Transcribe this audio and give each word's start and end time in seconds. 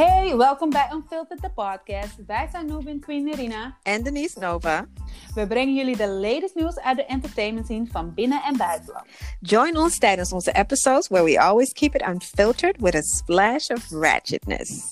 Hey, 0.00 0.36
welkom 0.36 0.70
bij 0.70 0.88
Unfiltered 0.92 1.42
the 1.42 1.50
podcast. 1.50 2.16
Wij 2.26 2.48
zijn 2.52 2.66
Nubin 2.66 3.00
Queen 3.00 3.28
Irina. 3.28 3.76
En 3.82 4.02
Denise 4.02 4.38
Nova. 4.38 4.86
We 5.34 5.46
brengen 5.46 5.74
jullie 5.74 5.96
de 5.96 6.08
latest 6.08 6.54
nieuws 6.54 6.78
uit 6.78 6.96
de 6.96 7.04
entertainment 7.04 7.66
scene 7.66 7.86
van 7.86 8.14
binnen- 8.14 8.42
en 8.42 8.56
buitenland. 8.56 9.06
Join 9.40 9.76
ons 9.76 9.98
tijdens 9.98 10.32
onze 10.32 10.52
episodes 10.52 11.08
where 11.08 11.24
we 11.24 11.40
always 11.40 11.72
keep 11.72 11.94
it 11.94 12.08
unfiltered 12.08 12.80
with 12.80 12.94
a 12.94 13.02
splash 13.02 13.68
of 13.68 13.90
ratchetness. 13.90 14.90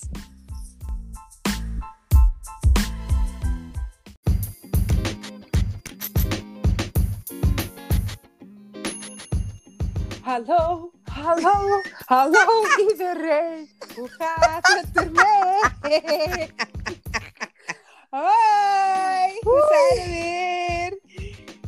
Hallo, 10.22 10.90
hallo, 11.04 11.80
hallo 12.06 12.44
iedereen. 12.90 13.77
Hoe 13.98 14.08
gaat 14.08 14.68
het 14.68 15.04
ermee? 15.04 16.48
Hoi, 18.10 19.38
we 19.40 19.66
zijn 19.70 19.98
er 20.00 20.08
weer. 20.08 20.98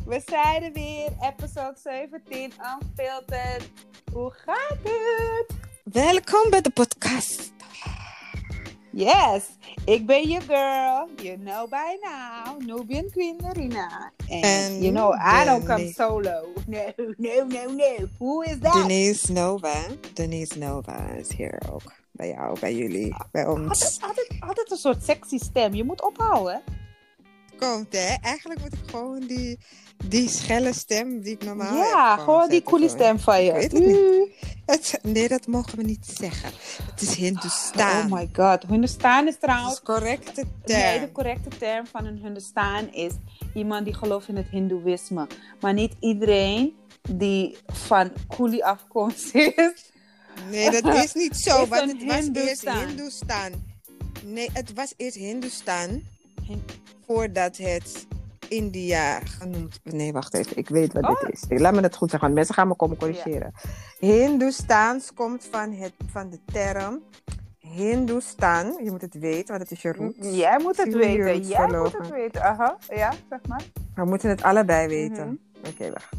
We 0.05 0.21
zijn 0.25 0.63
er 0.63 0.71
weer, 0.71 1.09
episode 1.21 1.77
17, 1.83 2.53
Unfiltered. 2.81 3.69
Hoe 4.13 4.31
gaat 4.31 4.77
het? 4.83 5.45
Welkom 5.83 6.49
bij 6.49 6.61
de 6.61 6.69
podcast. 6.69 7.51
Yes, 8.91 9.43
ik 9.85 10.05
ben 10.05 10.27
je 10.27 10.41
girl. 10.41 11.09
You 11.15 11.37
know 11.37 11.69
by 11.69 11.97
now. 12.01 12.61
Nubian 12.61 13.09
Queen 13.09 13.37
Marina. 13.41 14.11
And, 14.29 14.83
you 14.83 14.91
know, 14.91 15.13
I 15.13 15.45
don't 15.45 15.65
come 15.65 15.93
solo. 15.93 16.47
No, 16.67 16.93
no, 17.17 17.45
no, 17.47 17.71
no. 17.71 18.07
Who 18.17 18.41
is 18.41 18.59
that? 18.59 18.73
Denise 18.73 19.31
Nova. 19.31 19.75
Denise 20.13 20.57
Nova 20.57 21.07
is 21.07 21.31
hier 21.31 21.61
ook. 21.71 21.99
Bij 22.11 22.27
jou, 22.27 22.59
bij 22.59 22.75
jullie, 22.75 23.15
bij 23.31 23.47
ons. 23.47 23.69
Altijd, 23.69 23.99
altijd, 24.01 24.35
altijd 24.39 24.71
een 24.71 24.77
soort 24.77 25.03
sexy 25.03 25.37
stem. 25.37 25.73
Je 25.73 25.83
moet 25.83 26.01
ophouden. 26.01 26.61
Komt 27.57 27.93
hè? 27.93 28.15
Eigenlijk 28.21 28.59
moet 28.59 28.73
ik 28.73 28.89
gewoon 28.89 29.19
die, 29.19 29.59
die 30.05 30.29
schelle 30.29 30.73
stem 30.73 31.21
die 31.21 31.33
ik 31.33 31.43
normaal 31.43 31.75
ja, 31.75 32.15
heb. 32.15 32.23
gewoon 32.23 32.49
die 32.49 32.63
coole 32.63 32.89
stem 32.89 33.19
van 33.19 33.43
je. 33.43 33.51
Het 33.51 33.71
niet. 33.71 34.29
Het, 34.65 34.99
nee, 35.01 35.27
dat 35.27 35.47
mogen 35.47 35.77
we 35.77 35.83
niet 35.83 36.05
zeggen. 36.05 36.49
Het 36.91 37.01
is 37.01 37.15
Hindustan. 37.15 38.05
Oh 38.05 38.11
my 38.11 38.29
god. 38.33 38.63
Hindustan 38.67 39.27
is 39.27 39.37
trouwens... 39.39 39.73
is 39.73 39.81
correcte 39.81 40.43
Nee, 40.65 40.81
term. 40.81 41.05
de 41.05 41.11
correcte 41.11 41.49
term 41.57 41.87
van 41.87 42.05
een 42.05 42.17
Hindustan 42.17 42.93
is 42.93 43.11
iemand 43.53 43.85
die 43.85 43.93
gelooft 43.93 44.27
in 44.27 44.35
het 44.35 44.47
Hindoeïsme. 44.49 45.27
Maar 45.59 45.73
niet 45.73 45.95
iedereen 45.99 46.75
die 47.09 47.57
van 47.65 48.11
Kuli 48.35 48.61
afkomst 48.61 49.35
is. 49.35 49.91
Nee, 50.49 50.81
dat 50.81 50.95
is 51.03 51.13
niet 51.13 51.37
zo. 51.37 51.63
Is 51.63 51.69
want 51.69 51.91
het 51.91 52.03
was 52.05 52.29
eerst 52.33 52.69
Hindustan. 52.69 53.51
Nee, 54.25 54.49
het 54.53 54.73
was 54.73 54.93
eerst 54.97 55.15
Hindustan. 55.17 56.01
Hin- 56.43 56.63
Voordat 57.05 57.57
het 57.57 58.05
India 58.47 59.19
genoemd 59.19 59.79
Nee, 59.83 60.11
wacht 60.11 60.33
even. 60.33 60.57
Ik 60.57 60.69
weet 60.69 60.93
wat 60.93 61.03
Oh. 61.03 61.19
dit 61.21 61.33
is. 61.33 61.43
Nee, 61.47 61.59
Laat 61.59 61.73
me 61.73 61.81
dat 61.81 61.95
goed 61.95 62.09
zeggen. 62.09 62.33
Mensen 62.33 62.55
gaan 62.55 62.67
me 62.67 62.75
komen 62.75 62.97
corrigeren. 62.97 63.53
Hindoestaans 63.99 65.13
komt 65.13 65.47
van, 65.51 65.71
het, 65.73 65.93
van 66.11 66.29
de 66.29 66.39
term 66.45 67.01
Hindustan. 67.59 68.79
Je 68.83 68.91
moet 68.91 69.01
het 69.01 69.13
weten, 69.19 69.47
want 69.47 69.61
het 69.61 69.71
is 69.71 69.81
je 69.81 69.91
roots. 69.93 70.17
Jij 70.37 70.59
moet 70.61 70.77
het 70.77 70.93
weten. 70.93 71.41
Jij 71.47 71.67
moet 71.67 71.97
het 71.97 72.09
weten. 72.09 72.41
Aha, 72.43 72.77
ja, 72.89 73.13
zeg 73.29 73.39
maar. 73.47 73.61
We 73.95 74.05
moeten 74.05 74.29
het 74.29 74.43
allebei 74.43 74.87
weten. 74.87 75.25
Mhm. 75.27 75.67
Oké, 75.71 75.91
wacht. 75.91 76.09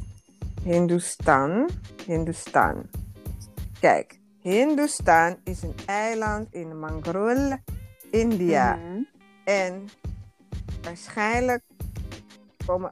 Hindustan. 0.63 1.69
Hindustan. 2.07 2.83
Kijk, 3.83 4.19
Hindustan 4.41 5.37
is 5.45 5.63
een 5.63 5.75
eiland 5.87 6.55
in 6.55 6.79
Mangrul, 6.79 7.57
India. 8.11 8.75
Mhm. 8.75 9.03
En 9.45 9.89
waarschijnlijk 10.83 11.63
komen. 12.67 12.91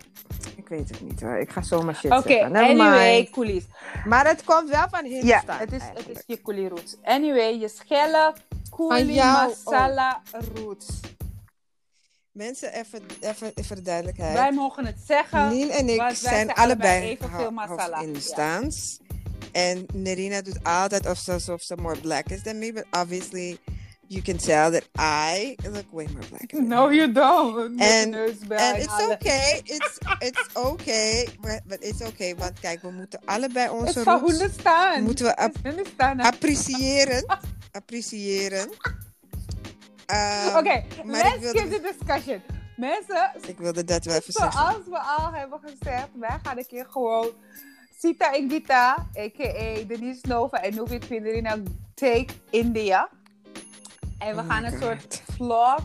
Ik 0.56 0.68
weet 0.68 0.88
het 0.88 1.00
niet 1.00 1.20
hoor. 1.20 1.36
Ik 1.36 1.50
ga 1.50 1.62
zomaar 1.62 1.94
shit 1.94 2.10
Oké, 2.10 2.28
zeggen. 2.28 2.52
Never 2.52 2.68
anyway, 2.68 3.16
mind. 3.16 3.30
Coolies. 3.30 3.64
Maar 4.04 4.26
het 4.26 4.44
komt 4.44 4.68
wel 4.70 4.88
van 4.90 5.04
Ja, 5.04 5.10
Hindustan. 5.10 5.56
het 5.56 5.72
is, 5.72 5.82
het 5.94 6.08
is 6.08 6.22
je 6.26 6.36
Kuli 6.36 6.68
roots. 6.68 6.96
Anyway, 7.02 7.58
je 7.58 7.68
schelle 7.68 8.34
jou 9.06 9.48
masala 9.48 10.22
roots. 10.54 10.86
Mensen, 12.32 12.72
even, 12.72 13.02
even, 13.20 13.52
even 13.54 13.76
de 13.76 13.82
duidelijkheid. 13.82 14.32
Wij 14.34 14.52
mogen 14.52 14.86
het 14.86 14.98
zeggen. 15.06 15.48
Niel 15.48 15.70
en 15.70 15.88
ik 15.88 16.00
zijn 16.00 16.16
zijn 16.16 16.52
allebei 16.52 16.62
allebei 16.62 17.10
evenveel 17.10 17.50
masala. 17.50 18.00
Hindustaans. 18.00 19.00
En 19.52 19.86
Nerina 19.94 20.42
doet 20.42 20.58
altijd 20.64 21.06
of 21.06 21.18
ze- 21.18 21.32
alsof 21.32 21.62
ze 21.62 21.76
more 21.76 22.00
black 22.00 22.26
is 22.28 22.42
than 22.42 22.58
me. 22.58 22.72
But 22.72 22.84
obviously, 22.90 23.58
you 24.06 24.22
can 24.22 24.36
tell 24.36 24.70
that 24.70 24.84
I 25.34 25.56
look 25.62 25.84
way 25.92 26.06
more 26.12 26.26
black. 26.28 26.52
No, 26.52 26.90
you 26.92 27.12
don't. 27.12 27.80
And 27.80 28.14
it's 28.14 29.08
okay. 29.10 29.60
It's, 29.64 29.98
it's 30.18 30.48
okay. 30.54 31.28
But, 31.40 31.60
but 31.66 31.78
it's 31.84 32.02
okay. 32.02 32.34
Want 32.36 32.60
kijk, 32.60 32.82
we 32.82 32.90
moeten 32.90 33.20
allebei 33.24 33.68
onze 33.68 34.02
roots 34.02 34.38
Hindustan. 34.38 35.02
moeten 35.02 35.24
we 35.24 35.34
is 35.54 35.60
Hindustan. 35.62 36.20
appreciëren. 36.20 37.24
appreciëren. 37.80 38.68
Ehm, 40.06 40.56
Oké, 40.56 40.84
maar 41.04 41.22
let's 41.22 41.38
wilde- 41.40 41.58
get 41.58 41.70
the 41.70 41.80
discussion. 41.98 42.42
Mensen, 42.76 43.30
Ik 43.46 43.58
wilde 43.58 43.84
dat 43.84 44.04
wel 44.04 44.14
even 44.16 44.32
zeggen. 44.32 44.52
zoals 44.52 44.84
we 44.86 44.98
al 44.98 45.32
hebben 45.32 45.60
gezegd, 45.62 46.08
wij 46.14 46.38
gaan 46.42 46.58
een 46.58 46.66
keer 46.66 46.86
gewoon 46.90 47.30
Sita 48.00 48.32
Ingita, 48.34 49.06
a.k.a. 49.16 49.84
Denise 49.86 50.20
Nova 50.28 50.62
en 50.62 50.74
Nubit 50.74 51.06
Pinderina 51.08 51.56
Take 51.94 52.26
India. 52.50 53.08
En 54.18 54.34
we 54.36 54.42
Oh 54.42 54.48
gaan 54.48 54.64
een 54.64 54.70
God. 54.70 54.80
soort 54.82 55.22
vlog, 55.36 55.78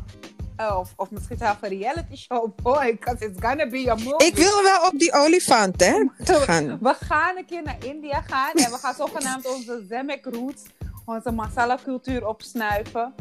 eh, 0.55 0.77
of, 0.79 0.93
of 0.95 1.11
misschien 1.11 1.37
zelfs 1.37 1.57
een 1.61 1.69
reality 1.69 2.15
show, 2.15 2.55
boy, 2.63 2.91
because 2.99 3.25
it's 3.25 3.39
gonna 3.45 3.67
be 3.69 3.91
a 3.91 3.95
movie. 3.95 4.27
Ik 4.27 4.35
wil 4.35 4.63
wel 4.63 4.87
op 4.87 4.99
die 4.99 5.13
olifant, 5.13 5.79
hè? 5.85 6.05
gaan. 6.23 6.77
We 6.81 6.93
gaan 6.99 7.37
een 7.37 7.45
keer 7.45 7.63
naar 7.63 7.85
India 7.85 8.21
gaan 8.21 8.51
en 8.53 8.71
we 8.71 8.77
gaan 8.77 8.93
zogenaamd 8.93 9.47
onze 9.53 9.85
Zemek 9.89 10.25
roots, 10.25 10.63
onze 11.05 11.31
masala 11.31 11.77
cultuur 11.83 12.27
opsnuiven. 12.27 13.13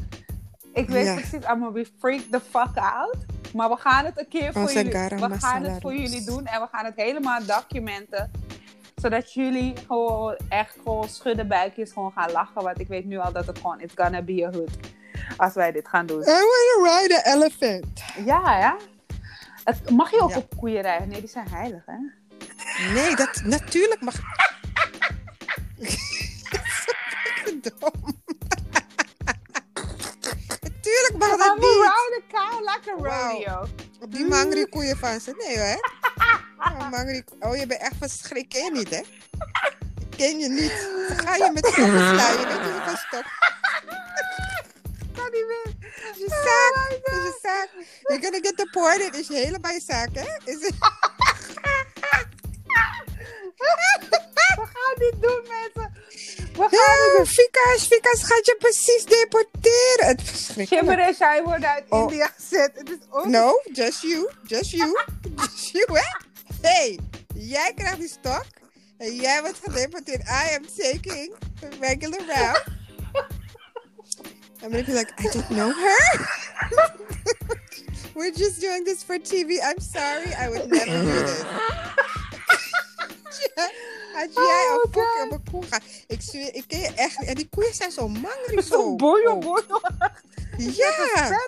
Ik 0.72 0.88
weet 0.88 1.04
Ja. 1.06 1.14
precies, 1.14 1.32
I'm 1.32 1.40
gonna 1.46 1.70
be 1.70 1.86
freaked 1.98 2.32
the 2.32 2.40
fuck 2.40 2.76
out. 2.76 3.16
Maar 3.54 3.68
we 3.68 3.76
gaan 3.76 4.04
het 4.04 4.18
een 4.18 4.28
keer 4.28 4.52
voor 4.52 4.62
Onze 4.62 4.74
jullie, 4.74 4.92
we 4.92 5.38
gaan 5.38 5.62
het 5.62 5.80
voor 5.82 5.90
roots. 5.94 6.02
jullie 6.10 6.26
doen 6.26 6.46
en 6.46 6.60
we 6.60 6.66
gaan 6.72 6.84
het 6.84 6.96
helemaal 6.96 7.44
documenten. 7.46 8.30
Zodat 9.04 9.32
jullie 9.32 9.74
gewoon 9.86 10.36
echt 10.48 10.76
gewoon 10.82 11.08
schudden 11.08 11.48
buikjes 11.48 11.92
gewoon 11.92 12.12
gaan 12.12 12.30
lachen. 12.30 12.62
Want 12.62 12.80
ik 12.80 12.88
weet 12.88 13.04
nu 13.04 13.18
al 13.18 13.32
dat 13.32 13.46
het 13.46 13.58
gewoon, 13.58 13.80
it's 13.80 13.92
gonna 13.96 14.22
be 14.22 14.46
a 14.46 14.50
hood. 14.52 14.70
Als 15.36 15.54
wij 15.54 15.72
dit 15.72 15.88
gaan 15.88 16.06
doen. 16.06 16.16
Want 16.24 16.26
to 16.26 16.82
ride 16.82 17.24
an 17.24 17.32
elephant. 17.34 18.02
Ja, 18.24 18.58
ja. 18.58 18.76
Het, 19.64 19.90
mag 19.90 20.10
je 20.10 20.20
ook 20.20 20.30
Ja. 20.30 20.36
op 20.36 20.56
koeien 20.56 20.82
rijden? 20.82 21.08
Nee, 21.08 21.20
die 21.20 21.28
zijn 21.28 21.48
heilig, 21.48 21.82
hè? 21.86 21.96
Nee, 22.92 23.16
dat 23.16 23.42
natuurlijk 23.44 24.00
mag. 24.00 24.14
Dom. 27.62 28.22
Natuurlijk 30.94 31.38
mag 31.38 31.46
dat 31.46 31.58
niet. 31.58 31.92
like 32.60 32.90
a 32.90 33.02
Wauw. 33.02 33.32
rodeo. 33.32 33.66
Op 34.00 34.12
die 34.12 34.26
mangri 34.26 34.66
koeien 34.68 34.96
van 34.96 35.20
ze. 35.20 35.34
Nee 35.38 35.58
hoor. 35.58 35.78
Oh, 36.58 36.90
mangri... 36.90 37.24
oh, 37.40 37.56
je 37.56 37.66
bent 37.66 37.80
echt 37.80 37.94
van 37.98 38.08
schrik. 38.08 38.48
Ken 38.48 38.64
je 38.64 38.70
niet, 38.70 38.90
hè? 38.90 39.02
Ik 39.98 40.16
ken 40.16 40.38
je 40.38 40.48
niet. 40.48 40.88
Dan 41.08 41.18
ga 41.26 41.36
je 41.36 41.50
met 41.52 41.66
stokken 41.66 41.98
slaan. 41.98 42.38
Je 42.38 42.46
bent 42.46 42.62
niet 42.64 42.82
van 42.84 42.96
stok. 42.96 43.24
kan 45.14 45.30
niet 45.32 45.46
meer. 45.46 45.74
Is 46.12 46.18
je 46.18 46.28
zaak. 46.28 47.14
Is 47.14 47.22
je 47.22 47.38
zaak. 47.42 47.68
You're 48.02 48.22
gonna 48.22 48.38
get 48.40 48.56
deported. 48.56 49.16
Is 49.16 49.26
je 49.26 49.34
helemaal 49.34 49.72
je 49.72 49.80
zaak, 49.86 50.08
hè? 50.12 50.52
Is 50.52 50.66
het... 50.66 50.74
We 54.56 54.66
gaan 54.72 54.94
dit 54.98 55.14
doen, 55.20 55.42
mensen. 55.48 55.92
We 56.52 56.58
gaan 56.58 56.68
Ja, 56.70 57.16
doen. 57.16 57.26
Fikas, 57.26 57.86
Fikas 57.86 58.22
gaat 58.24 58.46
je 58.46 58.56
precies 58.58 59.04
deporteren. 59.04 60.06
Het 60.06 60.22
verschrikkelijk. 60.22 60.84
Shimmer 60.86 61.06
en 61.06 61.14
Shai 61.14 61.42
worden 61.42 61.68
uit 61.68 61.84
Oh. 61.88 62.00
India 62.00 62.30
gezet. 62.36 62.70
Het 62.74 62.90
is 62.90 62.96
ook... 63.10 63.26
No, 63.26 63.60
just 63.72 64.02
you. 64.02 64.30
Just 64.42 64.70
you. 64.70 64.98
Just 65.40 65.70
you, 65.70 65.86
hè? 65.98 66.18
Hey, 66.68 66.98
jij 67.34 67.72
krijgt 67.74 67.98
die 67.98 68.08
stok. 68.08 68.44
En 68.98 69.14
jij 69.14 69.40
wordt 69.40 69.58
gedeporteerd. 69.64 70.22
I 70.22 70.54
am 70.54 70.66
taking 70.76 71.34
the 71.60 71.68
regular 71.80 72.20
route. 72.26 72.62
I'm 74.62 74.70
gonna 74.70 74.84
be 74.84 74.92
like, 74.92 75.12
I 75.18 75.22
don't 75.32 75.48
know 75.48 75.72
her. 75.72 76.28
We're 78.14 78.32
just 78.36 78.60
doing 78.60 78.84
this 78.84 79.02
for 79.02 79.18
TV. 79.18 79.58
I'm 79.60 79.80
sorry. 79.80 80.32
I 80.32 80.48
would 80.48 80.70
never 80.70 81.02
do 81.02 81.24
this. 81.24 81.42
Ja, 83.56 83.70
Als 84.20 84.28
jij 84.34 84.66
Oh 84.70 84.82
op, 84.84 84.92
koek, 84.92 85.26
een 85.30 85.42
koe 85.50 85.62
gaat. 85.70 85.82
Ik 86.06 86.20
zweer, 86.22 86.54
ik 86.54 86.64
ken 86.66 86.80
je 86.80 86.92
echt. 86.94 87.24
En 87.24 87.34
die 87.34 87.48
koeien 87.48 87.74
zijn 87.74 87.90
zo 87.90 88.08
mangri 88.08 88.62
Zo 88.62 88.62
zo. 88.62 88.96
boyo, 88.96 89.32
Oh. 89.32 89.58
Ja. 90.56 91.38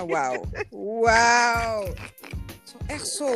Oh, 0.00 0.10
Wauw. 0.10 0.42
Wauw. 0.70 1.84
Zo 2.64 2.76
echt 2.86 3.08
zo. 3.08 3.32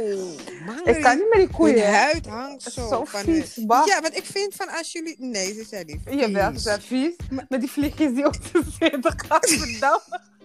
Ik 0.84 1.02
kan 1.02 1.16
niet 1.16 1.28
met 1.28 1.32
die 1.32 1.40
Hun 1.40 1.50
koeien. 1.50 1.86
hè. 1.86 1.92
huid 1.92 2.26
hangt 2.26 2.62
zo, 2.62 2.88
zo 2.88 3.04
van 3.04 3.20
vies, 3.20 3.54
hun-. 3.54 3.66
Ja, 3.66 4.00
want 4.00 4.16
ik 4.16 4.24
vind 4.24 4.54
van 4.54 4.68
als 4.68 4.92
jullie... 4.92 5.16
Nee, 5.18 5.54
ze 5.54 5.64
zijn 5.68 5.86
niet 5.86 6.00
vies. 6.06 6.20
Jawel, 6.20 6.52
ze 6.52 6.58
zijn 6.58 6.80
vies. 6.82 7.12
Met 7.48 7.60
die 7.60 7.70
vliegjes 7.70 8.14
die 8.14 8.26
op 8.26 8.34
de 8.52 8.62
zitten 8.78 9.14
gaan 9.26 9.38
verdammen. 9.42 10.22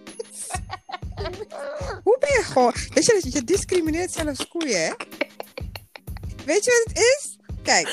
Hoe 2.04 2.16
ben 2.20 2.32
je 2.32 2.42
gewoon... 2.42 2.72
Weet 2.94 3.04
je, 3.04 3.20
je 3.30 3.44
discrimineert 3.44 4.12
zelfs 4.12 4.48
koeien, 4.48 4.84
hè? 4.84 4.92
Weet 6.50 6.64
je 6.64 6.82
wat 6.84 6.94
het 6.96 7.04
is? 7.04 7.36
Kijk, 7.62 7.86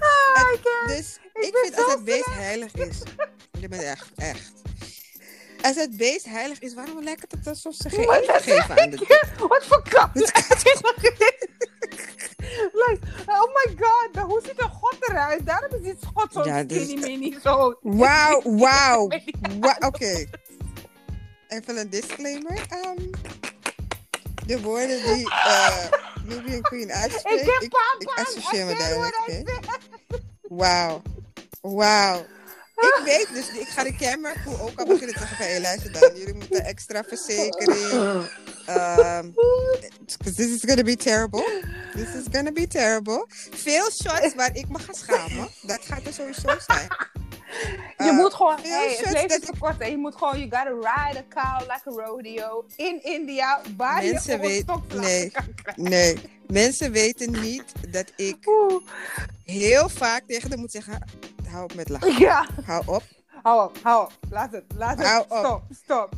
Ah, 0.00 0.52
dus 0.86 1.18
Ik 1.34 1.56
vind 1.62 1.76
als 1.76 1.92
het 1.92 2.04
beest 2.04 2.26
heilig 2.26 2.74
is... 2.74 2.98
Je 3.60 3.68
bent 3.68 3.82
echt, 3.82 4.10
echt. 4.16 4.52
Als 5.62 5.76
het 5.76 5.96
beest 5.96 6.24
heilig 6.24 6.60
is, 6.60 6.74
waarom 6.74 7.02
lijkt 7.02 7.32
het 7.32 7.46
alsof 7.46 7.74
ze 7.74 7.90
geen 7.90 8.06
Wat 8.06 8.22
eten 8.22 8.40
geven 8.40 8.80
aan 8.80 8.90
de... 8.90 9.26
Wat 9.48 9.66
voor 9.66 9.82
krap? 9.82 10.14
like, 10.14 10.32
oh 13.26 13.54
my 13.54 13.76
god, 13.80 14.16
hoe 14.26 14.40
ziet 14.44 14.62
een 14.62 14.70
god 14.70 14.96
eruit? 15.00 15.46
Daarom 15.46 15.74
is 15.74 15.82
die 15.82 15.96
schot 16.00 16.32
zo 16.32 16.44
Ja, 16.44 16.62
dus- 16.62 16.82
skinny 16.82 17.06
mini 17.06 17.38
zo. 17.42 17.76
Wauw, 17.80 18.42
wauw. 18.42 19.08
Oké. 19.78 20.26
Even 21.48 21.76
een 21.76 21.90
disclaimer. 21.90 22.66
Ehm, 22.68 23.10
de 24.46 24.60
woorden 24.60 25.04
die 25.14 25.28
eh 26.28 26.34
Nubian 26.36 26.60
Queen 26.62 26.92
uitspreekt, 27.02 27.40
Ik 27.40 27.52
heb 27.52 27.62
ik, 27.62 27.70
papa. 27.70 27.94
ik 27.98 28.08
associeer 28.26 28.66
me 28.66 28.72
I 28.72 28.76
mee. 29.28 29.44
Wauw. 30.42 31.02
Wauw. 31.60 32.26
Ik 32.76 33.00
weet 33.10 33.28
dus, 33.32 33.48
ik 33.48 33.68
ga 33.68 33.82
de 33.82 33.96
camera 33.96 34.34
ook 34.60 34.78
al 34.80 34.86
beginnen 34.86 35.14
te 35.14 35.18
zeggen 35.18 35.36
van, 35.36 35.60
luister 35.60 35.92
dan, 35.92 36.16
jullie 36.16 36.34
moeten 36.34 36.64
extra 36.64 37.02
verzekering. 37.08 38.28
'cause 40.18 40.34
this 40.36 40.46
is 40.50 40.60
gonna 40.66 40.82
be 40.82 40.96
terrible. 40.96 41.62
This 41.94 42.14
is 42.14 42.24
gonna 42.32 42.52
be 42.52 42.66
terrible. 42.66 43.26
Veel 43.50 43.90
shots 43.90 44.34
waar 44.34 44.56
ik 44.56 44.68
me 44.68 44.78
ga 44.78 44.92
schamen. 44.92 45.48
Dat 45.62 45.80
gaat 45.84 46.06
er 46.06 46.12
sowieso 46.12 46.48
zijn. 46.66 46.88
Je 47.52 47.94
Eh, 47.96 48.16
moet 48.16 48.34
gewoon, 48.34 48.58
hey, 48.62 48.96
het 49.00 49.12
leven 49.12 49.40
is 49.40 49.46
te 49.46 49.52
kort 49.58 49.80
en 49.80 49.90
je 49.90 49.96
moet 49.96 50.16
gewoon, 50.16 50.38
you 50.38 50.50
gotta 50.50 50.90
ride 50.90 51.18
a 51.18 51.24
cow 51.28 51.60
like 51.60 52.00
a 52.00 52.06
rodeo 52.06 52.64
in 52.76 53.02
India, 53.04 53.60
waar 53.76 54.04
je 54.04 54.12
Mensen 54.12 54.32
gewoon 54.40 54.84
weet- 54.88 55.00
nee. 55.00 55.30
kan. 55.30 55.44
Nee, 55.90 56.16
mensen 56.46 56.92
weten 56.92 57.30
niet 57.40 57.64
dat 57.92 58.12
ik 58.16 58.36
Oeh. 58.46 58.82
heel 59.44 59.88
vaak 59.88 60.22
tegen 60.26 60.50
hem 60.50 60.58
moet 60.58 60.70
zeggen: 60.70 61.02
hou 61.48 61.64
op 61.64 61.74
met 61.74 61.88
lachen, 61.88 62.18
Ja, 62.18 62.46
hou 62.64 62.82
op. 62.86 63.02
hou 63.42 63.64
op, 63.64 63.78
hou 63.82 64.04
op, 64.04 64.12
laat 64.30 64.52
het, 64.52 64.64
laat 64.76 64.98
het, 64.98 65.06
Hou 65.06 65.22
op. 65.28 65.36
stop, 65.38 65.62
stop. 65.84 66.10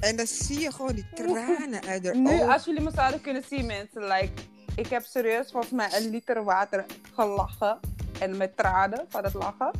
En 0.00 0.16
dan 0.16 0.26
zie 0.26 0.60
je 0.60 0.72
gewoon 0.72 0.94
die 0.94 1.06
tranen 1.14 1.84
uit 1.86 2.04
haar 2.04 2.16
Nu, 2.16 2.30
ogen. 2.32 2.48
als 2.52 2.64
jullie 2.64 2.80
me 2.80 2.90
zouden 2.94 3.20
kunnen 3.20 3.44
zien, 3.50 3.66
mensen, 3.66 4.02
like, 4.04 4.32
ik 4.76 4.86
heb 4.86 5.04
serieus 5.04 5.50
volgens 5.50 5.72
mij 5.72 5.88
een 5.92 6.10
liter 6.10 6.44
water 6.44 6.84
gelachen. 7.14 7.78
En 8.18 8.36
met 8.36 8.56
tranen 8.56 9.04
van 9.08 9.24
het 9.24 9.34
lachen. 9.34 9.70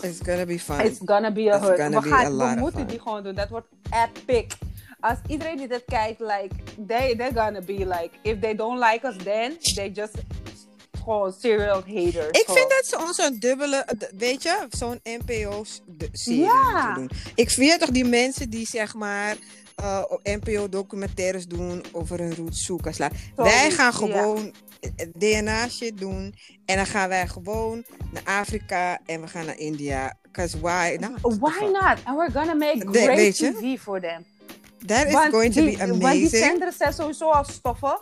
It's 0.00 0.18
gonna 0.22 0.44
be 0.44 0.58
fun. 0.58 0.80
It's 0.80 0.98
gonna 1.04 1.32
be 1.32 1.52
a 1.54 1.58
hood. 1.58 1.76
We, 1.76 2.08
gaan, 2.08 2.36
we 2.36 2.54
moeten 2.60 2.80
fun. 2.80 2.88
die 2.88 3.00
gewoon 3.00 3.22
doen. 3.22 3.34
Dat 3.34 3.48
wordt 3.48 3.66
epic. 3.90 4.46
Als 5.00 5.18
iedereen 5.26 5.56
die 5.56 5.68
dit 5.68 5.82
kijkt, 5.86 6.20
like, 6.20 6.54
they, 6.86 7.16
they're 7.16 7.34
gonna 7.44 7.60
be 7.60 7.72
like, 7.72 8.10
if 8.22 8.38
they 8.40 8.54
don't 8.54 8.78
like 8.78 9.06
us 9.06 9.16
then, 9.24 9.56
they 9.74 9.90
just 9.90 10.14
gewoon 11.04 11.32
serial 11.38 11.82
haters. 11.86 12.26
Ik 12.30 12.42
Gewoon. 12.46 12.56
vind 12.56 12.70
dat 12.70 12.86
ze 12.86 12.98
ons 13.06 13.16
zo'n 13.16 13.36
dubbele, 13.38 13.86
weet 14.16 14.42
je, 14.42 14.66
zo'n 14.70 15.00
NPO-serie 15.02 16.40
Ja. 16.40 16.72
moeten 16.74 16.94
doen. 16.94 17.10
Ik 17.34 17.50
vind 17.50 17.80
toch 17.80 17.90
die 17.90 18.04
mensen 18.04 18.50
die 18.50 18.66
zeg 18.66 18.94
maar 18.94 19.36
eh, 19.76 20.02
op 20.08 20.20
NPO-documentaires 20.22 21.46
doen 21.46 21.84
over 21.92 22.18
hun 22.18 22.34
roots 22.34 22.64
zoeken. 22.64 22.94
Wij 23.36 23.70
gaan 23.70 23.92
gewoon 23.94 24.54
DNA-shit 25.14 25.98
doen 25.98 26.34
en 26.66 26.76
dan 26.76 26.86
gaan 26.86 27.08
wij 27.08 27.26
gewoon 27.26 27.84
naar 28.12 28.38
Afrika 28.40 28.98
en 29.06 29.20
we 29.20 29.26
gaan 29.26 29.46
naar 29.46 29.58
India. 29.58 30.16
Cause 30.32 30.60
why? 30.60 30.96
The 30.98 31.36
Why 31.40 31.64
not? 31.72 31.98
And 32.04 32.16
we're 32.16 32.30
gonna 32.32 32.54
make 32.54 32.86
great? 32.90 33.34
TV 33.36 33.78
for 33.80 34.00
them. 34.00 34.24
That 34.86 35.06
is 35.06 35.12
Want 35.12 35.32
going 35.32 35.54
to 35.54 35.60
die, 35.64 35.70
be 35.78 35.86
Want 35.86 36.00
die 36.00 36.08
amazing. 36.08 36.44
zenders 36.44 36.76
zijn 36.76 36.92
sowieso 36.92 37.30
al 37.30 37.44
stoffig. 37.44 38.00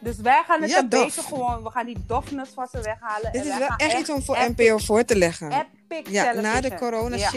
Dus 0.00 0.16
wij 0.16 0.42
gaan 0.46 0.62
het 0.62 0.70
Ja, 0.70 0.78
een 0.78 0.88
dof. 0.88 1.04
beetje 1.04 1.22
gewoon, 1.22 1.62
we 1.62 1.70
gaan 1.70 1.86
die 1.86 1.96
dofness 2.06 2.50
van 2.54 2.66
ze 2.72 2.80
weghalen. 2.80 3.32
Dit 3.32 3.40
en 3.46 3.48
is 3.52 3.58
wel 3.58 3.68
echt 3.76 3.98
iets 3.98 4.10
om 4.10 4.22
voor 4.22 4.36
NPO 4.56 4.78
voor 4.78 5.04
te 5.04 5.16
leggen. 5.16 5.66
Epic 5.88 6.10
Ja, 6.12 6.32
na 6.32 6.60
de 6.60 6.74
corona 6.74 7.16
Ja. 7.16 7.30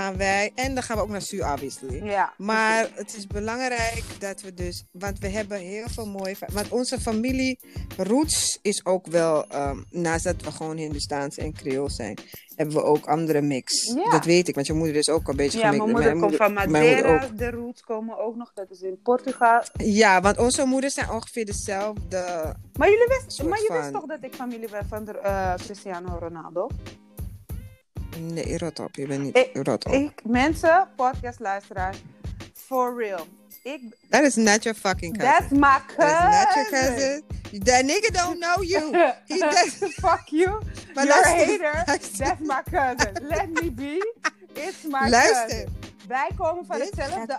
Gaan 0.00 0.16
wij, 0.16 0.52
en 0.54 0.74
dan 0.74 0.82
gaan 0.82 0.96
we 0.96 1.02
ook 1.02 1.08
naar 1.08 1.52
obviously. 1.52 2.04
Ja, 2.04 2.32
Maar 2.36 2.90
het 2.94 3.16
is 3.16 3.26
belangrijk 3.26 4.04
dat 4.18 4.40
we 4.40 4.54
dus, 4.54 4.84
want 4.92 5.18
we 5.18 5.28
hebben 5.28 5.58
heel 5.58 5.88
veel 5.88 6.06
mooie, 6.06 6.36
want 6.52 6.68
onze 6.68 7.00
familie 7.00 7.58
roots 7.96 8.58
is 8.62 8.84
ook 8.84 9.06
wel, 9.06 9.46
ehm, 9.46 9.78
naast 9.90 10.24
dat 10.24 10.42
we 10.42 10.52
gewoon 10.52 10.76
Hindustaans 10.76 11.36
en 11.36 11.52
Creool 11.52 11.90
zijn, 11.90 12.18
hebben 12.54 12.74
we 12.74 12.82
ook 12.82 13.06
andere 13.06 13.40
mix. 13.40 13.92
Ja. 13.94 14.10
Dat 14.10 14.24
weet 14.24 14.48
ik, 14.48 14.54
want 14.54 14.66
je 14.66 14.72
moeder 14.72 14.96
is 14.96 15.08
ook 15.08 15.28
een 15.28 15.36
beetje 15.36 15.58
Ja, 15.58 15.68
gemixt. 15.70 15.92
mijn 15.92 15.96
moeder 15.96 16.28
komt 16.28 16.36
van 16.36 16.52
Madeira. 16.52 17.28
De 17.36 17.50
roots 17.50 17.80
komen 17.82 18.18
ook 18.18 18.36
nog. 18.36 18.52
Dat 18.54 18.70
is 18.70 18.80
in 18.80 19.00
Portugal. 19.02 19.62
Ja, 19.72 20.20
want 20.20 20.38
onze 20.38 20.64
moeders 20.64 20.94
zijn 20.94 21.10
ongeveer 21.10 21.44
dezelfde. 21.44 22.54
Maar 22.78 22.90
jullie 22.90 23.06
wisten, 23.08 23.48
maar 23.48 23.58
je 23.60 23.78
wist 23.80 23.92
toch 23.92 24.06
dat 24.06 24.18
ik 24.20 24.34
familie 24.34 24.70
ben 24.70 24.86
van 24.88 25.04
de, 25.04 25.18
eh, 25.18 25.54
Cristiano 25.54 26.18
Ronaldo? 26.20 26.68
Nee, 28.20 28.58
rot 28.58 28.78
op, 28.78 28.94
je 28.96 29.06
bent 29.06 29.22
niet 29.22 29.36
Ik- 29.36 29.50
rot 29.66 29.84
op. 29.86 29.92
Ik, 29.92 30.24
mensen, 30.24 30.88
podcastluisteraars, 30.96 31.96
for 32.54 32.96
real. 33.02 33.26
Ik, 33.62 33.80
That 34.10 34.22
is 34.22 34.34
not 34.36 34.62
your 34.62 34.78
fucking 34.78 35.18
cousin. 35.18 35.32
that's 35.38 35.50
my 35.52 35.78
cousin. 35.96 36.30
That 36.30 36.56
is 36.56 36.70
not 36.70 36.70
your 36.70 36.70
cousin. 36.70 37.22
That 37.64 37.82
nigga 37.84 38.10
don't 38.24 38.38
know 38.40 38.62
you. 38.62 39.12
He 39.26 39.38
does. 39.50 39.94
Fuck 39.94 40.22
you. 40.28 40.60
Maar 40.94 41.04
You're 41.04 41.26
a 41.26 41.28
hater. 41.28 41.82
That's 41.86 42.40
my 42.40 42.62
cousin. 42.70 43.12
Let 43.28 43.48
me 43.62 43.70
be. 43.70 44.12
It's 44.54 44.84
my 44.84 45.08
Luister. 45.08 45.46
cousin. 45.48 45.68
Wij 46.10 46.30
komen 46.36 46.66
van 46.66 46.78
Dit 46.78 46.86
hetzelfde 46.86 47.36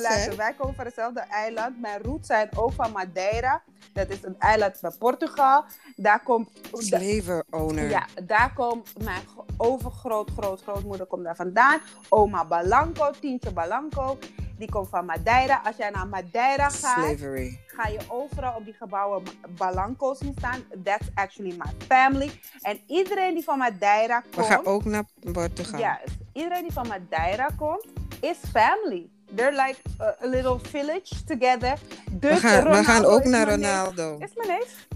zijn. 0.00 0.36
wij 0.36 0.54
komen 0.54 0.74
van 0.74 0.84
hetzelfde 0.84 1.20
eiland. 1.20 1.80
Mijn 1.80 2.02
roots 2.02 2.26
zijn 2.26 2.48
ook 2.56 2.72
van 2.72 2.92
Madeira. 2.92 3.62
Dat 3.92 4.08
is 4.08 4.22
een 4.22 4.36
eiland 4.38 4.78
van 4.78 4.92
Portugal. 4.98 5.64
Daar 5.96 6.22
komt... 6.22 6.48
Slaver 6.72 7.44
owner. 7.50 7.90
Ja, 7.90 8.06
daar 8.24 8.52
komt 8.54 9.02
mijn 9.04 9.22
gro- 9.26 9.44
overgroot, 9.56 10.30
groot, 10.30 10.62
grootmoeder 10.62 11.06
komt 11.06 11.24
daar 11.24 11.36
vandaan. 11.36 11.80
Oma 12.08 12.44
Balanco, 12.44 13.10
Tientje 13.20 13.52
Balanco. 13.52 14.18
Die 14.58 14.70
komt 14.70 14.88
van 14.88 15.04
Madeira. 15.04 15.60
Als 15.64 15.76
jij 15.76 15.90
naar 15.90 16.06
Madeira 16.06 16.68
gaat, 16.68 17.04
Slavery. 17.04 17.60
ga 17.66 17.88
je 17.88 17.98
overal 18.08 18.54
op 18.54 18.64
die 18.64 18.74
gebouwen 18.74 19.22
Balanco 19.48 20.14
zien 20.14 20.34
staan. 20.38 20.64
That's 20.84 21.06
actually 21.14 21.56
my 21.58 21.86
family. 21.86 22.40
En 22.62 22.80
iedereen 22.86 23.34
die 23.34 23.44
van 23.44 23.58
Madeira 23.58 24.22
We 24.30 24.36
komt... 24.36 24.46
gaan 24.46 24.66
ook 24.66 24.84
naar 24.84 25.04
Portugal. 25.32 25.80
Juist. 25.80 26.16
Iedereen 26.32 26.62
die 26.62 26.72
van 26.72 26.86
Madeira 26.86 27.48
komt, 27.56 27.86
is 28.20 28.36
family. 28.52 29.08
They're 29.34 29.66
like 29.66 29.76
a, 30.00 30.16
a 30.22 30.26
little 30.26 30.58
village 30.62 31.24
together. 31.24 31.78
Dus 32.10 32.40
we, 32.40 32.48
gaan, 32.48 32.70
we 32.70 32.84
gaan 32.84 33.04
ook 33.04 33.24
naar. 33.24 33.48
Ronaldo. 33.48 34.18
Is 34.18 34.30
mijn 34.34 34.48
neef. 34.48 34.86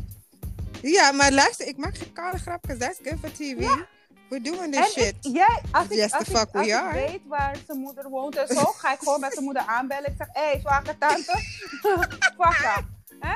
Ja, 0.83 1.13
maar 1.13 1.33
luister, 1.33 1.67
ik 1.67 1.77
maak 1.77 1.97
geen 1.97 2.13
koude 2.13 2.39
grap, 2.39 2.63
because 2.63 2.81
that's 2.81 2.99
good 3.03 3.19
for 3.21 3.33
TV. 3.33 3.67
We're 4.31 4.43
doing 4.43 4.73
this 4.73 4.95
En 4.95 5.03
shit. 5.05 5.15
ik, 5.21 5.33
jij, 5.35 5.61
als 5.71 5.85
ik, 5.85 5.93
Yes, 5.93 6.13
als, 6.13 6.25
the 6.25 6.31
ik, 6.31 6.37
fuck 6.37 6.49
we 6.53 6.59
als 6.59 6.67
ik 6.67 6.73
are. 6.75 6.93
weet 6.95 7.21
waar 7.29 7.57
zijn 7.67 7.79
moeder 7.79 8.09
woont 8.11 8.37
en 8.37 8.47
zo, 8.57 8.65
ga 8.65 8.93
ik 8.93 8.99
gewoon 8.99 9.21
met 9.21 9.33
zijn 9.33 9.45
moeder 9.45 9.63
aanbellen. 9.67 10.11
Ik 10.11 10.15
zeg, 10.19 10.29
hé, 10.33 10.43
hey, 10.43 10.61
zwakke 10.61 10.99
tante, 10.99 11.33
fuck 12.39 12.77
up. 12.77 12.85
Hè? 13.21 13.35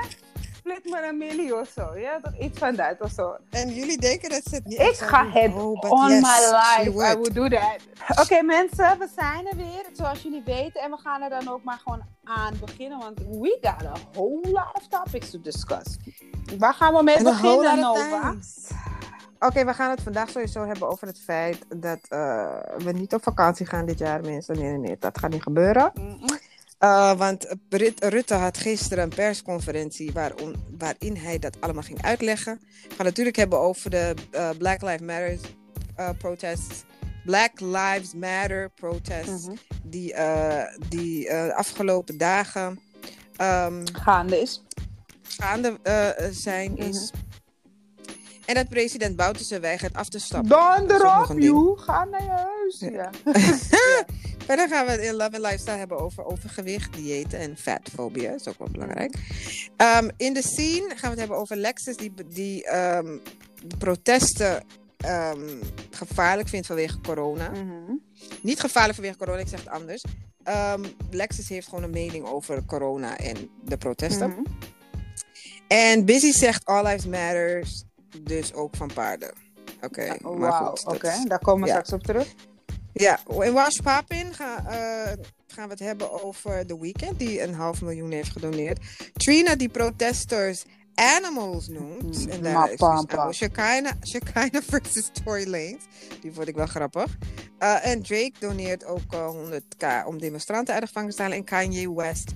Split 0.57 0.83
me 0.85 1.07
een 1.07 1.17
miljoen 1.17 1.59
of 1.59 1.69
zo. 1.75 1.97
Ja, 1.97 2.19
toch 2.21 2.37
iets 2.39 2.59
van 2.59 2.75
dat 2.75 2.95
of 3.01 3.11
zo. 3.11 3.35
En 3.49 3.73
jullie 3.73 3.97
denken 3.97 4.29
dat 4.29 4.41
ze 4.49 4.55
het 4.55 4.65
niet 4.65 4.79
Ik 4.79 4.95
ga 4.95 5.29
het 5.29 5.53
Oh, 5.53 5.79
on 5.91 6.09
yes, 6.09 6.21
my 6.21 6.39
life. 6.51 6.89
I 7.11 7.15
would. 7.15 7.33
do 7.35 7.47
that. 7.49 7.77
Oké 8.21 8.41
mensen, 8.41 8.99
we 8.99 9.07
zijn 9.15 9.47
er 9.47 9.55
weer. 9.57 9.85
Zoals 9.93 10.21
jullie 10.21 10.41
weten. 10.45 10.81
En 10.81 10.91
we 10.91 10.97
gaan 10.97 11.21
er 11.21 11.29
dan 11.29 11.49
ook 11.49 11.63
maar 11.63 11.79
gewoon 11.83 12.01
aan 12.23 12.53
beginnen. 12.65 12.97
Want 12.99 13.19
we 13.19 13.57
got 13.61 13.85
a 13.85 13.93
whole 14.13 14.39
lot 14.51 14.73
of 14.73 14.87
topics 14.89 15.29
to 15.31 15.41
discuss. 15.41 15.97
Waar 16.57 16.73
gaan 16.73 16.93
we 16.93 17.03
mee 17.03 17.23
beginnen, 17.23 17.79
Nova? 17.79 18.35
Oké, 19.39 19.65
we 19.65 19.73
gaan 19.73 19.89
het 19.89 20.01
vandaag 20.01 20.29
sowieso 20.29 20.65
hebben 20.65 20.89
over 20.89 21.07
het 21.07 21.19
feit 21.19 21.57
dat 21.77 21.99
eh, 22.09 22.57
we 22.77 22.91
niet 22.91 23.13
op 23.13 23.23
vakantie 23.23 23.65
gaan 23.65 23.85
dit 23.85 23.99
jaar, 23.99 24.21
mensen. 24.21 24.55
Nee, 24.55 24.69
nee, 24.69 24.77
nee, 24.77 24.95
dat 24.99 25.17
gaat 25.19 25.31
niet 25.31 25.41
gebeuren. 25.43 25.91
Mm-mm. 25.93 26.39
Uh, 26.79 27.13
want 27.17 27.55
Rut- 27.69 28.03
Rutte 28.03 28.33
had 28.33 28.57
gisteren 28.57 29.03
een 29.03 29.09
persconferentie 29.09 30.11
waarom, 30.13 30.53
waarin 30.77 31.15
hij 31.17 31.39
dat 31.39 31.61
allemaal 31.61 31.83
ging 31.83 32.01
uitleggen. 32.01 32.59
We 32.61 32.67
gaan 32.81 32.89
het 32.89 33.05
natuurlijk 33.05 33.35
hebben 33.35 33.59
over 33.59 33.89
de 33.89 34.13
uh, 34.31 34.49
Black 34.57 34.81
Lives 34.81 34.99
Matter 35.01 35.37
protests. 36.17 36.83
Black 37.25 37.59
Lives 37.59 38.13
Matter 38.13 38.69
protests. 38.69 39.45
Mhm. 39.45 39.55
Die, 39.83 40.15
die 40.89 41.23
de 41.27 41.53
afgelopen 41.55 42.17
dagen 42.17 42.79
um, 43.41 43.83
Gaande 43.93 44.41
is. 44.41 44.63
gaande 45.23 45.79
zijn. 46.31 46.77
Is. 46.77 47.11
En 48.45 48.55
dat 48.55 48.69
president 48.69 49.15
Bouterse 49.15 49.59
weigert 49.59 49.93
af 49.93 50.09
te 50.09 50.19
stappen. 50.19 50.49
Een 50.77 50.87
ding. 51.35 51.43
joe. 51.43 51.77
Ga 51.77 52.05
naar 52.05 52.23
je 52.23 52.29
huis. 52.29 52.79
Ja. 52.79 53.09
Verder 54.45 54.67
gaan 54.73 54.85
we 54.85 54.91
het 54.91 55.01
in 55.01 55.13
Love 55.13 55.31
and 55.31 55.37
Lifestyle 55.41 55.77
hebben 55.77 55.99
over 55.99 56.25
overgewicht, 56.25 56.93
diëten 56.93 57.39
en 57.39 57.57
fatfobia. 57.57 58.31
Dat 58.31 58.39
is 58.39 58.47
ook 58.47 58.57
wel 58.57 58.67
belangrijk. 58.71 59.15
Um, 59.77 60.09
in 60.17 60.33
de 60.33 60.41
scene 60.41 60.87
gaan 60.87 60.99
we 61.01 61.07
het 61.07 61.19
hebben 61.19 61.37
over 61.37 61.55
Lexus 61.55 61.97
die, 61.97 62.13
die 62.27 62.75
um, 62.75 63.21
de 63.67 63.77
protesten 63.77 64.63
um, 65.05 65.59
gevaarlijk 65.91 66.47
vindt 66.47 66.67
vanwege 66.67 67.01
corona. 67.01 67.49
Mhm. 67.49 67.95
Niet 68.41 68.59
gevaarlijk 68.59 68.95
vanwege 68.95 69.17
corona, 69.17 69.39
ik 69.39 69.47
zeg 69.47 69.59
het 69.59 69.69
anders. 69.69 70.03
Lexus 71.09 71.49
heeft 71.49 71.67
gewoon 71.67 71.83
een 71.83 71.89
mening 71.89 72.25
over 72.25 72.65
corona 72.65 73.17
en 73.17 73.49
de 73.63 73.77
protesten. 73.77 74.29
Mhm. 74.29 74.41
En 75.67 76.05
Busy 76.05 76.31
zegt 76.31 76.65
All 76.65 76.83
Lives 76.83 77.05
Matters, 77.05 77.83
dus 78.23 78.53
ook 78.53 78.75
van 78.75 78.91
paarden. 78.93 79.33
Oké, 79.81 80.15
Oh, 80.23 80.37
maar 80.37 80.49
Wauw, 80.49 80.69
goed. 80.75 80.85
oké. 80.85 81.13
Daar 81.27 81.39
komen 81.39 81.61
we 81.61 81.67
ja. 81.67 81.73
straks 81.73 81.93
op 81.93 82.03
terug. 82.03 82.33
Ja, 82.93 83.19
in 83.39 83.53
Wash 83.53 83.79
Papin 83.79 84.33
gaan, 84.33 84.67
eh, 84.67 85.11
gaan 85.47 85.65
we 85.65 85.69
het 85.69 85.79
hebben 85.79 86.23
over 86.23 86.65
The 86.65 86.79
Weeknd, 86.79 87.19
die 87.19 87.41
een 87.41 87.53
half 87.53 87.81
miljoen 87.81 88.11
heeft 88.11 88.31
gedoneerd. 88.31 88.79
Trina, 89.13 89.55
die 89.55 89.69
protesters 89.69 90.65
animals 90.95 91.67
noemt. 91.67 92.25
Mm, 92.25 92.31
En 92.31 92.41
daar 92.41 92.71
is 92.71 92.79
dus 92.79 93.37
Shekinah, 93.37 93.91
Shekinah 94.05 94.61
versus 94.69 95.09
Tory 95.23 95.43
Lanez. 95.49 95.83
Die 96.21 96.33
vond 96.33 96.47
ik 96.47 96.55
wel 96.55 96.65
grappig. 96.65 97.17
Eh, 97.57 97.87
en 97.87 98.01
Drake 98.01 98.33
doneert 98.39 98.85
ook 98.85 99.13
eh, 99.13 99.29
100k 99.29 100.05
om 100.07 100.19
demonstranten 100.19 100.73
uit 100.73 100.81
de 100.81 100.87
gevangenis 100.87 101.15
te 101.15 101.21
halen. 101.21 101.37
En 101.37 101.43
Kanye 101.43 101.93
West 101.93 102.31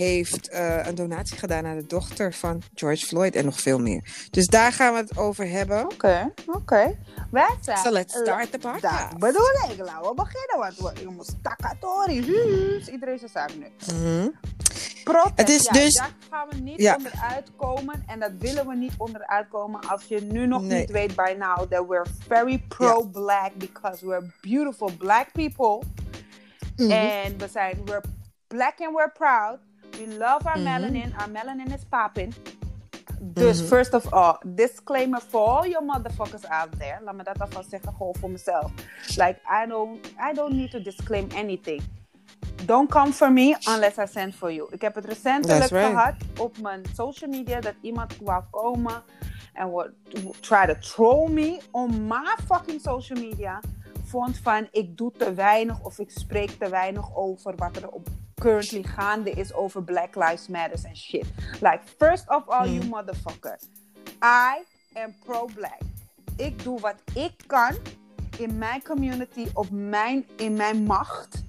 heeft 0.00 0.48
eh, 0.48 0.86
een 0.86 0.94
donatie 0.94 1.36
gedaan 1.38 1.66
aan 1.66 1.76
de 1.76 1.86
dochter 1.86 2.32
van 2.34 2.62
George 2.74 3.06
Floyd 3.06 3.36
en 3.36 3.44
nog 3.44 3.60
veel 3.60 3.78
meer. 3.78 4.26
Dus 4.30 4.46
daar 4.46 4.72
gaan 4.72 4.92
we 4.92 4.98
het 4.98 5.18
over 5.18 5.48
hebben. 5.48 5.84
Oké, 5.92 6.32
oké. 6.46 6.98
Zijn... 7.60 7.76
So 7.78 7.90
let's 7.90 8.14
start 8.14 8.50
the 8.52 8.58
Dat 8.58 8.72
podcast. 8.72 9.18
bedoel 9.18 9.70
ik. 9.70 9.76
Laten 9.78 10.08
we 10.08 10.14
beginnen, 10.14 10.58
want 10.58 10.76
we, 10.76 11.00
je 11.00 11.08
moet 11.08 11.26
staccatori. 11.38 12.22
Huus. 12.22 12.88
Iedereen 12.88 13.18
zijn 13.18 13.30
zaak 13.30 13.50
nu. 13.54 13.66
Mhm. 13.94 14.28
Protest, 15.04 15.36
Het 15.36 15.48
is 15.48 15.62
ja, 15.64 15.72
dus- 15.72 15.94
daar 15.96 16.14
gaan 16.30 16.48
we 16.48 16.56
niet 16.56 16.80
Ja. 16.80 16.94
onderuit 16.96 17.50
komen. 17.56 18.04
En 18.06 18.20
dat 18.20 18.30
willen 18.38 18.66
we 18.66 18.74
niet 18.76 18.92
onderuit 18.98 19.48
komen 19.48 19.80
als 19.88 20.04
je 20.04 20.20
nu 20.20 20.46
nog 20.46 20.62
Nee. 20.62 20.78
niet 20.80 20.90
weet 20.90 21.14
by 21.16 21.34
now 21.38 21.58
that 21.70 21.86
we're 21.88 22.06
very 22.28 22.64
pro-black 22.68 23.54
because 23.56 24.06
we're 24.06 24.30
beautiful 24.40 24.90
black 24.98 25.32
people. 25.32 25.82
En 26.76 27.38
we 27.38 27.48
zijn, 27.52 27.80
we're 27.84 28.00
black 28.46 28.74
and 28.80 28.94
we're 28.94 29.10
proud. 29.12 29.58
We 30.00 30.16
love 30.18 30.48
our 30.48 30.56
Mhm. 30.58 30.64
melanin. 30.64 31.14
Our 31.18 31.30
melanin 31.30 31.72
is 31.74 31.84
popping. 31.88 32.34
Dus 33.20 33.58
Mhm. 33.60 33.68
first 33.68 33.94
of 33.94 34.12
all, 34.12 34.36
disclaimer 34.46 35.20
for 35.20 35.48
all 35.48 35.68
your 35.68 35.84
motherfuckers 35.84 36.44
out 36.48 36.78
there. 36.78 36.98
Laat 37.04 37.14
me 37.14 37.22
dat 37.22 37.40
alvast 37.40 37.70
zeggen, 37.70 37.92
gewoon 37.96 38.14
voor 38.20 38.30
mezelf. 38.30 38.70
Like, 39.06 39.38
I 39.64 39.66
don't, 39.68 40.06
I 40.30 40.32
don't 40.34 40.52
need 40.54 40.70
to 40.70 40.82
disclaim 40.82 41.26
anything. 41.34 41.82
Don't 42.64 42.90
come 42.90 43.12
for 43.12 43.32
me 43.32 43.56
unless 43.74 43.96
I 43.98 44.06
send 44.06 44.34
for 44.34 44.52
you. 44.52 44.68
Ik 44.70 44.80
heb 44.80 44.94
het 44.94 45.04
recentelijk 45.04 45.70
right. 45.70 45.90
gehad 45.90 46.14
op 46.38 46.58
mijn 46.58 46.82
social 46.94 47.30
media 47.30 47.60
dat 47.60 47.74
iemand 47.80 48.16
wou 48.22 48.42
komen 48.50 49.02
en 49.52 49.68
would 49.68 49.92
try 50.40 50.66
to 50.66 50.74
troll 50.78 51.30
me 51.30 51.60
on 51.70 52.06
my 52.06 52.36
fucking 52.46 52.80
social 52.80 53.20
media. 53.20 53.60
Vond 54.04 54.38
van 54.38 54.68
ik 54.70 54.96
doe 54.96 55.12
te 55.18 55.34
weinig 55.34 55.80
of 55.84 55.98
ik 55.98 56.10
spreek 56.10 56.50
te 56.50 56.68
weinig 56.68 57.16
over 57.16 57.56
wat 57.56 57.76
er 57.76 57.88
op 57.90 58.08
currently 58.40 58.82
gaande 58.82 59.30
is 59.30 59.52
over 59.54 59.82
Black 59.82 60.14
Lives 60.16 60.48
Matters 60.48 60.84
en 60.84 60.96
shit. 60.96 61.26
Like, 61.60 61.80
first 61.98 62.28
of 62.28 62.42
all, 62.48 62.66
you 62.72 62.84
Mm. 62.84 62.88
motherfucker. 62.88 63.58
I 64.22 64.62
am 64.94 65.14
pro-black. 65.24 65.78
Ik 66.36 66.62
doe 66.62 66.80
wat 66.80 66.94
ik 67.14 67.32
kan 67.46 67.74
in 68.38 68.58
mijn 68.58 68.82
community, 68.82 69.46
op 69.54 69.66
mijn, 69.70 70.26
in 70.36 70.52
mijn 70.56 70.82
macht 70.82 71.42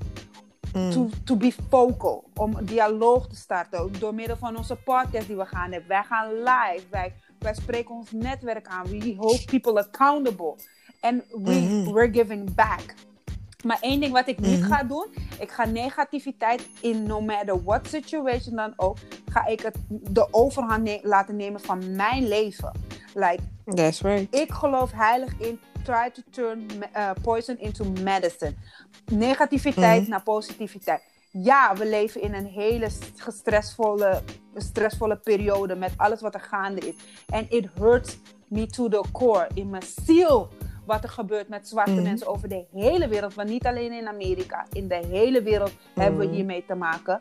Mm. 0.74 0.92
to, 0.92 1.10
to 1.24 1.36
be 1.36 1.54
vocal. 1.70 2.24
Om 2.36 2.56
een 2.56 2.66
dialoog 2.66 3.28
te 3.28 3.36
starten. 3.36 4.00
Door 4.00 4.14
middel 4.16 4.38
van 4.38 4.58
onze 4.58 4.76
podcast 4.76 5.28
die 5.28 5.36
we 5.36 5.46
gaan 5.46 5.72
hebben. 5.72 5.90
Wij 5.90 6.04
gaan 6.04 6.34
live. 6.34 6.84
Wij, 6.90 7.14
wij 7.40 7.54
spreken 7.54 7.96
ons 7.96 8.12
netwerk 8.12 8.68
aan. 8.68 8.88
We 8.88 9.16
hold 9.18 9.46
people 9.46 9.80
accountable. 9.88 10.56
En 11.02 11.24
we, 11.30 11.52
Mhm. 11.52 11.92
we're 11.94 12.14
giving 12.14 12.54
back. 12.56 12.94
Maar 13.64 13.78
één 13.82 14.00
ding 14.00 14.12
wat 14.14 14.28
ik 14.28 14.40
niet 14.40 14.60
Mhm. 14.60 14.72
ga 14.72 14.84
doen. 14.84 15.08
Ik 15.40 15.52
ga 15.52 15.66
negativiteit 15.66 16.70
in 16.82 17.04
no 17.04 17.22
matter 17.22 17.64
what 17.64 17.88
situation 17.88 18.56
dan 18.56 18.74
ook. 18.76 18.98
Ga 19.32 19.46
ik 19.46 19.60
het 19.62 19.76
de 19.90 20.28
overhand 20.32 20.84
ne- 20.84 21.00
laten 21.04 21.36
nemen 21.36 21.60
van 21.62 21.96
mijn 21.96 22.28
leven. 22.28 22.72
Like, 23.14 23.40
That's 23.66 24.02
right. 24.02 24.36
ik 24.36 24.52
geloof 24.52 24.92
heilig 24.92 25.34
in 25.40 25.60
try 25.84 26.10
to 26.14 26.22
turn 26.30 26.66
uh, 26.98 27.10
poison 27.22 27.60
into 27.60 27.86
medicine. 28.04 28.54
Negativiteit 29.12 30.02
Mhm. 30.02 30.10
naar 30.10 30.24
positiviteit. 30.24 31.02
Ja, 31.32 31.76
we 31.76 31.86
leven 31.90 32.22
in 32.22 32.34
een 32.34 32.46
hele 32.46 32.90
st- 32.90 33.34
stressvolle, 33.38 34.22
stressvolle 34.56 35.16
periode 35.18 35.76
met 35.76 35.92
alles 35.98 36.22
wat 36.22 36.34
er 36.34 36.40
gaande 36.42 36.88
is. 36.88 36.96
En 37.26 37.46
it 37.50 37.68
hurts 37.80 38.18
me 38.48 38.68
to 38.68 38.88
the 38.90 39.04
core, 39.12 39.48
in 39.54 39.70
mijn 39.70 39.84
ziel, 40.06 40.50
wat 40.92 41.04
er 41.04 41.10
gebeurt 41.10 41.48
met 41.50 41.68
zwarte 41.68 41.92
Mhm. 41.92 42.04
mensen 42.04 42.28
over 42.28 42.50
de 42.50 42.66
hele 42.74 43.08
wereld. 43.08 43.34
Want 43.34 43.50
niet 43.50 43.66
alleen 43.66 43.92
in 43.92 44.08
Amerika, 44.08 44.66
in 44.72 44.88
de 44.88 45.02
hele 45.08 45.42
wereld 45.42 45.72
hebben 45.94 46.20
we 46.20 46.26
Mhm. 46.26 46.34
hiermee 46.36 46.66
te 46.68 46.76
maken. 46.76 47.20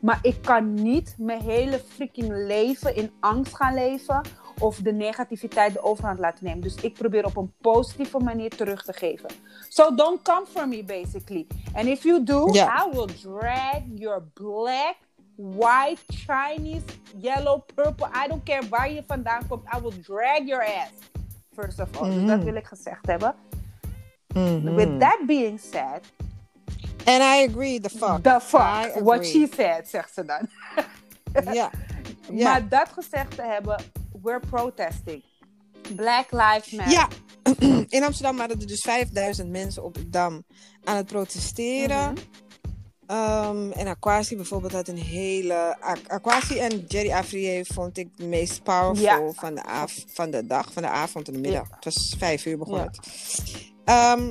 Maar 0.00 0.18
ik 0.22 0.36
kan 0.42 0.74
niet 0.74 1.14
mijn 1.18 1.40
hele 1.40 1.78
freaking 1.78 2.28
leven 2.46 2.96
in 2.96 3.10
angst 3.20 3.54
gaan 3.54 3.74
leven 3.74 4.20
of 4.60 4.76
de 4.78 4.92
negativiteit 4.92 5.72
de 5.72 5.82
overhand 5.82 6.18
laten 6.18 6.44
nemen. 6.44 6.60
Dus 6.60 6.74
ik 6.74 6.94
probeer 6.94 7.24
op 7.24 7.36
een 7.36 7.52
positieve 7.60 8.18
manier 8.18 8.50
terug 8.50 8.82
te 8.84 8.92
geven. 8.92 9.28
So 9.68 9.94
don't 9.94 10.22
come 10.22 10.46
for 10.46 10.68
me, 10.68 10.84
basically. 10.84 11.46
And 11.74 11.86
if 11.86 12.02
you 12.02 12.22
do. 12.24 12.48
I 12.54 12.88
will 12.92 13.06
drag 13.22 13.80
your 13.94 14.22
black, 14.34 14.96
white, 15.36 16.02
Chinese, 16.06 16.84
yellow, 17.18 17.62
purple. 17.74 18.06
I 18.24 18.28
don't 18.28 18.42
care 18.44 18.68
waar 18.68 18.92
je 18.92 19.02
vandaan 19.06 19.46
komt. 19.48 19.62
I 19.76 19.80
will 19.80 20.00
drag 20.02 20.46
your 20.46 20.64
ass. 20.64 20.90
First 21.56 21.80
of 21.80 21.88
all. 22.00 22.08
Dus 22.10 22.16
Mhm. 22.18 22.26
dat 22.26 22.42
wil 22.42 22.54
ik 22.54 22.66
gezegd 22.66 23.06
hebben. 23.06 23.34
Mhm. 24.34 24.74
With 24.74 25.00
that 25.00 25.18
being 25.26 25.60
said, 25.60 26.00
And 27.04 27.22
I 27.22 27.48
agree, 27.48 27.80
the 27.80 27.88
fuck. 27.90 28.22
the 28.22 28.38
fuck, 28.42 28.94
what 29.04 29.26
she 29.26 29.48
said, 29.56 29.88
zegt 29.88 30.14
ze 30.14 30.24
dan. 30.24 30.48
Ja. 31.54 31.70
Maar 32.44 32.68
dat 32.68 32.88
gezegd 32.92 33.34
te 33.36 33.42
hebben, 33.42 33.82
we're 34.22 34.40
protesting. 34.50 35.22
Black 35.96 36.26
Lives 36.30 36.70
Matter. 36.70 36.92
Ja. 36.92 37.08
In 37.96 38.04
Amsterdam 38.04 38.36
waren 38.36 38.60
er 38.60 38.66
dus 38.66 38.80
5000 38.80 39.50
mensen 39.50 39.84
op 39.84 39.94
de 39.94 40.08
Dam 40.10 40.44
aan 40.84 40.96
het 40.96 41.06
protesteren. 41.06 42.12
Mhm. 42.12 42.22
Ehm, 43.06 43.70
en 43.70 43.86
Aquasi 43.86 44.36
bijvoorbeeld 44.36 44.72
had 44.72 44.88
een 44.88 44.98
hele... 44.98 45.76
Aqu- 45.80 46.08
Aquasi 46.08 46.58
en 46.58 46.84
Jerry 46.88 47.10
Afrier 47.12 47.66
vond 47.74 47.98
ik 47.98 48.08
de 48.16 48.26
meest 48.26 48.62
powerful 48.62 49.04
Ja. 49.04 49.30
van, 49.32 49.54
de 49.54 49.64
av- 49.64 50.04
van 50.06 50.30
de 50.30 50.46
dag, 50.46 50.72
van 50.72 50.82
de 50.82 50.88
avond 50.88 51.26
en 51.28 51.32
de 51.34 51.40
middag. 51.40 51.68
Ja. 51.68 51.74
Het 51.74 51.84
was 51.84 52.14
vijf 52.18 52.46
uur 52.46 52.58
begon 52.58 52.76
Ja. 52.78 52.84
het. 52.84 52.98
Ehm, 53.84 54.28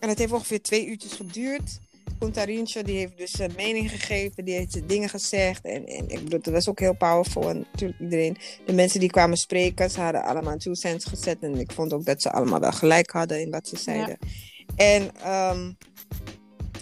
en 0.00 0.08
het 0.08 0.18
heeft 0.18 0.32
ongeveer 0.32 0.62
twee 0.62 0.86
uurtjes 0.86 1.12
geduurd. 1.12 1.78
Kuntarincho 2.18 2.82
die 2.82 2.96
heeft 2.98 3.16
dus 3.18 3.38
een 3.38 3.52
mening 3.56 3.90
gegeven, 3.90 4.44
die 4.44 4.54
heeft 4.54 4.88
dingen 4.88 5.08
gezegd. 5.08 5.64
En, 5.64 5.86
en 5.86 6.08
ik 6.08 6.22
bedoel, 6.24 6.40
dat 6.42 6.52
was 6.54 6.68
ook 6.68 6.80
heel 6.80 6.96
powerful. 6.96 7.48
En 7.48 7.66
natuurlijk 7.72 8.00
iedereen, 8.00 8.36
de 8.66 8.72
mensen 8.72 9.00
die 9.00 9.10
kwamen 9.10 9.36
spreken, 9.36 9.90
ze 9.90 10.00
hadden 10.00 10.22
allemaal 10.24 10.56
two 10.56 10.74
cents 10.74 11.04
gezet. 11.04 11.38
En 11.40 11.58
ik 11.58 11.72
vond 11.72 11.92
ook 11.92 12.04
dat 12.04 12.22
ze 12.22 12.32
allemaal 12.32 12.60
wel 12.60 12.72
gelijk 12.72 13.10
hadden 13.10 13.40
in 13.40 13.50
wat 13.50 13.68
ze 13.68 13.76
zeiden. 13.76 14.18
En, 14.76 15.10
ehm, 15.22 15.72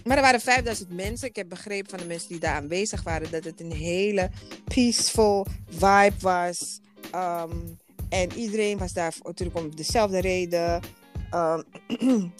maar 0.09 0.17
er 0.17 0.23
waren 0.23 0.41
5000 0.41 0.91
mensen. 0.91 1.29
Ik 1.29 1.37
heb 1.37 1.49
begrepen 1.49 1.91
van 1.91 1.99
de 1.99 2.05
mensen 2.05 2.29
die 2.29 2.38
daar 2.38 2.55
aanwezig 2.55 3.03
waren 3.03 3.31
dat 3.31 3.45
het 3.45 3.61
een 3.61 3.73
hele 3.73 4.31
peaceful 4.65 5.47
vibe 5.69 6.15
was. 6.21 6.81
Ehm, 7.11 7.57
en 8.09 8.33
iedereen 8.33 8.79
was 8.79 8.93
daar 8.93 9.15
natuurlijk 9.23 9.59
om 9.59 9.77
dezelfde 9.77 10.21
reden. 10.21 10.83
Ehm, 11.31 11.62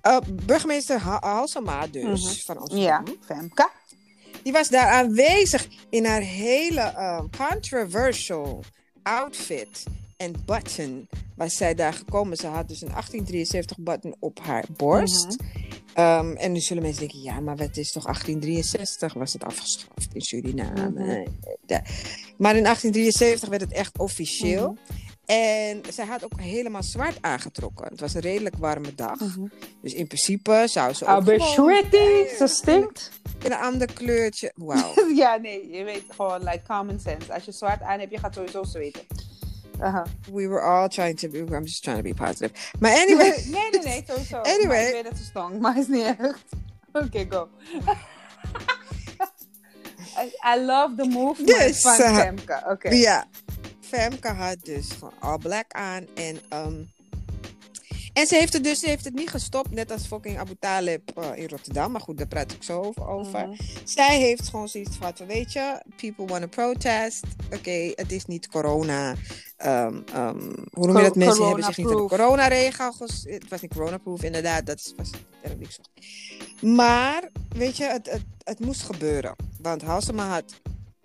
eh, 0.00 0.18
burgemeester 0.46 0.98
Ha- 0.98 1.20
Halsema 1.20 1.86
dus, 1.86 2.24
Mhm. 2.24 2.34
van 2.44 2.56
Amsterdam. 2.56 2.84
Ja, 2.86 3.02
Femke. 3.26 3.68
Die 4.42 4.52
was 4.52 4.68
daar 4.68 4.88
aanwezig 4.88 5.66
in 5.90 6.04
haar 6.04 6.20
hele 6.20 6.80
ehm, 6.80 7.24
controversial 7.48 8.64
outfit 9.02 9.84
en 10.16 10.34
button. 10.44 11.08
Was 11.36 11.56
zij 11.56 11.74
daar 11.74 11.92
gekomen. 11.92 12.36
Ze 12.36 12.46
had 12.46 12.68
dus 12.68 12.80
een 12.80 12.88
1873 12.88 13.78
button 13.78 14.14
op 14.18 14.38
haar 14.40 14.64
borst. 14.76 15.36
Ehm, 15.94 16.32
en 16.32 16.52
nu 16.52 16.60
zullen 16.60 16.82
mensen 16.82 17.00
denken, 17.00 17.22
ja, 17.22 17.40
maar 17.40 17.58
het 17.58 17.76
is 17.76 17.92
toch 17.92 18.04
1863 18.04 19.14
was 19.14 19.32
het 19.32 19.44
afgeschaft 19.44 20.14
in 20.14 20.20
Suriname. 20.20 20.90
Mhm. 20.90 21.26
Maar 22.36 22.56
in 22.56 22.66
1873 22.66 23.48
werd 23.48 23.60
het 23.62 23.72
echt 23.72 23.98
officieel. 23.98 24.76
En 25.26 25.82
zij 25.90 26.06
had 26.06 26.24
ook 26.24 26.40
helemaal 26.40 26.82
zwart 26.82 27.18
aangetrokken. 27.20 27.86
Het 27.86 28.00
was 28.00 28.14
een 28.14 28.20
redelijk 28.20 28.56
warme 28.56 28.94
dag. 28.94 29.18
Dus 29.82 29.92
in 29.92 30.06
principe 30.06 30.62
zou 30.66 30.92
ze 30.92 31.06
ook 31.06 31.40
Shritty, 31.40 32.36
ze 32.36 32.46
stinkt. 32.46 33.10
in 33.44 33.52
een 33.52 33.58
ander 33.58 33.92
kleurtje. 33.92 34.52
Wauw. 34.54 34.92
ja, 35.14 35.36
nee, 35.36 35.70
je 35.70 35.84
weet 35.84 36.04
gewoon, 36.08 36.38
like 36.38 36.62
common 36.66 37.00
sense. 37.00 37.32
Als 37.32 37.44
je 37.44 37.52
zwart 37.52 37.82
aan 37.82 37.98
hebt, 37.98 38.12
je 38.12 38.18
gaat 38.18 38.34
sowieso 38.34 38.64
zweten. 38.64 39.00
Aha. 39.80 40.06
We 40.32 40.48
were 40.48 40.62
all 40.62 40.88
trying 40.88 41.16
to 41.18 41.28
be, 41.28 41.38
I'm 41.38 41.64
just 41.64 41.82
trying 41.82 41.96
to 41.96 42.02
be 42.02 42.14
positive. 42.14 42.52
Maar 42.78 42.90
anyway, 42.90 43.44
nee, 43.50 43.70
nee, 43.70 43.82
nee, 43.82 44.04
sowieso. 44.06 44.36
Anyway. 44.54 44.68
Maar 44.68 44.86
ik 44.86 44.92
weet 44.92 45.04
dat 45.04 45.16
ze 45.16 45.24
stonk, 45.24 45.60
maar 45.60 45.78
is 45.78 45.86
niet 45.88 46.04
echt. 46.04 46.44
Oké, 47.04 47.26
go. 47.28 47.48
I, 50.18 50.56
I 50.56 50.64
love 50.64 50.94
the 50.96 51.04
movement 51.04 51.48
Dus, 51.48 51.80
van 51.80 51.94
Femke. 51.94 52.62
Oké. 52.68 52.88
Ja, 52.88 53.26
Femke 53.80 54.28
had 54.28 54.56
dus 54.62 54.90
gewoon 54.90 55.12
all 55.20 55.38
black 55.38 55.72
aan. 55.72 56.06
En, 56.14 56.40
ehm, 56.48 56.82
en 58.12 58.26
ze 58.26 58.34
heeft 58.34 58.52
het 58.52 58.64
dus 58.64 58.80
ze 58.80 58.88
heeft 58.88 59.04
het 59.04 59.14
niet 59.14 59.30
gestopt, 59.30 59.70
net 59.70 59.90
als 59.90 60.06
fucking 60.06 60.38
Abu 60.38 60.56
Talib 60.58 61.10
eh, 61.16 61.30
in 61.34 61.48
Rotterdam. 61.48 61.92
Maar 61.92 62.00
goed, 62.00 62.18
daar 62.18 62.26
praat 62.26 62.52
ik 62.52 62.62
zo 62.62 62.92
over. 62.96 63.48
Mhm. 63.48 63.62
Zij 63.84 64.18
heeft 64.18 64.48
gewoon 64.48 64.68
zoiets 64.68 64.96
van, 64.96 65.12
van, 65.16 65.26
weet 65.26 65.52
je, 65.52 65.82
people 65.96 66.26
want 66.26 66.42
to 66.42 66.48
protest. 66.48 67.24
Oké, 67.54 67.92
het 67.94 68.12
is 68.12 68.24
niet 68.24 68.48
corona. 68.48 69.14
Ehm, 69.56 70.40
hoe 70.72 70.86
noem 70.86 70.96
je 70.96 71.02
dat? 71.02 71.16
Mensen 71.16 71.46
hebben 71.46 71.64
zich 71.64 71.76
niet 71.76 71.86
aan 71.86 71.96
de 71.96 72.08
coronaregels. 72.08 73.24
Het 73.28 73.48
was 73.48 73.60
niet 73.60 73.74
corona-proof, 73.74 74.22
inderdaad. 74.22 74.66
Dat 74.66 74.92
was 74.96 75.10
term 75.42 75.58
die 75.58 75.66
ik 75.66 75.72
zocht. 75.72 75.90
Maar, 76.62 77.30
weet 77.48 77.76
je, 77.76 77.84
het, 77.84 78.10
het, 78.10 78.24
het 78.42 78.60
moest 78.60 78.82
gebeuren. 78.82 79.36
Want 79.60 79.82
Halsema 79.82 80.28
had 80.28 80.60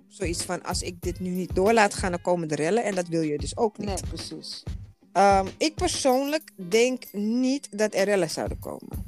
zoiets 0.08 0.43
van, 0.43 0.63
als 0.63 0.81
ik 0.81 1.01
dit 1.01 1.20
nu 1.20 1.29
niet 1.29 1.55
door 1.55 1.74
laat 1.74 1.93
gaan, 1.93 2.12
dan 2.12 2.22
komen 2.22 2.48
de 2.48 2.55
rellen. 2.55 2.84
En 2.84 2.96
dat 2.96 3.08
wil 3.08 3.22
je 3.22 3.38
dus 3.38 3.58
ook 3.58 3.77
niet. 3.77 3.88
Nee, 3.88 3.98
precies. 4.08 4.63
Ehm, 5.13 5.48
ik 5.58 5.75
persoonlijk 5.75 6.51
denk 6.55 7.03
niet 7.12 7.77
dat 7.77 7.93
er 7.93 8.03
rellen 8.03 8.29
zouden 8.29 8.60
komen. 8.60 9.05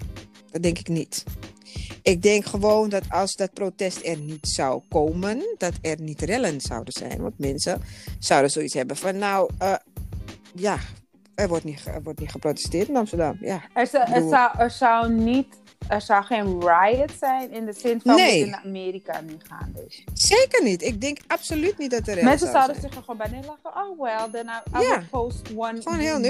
Dat 0.53 0.63
denk 0.63 0.79
ik 0.79 0.87
niet. 0.87 1.23
Ik 2.01 2.21
denk 2.21 2.45
gewoon 2.45 2.89
dat 2.89 3.03
als 3.09 3.35
dat 3.35 3.53
protest 3.53 4.05
er 4.05 4.17
niet 4.17 4.47
zou 4.47 4.81
komen, 4.89 5.55
dat 5.57 5.73
er 5.81 6.01
niet 6.01 6.21
rellen 6.21 6.61
zouden 6.61 6.93
zijn. 6.93 7.21
Want 7.21 7.39
mensen 7.39 7.81
zouden 8.19 8.51
zoiets 8.51 8.73
hebben 8.73 8.95
van, 8.95 9.17
nou, 9.17 9.49
eh, 9.57 9.75
ja, 10.55 10.77
er 11.35 11.47
wordt, 11.47 11.63
niet, 11.63 11.85
er 11.85 12.03
wordt 12.03 12.19
niet 12.19 12.31
geprotesteerd 12.31 12.87
in 12.87 12.95
Amsterdam. 12.95 13.37
Ja. 13.39 13.63
Er, 13.73 13.93
er, 13.93 14.29
zou, 14.29 14.57
er 14.57 14.71
zou 14.71 15.11
niet... 15.11 15.61
Er 15.87 16.01
zou 16.01 16.23
geen 16.23 16.59
riot 16.59 17.11
zijn 17.19 17.51
in 17.51 17.65
de 17.65 17.73
zin 17.73 18.01
van 18.01 18.15
Nee. 18.15 18.39
in 18.45 18.55
Amerika 18.55 19.21
nu 19.21 19.37
gaan 19.47 19.73
dus. 19.75 20.03
Zeker 20.13 20.63
niet. 20.63 20.81
Ik 20.81 21.01
denk 21.01 21.17
absoluut 21.27 21.77
niet 21.77 21.91
dat 21.91 22.07
er 22.07 22.23
Mensen 22.23 22.51
zouden 22.51 22.75
zich 22.81 22.95
er 22.95 22.99
gewoon 22.99 23.17
bij 23.17 23.27
neerleggen. 23.29 23.71
Oh 23.75 24.01
well, 24.01 24.29
then 24.31 24.45
I, 24.45 24.77
I 24.77 24.87
will 24.87 25.07
post 25.11 25.41
one, 25.55 25.81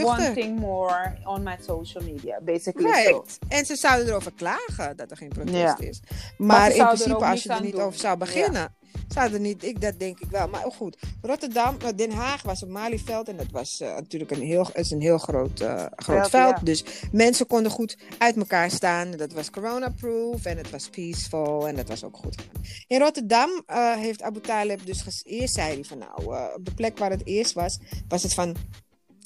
one 0.03 0.31
thing 0.33 0.59
more 0.59 1.13
on 1.23 1.43
my 1.43 1.55
social 1.65 2.03
media. 2.03 2.39
Basically 2.41 3.03
so. 3.03 3.09
Right. 3.11 3.39
En 3.47 3.65
ze 3.65 3.75
zouden 3.75 4.07
erover 4.07 4.31
klagen 4.33 4.97
dat 4.97 5.11
er 5.11 5.17
geen 5.17 5.29
protest 5.29 5.55
Ja. 5.57 5.75
is. 5.79 5.99
Maar 6.37 6.71
in 6.75 6.85
principe, 6.85 7.25
als 7.25 7.43
je 7.43 7.49
er 7.49 7.61
niet 7.61 7.75
over 7.75 7.99
zou 7.99 8.17
beginnen, 8.17 8.75
zouden 9.07 9.41
niet, 9.41 9.63
ik, 9.63 9.81
dat 9.81 9.99
denk 9.99 10.19
ik 10.19 10.29
wel. 10.29 10.47
Maar 10.47 10.61
goed, 10.61 10.97
Rotterdam, 11.21 11.77
eh, 11.79 11.87
Den 11.95 12.11
Haag 12.11 12.41
was 12.41 12.63
op 12.63 12.69
Malieveld 12.69 13.27
en 13.27 13.37
dat 13.37 13.51
was 13.51 13.79
eh, 13.79 13.93
natuurlijk 13.93 14.31
een 14.31 14.41
heel, 14.41 14.69
is 14.73 14.91
een 14.91 15.01
heel 15.01 15.17
groot, 15.17 15.59
eh, 15.59 15.85
groot 15.95 16.17
Veld, 16.17 16.29
veld. 16.29 16.57
ja. 16.57 16.63
Dus 16.63 16.83
mensen 17.11 17.47
konden 17.47 17.71
goed 17.71 17.97
uit 18.17 18.37
elkaar 18.37 18.71
staan. 18.71 19.11
Dat 19.11 19.33
was 19.33 19.49
corona-proof 19.49 20.45
en 20.45 20.57
het 20.57 20.69
was 20.69 20.89
peaceful 20.89 21.67
en 21.67 21.75
dat 21.75 21.87
was 21.87 22.03
ook 22.03 22.17
goed. 22.17 22.35
In 22.87 22.99
Rotterdam 22.99 23.63
heeft 23.97 24.21
Abu 24.21 24.39
Talib 24.39 24.85
dus 24.85 25.21
eerst 25.23 25.53
zei 25.53 25.73
hij 25.73 25.83
van 25.83 25.97
nou, 25.97 26.53
op 26.55 26.65
de 26.65 26.73
plek 26.73 26.97
waar 26.97 27.09
het 27.09 27.25
eerst 27.25 27.53
was, 27.53 27.79
was 28.07 28.23
het 28.23 28.33
van 28.33 28.55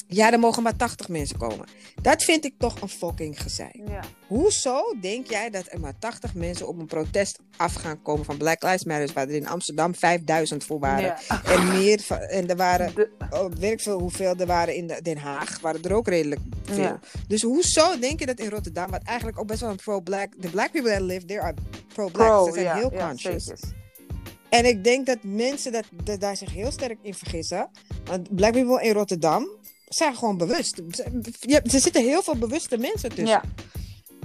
ja, 0.08 0.32
er 0.32 0.40
mogen 0.40 0.64
maar 0.64 0.76
80 0.76 1.10
mensen 1.10 1.38
komen. 1.38 1.68
Dat 2.02 2.24
vind 2.24 2.46
ik 2.46 2.54
toch 2.58 2.82
een 2.82 2.90
fucking 2.90 3.42
gezeik. 3.42 3.80
Ja. 3.88 4.00
Hoezo 4.28 4.82
denk 5.02 5.28
jij 5.30 5.50
dat 5.50 5.64
er 5.70 5.80
maar 5.80 6.00
80 6.00 6.34
mensen 6.34 6.68
op 6.68 6.80
een 6.80 6.86
protest 6.86 7.40
af 7.58 7.74
gaan 7.74 8.02
komen 8.02 8.26
van 8.26 8.38
Black 8.38 8.64
Lives 8.64 8.84
Matter, 8.84 9.14
waar 9.14 9.28
er 9.28 9.36
in 9.36 9.48
Amsterdam 9.48 9.96
5000 9.96 10.64
voor 10.64 10.80
waren? 10.80 11.16
Ja. 11.28 11.44
En 11.44 11.68
meer, 11.68 12.00
van- 12.00 12.18
en 12.18 12.48
er 12.50 12.56
waren, 12.56 12.96
De- 12.96 13.10
oh, 13.30 13.52
weet 13.60 13.82
veel 13.82 14.00
hoeveel 14.00 14.36
er 14.36 14.46
waren 14.46 14.76
in 14.76 14.88
de- 14.88 15.00
Den 15.02 15.18
Haag, 15.18 15.60
waren 15.60 15.82
er 15.84 15.94
ook 15.94 16.08
redelijk 16.08 16.42
veel. 16.64 16.78
Ja. 16.82 17.00
Dus 17.28 17.42
hoezo 17.42 18.00
denk 18.00 18.20
je 18.20 18.26
dat 18.26 18.40
in 18.40 18.50
Rotterdam, 18.50 18.90
wat 18.92 19.04
eigenlijk 19.04 19.40
ook 19.40 19.48
best 19.48 19.62
wel 19.62 19.70
een 19.70 19.76
pro-black, 19.76 20.34
the 20.40 20.50
black 20.50 20.72
people 20.72 20.92
that 20.92 21.02
live 21.02 21.26
there 21.26 21.42
are 21.42 21.54
pro-black, 21.94 22.28
pro, 22.28 22.46
ze 22.46 22.52
zijn 22.62 22.76
heel 22.78 22.92
conscious. 22.92 23.52
En 24.50 24.66
ik 24.66 24.84
denk 24.84 25.06
dat 25.06 25.18
mensen 25.22 25.72
dat, 25.72 25.84
dat 26.04 26.20
daar 26.20 26.38
zich 26.38 26.54
heel 26.54 26.72
sterk 26.72 26.98
in 27.02 27.14
vergissen. 27.14 27.70
Want 28.06 28.36
black 28.36 28.52
people 28.52 28.84
in 28.84 28.94
Rotterdam 28.94 29.48
zijn 29.88 30.16
gewoon 30.16 30.38
bewust. 30.38 30.82
Je- 31.40 31.62
Er 31.62 31.80
zitten 31.80 32.04
heel 32.04 32.22
veel 32.24 32.36
bewuste 32.38 32.78
mensen 32.78 33.10
tussen. 33.10 33.28
Ja. 33.28 33.42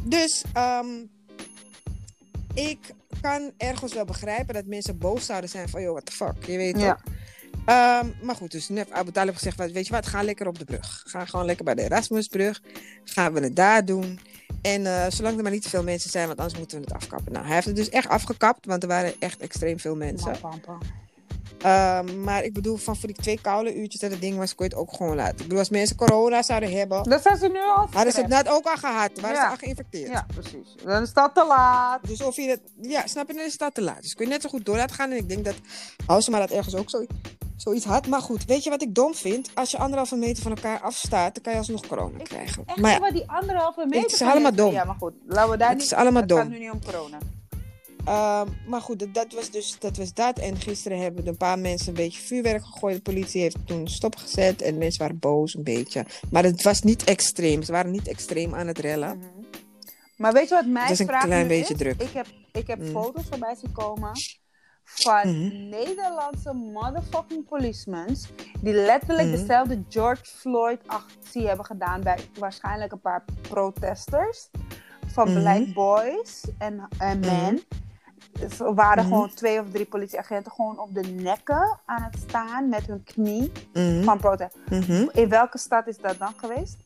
Dus 0.02 0.42
ehm, 0.52 0.86
ik 2.54 2.78
kan 3.20 3.50
ergens 3.56 3.94
wel 3.94 4.04
begrijpen 4.04 4.54
dat 4.54 4.66
mensen 4.66 4.98
boos 4.98 5.26
zouden 5.26 5.50
zijn 5.50 5.68
van, 5.68 5.82
joh, 5.82 5.90
what 5.92 6.06
the 6.06 6.12
fuck, 6.12 6.44
je 6.46 6.56
weet 6.56 6.78
Ja. 6.80 6.94
toch? 6.94 7.02
Ehm, 7.66 8.06
maar 8.22 8.34
goed, 8.36 8.50
dus 8.50 8.68
net 8.68 8.90
Abu 8.90 9.10
Talib 9.12 9.34
gezegd, 9.34 9.56
weet 9.72 9.86
je 9.86 9.92
wat, 9.92 10.06
ga 10.06 10.22
lekker 10.22 10.46
op 10.46 10.58
de 10.58 10.64
brug. 10.64 11.02
Ga 11.06 11.24
gewoon 11.24 11.46
lekker 11.46 11.64
bij 11.64 11.74
de 11.74 11.82
Erasmusbrug. 11.82 12.60
Gaan 13.04 13.32
we 13.32 13.40
het 13.40 13.56
daar 13.56 13.84
doen. 13.84 14.20
En 14.62 14.86
eh, 14.86 15.10
zolang 15.10 15.36
er 15.36 15.42
maar 15.42 15.52
niet 15.52 15.62
te 15.62 15.68
veel 15.68 15.82
mensen 15.82 16.10
zijn, 16.10 16.26
want 16.26 16.38
anders 16.38 16.58
moeten 16.58 16.78
we 16.78 16.84
het 16.84 16.94
afkappen. 16.94 17.32
Nou, 17.32 17.44
hij 17.46 17.54
heeft 17.54 17.66
het 17.66 17.76
dus 17.76 17.88
echt 17.88 18.08
afgekapt, 18.08 18.66
want 18.66 18.82
er 18.82 18.88
waren 18.88 19.14
echt 19.18 19.40
extreem 19.40 19.78
veel 19.78 19.96
mensen. 19.96 20.30
Ehm, 21.62 22.22
maar 22.22 22.44
ik 22.44 22.52
bedoel, 22.52 22.76
van 22.76 22.96
voor 22.96 23.08
die 23.08 23.16
twee 23.22 23.40
koude 23.40 23.74
uurtjes 23.76 24.00
dat 24.00 24.10
het 24.10 24.20
ding 24.20 24.36
was, 24.36 24.54
kon 24.54 24.66
je 24.66 24.72
het 24.74 24.80
ook 24.80 24.92
gewoon 24.96 25.16
laten. 25.16 25.36
Ik 25.36 25.42
bedoel, 25.42 25.58
als 25.58 25.68
mensen 25.70 25.96
corona 25.96 26.42
zouden 26.42 26.72
hebben, 26.72 27.02
Dat 27.02 27.22
zijn 27.22 27.36
ze 27.36 27.48
nu 27.48 27.58
al. 27.76 27.86
hadden 27.92 28.12
ze 28.12 28.20
het 28.20 28.28
net 28.28 28.48
ook 28.48 28.64
al 28.66 28.76
gehad. 28.76 29.10
Waren 29.20 29.36
Ja. 29.36 29.44
ze 29.44 29.50
al 29.50 29.56
geïnfecteerd. 29.56 30.10
Ja, 30.10 30.26
precies. 30.34 30.74
Dan 30.84 31.02
is 31.02 31.12
dat 31.12 31.34
te 31.34 31.44
laat. 31.46 31.98
Dus 32.06 32.22
of 32.22 32.36
je 32.36 32.48
het, 32.48 32.60
ja, 32.80 33.06
snap 33.06 33.28
je, 33.28 33.34
dan 33.34 33.44
is 33.44 33.56
dat 33.58 33.74
te 33.74 33.82
laat. 33.82 34.02
Dus 34.02 34.14
kun 34.14 34.24
je 34.24 34.30
net 34.32 34.42
zo 34.42 34.48
goed 34.48 34.64
door 34.64 34.76
laten 34.76 34.96
gaan. 34.96 35.10
En 35.10 35.16
ik 35.16 35.28
denk 35.28 35.44
dat 35.44 35.54
Hausema 36.06 36.38
dat 36.38 36.50
ergens 36.50 36.74
ook 36.74 36.90
zo, 36.90 37.04
zoiets 37.56 37.84
had. 37.84 38.06
Maar 38.06 38.20
goed, 38.20 38.44
weet 38.44 38.64
je 38.64 38.70
wat 38.70 38.82
ik 38.82 38.94
dom 38.94 39.14
vind? 39.14 39.50
Als 39.54 39.70
je 39.70 39.78
anderhalve 39.78 40.16
meter 40.16 40.42
van 40.42 40.54
elkaar 40.54 40.80
afstaat, 40.80 41.34
dan 41.34 41.42
kan 41.42 41.52
je 41.52 41.58
alsnog 41.58 41.86
corona 41.86 42.18
Ik 42.18 42.24
krijgen. 42.24 42.62
Echt 42.66 42.78
maar 42.78 42.90
ja, 43.00 43.10
die 43.10 43.30
anderhalve 43.30 43.86
meter. 43.88 44.10
is 44.12 44.16
van 44.18 44.30
allemaal 44.30 44.54
dom. 44.54 44.72
Ja, 44.72 44.84
maar 44.84 44.96
goed. 44.98 45.12
Laten 45.26 45.50
we 45.50 45.56
daar 45.56 45.68
Het 45.68 45.76
niet... 45.78 45.86
is 45.86 45.92
allemaal 45.92 46.20
Het 46.20 46.28
dom. 46.30 46.38
gaat 46.38 46.48
nu 46.48 46.58
niet 46.58 46.70
om 46.70 46.84
corona. 46.84 47.18
Ehm, 48.04 48.48
maar 48.66 48.80
goed, 48.80 48.98
dat, 48.98 49.14
dat 49.14 49.32
was 49.32 49.50
dus 49.50 49.76
dat, 49.78 49.96
was 49.96 50.14
dat. 50.14 50.38
En 50.38 50.56
gisteren 50.60 50.98
hebben 51.00 51.26
een 51.26 51.36
paar 51.36 51.58
mensen 51.58 51.88
een 51.88 51.94
beetje 51.94 52.20
vuurwerk 52.22 52.64
gegooid. 52.64 52.96
De 52.96 53.02
politie 53.02 53.40
heeft 53.40 53.56
toen 53.66 53.88
stopgezet. 53.88 54.62
En 54.62 54.78
mensen 54.78 55.00
waren 55.02 55.18
boos 55.18 55.54
een 55.54 55.64
beetje. 55.64 56.04
Maar 56.30 56.42
het 56.44 56.62
was 56.62 56.80
niet 56.82 57.04
extreem. 57.04 57.62
Ze 57.62 57.72
waren 57.72 57.90
niet 57.90 58.08
extreem 58.08 58.54
aan 58.54 58.66
het 58.66 58.78
rellen. 58.78 59.16
Mhm. 59.18 59.26
Maar 60.16 60.32
weet 60.32 60.48
je 60.48 60.54
wat 60.54 60.66
mijn 60.66 60.84
Het 60.86 60.92
is 60.92 60.98
een 60.98 61.06
klein 61.06 61.48
beetje 61.48 61.72
is? 61.74 61.78
druk. 61.80 62.02
Ik 62.02 62.12
heb, 62.12 62.26
ik 62.52 62.66
heb 62.66 62.78
Mm. 62.78 62.86
foto's 62.90 63.24
voorbij 63.30 63.54
zien 63.54 63.72
komen 63.72 64.10
van 64.84 65.28
Mhm. 65.28 65.68
Nederlandse 65.68 66.52
motherfucking 66.52 67.48
policemen 67.48 68.16
die 68.60 68.72
letterlijk 68.74 69.28
Mhm. 69.28 69.36
dezelfde 69.38 69.82
George 69.88 70.24
Floyd 70.24 70.80
actie 70.86 71.46
hebben 71.46 71.64
gedaan 71.66 72.00
bij 72.02 72.18
waarschijnlijk 72.38 72.92
een 72.92 73.00
paar 73.00 73.24
protesters 73.48 74.48
van 75.06 75.30
Mhm. 75.32 75.40
black 75.40 75.72
boys 75.74 76.40
en, 76.58 76.88
en 76.98 77.18
Mhm. 77.18 77.28
men. 77.42 77.62
Er 78.40 78.74
waren 78.74 79.04
Mhm. 79.04 79.12
gewoon 79.12 79.34
twee 79.34 79.60
of 79.60 79.70
drie 79.72 79.84
politieagenten 79.84 80.52
gewoon 80.52 80.78
op 80.80 80.94
de 80.94 81.00
nekken 81.02 81.78
aan 81.84 82.02
het 82.02 82.16
staan 82.28 82.68
met 82.68 82.86
hun 82.86 83.02
knie 83.04 83.52
Mhm, 83.72 84.02
van 84.02 84.18
protest. 84.18 84.56
mhm. 84.70 85.06
In 85.12 85.28
welke 85.28 85.58
stad 85.58 85.86
is 85.86 85.98
dat 85.98 86.18
dan 86.18 86.32
geweest? 86.36 86.76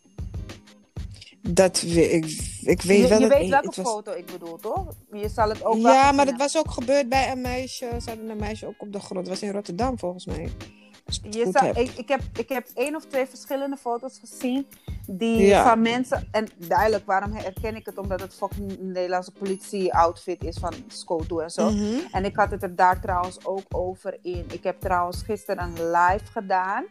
Dat 1.49 1.81
we, 1.81 2.11
ik, 2.11 2.25
ik 2.61 2.83
weet 2.83 3.01
je 3.01 3.09
wel 3.09 3.21
je 3.21 3.29
dat 3.29 3.39
weet 3.39 3.51
welke 3.51 3.67
was- 3.83 3.91
foto 3.93 4.13
ik 4.13 4.27
bedoel, 4.27 4.57
toch? 4.57 4.87
Je 5.13 5.29
zal 5.29 5.49
het 5.49 5.65
ook 5.65 5.83
wel 5.83 5.93
Ja, 5.93 6.01
maar 6.01 6.07
het 6.11 6.17
hebben. 6.17 6.37
was 6.39 6.57
ook 6.57 6.71
gebeurd 6.71 7.09
bij 7.09 7.31
een 7.33 7.41
meisje. 7.41 7.89
Ze 8.03 8.09
hadden 8.11 8.29
een 8.31 8.37
meisje 8.37 8.67
ook 8.67 8.75
op 8.83 8.93
de 8.93 9.01
grond. 9.01 9.21
Het 9.21 9.29
was 9.29 9.43
in 9.43 9.53
Rotterdam 9.53 9.99
volgens 9.99 10.27
mij. 10.27 10.51
Je 11.31 11.49
zou- 11.53 11.67
ik, 11.81 11.91
ik, 11.97 12.09
heb, 12.09 12.21
ik 12.39 12.49
heb 12.49 12.67
één 12.75 12.95
of 12.97 13.05
twee 13.05 13.27
verschillende 13.27 13.77
foto's 13.77 14.19
gezien 14.19 14.67
die 15.07 15.47
Ja. 15.47 15.69
van 15.69 15.83
mensen. 15.83 16.29
En 16.31 16.47
duidelijk, 16.57 17.07
waarom 17.07 17.33
herken 17.33 17.77
ik 17.77 17.87
het? 17.87 17.99
Omdat 17.99 18.21
het 18.21 18.35
fucking 18.35 18.79
Nederlandse 18.81 19.33
politie-outfit 19.33 20.45
is 20.45 20.57
van 20.59 20.73
Scoto 20.89 21.39
en 21.39 21.51
zo. 21.51 21.71
Mhm. 21.71 21.85
En 22.13 22.25
ik 22.25 22.37
had 22.37 22.51
het 22.51 22.63
er 22.63 22.77
daar 22.77 23.01
trouwens 23.01 23.45
ook 23.45 23.63
over 23.69 24.19
in. 24.23 24.45
Ik 24.53 24.63
heb 24.65 24.81
trouwens 24.81 25.23
gisteren 25.23 25.63
een 25.65 25.91
live 25.91 26.27
gedaan. 26.33 26.85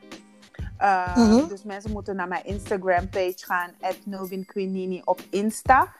Uh, 0.82 1.16
Mhm. 1.18 1.48
Dus 1.48 1.64
mensen 1.64 1.92
moeten 1.92 2.16
naar 2.16 2.28
mijn 2.28 2.46
Instagram-page 2.46 3.34
gaan, 3.38 3.72
Novin 4.06 4.46
Quinini 4.46 5.02
op 5.06 5.22
Insta. 5.30 5.94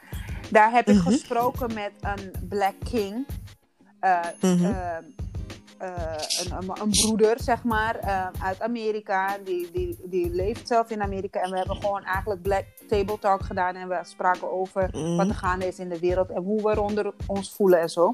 Daar 0.52 0.72
heb 0.72 0.88
ik 0.88 0.96
Mhm. 0.96 1.08
gesproken 1.08 1.74
met 1.74 1.92
een 2.02 2.32
Black 2.50 2.74
King. 2.84 3.26
Uh, 4.02 4.20
Mhm. 4.42 4.64
uh, 4.66 4.98
uh, 5.82 5.90
een, 6.60 6.70
een, 6.82 6.90
broeder, 6.90 7.42
zeg 7.42 7.64
maar, 7.64 8.00
uh, 8.04 8.28
uit 8.42 8.62
Amerika. 8.62 9.38
Die, 9.44 9.72
die, 9.72 9.98
die 10.04 10.30
leeft 10.30 10.68
zelf 10.68 10.90
in 10.90 11.02
Amerika. 11.02 11.42
En 11.42 11.52
we 11.52 11.58
hebben 11.58 11.76
gewoon 11.76 12.04
eigenlijk 12.04 12.42
Black 12.42 12.66
Table 12.88 13.20
Talk 13.20 13.44
gedaan. 13.44 13.76
En 13.76 13.88
we 13.88 14.00
spraken 14.04 14.52
over 14.52 14.90
Mhm. 14.92 15.16
wat 15.16 15.28
er 15.28 15.36
gaande 15.36 15.68
is 15.68 15.80
in 15.80 15.90
de 15.90 16.00
wereld. 16.00 16.30
En 16.30 16.44
hoe 16.44 16.62
we 16.62 16.74
ronder 16.74 17.14
ons 17.26 17.54
voelen 17.56 17.80
en 17.80 17.90
zo. 17.90 18.12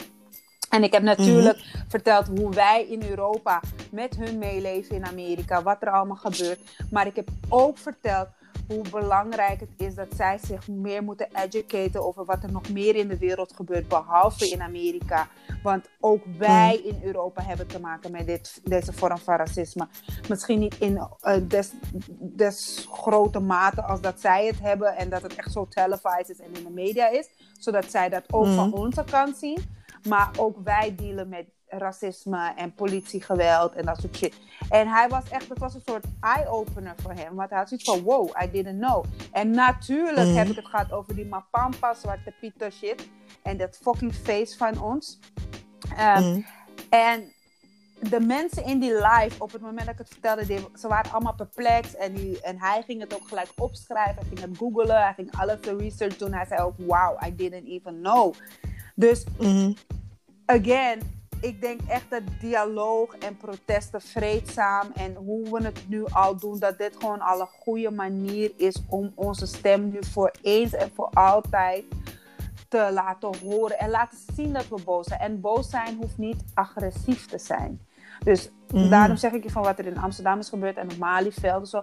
En 0.70 0.84
ik 0.84 0.92
heb 0.92 1.04
natuurlijk 1.04 1.58
verteld 1.88 2.28
hoe 2.28 2.54
wij 2.54 2.86
in 2.90 3.04
Europa 3.10 3.62
met 3.92 4.16
hun 4.16 4.38
meeleven 4.38 4.96
in 4.96 5.06
Amerika. 5.06 5.62
Wat 5.64 5.82
er 5.82 5.92
allemaal 5.92 6.16
gebeurt. 6.16 6.60
Maar 6.90 7.08
ik 7.08 7.16
heb 7.16 7.30
ook 7.50 7.78
verteld 7.78 8.28
hoe 8.72 8.90
belangrijk 8.90 9.60
het 9.60 9.70
is 9.78 9.96
dat 9.96 10.08
zij 10.16 10.38
zich 10.46 10.68
meer 10.68 11.04
moeten 11.04 11.28
educaten 11.36 12.06
over 12.06 12.26
wat 12.26 12.44
er 12.44 12.52
nog 12.52 12.70
meer 12.70 12.96
in 12.96 13.08
de 13.08 13.18
wereld 13.18 13.54
gebeurt, 13.56 13.88
behalve 13.88 14.50
in 14.50 14.62
Amerika. 14.62 15.28
Want 15.64 15.90
ook 16.00 16.24
wij 16.38 16.76
in 16.84 17.00
Europa 17.04 17.44
hebben 17.44 17.68
te 17.68 17.80
maken 17.80 18.12
met 18.12 18.26
dit, 18.28 18.62
deze 18.64 18.94
vorm 18.94 19.18
van 19.18 19.36
racisme. 19.36 19.88
Misschien 20.30 20.60
niet 20.60 20.78
in 20.80 21.08
eh, 21.22 21.36
des, 21.48 21.72
des 22.20 22.88
grote 22.92 23.40
mate 23.40 23.82
als 23.84 24.02
dat 24.02 24.20
zij 24.20 24.46
het 24.46 24.60
hebben 24.60 24.96
en 24.96 25.10
dat 25.10 25.22
het 25.22 25.36
echt 25.36 25.52
zo 25.52 25.68
televised 25.68 26.30
is 26.30 26.40
en 26.40 26.54
in 26.54 26.64
de 26.64 26.70
media 26.70 27.10
is, 27.10 27.30
zodat 27.60 27.92
zij 27.92 28.10
dat 28.10 28.24
ook 28.34 28.46
van 28.46 28.70
Mhm. 28.70 28.78
onze 28.78 29.04
kant 29.04 29.38
zien. 29.38 29.80
Maar 30.10 30.30
ook 30.38 30.58
wij 30.64 30.96
dealen 30.96 31.30
met 31.30 31.46
racisme 31.78 32.54
en 32.56 32.74
politiegeweld 32.74 33.74
en 33.74 33.86
dat 33.86 34.00
soort 34.02 34.18
shit. 34.18 34.36
En 34.70 34.88
hij 34.88 35.10
was 35.10 35.30
echt, 35.30 35.50
het 35.50 35.58
was 35.60 35.74
een 35.74 35.82
soort 35.86 36.06
eye-opener 36.20 36.94
voor 37.02 37.12
hem. 37.14 37.36
Want 37.36 37.50
hij 37.50 37.60
had 37.60 37.68
zoiets 37.68 37.90
van, 37.90 38.02
wow, 38.02 38.30
I 38.44 38.52
didn't 38.52 38.80
know. 38.80 39.06
En 39.32 39.50
natuurlijk 39.52 40.28
Mhm. 40.28 40.38
heb 40.38 40.48
ik 40.48 40.56
het 40.56 40.66
gehad 40.68 40.92
over 40.92 41.16
die 41.16 41.26
Mapampa, 41.26 41.94
Zwarte 41.94 42.34
Pieter 42.40 42.72
shit. 42.72 43.10
En 43.44 43.58
dat 43.58 43.78
fucking 43.82 44.14
face 44.16 44.58
van 44.58 44.82
ons. 44.82 45.20
Ehm, 45.98 46.24
Mhm. 46.30 46.42
En 46.90 47.32
de 48.10 48.20
mensen 48.20 48.66
in 48.66 48.80
die 48.80 48.94
live, 48.94 49.36
op 49.44 49.52
het 49.52 49.62
moment 49.62 49.80
dat 49.86 49.94
ik 49.94 49.98
het 49.98 50.08
vertelde, 50.10 50.46
die, 50.46 50.60
ze 50.80 50.88
waren 50.88 51.12
allemaal 51.12 51.36
perplex. 51.36 51.96
En, 51.96 52.14
die, 52.14 52.42
en 52.42 52.60
hij 52.60 52.84
ging 52.86 53.02
het 53.02 53.16
ook 53.16 53.28
gelijk 53.28 53.50
opschrijven. 53.58 54.16
Hij 54.16 54.26
ging 54.28 54.40
het 54.40 54.58
googlen. 54.58 55.02
Hij 55.04 55.14
ging 55.14 55.32
alles 55.38 55.62
de 55.62 55.76
research 55.76 56.18
doen. 56.18 56.34
Hij 56.34 56.46
zei 56.46 56.62
ook, 56.62 56.74
wow, 56.78 57.24
I 57.28 57.36
didn't 57.36 57.68
even 57.68 58.00
know. 58.02 58.34
Dus 58.96 59.24
Mhm. 59.40 59.72
again, 60.46 61.00
ik 61.42 61.62
denk 61.62 61.80
echt 61.88 62.10
dat 62.10 62.22
dialoog 62.40 63.16
en 63.18 63.38
protesten 63.38 64.02
vreedzaam 64.02 64.88
en 64.96 65.16
hoe 65.16 65.50
we 65.52 65.64
het 65.64 65.84
nu 65.88 66.04
al 66.06 66.38
doen, 66.38 66.60
dat 66.60 66.78
dit 66.78 66.96
gewoon 67.00 67.22
al 67.22 67.40
een 67.40 67.48
goede 67.60 67.92
manier 67.92 68.52
is 68.58 68.84
om 68.90 69.12
onze 69.16 69.46
stem 69.46 69.90
nu 69.90 70.00
voor 70.12 70.32
eens 70.42 70.74
en 70.74 70.92
voor 70.94 71.10
altijd 71.14 71.84
te 72.70 72.90
laten 72.94 73.30
horen 73.44 73.80
en 73.80 73.90
laten 73.90 74.18
zien 74.36 74.54
dat 74.54 74.68
we 74.68 74.82
boos 74.86 75.08
zijn. 75.08 75.20
En 75.20 75.42
boos 75.42 75.70
zijn 75.70 75.96
hoeft 76.02 76.18
niet 76.18 76.44
agressief 76.54 77.26
te 77.26 77.38
zijn. 77.38 77.82
Dus 78.24 78.52
Mhm. 78.74 78.90
daarom 78.90 79.16
zeg 79.18 79.32
ik 79.32 79.44
je 79.44 79.50
van 79.50 79.64
wat 79.64 79.80
er 79.80 79.86
in 79.86 79.98
Amsterdam 79.98 80.40
is 80.40 80.50
gebeurd 80.50 80.78
en 80.78 80.92
op 80.92 80.98
Malieveld. 80.98 81.70
Zo, 81.70 81.82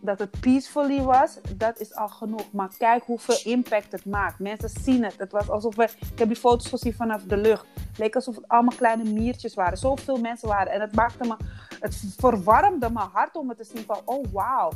dat 0.00 0.18
het 0.18 0.40
peacefully 0.40 1.00
was, 1.02 1.38
dat 1.56 1.80
is 1.80 1.94
al 1.94 2.08
genoeg. 2.08 2.52
Maar 2.52 2.70
kijk 2.78 3.02
hoeveel 3.04 3.38
impact 3.52 3.92
het 3.92 4.04
maakt. 4.04 4.38
Mensen 4.38 4.68
zien 4.82 5.04
het. 5.04 5.14
Het 5.18 5.32
was 5.32 5.50
alsof 5.50 5.76
we. 5.76 5.82
Ik 6.12 6.18
heb 6.18 6.28
die 6.28 6.36
foto's 6.36 6.68
gezien 6.68 6.94
vanaf 6.94 7.22
de 7.22 7.36
lucht. 7.36 7.66
Het 7.88 7.98
leek 7.98 8.14
alsof 8.14 8.34
het 8.34 8.48
allemaal 8.48 8.76
kleine 8.76 9.10
miertjes 9.10 9.54
waren. 9.54 9.78
Zoveel 9.78 10.16
mensen 10.16 10.48
waren. 10.48 10.72
En 10.72 10.80
het 10.80 10.94
maakte 10.94 11.28
me. 11.28 11.36
Het 11.80 12.02
verwarmde 12.16 12.90
mijn 12.90 13.08
hart 13.12 13.36
om 13.36 13.48
het 13.48 13.58
te 13.58 13.64
zien 13.64 13.84
van. 13.86 13.98
Oh 14.04 14.24
wauw. 14.32 14.70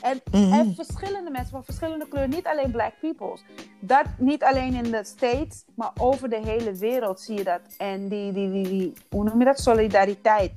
En, 0.00 0.20
Mhm. 0.30 0.52
en 0.52 0.74
verschillende 0.74 1.30
mensen 1.30 1.50
van 1.50 1.64
verschillende 1.64 2.08
kleuren. 2.08 2.30
Niet 2.30 2.46
alleen 2.46 2.70
black 2.70 2.92
peoples. 3.00 3.44
Dat 3.80 4.04
niet 4.18 4.42
alleen 4.44 4.74
in 4.74 4.90
de 4.90 5.04
States, 5.04 5.64
maar 5.74 5.90
over 6.00 6.28
de 6.28 6.40
hele 6.44 6.74
wereld 6.74 7.20
zie 7.20 7.36
je 7.36 7.44
dat. 7.44 7.60
En 7.78 8.08
die, 8.08 8.32
die, 8.32 8.50
die, 8.52 8.68
die 8.68 8.92
hoe 9.10 9.24
noem 9.24 9.38
je 9.38 9.44
dat? 9.44 9.58
Solidariteit. 9.60 10.52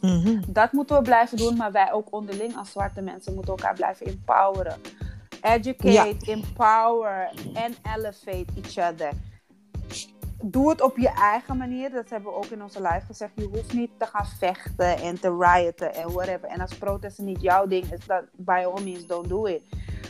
Mhm. 0.00 0.40
Dat 0.48 0.72
moeten 0.72 0.96
we 0.96 1.02
blijven 1.02 1.36
doen, 1.36 1.56
maar 1.56 1.72
wij 1.72 1.92
ook 1.92 2.06
onderling 2.10 2.56
als 2.56 2.70
zwarte 2.72 3.00
mensen 3.00 3.34
moeten 3.34 3.54
elkaar 3.54 3.74
blijven 3.74 4.06
empoweren. 4.06 4.76
Educate, 5.42 6.16
empower 6.32 7.30
en 7.54 7.74
elevate 7.96 8.46
each 8.62 8.92
other. 8.92 9.10
Doe 10.42 10.68
het 10.70 10.80
op 10.82 10.96
je 10.96 11.08
eigen 11.08 11.56
manier. 11.56 11.90
Dat 11.90 12.10
hebben 12.10 12.30
we 12.32 12.36
ook 12.36 12.44
in 12.44 12.62
onze 12.62 12.82
live 12.82 13.06
gezegd. 13.06 13.32
Je 13.34 13.48
hoeft 13.52 13.72
niet 13.72 13.90
te 13.96 14.06
gaan 14.06 14.26
vechten 14.38 14.96
en 14.98 15.20
te 15.20 15.36
rioten 15.38 15.94
en 15.94 16.12
whatever. 16.12 16.48
En 16.48 16.60
als 16.60 16.74
protesten 16.74 17.24
niet 17.24 17.40
jouw 17.40 17.66
ding 17.66 17.92
is, 17.92 18.06
dat 18.06 18.22
by 18.36 18.64
all 18.74 18.82
means 18.82 19.06
don't 19.06 19.28
do 19.28 19.44
it. 19.44 19.62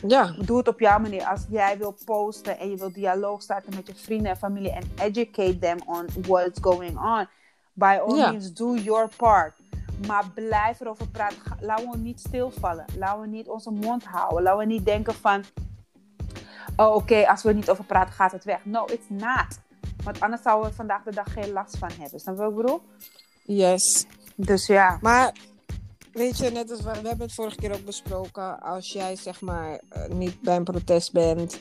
Ja. 0.07 0.35
Doe 0.44 0.59
het 0.59 0.68
op 0.68 0.81
jouw 0.81 0.98
manier. 0.98 1.24
Als 1.24 1.46
jij 1.51 1.79
wil 1.79 1.96
posten 2.05 2.59
en 2.59 2.70
je 2.70 2.77
wil 2.77 2.92
dialoog 2.92 3.42
starten 3.42 3.74
met 3.74 3.87
je 3.87 3.94
vrienden 3.94 4.31
en 4.31 4.37
familie 4.37 4.70
en 4.72 4.83
educate 4.96 5.59
them 5.59 5.79
on 5.87 6.07
what's 6.27 6.59
going 6.61 6.98
on, 6.98 7.27
by 7.72 7.98
all 8.07 8.16
Ja. 8.16 8.31
means 8.31 8.53
do 8.53 8.74
your 8.77 9.09
part. 9.16 9.58
Maar 10.07 10.31
blijf 10.35 10.81
erover 10.81 11.09
praten. 11.09 11.39
Laten 11.61 11.91
we 11.91 11.97
niet 11.97 12.21
stilvallen. 12.21 12.85
Laten 12.97 13.21
we 13.21 13.27
niet 13.27 13.49
onze 13.49 13.71
mond 13.71 14.05
houden. 14.05 14.43
Laten 14.43 14.59
we 14.59 14.67
niet 14.67 14.85
denken 14.85 15.15
van, 15.15 15.45
oh 16.77 16.95
oké, 16.95 17.27
als 17.29 17.43
we 17.43 17.49
er 17.49 17.55
niet 17.55 17.71
over 17.71 17.85
praten 17.85 18.15
gaat 18.15 18.33
het 18.33 18.45
weg. 18.45 18.65
No, 18.65 18.85
it's 18.85 19.09
not. 19.09 19.59
Want 20.05 20.21
anders 20.21 20.43
zouden 20.43 20.71
we 20.71 20.77
vandaag 20.77 21.03
de 21.03 21.15
dag 21.15 21.33
geen 21.33 21.53
last 21.53 21.79
van 21.79 21.91
hebben. 21.99 22.21
Snap 22.21 22.35
je 22.35 22.41
wat 22.41 22.51
ik 22.51 22.57
bedoel? 22.57 22.83
Yes. 23.43 24.07
Dus 24.35 24.67
ja. 24.67 24.99
Maar 25.01 25.33
weet 26.13 26.39
je, 26.39 26.51
net 26.51 26.71
als 26.71 26.81
we, 26.81 26.91
we 26.91 27.09
hebben 27.09 27.27
het 27.27 27.35
vorige 27.35 27.57
keer 27.57 27.75
ook 27.75 27.85
besproken. 27.85 28.61
Als 28.61 28.93
jij 28.93 29.17
zeg 29.17 29.41
maar 29.41 29.81
eh, 29.89 30.09
niet 30.09 30.41
bij 30.41 30.57
een 30.57 30.65
protest 30.65 31.13
bent, 31.13 31.59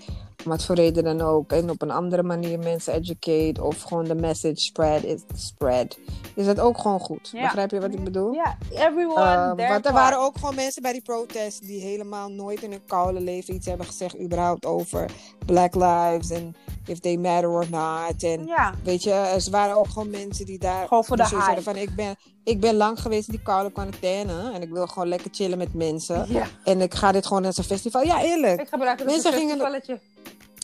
wat 0.48 0.66
voor 0.66 0.76
reden 0.76 1.04
dan 1.04 1.22
ook, 1.22 1.52
en 1.52 1.70
op 1.70 1.82
een 1.82 1.92
andere 1.92 2.24
manier 2.24 2.60
mensen 2.60 2.94
educate 2.94 3.64
of 3.64 3.82
gewoon 3.82 4.04
de 4.04 4.16
message 4.16 4.56
spread 4.60 5.04
is 5.04 5.22
spread, 5.36 5.98
is 6.36 6.46
dat 6.46 6.60
ook 6.60 6.78
gewoon 6.78 7.00
goed. 7.00 7.30
Ja. 7.34 7.42
Begrijp 7.42 7.72
je 7.72 7.80
wat 7.80 7.94
ik 7.94 8.04
bedoel? 8.04 8.34
Ja, 8.34 8.58
everyone 8.72 9.20
Uh, 9.20 9.52
their 9.56 9.70
want 9.70 9.86
er 9.86 9.94
waren 9.94 10.20
ook 10.20 10.38
gewoon 10.38 10.56
mensen 10.56 10.82
bij 10.82 10.92
die 10.92 11.02
protest 11.02 11.62
die 11.62 11.82
helemaal 11.82 12.30
nooit 12.30 12.64
in 12.64 12.72
hun 12.72 12.86
koude 12.88 13.22
leven 13.22 13.54
iets 13.54 13.66
hebben 13.66 13.86
gezegd, 13.86 14.20
überhaupt 14.20 14.66
over 14.66 15.12
Black 15.46 15.76
Lives 15.76 16.30
en 16.30 16.56
if 16.86 17.00
they 17.00 17.18
matter 17.18 17.50
or 17.50 17.66
not. 17.70 18.24
En 18.24 18.46
Ja, 18.46 18.74
weet 18.84 19.04
je, 19.04 19.12
er 19.12 19.52
waren 19.52 19.76
ook 19.76 19.88
gewoon 19.88 20.10
mensen 20.10 20.46
die 20.46 20.60
daar 20.60 20.88
Gewoon 20.88 21.06
voor 21.06 21.18
de 21.18 21.28
hype. 21.28 21.62
van 21.62 21.76
ik 21.76 21.96
ben, 21.96 22.16
ik 22.44 22.60
ben 22.60 22.76
lang 22.76 23.02
geweest 23.02 23.28
in 23.28 23.34
die 23.34 23.44
koude 23.44 23.72
quarantaine 23.72 24.52
en 24.52 24.62
ik 24.62 24.70
wil 24.70 24.88
gewoon 24.88 25.08
lekker 25.08 25.30
chillen 25.34 25.58
met 25.58 25.74
mensen. 25.74 26.26
ja. 26.30 26.48
En 26.64 26.82
ik 26.82 26.94
ga 26.94 27.12
dit 27.12 27.26
gewoon 27.26 27.46
als 27.46 27.58
een 27.58 27.64
festival. 27.64 28.04
Ja, 28.04 28.22
eerlijk. 28.24 28.62
Ik 28.62 29.06
Mensen 29.06 29.34
een 29.34 29.40
gingen-. 29.40 30.00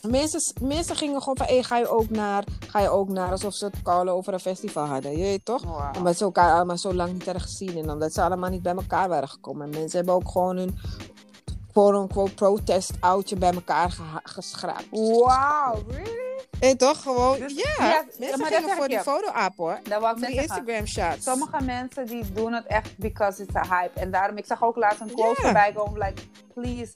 Mensen, 0.08 0.54
mensen 0.62 0.96
gingen 0.96 1.18
gewoon 1.20 1.36
van, 1.36 1.46
hey, 1.46 1.62
ga 1.62 1.76
je 1.78 1.88
ook 1.88 2.10
naar, 2.10 2.44
ga 2.68 2.80
je 2.80 2.88
ook 2.88 3.08
naar, 3.08 3.30
alsof 3.30 3.54
ze 3.54 3.64
het 3.64 3.82
koude 3.82 4.10
over 4.10 4.32
een 4.32 4.40
festival 4.40 4.86
hadden. 4.86 5.10
Je 5.10 5.16
weet 5.22 5.44
toch? 5.44 5.62
Wow. 5.64 5.96
Omdat 5.96 6.16
ze 6.16 6.24
elkaar 6.24 6.54
allemaal 6.54 6.78
zo 6.78 6.94
lang 6.94 7.12
niet 7.12 7.24
hadden 7.24 7.42
gezien. 7.42 7.76
En 7.78 7.90
omdat 7.90 8.12
ze 8.12 8.22
allemaal 8.22 8.50
niet 8.50 8.62
bij 8.62 8.74
elkaar 8.74 9.08
waren 9.08 9.28
gekomen. 9.28 9.62
En 9.64 9.70
mensen 9.78 9.96
hebben 9.96 10.14
ook 10.14 10.28
gewoon 10.30 10.56
hun 10.56 10.78
quote-unquote 11.72 12.34
protest 12.34 12.92
oudje 13.00 13.36
bij 13.36 13.52
elkaar 13.52 13.90
geha- 13.90 14.20
geschraapt. 14.22 14.86
Wow, 14.90 15.74
really? 15.90 16.22
Hé, 16.60 16.76
toch? 16.76 17.02
Gewoon, 17.02 17.38
Dus- 17.38 17.54
ja. 17.54 17.86
ja, 17.86 18.04
mensen 18.18 18.38
maar 18.38 18.52
gingen 18.52 18.76
voor 18.76 18.88
die 18.88 19.00
foto-app, 19.00 19.56
hoor. 19.56 19.78
Dat 19.88 20.00
wou 20.00 20.16
ik 20.20 20.26
die 20.26 20.34
zeggen. 20.34 20.42
Instagram 20.56 20.86
shots. 20.86 21.24
Sommige 21.24 21.62
mensen 21.64 22.06
die 22.06 22.32
doen 22.32 22.52
het 22.52 22.66
echt 22.66 22.98
because 22.98 23.42
it's 23.42 23.54
a 23.56 23.62
hype. 23.68 24.00
En 24.00 24.10
daarom, 24.10 24.36
ik 24.36 24.46
zag 24.46 24.62
ook 24.62 24.76
laatst 24.76 25.00
een 25.00 25.06
quote 25.14 25.28
Ja. 25.42 25.42
voorbij 25.42 25.72
komen, 25.72 25.98
like, 26.00 26.22
please, 26.54 26.94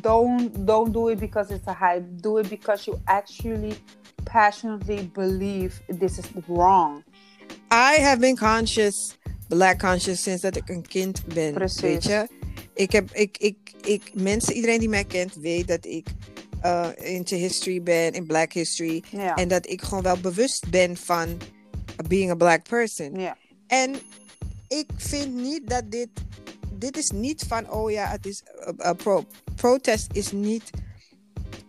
don't, 0.00 0.66
don't 0.66 0.92
do 0.92 1.08
it 1.08 1.18
because 1.18 1.54
it's 1.54 1.66
a 1.66 1.72
hype. 1.72 2.04
Do 2.20 2.38
it 2.38 2.48
because 2.48 2.90
you 2.90 3.00
actually 3.04 3.74
passionately 4.24 5.10
believe 5.12 5.80
this 5.88 6.18
is 6.18 6.26
wrong. 6.48 7.02
I 7.70 8.00
have 8.00 8.20
been 8.20 8.36
conscious, 8.36 9.18
black 9.48 9.78
conscious, 9.78 10.22
sinds 10.22 10.42
dat 10.42 10.56
ik 10.56 10.68
een 10.68 10.86
kind 10.86 11.26
ben. 11.34 11.54
Precies. 11.54 11.80
Weet 11.80 12.04
je? 12.04 12.28
Ik 12.74 12.92
heb, 12.92 13.10
ik, 13.10 13.38
ik, 13.38 13.56
ik, 13.82 14.10
mensen, 14.14 14.54
iedereen 14.54 14.78
die 14.78 14.88
mij 14.88 15.04
kent, 15.04 15.34
weet 15.34 15.68
dat 15.68 15.84
ik 15.84 16.06
uh, 16.64 16.88
into 16.96 17.36
history 17.36 17.82
ben, 17.82 18.12
in 18.12 18.26
black 18.26 18.52
history. 18.52 19.02
Ja. 19.10 19.34
En 19.34 19.48
dat 19.48 19.68
ik 19.68 19.82
gewoon 19.82 20.02
wel 20.02 20.20
bewust 20.20 20.70
ben 20.70 20.96
van 20.96 21.38
being 22.08 22.30
a 22.30 22.34
black 22.34 22.68
person. 22.68 23.20
ja. 23.20 23.36
En 23.66 23.94
ik 24.68 24.86
vind 24.96 25.34
niet 25.34 25.70
dat 25.70 25.90
dit. 25.90 26.08
Dit 26.78 26.96
is 26.96 27.10
niet 27.10 27.44
van, 27.48 27.70
oh 27.70 27.90
ja, 27.90 28.06
het 28.06 28.26
is. 28.26 28.42
Uh, 28.60 28.68
uh, 28.78 28.90
pro, 28.96 29.24
protest 29.54 30.06
is 30.12 30.32
niet. 30.32 30.70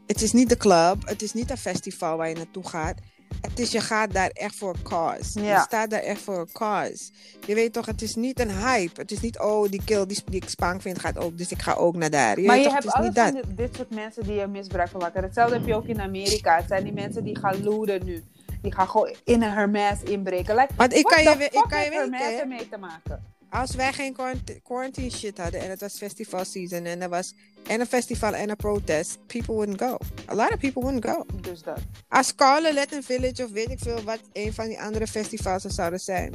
Het 0.07 0.21
is 0.21 0.31
niet 0.31 0.49
de 0.49 0.57
club. 0.57 1.07
Het 1.07 1.21
is 1.21 1.33
niet 1.33 1.49
een 1.49 1.57
festival 1.57 2.17
waar 2.17 2.29
je 2.29 2.35
naartoe 2.35 2.67
gaat. 2.67 2.95
Het 3.41 3.59
is, 3.59 3.71
je 3.71 3.81
gaat 3.81 4.13
daar 4.13 4.29
echt 4.29 4.55
voor 4.55 4.73
een 4.73 4.83
cause. 4.83 5.41
Ja. 5.41 5.55
Je 5.55 5.61
staat 5.61 5.89
daar 5.89 5.99
echt 5.99 6.21
voor 6.21 6.39
een 6.39 6.51
cause. 6.51 7.11
Je 7.45 7.55
weet 7.55 7.73
toch, 7.73 7.85
het 7.85 8.01
is 8.01 8.15
niet 8.15 8.39
een 8.39 8.51
hype. 8.51 9.01
Het 9.01 9.11
is 9.11 9.19
niet, 9.19 9.39
oh, 9.39 9.69
die 9.69 9.81
kill 9.85 10.05
die, 10.05 10.21
die 10.25 10.41
ik 10.41 10.49
spang 10.49 10.81
vind 10.81 10.99
gaat 10.99 11.17
ook, 11.17 11.37
dus 11.37 11.51
ik 11.51 11.61
ga 11.61 11.73
ook 11.73 11.95
naar 11.95 12.09
daar. 12.09 12.39
Je 12.39 12.47
maar 12.47 12.57
je 12.57 12.63
toch, 12.63 12.73
hebt 12.73 12.85
van 12.89 13.11
dat. 13.11 13.33
dit, 13.33 13.57
dit 13.57 13.75
soort 13.75 13.89
mensen 13.89 14.23
die 14.23 14.39
er 14.39 14.49
misbruik 14.49 14.89
van 14.89 14.99
maken. 14.99 15.23
Hetzelfde 15.23 15.55
heb 15.55 15.65
je 15.65 15.75
ook 15.75 15.87
in 15.87 16.01
Amerika. 16.01 16.55
Het 16.55 16.67
zijn 16.67 16.83
die 16.83 16.93
mensen 16.93 17.23
die 17.23 17.37
gaan 17.37 17.63
looten 17.63 18.05
nu. 18.05 18.23
Die 18.61 18.73
gaan 18.73 18.89
gewoon 18.89 19.15
in 19.23 19.41
een 19.41 19.51
Hermes 19.51 20.03
inbreken. 20.03 20.55
Like, 20.55 20.73
Want 20.75 20.93
ik 20.93 21.03
kan 21.03 21.23
je, 21.23 21.29
ik 21.29 21.65
kan 21.67 21.83
je 21.83 21.89
weten, 21.89 22.39
ermee 22.39 22.69
te 22.69 22.77
maken? 22.77 23.32
Als 23.53 23.75
wij 23.75 23.93
geen 23.93 24.13
quarant- 24.13 24.61
quarantine 24.63 25.09
shit 25.09 25.37
hadden 25.37 25.61
en 25.61 25.69
het 25.69 25.79
was 25.81 25.97
festival 25.97 26.45
season 26.45 26.85
en 26.85 27.01
er 27.01 27.09
was 27.09 27.33
en 27.67 27.79
een 27.79 27.85
festival 27.85 28.33
en 28.33 28.49
een 28.49 28.55
protest, 28.55 29.17
people 29.27 29.53
wouldn't 29.53 29.81
go. 29.81 29.97
A 30.29 30.35
lot 30.35 30.51
of 30.51 30.57
people 30.57 30.81
wouldn't 30.81 31.05
go. 31.05 31.25
Dus 31.41 31.61
dat. 31.61 31.79
Als 32.09 32.27
Scarlet 32.27 32.73
Latin 32.73 33.03
Village 33.03 33.43
of 33.43 33.51
weet 33.51 33.69
ik 33.69 33.79
veel 33.79 34.03
wat 34.03 34.19
een 34.33 34.53
van 34.53 34.67
die 34.67 34.81
andere 34.81 35.07
festivals 35.07 35.63
er 35.63 35.71
zouden 35.71 35.99
zijn. 35.99 36.33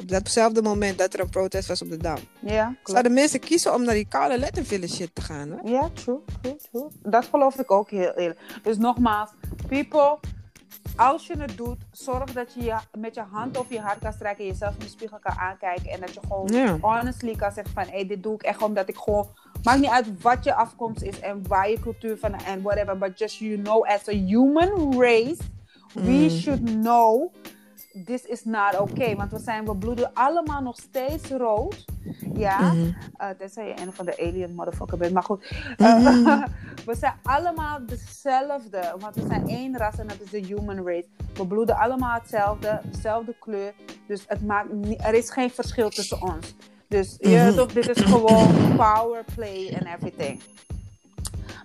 Op 0.00 0.08
datzelfde 0.08 0.62
moment 0.62 0.98
dat 0.98 1.14
er 1.14 1.20
een 1.20 1.28
protest 1.30 1.68
was 1.68 1.82
op 1.82 1.90
de 1.90 1.96
Dam. 1.96 2.18
Ja, 2.40 2.64
klopt. 2.64 2.90
Zouden 2.90 3.12
mensen 3.12 3.40
kiezen 3.40 3.74
om 3.74 3.84
naar 3.84 3.94
die 3.94 4.08
koude 4.08 4.38
Latin 4.38 4.64
Village 4.64 4.94
shit 4.94 5.10
te 5.12 5.22
gaan. 5.22 5.50
Hè? 5.50 5.70
Ja, 5.70 5.90
true, 5.94 6.18
true, 6.42 6.56
true. 6.70 6.88
Dat 7.02 7.24
geloof 7.24 7.58
ik 7.58 7.70
ook 7.70 7.90
heel 7.90 8.12
eerlijk. 8.14 8.40
Dus 8.62 8.76
nogmaals, 8.76 9.30
people, 9.68 10.18
als 10.96 11.26
je 11.26 11.38
het 11.38 11.56
doet, 11.56 11.78
zorg 11.90 12.32
dat 12.32 12.54
je, 12.54 12.62
je 12.62 12.76
met 12.98 13.14
je 13.14 13.22
hand 13.30 13.58
over 13.58 13.72
je 13.72 13.80
hart 13.80 13.98
kan 13.98 14.12
strijken 14.12 14.44
en 14.44 14.50
jezelf 14.50 14.72
in 14.74 14.80
de 14.80 14.88
spiegel 14.88 15.18
kan 15.18 15.38
aankijken. 15.38 15.90
En 15.90 16.00
dat 16.00 16.14
je 16.14 16.20
gewoon 16.28 16.80
honestly 16.80 17.36
kan 17.36 17.52
zeggen 17.52 17.74
van, 17.74 17.84
hé, 17.86 18.04
dit 18.04 18.22
doe 18.22 18.34
ik 18.34 18.42
echt 18.42 18.62
omdat 18.62 18.88
ik 18.88 18.96
gewoon 18.96 19.28
Maakt 19.62 19.80
niet 19.80 19.90
uit 19.90 20.22
wat 20.22 20.44
je 20.44 20.54
afkomst 20.54 21.02
is 21.02 21.20
en 21.20 21.48
waar 21.48 21.70
je 21.70 21.80
cultuur 21.80 22.18
van 22.18 22.34
en 22.34 22.62
whatever. 22.62 22.98
But 22.98 23.18
just 23.18 23.36
you 23.38 23.62
know, 23.62 23.86
as 23.86 24.08
a 24.08 24.12
human 24.12 25.00
race, 25.00 25.42
we 25.94 26.00
Mm. 26.02 26.30
should 26.30 26.64
know 26.64 27.32
this 28.04 28.22
is 28.24 28.44
not 28.44 28.78
okay. 28.78 29.16
Want 29.16 29.30
we 29.32 29.38
zijn, 29.38 29.64
we 29.64 29.76
bloeden 29.76 30.10
allemaal 30.14 30.60
nog 30.62 30.76
steeds 30.76 31.28
rood. 31.30 31.84
Ja. 32.34 32.74
Eh, 33.16 33.28
tenzij 33.38 33.66
je 33.66 33.80
een 33.80 33.92
van 33.92 34.04
de 34.04 34.18
alien 34.18 34.54
motherfucker 34.54 34.98
bent. 34.98 35.12
Maar 35.12 35.22
goed, 35.22 35.52
Eh, 35.76 35.98
Mhm. 35.98 36.46
we 36.86 36.94
zijn 36.96 37.14
allemaal 37.22 37.78
dezelfde. 37.86 38.94
Want 38.98 39.14
we 39.14 39.24
zijn 39.28 39.48
één 39.48 39.76
ras 39.76 39.98
en 39.98 40.06
dat 40.06 40.16
is 40.20 40.30
de 40.30 40.38
human 40.46 40.86
race. 40.86 41.06
We 41.34 41.46
bloeden 41.46 41.76
allemaal 41.76 42.14
hetzelfde, 42.18 42.80
dezelfde 42.92 43.34
kleur. 43.40 43.72
Dus 44.06 44.24
het 44.26 44.46
maakt 44.46 44.72
niet, 44.72 45.04
er 45.04 45.14
is 45.14 45.30
geen 45.30 45.50
verschil 45.50 45.88
tussen 45.90 46.22
ons. 46.22 46.54
Dus 46.88 47.16
je 47.20 47.28
Mhm. 47.46 47.54
toch, 47.54 47.72
dit 47.72 47.88
is 47.88 48.00
gewoon 48.04 48.76
power 48.76 49.24
play 49.34 49.68
en 49.68 49.86
everything. 49.94 50.40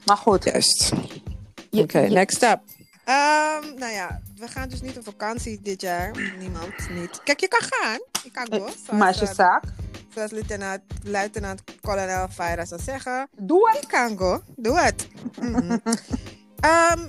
Maar 0.06 0.17
goed. 0.17 0.43
Juist. 0.43 0.93
Oké, 1.72 2.00
je- 2.00 2.10
next 2.10 2.43
up. 2.43 2.60
Ehm, 3.04 3.76
nou 3.76 3.92
ja, 3.92 4.22
we 4.36 4.48
gaan 4.48 4.70
dus 4.70 4.82
niet 4.82 4.98
op 4.98 5.04
vakantie 5.04 5.62
dit 5.62 5.82
jaar. 5.82 6.36
Niemand 6.39 6.89
niet. 6.89 7.24
Kijk, 7.24 7.39
je 7.39 7.48
kan 7.48 7.68
gaan. 7.70 8.00
Je 8.24 8.32
kan 8.32 8.48
go. 8.60 8.96
Maar 8.96 9.10
is 9.10 9.20
je 9.20 9.28
eh, 9.28 9.34
zaak? 9.34 9.63
zoals 10.13 10.32
luitenant, 10.32 10.82
luitenant-kolonel 11.04 12.28
Fayra 12.28 12.66
zou 12.66 12.82
zeggen. 12.82 13.30
Doe 13.38 13.70
het. 13.70 13.82
Je 13.82 13.88
kan 13.88 14.18
go. 14.18 14.42
Doe 14.56 14.80
het. 14.80 15.08
Ehm, 16.60 17.08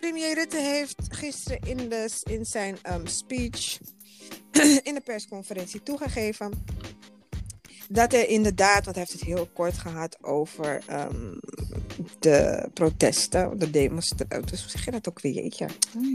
premier 0.00 0.34
Rutte 0.34 0.56
heeft 0.56 1.02
gisteren 1.08 1.58
in, 1.60 1.88
de, 1.88 2.20
in 2.22 2.44
zijn 2.44 2.78
ehm, 2.82 3.06
speech 3.06 3.78
in 4.88 4.94
de 4.94 5.00
persconferentie 5.04 5.82
toegegeven 5.82 6.64
dat 7.88 8.12
er 8.12 8.28
inderdaad, 8.28 8.84
want 8.84 8.96
hij 8.96 9.04
heeft 9.08 9.12
het 9.20 9.28
heel 9.28 9.48
kort 9.52 9.78
gehad 9.78 10.18
over 10.24 10.82
ehm, 10.86 11.34
de 12.18 12.68
protesten, 12.74 13.58
de 13.58 13.70
demonstratie. 13.70 14.58
Hoe 14.58 14.70
zeg 14.70 14.84
je 14.84 14.90
dat 14.90 15.08
ook 15.08 15.20
weer? 15.20 15.32
Jeetje. 15.32 15.66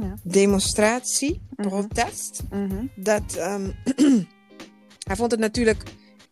Ja. 0.02 0.16
Demonstratie, 0.24 1.42
Mhm. 1.56 1.68
protest. 1.70 2.44
Mhm. 2.50 2.86
Dat 2.96 3.36
ehm, 3.36 3.70
hij 5.08 5.16
vond 5.16 5.32
het 5.32 5.40
natuurlijk 5.40 5.84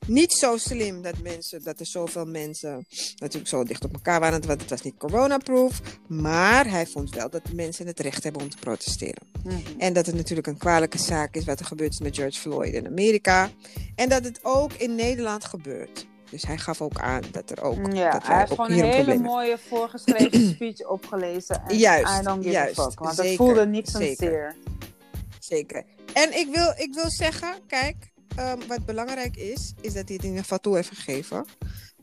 niet 0.08 0.34
zo 0.34 0.58
slim 0.58 1.02
dat 1.02 1.22
mensen, 1.22 1.64
dat 1.64 1.80
er 1.80 1.86
zoveel 1.86 2.26
mensen 2.26 2.86
natuurlijk 3.16 3.50
zo 3.50 3.64
dicht 3.64 3.84
op 3.84 3.94
elkaar 3.94 4.20
waren. 4.20 4.48
Want 4.48 4.62
het 4.62 4.70
was 4.70 4.82
niet 4.82 4.98
coronaproof. 4.98 5.82
Maar 6.08 6.70
hij 6.70 6.86
vond 6.86 7.16
wel 7.16 7.30
dat 7.30 7.46
de 7.46 7.56
mensen 7.56 7.88
het 7.88 8.00
recht 8.00 8.24
hebben 8.24 8.42
om 8.42 8.50
te 8.50 8.58
protesteren. 8.58 9.28
Mhm. 9.44 9.58
En 9.78 9.94
dat 9.94 10.06
het 10.06 10.16
natuurlijk 10.16 10.48
een 10.48 10.58
kwalijke 10.58 10.98
zaak 10.98 11.36
is 11.36 11.46
wat 11.46 11.60
er 11.60 11.66
gebeurd 11.66 11.94
is 11.94 12.00
met 12.00 12.16
George 12.16 12.40
Floyd 12.40 12.74
in 12.74 12.88
Amerika. 12.88 13.50
En 13.96 14.10
dat 14.10 14.24
het 14.24 14.40
ook 14.44 14.74
in 14.74 14.96
Nederland 14.96 15.46
gebeurt. 15.46 16.08
Dus 16.30 16.44
hij 16.44 16.58
gaf 16.58 16.82
ook 16.82 17.00
aan 17.00 17.24
dat 17.32 17.50
er 17.50 17.62
ook. 17.62 17.94
Ja, 17.94 18.12
dat 18.12 18.28
hij 18.28 18.38
heeft 18.38 18.50
gewoon 18.50 18.72
een 18.72 18.84
hele 18.84 19.20
mooie 19.20 19.58
voorgeschreven 19.70 20.50
speech 20.56 20.88
opgelezen. 20.88 21.62
En 21.68 21.78
Juist, 21.78 22.20
I 22.20 22.24
don't 22.24 22.44
give 22.44 22.52
juist, 22.52 22.80
a 22.80 22.84
fuck. 22.84 23.00
Want 23.00 23.16
zeker, 23.16 23.36
voelde 23.36 23.68
niet 23.68 23.90
zeker. 23.90 24.08
sincere. 24.08 24.56
Zeker. 25.40 25.86
En 26.14 26.38
ik 26.38 26.56
wil, 26.56 26.74
ik 26.78 26.94
wil 26.94 27.10
zeggen, 27.10 27.54
kijk, 27.68 28.12
ehm, 28.40 28.68
wat 28.68 28.86
belangrijk 28.86 29.36
is, 29.36 29.74
is 29.82 29.94
dat 29.94 30.08
hij 30.08 30.14
het 30.16 30.24
in 30.24 30.28
ieder 30.30 30.42
geval 30.42 30.58
toe 30.60 30.76
heeft 30.76 30.90
gegeven. 30.94 31.46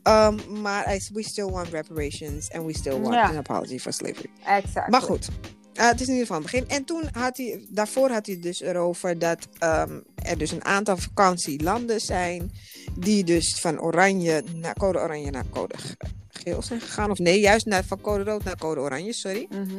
Ehm, 0.03 0.61
maar 0.61 0.97
we 1.13 1.23
still 1.23 1.45
want 1.45 1.67
reparations 1.67 2.51
and 2.51 2.65
we 2.65 2.73
still 2.75 2.99
want 2.99 3.13
Ja. 3.13 3.29
an 3.29 3.37
apology 3.37 3.79
for 3.79 3.93
slavery. 3.93 4.29
Exact. 4.45 4.89
Maar 4.89 5.01
goed, 5.01 5.27
eh, 5.73 5.87
het 5.89 6.01
is 6.01 6.07
in 6.07 6.13
ieder 6.13 6.27
geval 6.27 6.37
een 6.37 6.43
begin. 6.43 6.67
En 6.69 6.83
toen 6.85 7.03
had 7.11 7.37
hij, 7.37 7.65
daarvoor 7.69 8.09
had 8.09 8.25
hij 8.25 8.35
het 8.35 8.43
dus 8.43 8.61
erover 8.61 9.19
dat 9.19 9.47
ehm, 9.57 9.99
er 10.15 10.37
dus 10.37 10.51
een 10.51 10.65
aantal 10.65 10.97
vakantielanden 10.97 12.01
zijn 12.01 12.51
die 12.99 13.23
dus 13.23 13.59
van 13.59 13.79
oranje 13.81 14.43
naar 14.53 14.73
code 14.73 14.99
oranje 14.99 15.31
naar 15.31 15.49
code 15.49 15.77
ge- 15.77 15.97
geel 16.27 16.61
zijn 16.61 16.81
gegaan. 16.81 17.11
Of 17.11 17.17
nee, 17.17 17.39
juist 17.39 17.65
naar, 17.65 17.83
van 17.85 18.01
code 18.01 18.23
rood 18.23 18.43
naar 18.43 18.57
code 18.57 18.79
oranje, 18.81 19.13
sorry. 19.13 19.47
Mhm. 19.49 19.77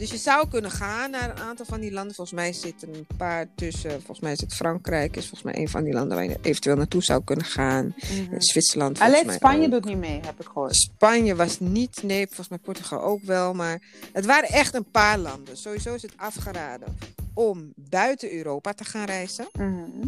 Dus 0.00 0.10
je 0.10 0.16
zou 0.16 0.48
kunnen 0.48 0.70
gaan 0.70 1.10
naar 1.10 1.30
een 1.30 1.38
aantal 1.38 1.66
van 1.66 1.80
die 1.80 1.92
landen. 1.92 2.14
Volgens 2.14 2.40
mij 2.40 2.52
zitten 2.52 2.94
een 2.94 3.06
paar 3.16 3.46
tussen. 3.54 3.90
Volgens 3.90 4.20
mij 4.20 4.32
is 4.32 4.40
het 4.40 4.54
Frankrijk, 4.54 5.16
is 5.16 5.28
volgens 5.28 5.52
mij 5.52 5.62
een 5.62 5.68
van 5.68 5.84
die 5.84 5.92
landen 5.92 6.16
waar 6.16 6.26
je 6.26 6.38
eventueel 6.42 6.76
naartoe 6.76 7.02
zou 7.02 7.24
kunnen 7.24 7.44
gaan. 7.44 7.94
Mhm. 7.96 8.40
Zwitserland. 8.40 8.98
volgens 8.98 9.18
Alleen 9.18 9.34
Spanje 9.34 9.64
ook. 9.64 9.70
doet 9.70 9.84
niet 9.84 9.96
mee, 9.96 10.20
heb 10.24 10.40
ik 10.40 10.46
gehoord. 10.46 10.76
Spanje 10.76 11.34
was 11.36 11.60
niet, 11.60 12.02
nee, 12.02 12.26
volgens 12.26 12.48
mij 12.48 12.58
Portugal 12.58 13.02
ook 13.02 13.22
wel. 13.22 13.54
Maar 13.54 13.82
het 14.12 14.26
waren 14.26 14.48
echt 14.48 14.74
een 14.74 14.90
paar 14.90 15.18
landen. 15.18 15.56
Sowieso 15.56 15.94
is 15.94 16.02
het 16.02 16.12
afgeraden 16.16 16.96
om 17.34 17.72
buiten 17.76 18.32
Europa 18.32 18.72
te 18.72 18.84
gaan 18.84 19.04
reizen. 19.04 19.48
Mhm. 19.52 20.06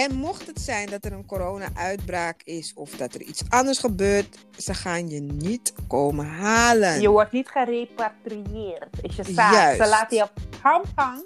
En 0.00 0.14
mocht 0.14 0.46
het 0.46 0.60
zijn 0.60 0.90
dat 0.90 1.04
er 1.04 1.12
een 1.12 1.26
corona-uitbraak 1.26 2.40
is 2.44 2.72
of 2.74 2.90
dat 2.90 3.14
er 3.14 3.20
iets 3.22 3.42
anders 3.48 3.78
gebeurt, 3.78 4.38
ze 4.58 4.74
gaan 4.74 5.08
je 5.08 5.20
niet 5.20 5.72
komen 5.88 6.26
halen. 6.26 7.00
Je 7.00 7.08
wordt 7.08 7.32
niet 7.32 7.48
gerepatrieerd. 7.48 8.88
Is 9.02 9.16
je 9.16 9.24
zaak. 9.24 9.76
Ze 9.82 9.88
laten 9.88 10.16
je 10.16 10.28
pang 10.62 10.84
pang. 10.94 11.24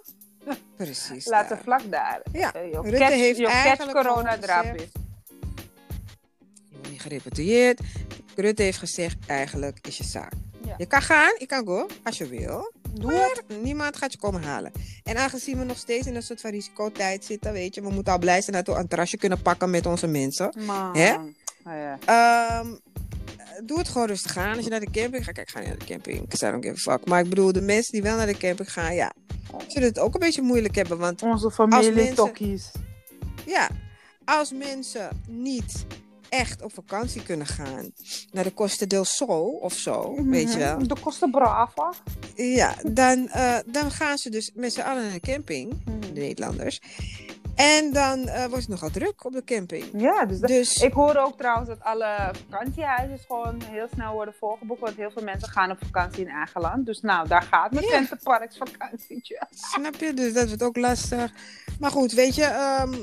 Precies. 0.76 1.26
Laten 1.26 1.58
vlak 1.58 1.90
daar. 1.90 2.22
Ja, 2.32 2.52
Eh, 2.52 2.70
Je 2.72 2.80
Rutte 2.80 2.98
catch, 2.98 3.14
heeft 3.14 3.38
je 3.38 3.44
catch 3.44 3.54
eigenlijk 3.56 4.06
corona 4.06 4.34
is. 4.34 4.46
Je 4.46 4.88
wordt 6.70 6.90
niet 6.90 7.00
gerepatrieerd. 7.00 7.80
Rutte 8.36 8.62
heeft 8.62 8.78
gezegd, 8.78 9.16
eigenlijk 9.26 9.86
is 9.86 9.96
je 9.98 10.04
zaak. 10.04 10.32
Ja. 10.66 10.74
Je 10.78 10.86
kan 10.86 11.02
gaan, 11.02 11.34
je 11.38 11.46
kan 11.46 11.66
go, 11.66 11.86
als 12.02 12.18
je 12.18 12.28
wil. 12.28 12.72
Doe 12.92 13.12
Maar 13.12 13.40
niemand 13.62 13.96
gaat 13.96 14.12
je 14.12 14.18
komen 14.18 14.42
halen. 14.42 14.72
En 15.02 15.16
aangezien 15.16 15.58
we 15.58 15.64
nog 15.64 15.76
steeds 15.78 16.06
in 16.06 16.14
een 16.14 16.22
soort 16.22 16.40
van 16.40 16.50
risicotijd 16.50 17.24
zitten, 17.24 17.52
weet 17.52 17.74
je, 17.74 17.80
we 17.82 17.90
moeten 17.90 18.12
al 18.12 18.18
blij 18.18 18.42
zijn 18.42 18.64
dat 18.64 18.74
we 18.74 18.80
een 18.80 18.88
terrasje 18.88 19.16
kunnen 19.16 19.42
pakken 19.42 19.70
met 19.70 19.86
onze 19.86 20.06
mensen. 20.06 20.54
Man. 20.66 20.96
Hè? 20.96 21.14
Oh, 21.14 21.22
ja. 21.64 21.98
Ehm, 22.04 22.74
doe 23.64 23.78
het 23.78 23.88
gewoon 23.88 24.06
rustig 24.06 24.36
aan. 24.36 24.54
Als 24.56 24.64
je 24.64 24.70
naar 24.70 24.80
de 24.80 24.90
camping 24.90 25.24
gaat, 25.24 25.34
kijk, 25.34 25.50
ga 25.50 25.58
niet 25.58 25.68
naar 25.68 25.78
de 25.78 25.84
camping. 25.84 26.22
Ik 26.22 26.34
give 26.38 26.68
a 26.70 26.74
fuck. 26.74 27.06
Maar 27.06 27.20
ik 27.20 27.28
bedoel, 27.28 27.52
de 27.52 27.60
mensen 27.60 27.92
die 27.92 28.02
wel 28.02 28.16
naar 28.16 28.26
de 28.26 28.36
camping 28.36 28.72
gaan, 28.72 28.94
ja, 28.94 29.12
zullen 29.68 29.88
het 29.88 29.98
ook 29.98 30.14
een 30.14 30.20
beetje 30.20 30.42
moeilijk 30.42 30.74
hebben. 30.74 30.98
Want 30.98 31.22
Onze 31.22 31.50
familie 31.50 31.92
mensen- 31.92 32.14
tokkies. 32.14 32.70
ja, 33.46 33.68
als 34.24 34.52
mensen 34.52 35.22
niet 35.28 35.86
echt 36.34 36.62
op 36.62 36.72
vakantie 36.74 37.22
kunnen 37.22 37.46
gaan 37.46 37.92
naar 38.32 38.44
de 38.44 38.54
Costa 38.54 38.86
del 38.86 39.04
Sol 39.04 39.58
of 39.62 39.72
zo, 39.72 40.24
weet 40.24 40.52
je 40.52 40.58
wel. 40.58 40.86
De 40.88 40.96
kosten 41.00 41.30
brava. 41.30 41.92
Ja, 42.34 42.74
dan, 42.92 43.28
eh, 43.28 43.56
dan 43.66 43.90
gaan 43.90 44.18
ze 44.18 44.30
dus 44.30 44.50
met 44.54 44.72
z'n 44.72 44.80
allen 44.80 45.02
naar 45.02 45.12
de 45.12 45.20
camping, 45.20 45.82
Mhm. 45.84 46.00
de 46.00 46.20
Nederlanders. 46.20 46.80
En 47.54 47.92
dan 47.92 48.28
eh, 48.28 48.38
wordt 48.44 48.60
het 48.60 48.68
nogal 48.68 48.90
druk 48.90 49.24
op 49.24 49.32
de 49.32 49.44
camping. 49.44 49.84
Ja, 49.96 50.24
dus, 50.24 50.38
dat- 50.40 50.48
Dus 50.48 50.76
ik 50.82 50.92
hoor 50.92 51.16
ook 51.16 51.38
trouwens 51.38 51.68
dat 51.68 51.80
alle 51.82 52.32
vakantiehuizen 52.50 53.18
gewoon 53.26 53.62
heel 53.64 53.88
snel 53.94 54.12
worden 54.12 54.34
volgeboekt. 54.38 54.80
Want 54.80 54.96
heel 54.96 55.10
veel 55.10 55.22
mensen 55.22 55.48
gaan 55.48 55.70
op 55.70 55.78
vakantie 55.84 56.20
in 56.24 56.30
eigen 56.30 56.60
land. 56.60 56.86
Dus 56.86 57.00
nou, 57.00 57.28
daar 57.28 57.42
gaat 57.42 57.72
mijn 57.72 57.84
Ja. 57.86 57.90
Centerparks 57.90 58.56
vakantietje. 58.56 59.46
snap 59.50 59.94
je, 59.94 60.14
dus 60.14 60.32
dat 60.32 60.46
wordt 60.46 60.62
ook 60.62 60.76
lastig. 60.76 61.32
Maar 61.80 61.90
goed, 61.90 62.12
weet 62.12 62.34
je, 62.34 62.44
ehm, 62.44 62.94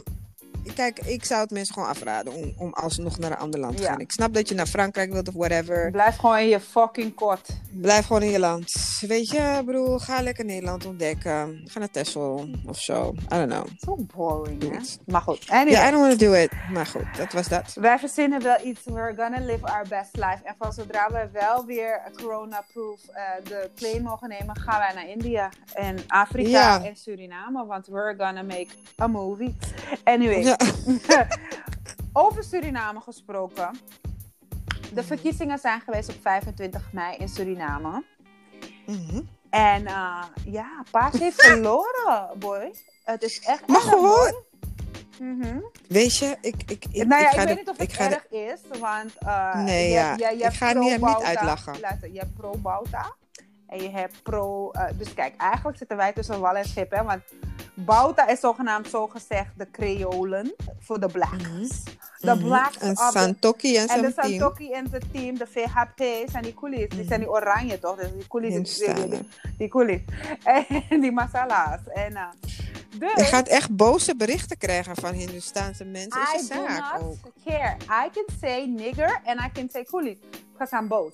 kijk, 0.75 0.99
ik 0.99 1.25
zou 1.25 1.41
het 1.41 1.51
mensen 1.51 1.73
gewoon 1.73 1.89
afraden 1.89 2.33
om, 2.33 2.53
om 2.57 2.73
alsnog 2.73 3.17
naar 3.19 3.31
een 3.31 3.37
ander 3.37 3.59
land 3.59 3.77
te 3.77 3.83
Ja. 3.83 3.89
gaan. 3.89 3.99
Ik 3.99 4.11
snap 4.11 4.33
dat 4.33 4.49
je 4.49 4.55
naar 4.55 4.67
Frankrijk 4.67 5.11
wilt 5.11 5.27
of 5.27 5.33
whatever. 5.33 5.91
Blijf 5.91 6.15
gewoon 6.15 6.37
in 6.37 6.47
je 6.47 6.59
fucking 6.59 7.13
kot. 7.15 7.41
Blijf 7.71 8.05
gewoon 8.05 8.21
in 8.21 8.29
je 8.31 8.39
land. 8.39 8.71
Weet 9.07 9.29
je, 9.29 9.61
broer, 9.65 9.99
ga 9.99 10.21
lekker 10.21 10.45
Nederland 10.45 10.85
ontdekken. 10.85 11.61
Ga 11.65 11.79
naar 11.79 11.89
Texel 11.91 12.47
of 12.67 12.79
zo. 12.79 13.13
I 13.33 13.35
don't 13.35 13.49
know. 13.51 13.65
Zo 13.77 13.95
boring, 14.15 14.61
hè? 14.61 14.77
Maar 15.05 15.21
goed, 15.21 15.43
Ja, 15.45 15.59
anyway. 15.59 15.87
I 15.87 15.91
don't 15.91 16.01
want 16.07 16.19
to 16.19 16.25
do 16.25 16.33
it. 16.33 16.51
Maar 16.73 16.85
goed, 16.85 17.05
dat 17.17 17.33
was 17.33 17.47
dat. 17.47 17.73
Wij 17.79 17.99
verzinnen 17.99 18.43
wel 18.43 18.57
iets. 18.65 18.81
We're 18.85 19.13
gonna 19.17 19.39
live 19.39 19.65
our 19.65 19.85
best 19.87 20.15
life. 20.15 20.39
En 20.43 20.55
van 20.57 20.73
zodra 20.73 21.07
we 21.11 21.29
wel 21.31 21.65
weer 21.65 22.01
corona-proof 22.15 22.99
eh, 23.07 23.23
de 23.43 23.69
plane 23.75 23.99
mogen 23.99 24.29
nemen, 24.29 24.57
gaan 24.59 24.79
wij 24.79 24.93
naar 24.93 25.09
India 25.09 25.49
en 25.73 25.97
Afrika 26.07 26.49
Ja. 26.49 26.83
en 26.83 26.95
Suriname. 26.95 27.65
Want 27.65 27.87
we're 27.87 28.15
gonna 28.17 28.41
make 28.43 28.67
a 29.01 29.07
movie. 29.07 29.55
Anyway, 30.03 30.50
Ja. 31.07 31.27
over 32.13 32.43
Suriname 32.43 32.99
gesproken. 32.99 33.69
De 34.93 35.03
verkiezingen 35.03 35.57
zijn 35.59 35.81
geweest 35.81 36.09
op 36.09 36.15
25 36.21 36.89
mei 36.91 37.17
in 37.17 37.29
Suriname. 37.29 38.03
Mhm. 38.85 39.21
En 39.49 39.85
eh, 39.87 40.23
ja, 40.45 40.83
Paas 40.91 41.19
heeft 41.19 41.41
verloren, 41.41 42.29
boy. 42.39 42.73
Het 43.03 43.23
is 43.23 43.39
echt. 43.39 43.67
Maar 43.67 43.81
gewoon. 43.81 44.43
Mhm. 45.19 45.59
Weet 45.87 46.17
je, 46.17 46.37
ik, 46.41 46.55
ik, 46.67 46.85
ik, 46.91 47.07
nou 47.07 47.21
ja, 47.21 47.29
ik, 47.31 47.35
ga 47.39 47.45
weet 47.45 47.47
de- 47.47 47.53
niet 47.59 47.69
of 47.69 47.77
het 47.77 47.89
de- 47.91 47.97
erg 47.97 48.27
is, 48.29 48.79
want... 48.79 49.11
eh, 49.17 49.55
Nee, 49.55 49.87
je, 49.87 49.93
ja. 49.93 50.11
je, 50.15 50.37
je 50.37 50.43
Ik 50.43 50.53
ga 50.53 50.73
niet- 50.73 50.89
hem 50.89 51.05
niet 51.05 51.21
uitlachen. 51.23 51.73
Je 52.13 52.19
hebt 52.19 52.33
pro-Bauta 52.35 53.15
En 53.71 53.81
je 53.83 53.89
hebt 53.89 54.23
pro... 54.23 54.71
eh, 54.71 54.83
dus 54.97 55.13
kijk, 55.13 55.33
eigenlijk 55.37 55.77
zitten 55.77 55.97
wij 55.97 56.13
tussen 56.13 56.39
wal 56.39 56.55
en 56.55 56.65
schip, 56.65 56.91
hè. 56.91 57.03
Want 57.03 57.21
Bauta 57.73 58.27
is 58.27 58.39
zogenaamd 58.39 58.89
zogezegd 58.89 59.49
de 59.57 59.67
Creolen 59.71 60.53
voor 60.79 60.99
de 60.99 61.07
blacks. 61.07 61.83
De 62.19 62.35
Mhm. 62.35 62.43
blacks 62.43 62.77
En 62.77 62.91
of 62.91 63.11
the- 63.11 63.19
Santoki 63.19 63.75
en 63.77 63.81
en 63.81 63.87
zijn 63.87 64.01
de 64.01 64.13
team. 64.13 64.29
Santoki 64.29 64.71
en 64.71 64.87
zijn 64.89 65.03
team, 65.11 65.37
de 65.37 65.47
VHP, 65.47 66.29
zijn 66.29 66.43
die 66.43 66.53
coolies. 66.53 66.89
Die 66.89 67.05
zijn 67.05 67.19
die 67.19 67.29
oranje 67.29 67.79
toch? 67.79 67.95
Dus 67.95 68.11
die 68.13 68.27
coolies, 68.27 68.77
die, 68.77 68.93
die, 69.09 69.27
die, 69.57 69.67
coolies. 69.69 70.01
En 70.89 70.99
die 71.01 71.11
masala's. 71.11 71.79
En, 71.93 72.15
eh, 72.15 72.23
dus, 72.95 73.13
Je 73.15 73.23
gaat 73.23 73.47
echt 73.47 73.75
boze 73.75 74.15
berichten 74.15 74.57
krijgen 74.57 74.95
van 74.95 75.13
Hindustaanse 75.13 75.83
mensen. 75.85 76.21
Is 76.35 76.45
I 76.49 76.53
do 76.53 76.61
not 76.67 77.01
ook. 77.01 77.17
care. 77.45 77.75
I 78.05 78.09
can 78.13 78.25
say 78.41 78.65
nigger 78.65 79.21
and 79.25 79.39
I 79.39 79.49
can 79.53 79.69
say 79.71 79.83
coolie 79.83 80.19
because 80.51 80.75
I'm 80.77 80.87
both. 80.87 81.13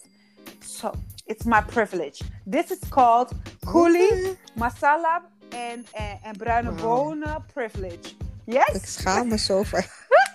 So 0.59 0.91
it's 1.27 1.45
my 1.45 1.61
privilege. 1.61 2.21
This 2.45 2.71
is 2.71 2.79
called 2.89 3.31
coolie, 3.65 4.35
masala 4.55 5.21
en, 5.49 5.85
en, 5.93 6.19
en 6.23 6.37
bruine 6.37 6.69
Wow. 6.71 6.81
bonen 6.81 7.45
privilege. 7.53 8.15
Yes? 8.45 8.67
Ik 8.75 8.85
schaam 8.85 9.27
me 9.27 9.37
zo 9.37 9.63
voor. 9.63 9.85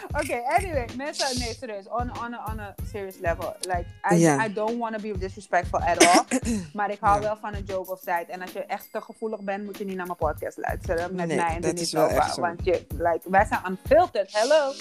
Okay, 0.20 0.42
anyway, 0.56 0.86
mensen, 0.96 1.38
nee, 1.38 1.54
serieus. 1.60 1.88
On, 1.88 2.10
on, 2.24 2.34
a, 2.34 2.44
on 2.52 2.60
a 2.60 2.74
serious 2.92 3.18
level. 3.20 3.54
Like, 3.60 3.84
I. 4.12 4.46
I 4.46 4.52
don't 4.52 4.78
want 4.78 4.94
to 4.96 5.00
be 5.02 5.18
disrespectful 5.18 5.78
at 5.80 6.06
all. 6.06 6.24
maar 6.78 6.90
ik 6.90 6.98
hou 7.00 7.20
wel 7.20 7.36
van 7.40 7.54
een 7.54 7.64
joke 7.64 7.90
of 7.92 8.00
tijd. 8.00 8.28
En 8.28 8.40
als 8.42 8.52
je 8.52 8.64
echt 8.64 8.88
te 8.92 9.00
gevoelig 9.00 9.40
bent, 9.40 9.64
moet 9.64 9.78
je 9.78 9.84
niet 9.84 9.96
naar 9.96 10.06
mijn 10.06 10.18
podcast 10.18 10.56
luisteren. 10.58 11.14
Met 11.14 11.26
Nee, 11.26 11.36
mij 11.36 11.54
en 11.54 11.60
dat 11.60 11.78
is 11.78 11.92
wel 11.92 12.02
Nova. 12.02 12.16
echt 12.16 12.34
zo. 12.34 12.40
Want 12.40 12.64
je, 12.64 12.86
like, 12.88 13.20
wij 13.30 13.44
zijn 13.44 13.60
unfiltered. 13.68 14.30
Hello. 14.32 14.72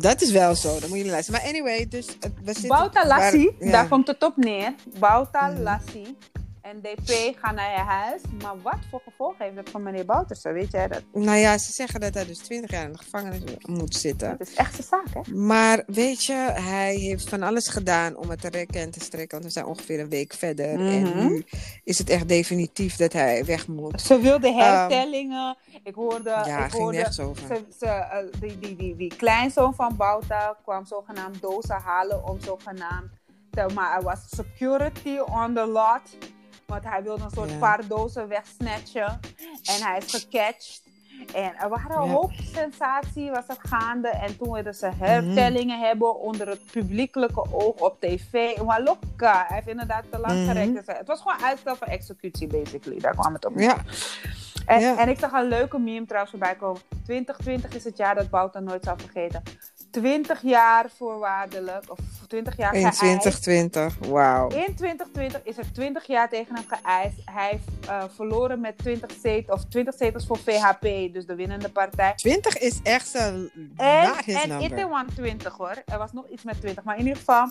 Dat 0.00 0.20
is 0.20 0.30
wel 0.30 0.54
zo, 0.54 0.78
dan 0.80 0.88
moet 0.88 0.98
je 0.98 1.02
niet 1.04 1.12
luisteren. 1.12 1.40
Maar 1.40 1.50
anyway, 1.50 1.88
dus 1.88 2.06
het- 2.06 2.32
we 2.44 2.52
zitten... 2.52 2.68
Bauta 2.68 3.06
waar- 3.06 3.18
Lassie, 3.20 3.56
ja. 3.58 3.70
daar 3.70 3.88
komt 3.88 4.06
het 4.06 4.22
op 4.24 4.36
neer. 4.36 4.74
Bauta 4.98 5.46
Mhm. 5.48 5.62
Lassie. 5.62 6.16
NDP 6.76 7.36
gaat 7.38 7.54
naar 7.54 7.70
je 7.70 7.76
huis. 7.84 8.20
Maar 8.42 8.54
wat 8.62 8.78
voor 8.90 9.00
gevolgen 9.04 9.44
heeft 9.44 9.56
dat 9.56 9.70
voor 9.70 9.80
meneer 9.80 10.04
Boutersen? 10.04 10.52
Weet 10.52 10.70
jij 10.70 10.88
dat? 10.88 11.02
Nou 11.12 11.36
ja, 11.36 11.58
ze 11.58 11.72
zeggen 11.72 12.00
dat 12.00 12.14
hij 12.14 12.26
dus 12.26 12.38
20 12.38 12.70
jaar 12.70 12.84
in 12.84 12.92
de 12.92 12.98
gevangenis 12.98 13.40
moet 13.62 13.94
zitten. 13.94 14.28
Het 14.30 14.40
is 14.48 14.54
echt 14.54 14.74
zijn 14.74 14.86
zaak, 14.86 15.26
hè? 15.26 15.32
Maar 15.34 15.82
weet 15.86 16.24
je, 16.24 16.32
hij 16.52 16.94
heeft 16.94 17.28
van 17.28 17.42
alles 17.42 17.68
gedaan 17.68 18.16
om 18.16 18.30
het 18.30 18.40
te 18.40 18.48
rekken 18.48 18.80
en 18.80 18.90
te 18.90 19.00
strekken. 19.00 19.30
Want 19.30 19.44
we 19.44 19.50
zijn 19.60 19.66
ongeveer 19.66 20.00
een 20.00 20.08
week 20.08 20.32
verder. 20.32 20.66
En 20.68 21.02
Mhm. 21.02 21.26
nu 21.26 21.44
is 21.84 21.98
het 21.98 22.10
echt 22.10 22.28
definitief 22.28 22.96
dat 22.96 23.12
hij 23.12 23.44
weg 23.44 23.66
moet. 23.68 24.00
Ze 24.00 24.18
wilde 24.20 24.52
hertellingen. 24.52 25.56
ik 25.84 25.94
hoorde, 25.94 26.30
Ehm, 26.30 26.48
Ja, 26.48 26.56
ik 26.64 26.70
ging 26.70 26.82
hoorde 26.82 26.96
nergens 26.96 27.20
over. 27.20 27.46
ze, 27.46 27.64
ze, 27.78 27.86
eh, 27.86 28.18
die, 28.40 28.58
die, 28.58 28.76
die, 28.76 28.96
die 28.96 29.16
kleinzoon 29.16 29.74
van 29.74 29.96
Bouta 29.96 30.56
kwam 30.62 30.84
zogenaamd 30.86 31.40
dozen 31.40 31.76
halen 31.80 32.24
om 32.28 32.40
zogenaamd 32.40 33.10
te, 33.50 33.66
maar 33.74 33.92
hij 33.92 34.02
was 34.02 34.18
security 34.36 35.18
on 35.18 35.54
the 35.54 35.66
lot. 35.66 36.00
Want 36.68 36.84
hij 36.84 37.02
wilde 37.02 37.24
een 37.24 37.30
soort 37.30 37.58
paar 37.58 37.86
dozen 37.86 38.28
wegsnatchen. 38.28 39.20
En 39.64 39.82
hij 39.82 39.98
is 39.98 40.14
gecatcht. 40.14 40.82
En 41.34 41.56
er 41.56 41.68
waren 41.68 42.02
een 42.02 42.08
hoop 42.10 42.30
sensatie 42.54 43.30
was 43.30 43.48
er 43.48 43.56
gaande. 43.58 44.08
En 44.08 44.36
toen 44.38 44.52
wilden 44.52 44.74
Mhm. 44.80 44.96
ze 44.98 45.04
hertellingen 45.04 45.80
hebben 45.80 46.20
onder 46.20 46.48
het 46.48 46.60
publiekelijke 46.72 47.46
oog 47.52 47.74
op 47.80 48.00
tv. 48.00 48.60
Maar 48.64 48.82
lokka, 48.82 49.44
hij 49.46 49.56
heeft 49.56 49.68
inderdaad 49.68 50.04
te 50.10 50.18
lang 50.18 50.32
Mhm. 50.38 50.46
gerekt. 50.46 50.74
Dus 50.86 50.96
Het 50.96 51.06
was 51.06 51.20
gewoon 51.20 51.42
uitstel 51.44 51.76
van 51.76 51.88
executie, 51.88 52.46
basically. 52.46 53.00
Daar 53.00 53.14
kwam 53.14 53.32
het 53.32 53.44
op. 53.44 53.52
Ja, 53.58 53.76
En, 54.66 54.96
en 54.98 55.08
ik 55.08 55.18
zag 55.18 55.32
een 55.32 55.48
leuke 55.48 55.78
meme 55.78 56.06
trouwens 56.06 56.30
voorbij 56.30 56.54
komen. 56.54 56.80
2020 57.04 57.74
is 57.74 57.84
het 57.84 57.96
jaar 57.96 58.14
dat 58.14 58.30
Bouta 58.30 58.60
nooit 58.60 58.84
zal 58.84 58.98
vergeten. 58.98 59.42
20 59.90 60.42
jaar 60.42 60.90
voorwaardelijk, 60.96 61.84
of 61.90 61.98
20 62.28 62.56
jaar 62.56 62.74
in 62.74 62.80
geëist. 62.80 62.98
2020. 62.98 63.96
Wauw. 63.98 64.48
In 64.48 64.74
2020 64.74 65.40
is 65.44 65.58
er 65.58 65.72
20 65.72 66.06
jaar 66.06 66.28
tegen 66.28 66.54
hem 66.54 66.64
geëist. 66.66 67.16
Hij 67.24 67.48
heeft 67.50 67.88
eh, 67.88 68.04
verloren 68.14 68.60
met 68.60 68.78
20 68.78 69.10
zetels, 69.22 69.60
of 69.60 69.68
20 69.68 69.94
zetels 69.94 70.26
voor 70.26 70.38
VHP, 70.38 71.12
dus 71.12 71.26
de 71.26 71.34
winnende 71.34 71.68
partij. 71.68 72.12
20 72.14 72.58
is 72.58 72.80
echt 72.82 73.14
een 73.14 73.50
En, 73.76 74.14
en. 74.26 74.62
Itaewon 74.62 75.06
20 75.14 75.56
hoor. 75.56 75.82
Er 75.86 75.98
was 75.98 76.12
nog 76.12 76.28
iets 76.28 76.42
met 76.42 76.60
20. 76.60 76.84
Maar 76.84 76.98
in 76.98 77.02
ieder 77.02 77.16
geval, 77.16 77.50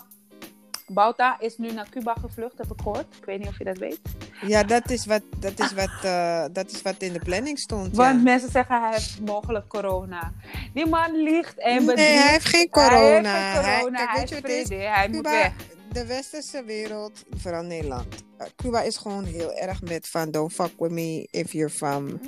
Bouta 0.92 1.40
is 1.40 1.58
nu 1.58 1.72
naar 1.72 1.90
Cuba 1.90 2.16
gevlucht, 2.22 2.58
heb 2.58 2.72
ik 2.72 2.82
gehoord. 2.82 3.06
Ik 3.20 3.26
weet 3.26 3.40
niet 3.40 3.48
of 3.48 3.58
je 3.58 3.64
dat 3.64 3.78
weet. 3.78 4.00
Ja, 4.48 4.64
dat 4.64 4.90
is 4.90 5.06
wat, 5.06 5.22
dat 5.40 5.60
is 5.60 5.74
wat, 5.74 5.90
eh, 6.04 6.46
dat 6.52 6.72
is 6.72 6.82
wat 6.82 6.96
in 6.98 7.14
de 7.14 7.20
planning 7.20 7.60
stond. 7.60 7.96
Want 7.96 8.16
ja. 8.18 8.24
mensen 8.24 8.52
zeggen 8.52 8.82
hij 8.82 8.92
heeft 8.92 9.20
mogelijk 9.22 9.68
corona. 9.68 10.32
Die 10.74 10.86
man 10.86 11.24
liegt 11.24 11.58
en 11.60 11.86
bedriegt. 11.86 11.96
Nee, 12.10 12.18
hij 12.18 12.32
heeft 12.32 12.46
geen 12.46 12.68
Hij 12.72 12.90
corona. 12.90 13.36
heeft 13.36 13.56
geen 13.56 13.66
Hij- 13.66 13.80
corona. 13.80 13.98
kijk, 14.06 14.30
Hij 14.30 14.60
is? 14.60 14.68
vrede. 14.68 14.84
Hij 14.84 15.10
moet 15.10 15.22
weg. 15.28 15.54
de 15.92 16.06
westerse 16.06 16.64
wereld, 16.64 17.24
vooral 17.38 17.64
Nederland. 17.64 18.06
Uh, 18.42 18.48
Cuba 18.56 18.82
is 18.82 18.98
gewoon 18.98 19.24
heel 19.24 19.54
erg 19.54 19.82
met 19.82 20.08
van 20.08 20.32
don't 20.32 20.54
fuck 20.54 20.72
with 20.78 20.92
me 20.92 21.28
if 21.32 21.52
you're 21.52 21.70
from 21.74 22.20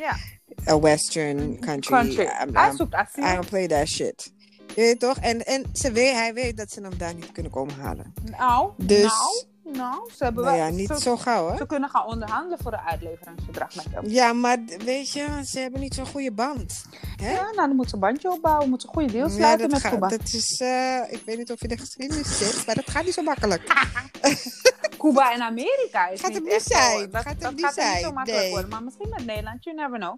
a 0.70 0.80
western 0.80 1.60
country. 1.60 1.96
country. 1.96 2.24
I'm- 2.24 2.56
Hij 2.56 2.68
I'm- 2.68 2.76
zoekt 2.76 2.94
I 2.94 2.96
asiel. 2.98 3.34
don't 3.36 3.50
play 3.50 3.68
that 3.68 3.88
shit. 3.88 4.34
Je 4.80 4.86
weet 4.86 5.00
toch? 5.00 5.18
En, 5.18 5.46
en 5.46 5.64
ze 5.74 5.92
weet, 5.92 6.14
hij 6.14 6.34
weet 6.34 6.58
dat 6.58 6.72
ze 6.72 6.82
hem 6.82 6.98
daar 6.98 7.14
niet 7.14 7.32
kunnen 7.32 7.52
komen 7.52 7.76
halen. 7.76 8.14
Nou, 8.38 8.72
Dus- 8.78 9.02
nou, 9.02 9.78
nou. 9.78 10.10
Ze, 10.18 10.24
hebben 10.24 10.44
Nou 10.44 10.58
wel- 10.58 10.66
ja, 10.66 10.72
niet 10.72 10.88
ze, 10.88 11.00
zo 11.00 11.18
gauw 11.18 11.50
hè? 11.50 11.58
ze 11.58 11.66
kunnen 11.66 11.90
gaan 11.90 12.06
onderhandelen 12.06 12.58
voor 12.62 12.74
een 12.74 12.80
uitleveringsverdrag 12.80 13.76
met 13.76 13.86
hem. 13.92 14.06
Ja, 14.08 14.34
maar 14.34 14.58
weet 14.86 15.12
je, 15.12 15.42
ze 15.46 15.60
hebben 15.60 15.80
niet 15.82 15.94
zo'n 15.94 16.06
goede 16.08 16.32
band. 16.32 16.84
Hè? 17.22 17.32
Ja, 17.32 17.42
nou, 17.42 17.56
dan 17.56 17.76
moet 17.76 17.88
ze 17.90 17.94
een 17.94 18.00
bandje 18.00 18.32
opbouwen. 18.32 18.70
Moet 18.70 18.82
ze 18.82 18.88
goede 18.88 19.12
deals 19.12 19.32
Ja, 19.32 19.38
sluiten 19.38 19.70
met 19.70 19.82
Cuba. 19.82 20.08
dat 20.08 20.24
is, 20.34 20.60
eh, 20.62 21.00
ik 21.10 21.22
weet 21.26 21.38
niet 21.38 21.52
of 21.52 21.62
je 21.62 21.68
de 21.68 21.78
geschiedenis 21.78 22.38
zit, 22.38 22.66
maar 22.66 22.76
dat 22.76 22.90
gaat 22.90 23.04
niet 23.06 23.14
zo 23.14 23.22
makkelijk. 23.22 23.62
Cuba 25.00 25.34
en 25.34 25.42
Amerika 25.42 26.08
is 26.08 26.20
Gaat 26.20 26.28
niet 26.30 26.38
hem 26.38 26.44
niet 26.46 26.54
echt 26.54 26.66
zo- 26.66 26.74
zijn. 26.78 27.10
Dat 27.10 27.22
Gaat 27.22 27.32
hem 27.32 27.40
dat 27.42 27.52
niet 27.56 27.66
gaat 27.66 27.78
er 27.78 27.84
niet 27.84 27.94
zo 27.94 28.00
zijn. 28.00 28.14
makkelijk 28.14 28.42
Nee. 28.44 28.52
worden. 28.52 28.70
Maar 28.70 28.84
misschien 28.84 29.10
met 29.10 29.26
Nederland, 29.26 29.64
you 29.64 29.76
never 29.76 29.98
know. 30.00 30.18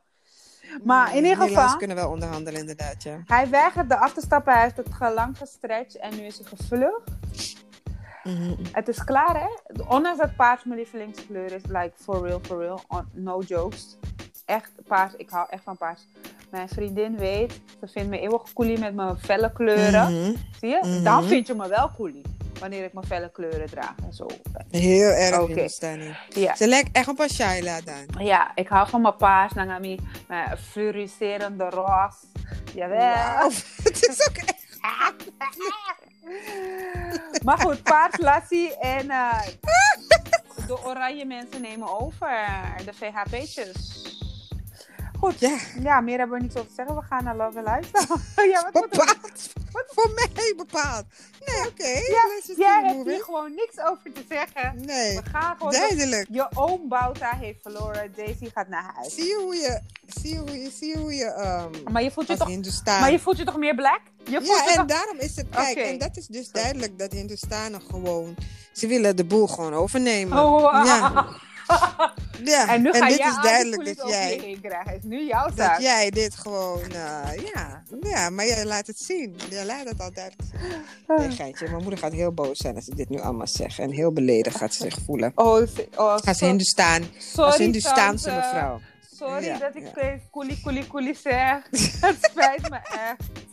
Maar 0.84 1.16
in 1.16 1.24
ieder 1.24 1.38
geval, 1.48 1.78
kunnen 1.78 1.96
wel 1.96 2.10
onderhandelen 2.10 2.60
inderdaad, 2.60 3.04
ja. 3.04 3.22
hij 3.26 3.50
weigerde 3.50 3.98
af 3.98 4.14
te 4.14 4.22
stappen. 4.22 4.54
Hij 4.54 4.62
heeft 4.62 4.78
het 4.78 4.94
ge- 4.94 5.14
lang 5.14 5.38
gestretched 5.38 5.96
en 6.02 6.16
nu 6.16 6.22
is 6.26 6.38
hij 6.38 6.48
gevlucht. 6.58 7.10
Mhm. 8.24 8.54
Het 8.72 8.88
is 8.88 9.04
klaar, 9.04 9.40
hè? 9.40 9.48
Ondanks 9.88 10.20
dat 10.20 10.36
paars 10.36 10.64
mijn 10.64 10.80
lievelingskleur 10.80 11.52
is, 11.54 11.62
like 11.68 11.92
for 11.96 12.28
real, 12.28 12.40
for 12.42 12.60
real, 12.60 12.82
on- 12.88 13.08
no 13.14 13.40
jokes. 13.42 13.98
Echt 14.46 14.72
paars, 14.88 15.14
ik 15.16 15.30
hou 15.30 15.48
echt 15.50 15.64
van 15.64 15.78
paars. 15.78 16.08
Mijn 16.50 16.70
vriendin 16.70 17.18
weet, 17.18 17.62
ze 17.80 17.88
vindt 17.88 18.10
me 18.10 18.20
eeuwig 18.20 18.54
coolie 18.54 18.80
met 18.80 18.94
mijn 18.96 19.18
felle 19.18 19.52
kleuren. 19.52 20.14
Mhm. 20.14 20.34
Zie 20.60 20.70
je? 20.70 20.80
Mhm. 20.84 21.04
Dan 21.04 21.24
vind 21.24 21.48
je 21.48 21.54
me 21.54 21.68
wel 21.68 21.92
coolie. 21.98 22.22
Wanneer 22.62 22.84
ik 22.84 22.94
mijn 22.94 23.06
felle 23.06 23.32
kleuren 23.32 23.70
draag 23.70 23.96
en 24.06 24.14
zo. 24.14 24.28
Heel 24.70 25.10
erg. 25.10 25.48
Hindustani. 25.48 26.16
Ja. 26.30 26.56
Ze 26.56 26.68
lijkt 26.68 26.90
echt 26.92 27.08
op 27.08 27.20
een 27.20 27.30
Shaila 27.30 27.82
dan. 27.82 28.26
ja, 28.26 28.52
ik 28.56 28.68
hou 28.68 28.90
van 28.90 29.02
mijn 29.02 29.16
paars, 29.16 29.54
Nangami. 29.54 30.00
Mijn 30.28 30.58
fluoriserende 30.58 31.70
roze. 31.70 32.18
Jawel. 32.74 32.98
Wauw, 32.98 33.50
het 33.84 34.08
is 34.08 34.28
ook 34.30 34.36
echt... 34.36 34.60
Maar 37.46 37.58
goed, 37.58 37.84
paars, 37.84 38.18
lassie 38.18 38.78
en 38.78 39.10
eh, 39.10 39.42
de 40.68 40.84
oranje 40.86 41.26
mensen 41.26 41.62
nemen 41.62 42.00
over. 42.00 42.30
De 42.86 42.94
VHP'tjes. 42.94 44.11
Goed, 45.22 45.40
Ja, 45.40 45.58
ja, 45.84 46.02
meer 46.02 46.18
hebben 46.18 46.38
we 46.38 46.44
niet 46.44 46.56
over 46.58 46.68
te 46.68 46.74
zeggen. 46.76 46.96
We 46.96 47.02
gaan 47.02 47.24
naar 47.24 47.36
Love 47.36 47.58
and 47.64 47.68
Lifestyle. 47.68 48.20
ja, 48.54 48.70
wat 48.72 48.90
bepaald. 48.90 49.50
Voor 49.88 50.12
mij 50.16 50.54
bepaald. 50.58 51.06
Nee, 51.46 51.68
oké. 51.68 51.88
Ja, 51.88 52.56
Jij 52.58 52.82
hebt 52.84 53.08
hier 53.08 53.24
gewoon 53.24 53.54
niks 53.56 53.80
over 53.80 54.12
te 54.14 54.24
zeggen. 54.30 54.86
Nee, 54.86 55.16
We 55.16 55.30
gaan 55.32 55.56
gewoon... 55.58 55.72
duidelijk. 55.74 56.28
Je 56.32 56.48
oom 56.56 56.88
Bouta 56.90 57.30
heeft 57.36 57.62
verloren. 57.62 58.14
Daisy 58.16 58.50
gaat 58.54 58.68
naar 58.68 58.92
huis. 58.96 59.16
Zie 59.16 59.26
je 59.28 59.40
hoe 59.44 59.56
je... 59.56 59.80
Zie 60.22 60.34
je 60.34 60.40
hoe 60.40 60.62
je... 60.62 60.70
Zie 60.70 60.88
je 60.88 60.98
hoe 60.98 61.16
je... 61.16 61.26
ehm 61.26 61.92
Maar 61.92 62.04
je 62.04 62.12
voelt 62.12 62.28
je 62.28 62.38
toch, 62.38 62.48
Hindustan... 62.48 63.00
maar 63.00 63.12
je 63.12 63.20
voelt 63.20 63.38
je 63.38 63.44
toch 63.46 63.58
meer 63.58 63.76
black? 63.76 64.02
Je 64.24 64.32
voelt 64.42 64.48
Ja, 64.48 64.64
je 64.64 64.70
en 64.70 64.76
toch... 64.76 64.86
daarom 64.86 65.18
is 65.18 65.36
het... 65.36 65.50
Kijk, 65.50 65.78
en 65.78 65.98
dat 65.98 66.18
is 66.18 66.28
dus 66.28 66.50
duidelijk 66.52 67.00
dat 67.00 67.12
Hindustanen 67.12 67.82
gewoon... 67.82 68.36
Ze 68.74 68.88
willen 68.88 69.16
de 69.16 69.26
boel 69.26 69.48
gewoon 69.48 69.74
overnemen. 69.74 70.38
Oh, 70.44 70.86
Ja, 70.86 71.26
ja. 72.54 72.68
En 72.68 72.82
nu 72.82 72.92
ga 72.94 73.08
dit 73.08 73.18
jij 73.18 73.28
is 73.30 73.42
duidelijk 73.42 73.86
dat 73.98 74.10
jij... 74.10 74.58
Het 74.62 74.98
is 74.98 75.04
nu 75.04 75.26
jouw 75.26 75.50
zaak. 75.56 75.74
Dat 75.74 75.82
jij 75.82 76.10
dit 76.10 76.36
gewoon... 76.36 76.82
eh, 76.84 77.30
ja, 77.54 77.84
ja, 78.02 78.30
maar 78.30 78.46
jij 78.46 78.66
laat 78.66 78.88
het 78.88 79.00
zien. 79.00 79.36
Jij 79.50 79.66
laat 79.66 79.86
het 79.90 80.00
al 80.02 80.14
duidelijk 80.14 80.50
zien. 80.52 81.18
Nee, 81.18 81.32
geintje. 81.32 81.70
Mijn 81.70 81.82
moeder 81.82 82.00
gaat 82.00 82.12
heel 82.12 82.32
boos 82.32 82.58
zijn 82.58 82.76
als 82.76 82.88
ik 82.88 82.96
dit 82.98 83.10
nu 83.10 83.20
allemaal 83.20 83.48
zeg. 83.48 83.80
En 83.80 83.92
heel 83.92 84.12
beledigd 84.12 84.58
gaat 84.58 84.74
ze 84.74 84.84
zich 84.84 84.98
voelen. 85.06 85.32
Oh, 85.36 85.62
oh 85.96 86.14
Als 86.26 86.38
so- 86.38 86.46
Hindustaan. 86.46 87.04
sorry, 87.18 87.50
Als 87.50 87.58
Hindustaanse 87.58 88.32
mevrouw. 88.32 88.80
Sorry 89.16 89.46
Ja, 89.46 89.58
dat 89.58 89.76
ik 89.76 89.84
ja. 89.96 90.18
koelie 90.32 90.60
koelie 90.62 90.88
koelie 90.88 91.16
zeg. 91.16 91.64
Het 92.06 92.18
spijt 92.22 92.70
me 92.70 92.76
echt. 92.76 93.50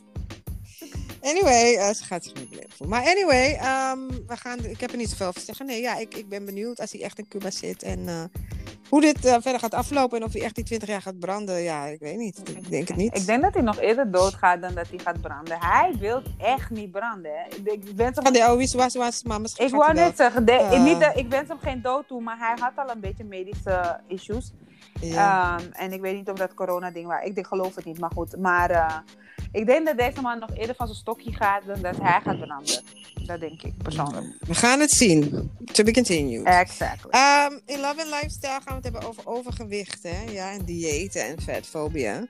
Anyway, 1.28 1.74
eh, 1.76 1.94
ze 1.94 2.04
gaat 2.04 2.24
zich 2.24 2.34
niet 2.34 2.48
beledigd 2.48 2.76
voelen. 2.76 2.98
Maar 2.98 3.08
anyway, 3.08 3.52
ehm, 3.54 4.06
we 4.26 4.36
gaan, 4.36 4.64
ik 4.64 4.80
heb 4.80 4.90
er 4.90 4.96
niet 4.96 5.08
zoveel 5.10 5.26
over 5.26 5.40
te 5.40 5.46
zeggen. 5.46 5.66
Nee, 5.66 5.80
ja, 5.80 5.96
ik, 5.96 6.14
ik 6.14 6.28
ben 6.28 6.44
benieuwd 6.44 6.80
als 6.80 6.92
hij 6.92 7.02
echt 7.02 7.18
in 7.18 7.28
Cuba 7.28 7.50
zit. 7.50 7.82
En 7.82 8.08
eh, 8.08 8.22
Hoe 8.88 9.00
dit 9.00 9.24
eh, 9.24 9.32
verder 9.32 9.58
gaat 9.60 9.74
aflopen 9.74 10.18
en 10.18 10.24
of 10.24 10.32
hij 10.32 10.42
echt 10.42 10.54
die 10.54 10.64
20 10.64 10.88
jaar 10.88 11.02
gaat 11.02 11.18
branden, 11.18 11.62
ja, 11.62 11.84
ik 11.86 12.00
weet 12.00 12.16
niet. 12.16 12.38
Ik 12.48 12.70
denk 12.70 12.88
het 12.88 12.96
niet. 12.96 13.16
Ik 13.16 13.26
denk 13.26 13.42
dat 13.42 13.54
hij 13.54 13.62
nog 13.62 13.78
eerder 13.80 14.10
doodgaat 14.10 14.60
dan 14.60 14.74
dat 14.74 14.88
hij 14.88 14.98
gaat 14.98 15.20
branden. 15.20 15.56
Hij 15.60 15.94
wil 15.98 16.22
echt 16.38 16.70
niet 16.70 16.90
branden. 16.90 17.30
Hè. 17.34 17.70
Ik, 17.72 17.82
wens 17.96 18.14
hem, 18.16 18.24
Van 18.24 18.32
de 18.32 18.48
Owies 18.48 18.74
was 18.74 18.94
was 18.94 19.22
maar 19.22 19.40
misschien 19.40 19.66
ik 19.66 19.74
wou 19.74 19.94
net 19.94 20.16
zeggen, 20.16 20.44
de- 20.44 20.78
niet, 20.84 21.10
ik 21.14 21.28
wens 21.28 21.48
hem 21.48 21.58
geen 21.58 21.82
dood 21.82 22.08
toe, 22.08 22.20
maar 22.20 22.38
hij 22.38 22.56
had 22.60 22.72
al 22.76 22.94
een 22.94 23.00
beetje 23.00 23.24
medische 23.24 24.00
issues. 24.06 24.52
Ja. 25.00 25.56
Ehm, 25.58 25.66
en 25.72 25.92
ik 25.92 26.00
weet 26.00 26.16
niet 26.16 26.30
of 26.30 26.38
dat 26.38 26.54
corona-ding 26.54 27.06
waar. 27.06 27.24
Ik 27.24 27.34
denk, 27.34 27.46
geloof 27.46 27.74
het 27.74 27.84
niet, 27.84 27.98
maar 27.98 28.10
goed. 28.14 28.36
Maar 28.36 29.02
ik 29.52 29.66
denk 29.66 29.86
dat 29.86 29.98
deze 29.98 30.20
man 30.20 30.38
nog 30.38 30.56
eerder 30.56 30.74
van 30.74 30.86
zijn 30.86 30.98
stokje 30.98 31.32
gaat 31.32 31.66
dan 31.66 31.82
dat 31.82 31.96
hij 31.96 32.20
gaat 32.24 32.40
branden. 32.40 32.82
Dat 33.26 33.40
denk 33.40 33.62
ik 33.62 33.76
persoonlijk. 33.82 34.26
We 34.40 34.54
gaan 34.54 34.80
het 34.80 34.90
zien. 34.90 35.50
To 35.72 35.84
be 35.84 35.92
continued. 35.92 36.46
Exactly. 36.46 37.10
Ehm, 37.10 37.52
in 37.64 37.80
Love 37.80 38.00
and 38.00 38.10
Lifestyle 38.10 38.60
gaan 38.64 38.64
we 38.64 38.74
het 38.74 38.84
hebben 38.84 39.02
over 39.02 39.26
overgewicht, 39.26 40.02
hè? 40.02 40.32
Ja, 40.32 40.52
en 40.52 40.64
diëten 40.64 41.26
en 41.26 41.42
vetfobia. 41.42 42.26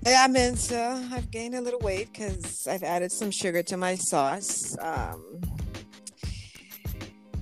Nou 0.00 0.14
ja, 0.14 0.26
mensen, 0.26 1.10
I've 1.16 1.26
gained 1.30 1.54
a 1.54 1.60
little 1.60 1.80
weight 1.82 2.12
because 2.12 2.74
I've 2.74 2.86
added 2.86 3.12
some 3.12 3.32
sugar 3.32 3.64
to 3.64 3.76
my 3.76 3.96
sauce. 3.96 4.78
Um, 4.82 5.38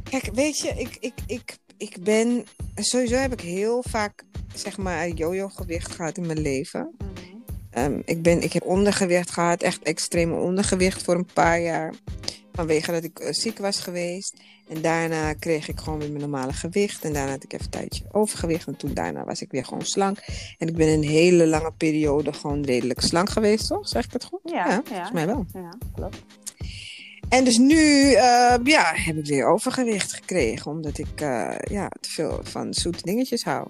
kijk, 0.02 0.34
weet 0.34 0.58
je, 0.58 0.68
ik, 0.68 0.96
ik, 1.00 1.14
ik, 1.26 1.58
ik 1.76 2.02
ben... 2.02 2.44
Sowieso 2.74 3.14
heb 3.14 3.32
ik 3.32 3.40
heel 3.40 3.84
vaak, 3.88 4.24
zeg 4.54 4.76
maar, 4.76 5.08
yo-yo 5.08 5.48
gewicht 5.48 5.94
gehad 5.94 6.16
in 6.16 6.26
mijn 6.26 6.40
leven. 6.40 6.94
Mhm. 6.98 7.27
Ehm, 7.70 8.00
ik, 8.04 8.22
ben, 8.22 8.42
ik 8.42 8.52
heb 8.52 8.64
ondergewicht 8.64 9.30
gehad, 9.30 9.62
echt 9.62 9.82
extreme 9.82 10.34
ondergewicht 10.34 11.02
voor 11.02 11.14
een 11.14 11.28
paar 11.34 11.60
jaar. 11.60 11.94
Vanwege 12.52 12.92
dat 12.92 13.04
ik 13.04 13.18
eh, 13.18 13.32
ziek 13.32 13.58
was 13.58 13.80
geweest. 13.80 14.34
En 14.68 14.82
daarna 14.82 15.32
kreeg 15.32 15.68
ik 15.68 15.80
gewoon 15.80 15.98
weer 15.98 16.08
mijn 16.08 16.20
normale 16.20 16.52
gewicht. 16.52 17.04
En 17.04 17.12
daarna 17.12 17.30
had 17.30 17.44
ik 17.44 17.52
even 17.52 17.64
een 17.64 17.70
tijdje 17.70 18.04
overgewicht. 18.12 18.66
En 18.66 18.76
toen 18.76 18.94
daarna 18.94 19.24
was 19.24 19.42
ik 19.42 19.50
weer 19.50 19.64
gewoon 19.64 19.86
slank. 19.86 20.18
En 20.58 20.68
ik 20.68 20.76
ben 20.76 20.88
een 20.88 21.02
hele 21.02 21.46
lange 21.46 21.72
periode 21.76 22.32
gewoon 22.32 22.64
redelijk 22.64 23.00
slank 23.00 23.30
geweest, 23.30 23.66
toch? 23.66 23.88
Zeg 23.88 24.04
ik 24.04 24.12
het 24.12 24.24
goed? 24.24 24.40
Ja, 24.44 24.66
ja. 24.66 24.82
volgens 24.84 25.12
mij 25.12 25.26
wel. 25.26 25.46
Ja, 25.52 25.78
klopt. 25.94 26.24
En 27.28 27.44
dus 27.44 27.58
nu 27.58 28.12
eh, 28.12 28.54
ja, 28.64 28.92
heb 28.94 29.16
ik 29.16 29.26
weer 29.26 29.46
overgewicht 29.46 30.12
gekregen. 30.12 30.70
Omdat 30.70 30.98
ik 30.98 31.20
eh, 31.20 31.54
ja, 31.70 31.88
te 32.00 32.10
veel 32.10 32.40
van 32.42 32.74
zoete 32.74 33.02
dingetjes 33.02 33.44
hou. 33.44 33.66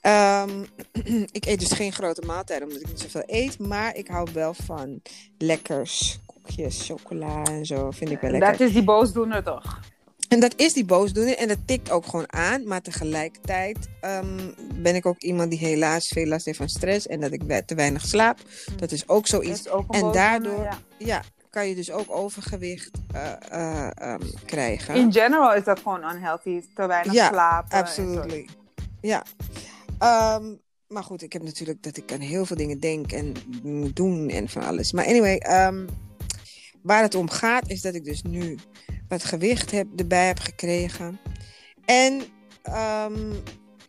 Ehm, 0.00 0.64
ik 1.38 1.46
eet 1.46 1.60
dus 1.60 1.72
geen 1.72 1.92
grote 1.92 2.26
maaltijden 2.26 2.66
omdat 2.66 2.82
ik 2.82 2.88
niet 2.88 3.00
zoveel 3.00 3.22
eet. 3.26 3.58
Maar 3.58 3.96
ik 3.96 4.08
hou 4.08 4.28
wel 4.32 4.54
van 4.54 5.02
lekkers, 5.38 6.18
koekjes, 6.26 6.86
chocola 6.86 7.42
en 7.42 7.66
zo. 7.66 7.90
Vind 7.90 8.10
ik 8.10 8.20
wel 8.20 8.30
lekker. 8.30 8.50
Dat 8.50 8.60
is 8.60 8.72
die 8.72 8.84
boosdoener 8.84 9.42
toch? 9.44 9.80
En 10.28 10.40
dat 10.40 10.52
is 10.56 10.72
die 10.72 10.84
boosdoener 10.84 11.36
en 11.36 11.48
dat 11.48 11.58
tikt 11.66 11.90
ook 11.90 12.06
gewoon 12.06 12.32
aan. 12.32 12.66
Maar 12.66 12.82
tegelijkertijd 12.82 13.88
ehm, 14.00 14.50
ben 14.74 14.94
ik 14.94 15.06
ook 15.06 15.18
iemand 15.18 15.50
die 15.50 15.58
helaas 15.58 16.08
veel 16.08 16.26
last 16.26 16.44
heeft 16.44 16.58
van 16.58 16.68
stress. 16.68 17.06
En 17.06 17.20
dat 17.20 17.32
ik 17.32 17.66
te 17.66 17.74
weinig 17.74 18.06
slaap. 18.06 18.38
Dat 18.76 18.92
is 18.92 19.08
ook 19.08 19.26
zoiets. 19.26 19.68
ook 19.68 19.94
En 19.94 20.12
daardoor- 20.12 20.62
ja. 20.62 20.78
Ja, 20.98 21.22
kan 21.50 21.68
je 21.68 21.74
dus 21.74 21.90
ook 21.90 22.10
overgewicht 22.10 22.90
eh, 23.14 23.32
eh, 23.50 23.90
ehm, 23.94 24.20
krijgen. 24.44 24.94
In 24.94 25.12
general 25.12 25.54
is 25.54 25.64
dat 25.64 25.78
gewoon 25.80 26.14
unhealthy. 26.14 26.62
Te 26.74 26.86
weinig 26.86 27.12
Ja, 27.12 27.28
slapen. 27.28 27.78
Absolutely. 27.78 28.48
Ja. 29.00 29.22
Ehm, 29.98 30.54
maar 30.88 31.04
goed, 31.04 31.22
ik 31.22 31.32
heb 31.32 31.42
natuurlijk 31.42 31.82
dat 31.82 31.96
ik 31.96 32.12
aan 32.12 32.20
heel 32.20 32.46
veel 32.46 32.56
dingen 32.56 32.80
denk 32.80 33.12
en 33.12 33.32
moet 33.62 33.96
doen 33.96 34.28
en 34.28 34.48
van 34.48 34.62
alles. 34.62 34.92
Maar 34.92 35.06
anyway, 35.06 35.36
ehm, 35.36 35.86
waar 36.82 37.02
het 37.02 37.14
om 37.14 37.30
gaat 37.30 37.70
is 37.70 37.80
dat 37.80 37.94
ik 37.94 38.04
dus 38.04 38.22
nu 38.22 38.58
wat 39.08 39.24
gewicht 39.24 39.70
heb, 39.70 39.86
erbij 39.96 40.26
heb 40.26 40.38
gekregen. 40.38 41.20
En 41.84 42.22
ehm, 42.62 43.32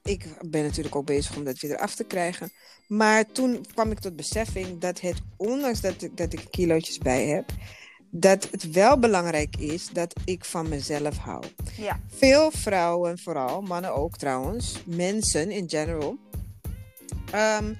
ik 0.03 0.25
ben 0.49 0.63
natuurlijk 0.63 0.95
ook 0.95 1.05
bezig 1.05 1.35
om 1.35 1.43
dat 1.43 1.59
weer 1.59 1.71
eraf 1.71 1.95
te 1.95 2.03
krijgen. 2.03 2.51
Maar 2.87 3.31
toen 3.31 3.65
kwam 3.73 3.91
ik 3.91 3.99
tot 3.99 4.15
beseffing 4.15 4.79
dat 4.79 4.99
het, 4.99 5.21
ondanks 5.37 5.81
dat 5.81 6.01
ik, 6.01 6.17
dat 6.17 6.33
ik 6.33 6.47
kilootjes 6.49 6.97
bij 6.97 7.27
heb, 7.27 7.51
dat 8.11 8.47
het 8.51 8.71
wel 8.71 8.99
belangrijk 8.99 9.55
is 9.57 9.89
dat 9.89 10.13
ik 10.25 10.45
van 10.45 10.69
mezelf 10.69 11.17
hou. 11.17 11.43
Ja. 11.77 11.99
Veel 12.07 12.51
vrouwen, 12.51 13.19
vooral 13.19 13.61
mannen 13.61 13.95
ook 13.95 14.17
trouwens, 14.17 14.75
mensen 14.85 15.51
in 15.51 15.69
general. 15.69 16.17
ehm, 17.31 17.73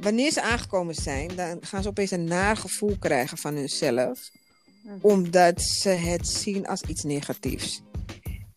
wanneer 0.00 0.32
ze 0.32 0.42
aangekomen 0.42 0.94
zijn, 0.94 1.36
dan 1.36 1.58
gaan 1.60 1.82
ze 1.82 1.88
opeens 1.88 2.10
een 2.10 2.24
naar 2.24 2.56
gevoel 2.56 2.96
krijgen 2.98 3.38
van 3.38 3.54
hunzelf. 3.54 4.30
Mhm. 4.82 4.96
Omdat 5.00 5.62
ze 5.62 5.88
het 5.88 6.28
zien 6.28 6.66
als 6.66 6.82
iets 6.82 7.02
negatiefs. 7.02 7.82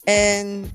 En 0.04 0.72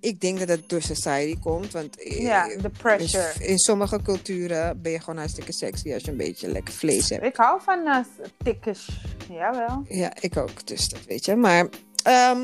ik 0.00 0.20
denk 0.20 0.38
dat 0.38 0.48
het 0.48 0.68
door 0.68 0.82
society 0.82 1.38
komt. 1.40 1.72
Want 1.72 2.02
eh, 2.02 2.20
Ja, 2.22 2.46
de 2.46 2.52
in, 2.52 2.70
pressure. 2.78 3.32
in 3.38 3.58
sommige 3.58 4.02
culturen 4.02 4.82
ben 4.82 4.92
je 4.92 5.00
gewoon 5.00 5.18
hartstikke 5.18 5.52
sexy 5.52 5.92
als 5.92 6.02
je 6.04 6.10
een 6.10 6.16
beetje 6.16 6.48
lekker 6.48 6.74
vlees 6.74 7.08
hebt. 7.08 7.24
Ik 7.24 7.36
hou 7.36 7.60
van 7.62 7.78
uh, 7.86 7.96
tikkers. 8.42 8.88
Jawel. 9.30 9.84
Ja, 9.88 10.12
ik 10.20 10.36
ook. 10.36 10.66
Dus 10.66 10.88
dat 10.88 11.04
weet 11.06 11.24
je. 11.24 11.36
Maar 11.36 11.68
ehm, 12.02 12.40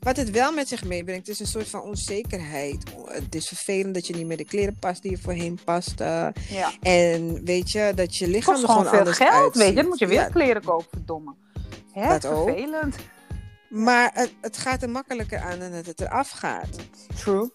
wat 0.00 0.16
het 0.16 0.30
wel 0.30 0.52
met 0.52 0.68
zich 0.68 0.84
meebrengt, 0.84 1.28
is 1.28 1.40
een 1.40 1.46
soort 1.46 1.68
van 1.68 1.80
onzekerheid. 1.82 2.82
Het 3.08 3.34
is 3.34 3.46
vervelend 3.48 3.94
dat 3.94 4.06
je 4.06 4.14
niet 4.14 4.26
meer 4.26 4.36
de 4.36 4.44
kleren 4.44 4.76
past 4.80 5.02
die 5.02 5.10
je 5.10 5.18
voorheen 5.18 5.58
paste. 5.64 6.32
Ja. 6.48 6.72
En 6.82 7.44
weet 7.44 7.70
je, 7.70 7.92
dat 7.94 8.16
je 8.16 8.28
lichaam 8.28 8.54
kost 8.54 8.62
er 8.62 8.68
gewoon 8.68 8.86
gewoon 8.86 8.90
veel 8.90 8.98
anders 8.98 9.16
geld, 9.16 9.32
uitziet. 9.32 9.62
weet 9.62 9.68
je. 9.70 9.74
Dan 9.74 9.86
moet 9.86 9.98
je 9.98 10.06
weer 10.06 10.20
Ja, 10.20 10.28
kleren 10.28 10.64
kopen, 10.64 10.86
verdomme. 10.92 11.34
Hè, 11.92 12.08
Dat 12.08 12.26
ook. 12.26 12.48
Maar 13.68 14.10
het, 14.14 14.32
het 14.40 14.56
gaat 14.56 14.82
er 14.82 14.90
makkelijker 14.90 15.38
aan 15.38 15.58
dan 15.58 15.72
dat 15.72 15.86
het 15.86 16.00
eraf 16.00 16.30
gaat. 16.30 16.76
True. 17.16 17.50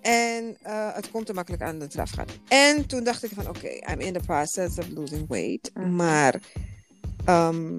En 0.00 0.56
eh, 0.62 0.94
het 0.94 1.10
komt 1.10 1.28
er 1.28 1.34
makkelijk 1.34 1.62
aan 1.62 1.78
dat 1.78 1.82
het 1.82 1.94
eraf 1.94 2.10
gaat. 2.10 2.30
En 2.48 2.86
toen 2.86 3.04
dacht 3.04 3.24
ik 3.24 3.30
van, 3.34 3.48
oké, 3.48 3.68
I'm 3.68 4.00
in 4.00 4.12
the 4.12 4.20
process 4.26 4.78
of 4.78 4.88
losing 4.88 5.28
weight. 5.28 5.70
Mhm. 5.74 5.96
Maar 5.96 6.40
ehm, 7.24 7.78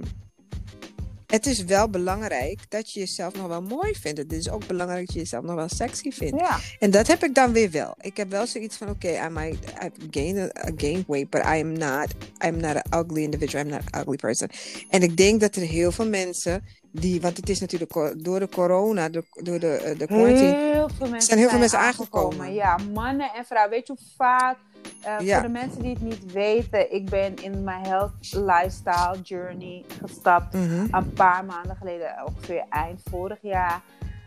het 1.32 1.46
is 1.46 1.64
wel 1.64 1.90
belangrijk 1.90 2.60
dat 2.70 2.92
je 2.92 3.00
jezelf 3.00 3.36
nog 3.36 3.48
wel 3.48 3.62
mooi 3.62 3.94
vindt. 3.96 4.18
Het 4.18 4.34
is 4.34 4.50
ook 4.50 4.68
belangrijk 4.68 5.06
dat 5.06 5.14
je 5.14 5.20
jezelf 5.20 5.44
nog 5.44 5.56
wel 5.56 5.70
sexy 5.70 6.12
vindt. 6.12 6.40
Ja. 6.40 6.60
En 6.80 6.92
dat 6.92 7.08
heb 7.08 7.24
ik 7.24 7.36
dan 7.36 7.52
weer 7.52 7.72
wel. 7.72 7.96
Ik 8.02 8.18
heb 8.18 8.30
wel 8.30 8.48
zoiets 8.48 8.78
van, 8.78 8.90
oké, 8.90 9.08
I 9.08 9.30
might 9.30 9.70
I've 9.70 10.08
gained, 10.10 10.38
a, 10.38 10.68
a 10.68 10.72
gained 10.78 11.06
weight, 11.08 11.30
but 11.30 11.42
I 11.42 11.60
am 11.60 11.74
not, 11.74 12.08
I'm 12.46 12.58
not 12.58 12.76
an 12.76 13.00
ugly 13.00 13.24
individual, 13.24 13.66
I'm 13.66 13.72
not 13.72 13.82
an 13.92 14.02
ugly 14.02 14.16
person. 14.16 14.50
En 14.90 15.02
ik 15.04 15.18
denk 15.18 15.42
dat 15.42 15.56
er 15.56 15.62
heel 15.62 15.92
veel 15.92 16.10
mensen 16.10 16.64
die, 16.92 17.22
want 17.22 17.38
het 17.38 17.50
is 17.50 17.60
natuurlijk 17.60 18.14
door 18.18 18.40
de 18.40 18.50
corona, 18.50 19.10
door, 19.10 19.24
door 19.34 19.60
de, 19.60 19.74
eh, 19.76 19.98
de 20.00 20.06
quarantine, 20.06 20.56
Heel 20.56 20.90
veel 20.98 21.08
mensen 21.10 21.22
zijn 21.28 21.40
heel 21.40 21.50
veel 21.50 21.60
mensen 21.60 21.80
aangekomen. 21.80 22.54
Ja, 22.54 22.78
mannen 22.94 23.32
en 23.36 23.46
vrouwen. 23.46 23.72
Weet 23.72 23.88
je 23.88 23.94
hoe 23.98 24.06
vaak, 24.18 24.58
eh, 25.02 25.20
Ja. 25.20 25.34
voor 25.34 25.48
de 25.48 25.54
mensen 25.54 25.82
die 25.82 25.94
het 25.94 26.02
niet 26.02 26.32
weten, 26.32 26.94
ik 26.94 27.10
ben 27.10 27.36
in 27.36 27.64
mijn 27.64 27.86
health 27.86 28.12
lifestyle 28.32 29.20
journey 29.24 29.86
gestapt. 30.02 30.54
Mhm. 30.54 30.88
Een 30.92 31.14
paar 31.14 31.46
maanden 31.46 31.76
geleden, 31.76 32.16
ongeveer 32.26 32.64
eind 32.70 33.02
vorig 33.10 33.38
jaar. 33.42 33.82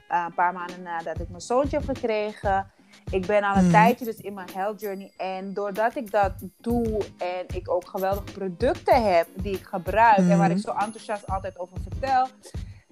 Eh, 0.09 0.25
een 0.27 0.35
paar 0.35 0.53
maanden 0.53 0.83
nadat 0.83 1.21
ik 1.21 1.29
mijn 1.29 1.41
zoontje 1.41 1.77
heb 1.77 1.87
gekregen. 1.87 2.71
Ik 3.11 3.27
ben 3.27 3.43
al 3.43 3.57
een 3.57 3.63
Mhm. 3.63 3.73
tijdje 3.73 4.05
dus 4.05 4.17
in 4.17 4.35
mijn 4.35 4.49
health 4.55 4.81
journey. 4.81 5.13
En 5.17 5.53
doordat 5.55 5.97
ik 5.97 6.11
dat 6.11 6.33
doe 6.61 6.87
en 7.19 7.57
ik 7.57 7.71
ook 7.71 7.87
geweldige 7.89 8.33
producten 8.33 9.15
heb 9.15 9.27
die 9.35 9.55
ik 9.57 9.65
gebruik. 9.65 10.17
En 10.19 10.29
waar 10.39 10.49
Mhm. 10.49 10.51
ik 10.57 10.59
zo 10.65 10.71
enthousiast 10.71 11.27
altijd 11.31 11.59
over 11.59 11.77
vertel. 11.91 12.27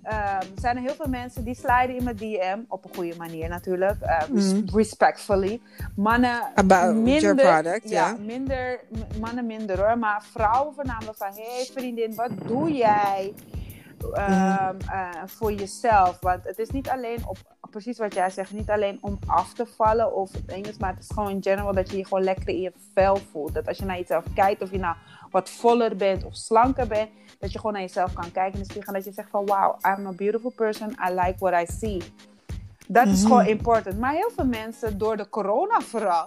ehm, 0.02 0.46
zijn 0.60 0.76
er 0.76 0.82
heel 0.82 0.94
veel 0.94 1.08
mensen 1.08 1.44
die 1.44 1.54
sliden 1.54 1.96
in 1.96 2.04
mijn 2.04 2.16
DM. 2.16 2.58
Op 2.68 2.84
een 2.84 2.94
goede 2.94 3.16
manier 3.16 3.48
natuurlijk. 3.48 4.00
eh, 4.00 4.18
res- 4.34 4.52
Mhm. 4.52 4.76
respectfully. 4.76 5.60
Mannen 5.96 6.40
About 6.54 6.94
minder. 6.94 7.20
your 7.20 7.34
product, 7.62 7.90
ja, 7.90 8.16
minder. 8.20 8.80
Mannen 9.20 9.46
minder 9.46 9.78
hoor. 9.86 9.98
Maar 9.98 10.22
vrouwen 10.32 10.74
voornamelijk 10.74 11.16
van... 11.16 11.32
Hé 11.34 11.54
hey, 11.54 11.64
vriendin, 11.74 12.14
wat 12.14 12.30
doe 12.46 12.72
jij? 12.72 13.32
ehm, 14.14 14.76
eh, 14.90 15.08
voor 15.26 15.52
jezelf. 15.52 16.18
Want 16.20 16.44
het 16.44 16.58
is 16.58 16.70
niet 16.70 16.88
alleen 16.88 17.18
op, 17.26 17.38
precies 17.72 17.98
wat 17.98 18.14
jij 18.14 18.30
zegt, 18.30 18.52
niet 18.52 18.70
alleen 18.70 18.98
om 19.00 19.18
af 19.26 19.52
te 19.54 19.66
vallen 19.66 20.14
of 20.14 20.30
Engels, 20.46 20.76
maar 20.78 20.90
het 20.94 21.02
is 21.02 21.10
gewoon 21.14 21.30
in 21.30 21.42
general 21.42 21.72
dat 21.74 21.90
je 21.90 21.96
je 21.96 22.04
gewoon 22.06 22.24
lekker 22.24 22.48
in 22.48 22.60
je 22.60 22.72
vel 22.94 23.16
voelt. 23.30 23.54
Dat 23.54 23.66
als 23.68 23.78
je 23.78 23.84
naar 23.84 23.98
jezelf 23.98 24.24
kijkt, 24.34 24.62
of 24.62 24.70
je 24.70 24.78
nou 24.78 24.96
wat 25.30 25.50
voller 25.50 25.96
bent 25.96 26.24
of 26.24 26.34
slanker 26.36 26.86
bent, 26.86 27.10
dat 27.38 27.52
je 27.52 27.58
gewoon 27.58 27.72
naar 27.72 27.82
jezelf 27.82 28.12
kan 28.12 28.32
kijken 28.32 28.52
in 28.52 28.64
de 28.64 28.70
spiegel 28.70 28.92
en 28.92 28.98
dat 28.98 29.08
je 29.08 29.12
zegt 29.14 29.30
van 29.30 29.46
wow, 29.46 29.74
I'm 29.86 30.06
a 30.06 30.12
beautiful 30.12 30.50
person, 30.56 30.90
I 31.08 31.12
like 31.14 31.34
what 31.38 31.68
I 31.68 31.72
see. 31.72 32.02
Dat 32.86 33.06
is 33.06 33.18
Mhm. 33.20 33.26
gewoon 33.26 33.46
important. 33.46 33.98
Maar 33.98 34.12
heel 34.12 34.30
veel 34.36 34.46
mensen, 34.46 34.98
door 34.98 35.16
de 35.16 35.28
corona 35.28 35.80
vooral, 35.80 36.26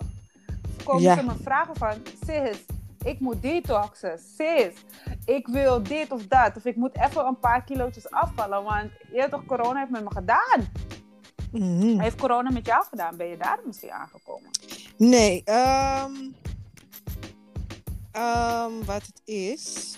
komen 0.84 1.02
ze 1.18 1.24
me 1.24 1.34
vragen 1.44 1.76
van, 1.76 1.94
sis, 2.26 2.66
ik 3.04 3.20
moet 3.20 3.42
detoxen. 3.42 4.20
Sis, 4.38 4.74
ik 5.26 5.48
wil 5.48 5.84
dit 5.84 6.12
of 6.12 6.28
dat. 6.28 6.56
Of 6.56 6.66
ik 6.66 6.76
moet 6.76 6.98
even 6.98 7.26
een 7.26 7.40
paar 7.40 7.64
kilootjes 7.64 8.12
afvallen. 8.12 8.64
Want 8.64 8.90
je 9.12 9.20
hebt 9.20 9.32
toch, 9.32 9.46
corona 9.46 9.80
heeft 9.80 9.92
met 9.92 10.04
me 10.04 10.12
gedaan. 10.12 10.68
Mhm. 11.60 12.00
Heeft 12.00 12.20
corona 12.20 12.52
met 12.52 12.66
jou 12.66 12.86
gedaan? 12.90 13.18
Ben 13.18 13.28
je 13.28 13.38
daar 13.38 13.60
misschien 13.66 13.92
aangekomen? 13.92 14.50
Nee, 14.98 15.42
ehm, 15.46 16.14
ehm, 18.12 18.72
wat 18.86 19.02
het 19.06 19.22
is, 19.26 19.98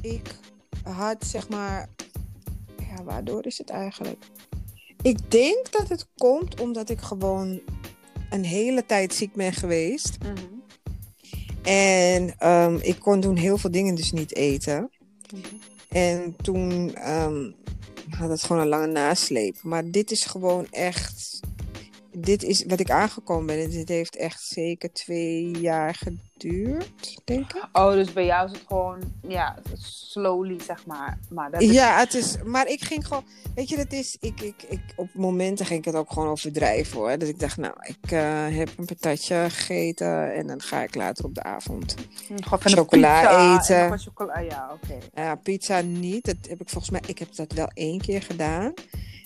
ik 0.00 0.34
had 0.82 1.24
zeg 1.26 1.48
maar, 1.48 1.88
ja, 2.76 3.02
waardoor 3.04 3.46
is 3.46 3.58
het 3.58 3.70
eigenlijk? 3.70 4.24
Ik 5.02 5.30
denk 5.30 5.72
dat 5.72 5.88
het 5.88 6.06
komt 6.16 6.60
omdat 6.60 6.90
ik 6.90 7.00
gewoon 7.00 7.60
een 8.30 8.44
hele 8.44 8.86
tijd 8.86 9.14
ziek 9.14 9.34
ben 9.34 9.52
geweest. 9.52 10.18
Mhm. 10.22 10.36
En 11.62 12.34
ehm, 12.38 12.76
ik 12.80 12.98
kon 12.98 13.20
toen 13.20 13.36
heel 13.36 13.58
veel 13.58 13.70
dingen 13.70 13.94
dus 13.94 14.12
niet 14.12 14.34
eten. 14.34 14.90
Mhm. 15.34 15.54
En 15.88 16.36
toen 16.36 16.96
had 18.10 18.30
het 18.30 18.42
gewoon 18.42 18.62
een 18.62 18.68
lange 18.68 18.86
nasleep. 18.86 19.56
Maar 19.62 19.90
dit 19.90 20.10
is 20.10 20.24
gewoon 20.24 20.66
echt. 20.70 21.40
Dit 22.20 22.42
is 22.42 22.64
wat 22.66 22.80
ik 22.80 22.90
aangekomen 22.90 23.46
ben. 23.46 23.64
En 23.64 23.70
dit 23.70 23.88
heeft 23.88 24.16
echt 24.16 24.42
zeker 24.42 24.92
twee 24.92 25.50
jaar 25.60 25.94
geduurd, 25.94 27.20
denk 27.24 27.52
ik. 27.52 27.68
Oh, 27.72 27.92
dus 27.92 28.12
bij 28.12 28.24
jou 28.24 28.46
is 28.46 28.52
het 28.52 28.64
gewoon, 28.66 28.98
ja, 29.28 29.56
slowly, 29.74 30.60
zeg 30.66 30.86
maar. 30.86 31.18
Maar 31.30 31.50
dat 31.50 31.62
is... 31.62 31.70
Ja, 31.70 31.98
het 31.98 32.14
is. 32.14 32.36
Maar 32.44 32.66
ik 32.68 32.84
ging 32.84 33.06
gewoon. 33.06 33.24
Weet 33.54 33.68
je, 33.68 33.76
dat 33.76 33.92
is. 33.92 34.16
Ik, 34.20 34.40
ik, 34.40 34.62
ik, 34.68 34.80
op 34.96 35.08
momenten 35.14 35.66
ging 35.66 35.78
ik 35.78 35.84
het 35.84 35.94
ook 35.94 36.12
gewoon 36.12 36.28
overdrijven 36.28 36.96
hoor. 36.98 37.18
Dat 37.18 37.28
ik 37.28 37.38
dacht, 37.38 37.56
nou, 37.56 37.74
ik 37.80 38.10
eh, 38.10 38.46
heb 38.56 38.70
een 38.76 38.84
patatje 38.84 39.46
gegeten. 39.48 40.34
En 40.34 40.46
dan 40.46 40.60
ga 40.60 40.82
ik 40.82 40.94
later 40.94 41.24
op 41.24 41.34
de 41.34 41.42
avond 41.42 41.94
Hm, 42.26 42.42
Gewoon 42.42 42.58
chocola 42.60 43.20
pizza 43.20 43.78
en 43.78 43.84
eten. 43.84 43.98
chocola, 43.98 44.38
ja, 44.38 44.70
oké. 44.82 44.98
Ja, 45.14 45.34
pizza 45.34 45.80
niet. 45.80 46.24
Dat 46.24 46.36
heb 46.48 46.60
ik 46.60 46.68
volgens 46.68 46.90
mij. 46.90 47.00
Ik 47.06 47.18
heb 47.18 47.34
dat 47.34 47.52
wel 47.52 47.70
één 47.74 48.00
keer 48.00 48.22
gedaan. 48.22 48.72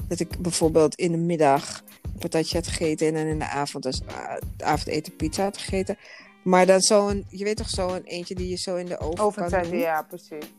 Dat 0.09 0.21
ik 0.21 0.39
bijvoorbeeld 0.39 0.95
in 0.95 1.11
de 1.13 1.19
middag 1.19 1.83
een 2.03 2.19
patatje 2.19 2.57
had 2.57 2.67
gegeten 2.67 3.07
en 3.07 3.15
dan 3.15 3.27
in 3.27 3.39
de 3.39 3.45
avond 3.49 3.87
uh, 3.87 4.37
avondeten 4.59 5.17
pizza 5.17 5.43
had 5.43 5.57
gegeten. 5.59 5.97
Maar 6.45 6.67
dan 6.67 6.81
zo'n, 6.81 7.25
je 7.29 7.45
weet 7.45 7.57
toch 7.57 7.69
zo'n 7.71 8.03
eentje 8.03 8.35
die 8.35 8.49
je 8.49 8.57
zo 8.57 8.77
in 8.77 8.87
de 8.87 8.99
oven 8.99 9.17
kan 9.17 9.25
Overzetten, 9.27 9.71
doen. 9.71 9.81
ja, 9.81 10.03
precies. 10.03 10.51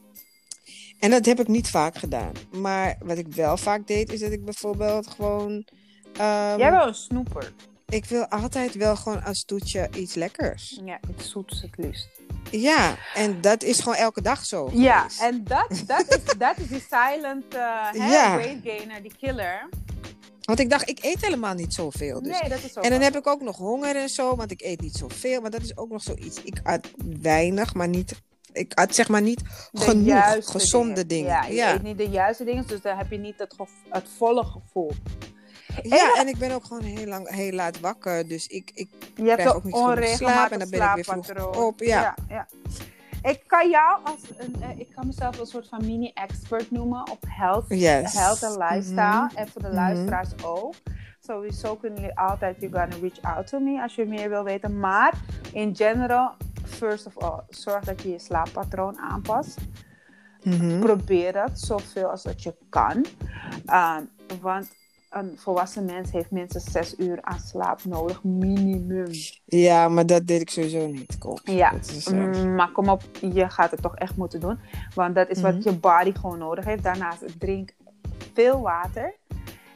En 0.99 1.09
dat 1.09 1.25
heb 1.25 1.39
ik 1.39 1.47
niet 1.47 1.69
vaak 1.69 1.95
gedaan. 1.97 2.31
Maar 2.51 2.97
wat 3.03 3.17
ik 3.17 3.27
wel 3.27 3.57
vaak 3.57 3.87
deed, 3.87 4.11
is 4.11 4.19
dat 4.19 4.31
ik 4.31 4.45
bijvoorbeeld 4.45 5.07
gewoon. 5.07 5.65
ehm, 6.13 6.57
Jij 6.59 6.69
bent 6.71 6.83
een 6.85 6.95
snoeper. 6.95 7.53
Ik 7.85 8.05
wil 8.05 8.25
altijd 8.27 8.75
wel 8.75 8.95
gewoon 8.95 9.23
als 9.23 9.43
toetje 9.45 9.89
iets 9.95 10.13
lekkers. 10.13 10.79
Ja, 10.85 10.99
iets 11.09 11.29
zoets 11.31 11.61
het 11.61 11.77
liefst. 11.77 12.07
Ja, 12.51 12.95
en 13.15 13.41
dat 13.41 13.63
is 13.63 13.79
gewoon 13.79 13.95
elke 13.97 14.21
dag 14.21 14.45
zo. 14.45 14.69
Ja, 14.73 14.97
geweest. 14.99 15.21
en 15.21 15.43
dat, 15.43 15.83
dat, 15.87 16.05
is, 16.07 16.37
dat 16.37 16.57
is 16.57 16.67
die 16.67 16.85
silent 16.89 17.43
uh, 17.53 17.59
Ja. 17.93 18.35
weight 18.35 18.59
gainer, 18.63 19.01
die 19.01 19.13
killer. 19.19 19.69
Want 20.41 20.59
ik 20.59 20.69
dacht, 20.69 20.89
ik 20.89 20.99
eet 21.03 21.21
helemaal 21.21 21.53
niet 21.53 21.73
zoveel. 21.73 22.21
Dus 22.21 22.39
Nee, 22.39 22.49
dat 22.49 22.63
is 22.63 22.77
ook 22.77 22.83
En 22.83 22.89
dan 22.89 22.99
wel. 22.99 23.07
heb 23.11 23.15
ik 23.17 23.27
ook 23.27 23.41
nog 23.41 23.57
honger 23.57 23.95
en 23.95 24.09
zo, 24.09 24.35
want 24.35 24.51
ik 24.51 24.61
eet 24.61 24.81
niet 24.81 24.95
zoveel. 24.95 25.41
Maar 25.41 25.51
dat 25.51 25.61
is 25.61 25.77
ook 25.77 25.89
nog 25.89 26.01
zoiets. 26.03 26.43
Ik 26.43 26.59
at 26.63 26.87
weinig, 27.21 27.73
maar 27.73 27.87
niet. 27.87 28.21
Ik 28.51 28.73
at 28.73 28.95
zeg 28.95 29.07
maar 29.07 29.21
niet 29.21 29.39
De 29.71 29.81
genoeg 29.81 30.51
gezonde 30.51 31.05
dingen. 31.05 31.29
Ja, 31.31 31.45
je 31.45 31.53
Ja, 31.53 31.73
eet 31.73 31.83
niet 31.83 31.97
de 31.97 32.09
juiste 32.09 32.43
dingen, 32.43 32.67
dus 32.67 32.81
dan 32.81 32.97
heb 32.97 33.11
je 33.11 33.17
niet 33.17 33.39
het 33.89 34.07
volle 34.17 34.43
gevoel. 34.45 34.91
Ja, 35.83 36.15
en 36.17 36.27
ik 36.27 36.37
ben 36.37 36.51
ook 36.51 36.63
gewoon 36.65 36.83
heel 36.83 37.07
lang, 37.07 37.29
heel 37.29 37.51
laat 37.51 37.79
wakker. 37.79 38.27
Dus 38.27 38.47
ik, 38.47 38.71
ik 38.73 38.89
Je 39.15 39.23
hebt 39.23 39.33
krijg 39.33 39.49
een 39.49 39.55
ook 39.55 39.63
niet 39.63 39.75
genoeg 39.75 40.05
slaap 40.07 40.51
en 40.51 40.59
dan 40.59 40.69
ben 40.69 40.81
ik 40.81 41.05
weer 41.05 41.23
vroeg 41.23 41.57
op. 41.57 41.79
Ja. 41.79 42.15
ja. 42.27 42.47
Ik 43.23 43.43
kan 43.47 43.69
jou 43.69 43.99
als 44.03 44.21
een, 44.37 44.55
eh, 44.61 44.79
ik 44.79 44.87
kan 44.95 45.07
mezelf 45.07 45.39
een 45.39 45.45
soort 45.45 45.67
van 45.67 45.85
mini-expert 45.85 46.71
noemen 46.71 47.09
op 47.11 47.23
health, 47.27 47.65
Yes. 47.67 48.13
health 48.13 48.43
en 48.43 48.57
lifestyle. 48.57 49.25
Mhm. 49.25 49.35
En 49.37 49.47
voor 49.47 49.61
de 49.61 49.67
Mhm. 49.67 49.75
luisteraars 49.75 50.29
ook. 50.43 50.73
Sowieso 51.19 51.75
kunnen 51.75 51.99
jullie 51.99 52.17
altijd, 52.17 52.55
you're 52.61 52.79
gonna 52.79 52.95
reach 53.01 53.21
out 53.35 53.47
to 53.47 53.59
me 53.59 53.81
als 53.81 53.95
je 53.95 54.05
meer 54.05 54.29
wil 54.29 54.43
weten. 54.43 54.79
Maar 54.79 55.13
in 55.53 55.75
general, 55.75 56.31
first 56.65 57.05
of 57.05 57.17
all, 57.17 57.39
zorg 57.49 57.83
dat 57.83 58.01
je 58.01 58.09
je 58.09 58.19
slaappatroon 58.19 58.97
aanpast. 58.99 59.57
Mhm. 60.43 60.79
Probeer 60.79 61.33
dat 61.33 61.59
zoveel 61.59 62.09
als 62.09 62.23
dat 62.23 62.43
je 62.43 62.55
kan. 62.69 63.05
Um, 63.67 64.09
want 64.41 64.69
een 65.13 65.37
volwassen 65.37 65.85
mens 65.85 66.11
heeft 66.11 66.31
minstens 66.31 66.71
zes 66.71 66.97
uur 66.97 67.17
aan 67.21 67.39
slaap 67.39 67.83
nodig, 67.83 68.23
minimum. 68.23 69.11
ja, 69.45 69.87
maar 69.87 70.05
dat 70.05 70.27
deed 70.27 70.41
ik 70.41 70.49
sowieso 70.49 70.87
niet. 70.87 71.17
Kom. 71.17 71.37
Ja, 71.43 71.71
is, 71.71 72.07
mm, 72.07 72.55
maar 72.55 72.71
kom 72.71 72.89
op, 72.89 73.01
je 73.33 73.49
gaat 73.49 73.71
het 73.71 73.81
toch 73.81 73.95
echt 73.95 74.15
moeten 74.15 74.39
doen. 74.39 74.59
Want 74.95 75.15
dat 75.15 75.29
is 75.29 75.41
Mhm. 75.41 75.53
wat 75.53 75.63
je 75.63 75.71
body 75.73 76.13
gewoon 76.13 76.37
nodig 76.37 76.65
heeft. 76.65 76.83
Daarnaast 76.83 77.39
drink 77.39 77.73
veel 78.33 78.61
water. 78.61 79.13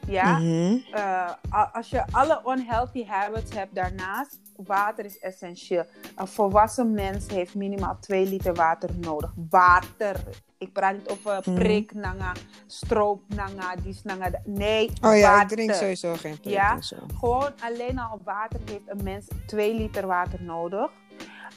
Ja, 0.07 0.37
mhm. 0.37 0.75
eh, 0.91 1.31
als 1.73 1.89
je 1.89 2.03
alle 2.11 2.41
unhealthy 2.47 3.05
habits 3.05 3.53
hebt 3.55 3.75
daarnaast, 3.75 4.39
water 4.65 5.05
is 5.05 5.19
essentieel. 5.19 5.85
Een 6.15 6.27
volwassen 6.27 6.91
mens 6.91 7.27
heeft 7.27 7.55
minimaal 7.55 7.97
2 7.99 8.25
liter 8.25 8.53
water 8.53 8.89
nodig. 8.99 9.33
Water. 9.49 10.23
Ik 10.57 10.73
praat 10.73 10.93
niet 10.93 11.09
over 11.09 11.41
Mhm. 11.45 11.55
priknanga, 11.55 12.31
stroopnanga, 12.67 13.75
diesnanga. 13.83 14.31
Nee, 14.45 14.91
Oh 15.01 15.15
ja, 15.17 15.31
water. 15.31 15.41
ik 15.41 15.47
drink 15.47 15.73
sowieso 15.73 16.13
geen 16.13 16.39
prik 16.39 16.53
Ja? 16.53 16.81
zo. 16.81 16.95
Gewoon 17.19 17.51
alleen 17.61 17.99
al 17.99 18.21
water 18.23 18.59
heeft 18.65 18.81
een 18.99 19.03
mens 19.03 19.27
2 19.45 19.73
liter 19.75 20.07
water 20.07 20.43
nodig. 20.43 20.91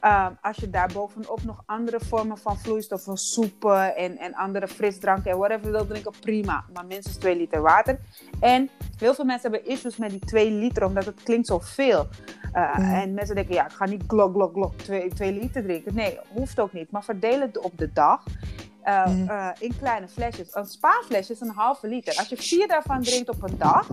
Ehm, 0.00 0.32
als 0.42 0.56
je 0.56 0.70
daar 0.70 0.90
bovenop 0.92 1.42
nog 1.44 1.62
andere 1.66 2.00
vormen 2.00 2.38
van 2.38 2.58
vloeistoffen, 2.58 3.16
soepen 3.16 3.96
en, 3.96 4.18
en 4.18 4.34
andere 4.34 4.68
frisdranken 4.68 5.30
en 5.30 5.38
whatever 5.38 5.70
wil 5.70 5.86
drinken, 5.86 6.12
prima. 6.20 6.64
Maar 6.72 6.86
minstens 6.86 7.16
2 7.16 7.36
liter 7.36 7.60
water. 7.62 7.98
En 8.40 8.70
heel 8.98 9.14
veel 9.14 9.24
mensen 9.24 9.50
hebben 9.50 9.70
issues 9.70 9.96
met 9.96 10.10
die 10.10 10.18
2 10.20 10.50
liter, 10.50 10.84
omdat 10.84 11.04
het 11.04 11.22
klinkt 11.22 11.46
zoveel. 11.46 12.06
Uh, 12.56 12.76
Mhm. 12.78 12.94
En 12.94 13.14
mensen 13.14 13.34
denken, 13.34 13.54
ja, 13.54 13.64
ik 13.64 13.72
ga 13.72 13.86
niet 13.86 14.02
glok, 14.06 14.32
glok, 14.34 14.52
glok 14.52 14.72
2 15.14 15.32
liter 15.32 15.62
drinken. 15.62 15.94
Nee, 15.94 16.18
hoeft 16.32 16.60
ook 16.60 16.72
niet. 16.72 16.90
Maar 16.90 17.04
verdeel 17.04 17.40
het 17.40 17.58
op 17.58 17.78
de 17.78 17.92
dag. 17.92 18.24
Uh, 18.84 19.06
Mhm. 19.06 19.30
uh, 19.30 19.48
in 19.58 19.72
kleine 19.80 20.08
flesjes. 20.08 20.48
Een 20.54 20.66
spa-flesje 20.66 21.32
is 21.32 21.40
een 21.40 21.52
halve 21.54 21.86
liter. 21.88 22.16
Als 22.16 22.28
je 22.28 22.36
vier 22.36 22.68
daarvan 22.68 23.02
drinkt 23.02 23.28
op 23.28 23.42
een 23.42 23.58
dag, 23.58 23.88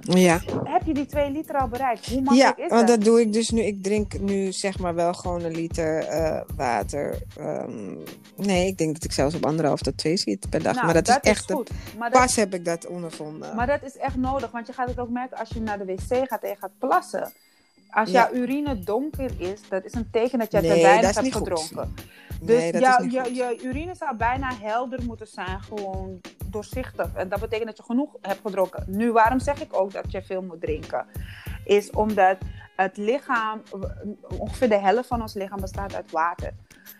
Ja, 0.00 0.40
heb 0.64 0.82
je 0.84 0.94
die 0.94 1.06
2 1.06 1.30
liter 1.30 1.56
al 1.56 1.68
bereikt. 1.68 2.06
Hoe 2.06 2.20
makkelijk 2.20 2.56
ja 2.58 2.64
is 2.64 2.70
want 2.70 2.86
dat? 2.88 2.96
dat 2.96 3.04
doe 3.06 3.20
ik 3.20 3.32
dus 3.32 3.50
nu. 3.50 3.60
Ik 3.62 3.82
drink 3.82 4.20
nu 4.20 4.52
zeg 4.52 4.78
maar 4.78 4.94
wel 4.94 5.14
gewoon 5.14 5.42
een 5.44 5.54
liter 5.54 5.98
eh, 6.04 6.40
water. 6.56 7.18
Ehm, 7.38 7.96
nee, 8.36 8.66
ik 8.66 8.78
denk 8.78 8.94
dat 8.94 9.04
ik 9.04 9.12
zelfs 9.12 9.34
op 9.34 9.46
anderhalf 9.46 9.80
tot 9.80 9.96
twee 9.96 10.16
zit 10.16 10.50
per 10.50 10.62
dag. 10.62 10.74
Nou, 10.74 10.84
maar 10.84 10.94
dat, 10.94 11.08
is 11.08 11.18
echt... 11.30 11.52
goed. 11.52 11.70
Maar 11.98 12.10
dat, 12.10 12.20
Pas 12.20 12.36
heb 12.36 12.54
ik 12.54 12.64
dat 12.64 12.86
ondervonden. 12.86 13.54
maar 13.56 13.66
dat 13.66 13.82
is 13.82 13.96
echt 13.96 14.16
nodig, 14.16 14.50
want 14.50 14.66
je 14.66 14.72
gaat 14.72 14.88
het 14.88 14.98
ook 14.98 15.10
merken 15.10 15.38
als 15.38 15.48
je 15.48 15.60
naar 15.60 15.78
de 15.78 15.84
wc 15.84 16.28
gaat 16.28 16.42
en 16.42 16.48
je 16.48 16.56
gaat 16.58 16.78
plassen. 16.78 17.32
Als 17.90 18.10
Ja. 18.10 18.28
jouw 18.30 18.40
urine 18.40 18.78
donker 18.78 19.30
is, 19.38 19.68
dat 19.68 19.84
is 19.84 19.94
een 19.94 20.10
teken 20.10 20.38
dat 20.38 20.52
je 20.52 20.60
te 20.60 20.66
weinig 20.68 21.14
hebt 21.14 21.32
gedronken. 21.36 21.94
Dus 22.42 22.70
nee, 22.70 22.80
jouw- 23.10 23.28
je 23.28 23.58
urine 23.62 23.94
zou 23.94 24.16
bijna 24.16 24.52
helder 24.60 25.02
moeten 25.04 25.26
zijn, 25.26 25.60
gewoon 25.60 26.20
doorzichtig. 26.46 27.14
En 27.14 27.28
dat 27.28 27.40
betekent 27.40 27.66
dat 27.68 27.76
je 27.76 27.82
genoeg 27.82 28.16
hebt 28.20 28.40
gedronken. 28.44 28.84
Nu, 28.86 29.12
waarom 29.12 29.40
zeg 29.40 29.60
ik 29.62 29.74
ook 29.80 29.92
dat 29.92 30.12
je 30.12 30.22
veel 30.22 30.42
moet 30.42 30.60
drinken? 30.60 31.06
Is 31.64 31.90
omdat 31.90 32.36
het 32.76 32.96
lichaam, 32.96 33.62
ongeveer 34.38 34.68
de 34.68 34.78
helft 34.78 35.08
van 35.08 35.20
ons 35.22 35.34
lichaam 35.34 35.60
bestaat 35.60 35.94
uit 35.94 36.10
water. 36.10 36.52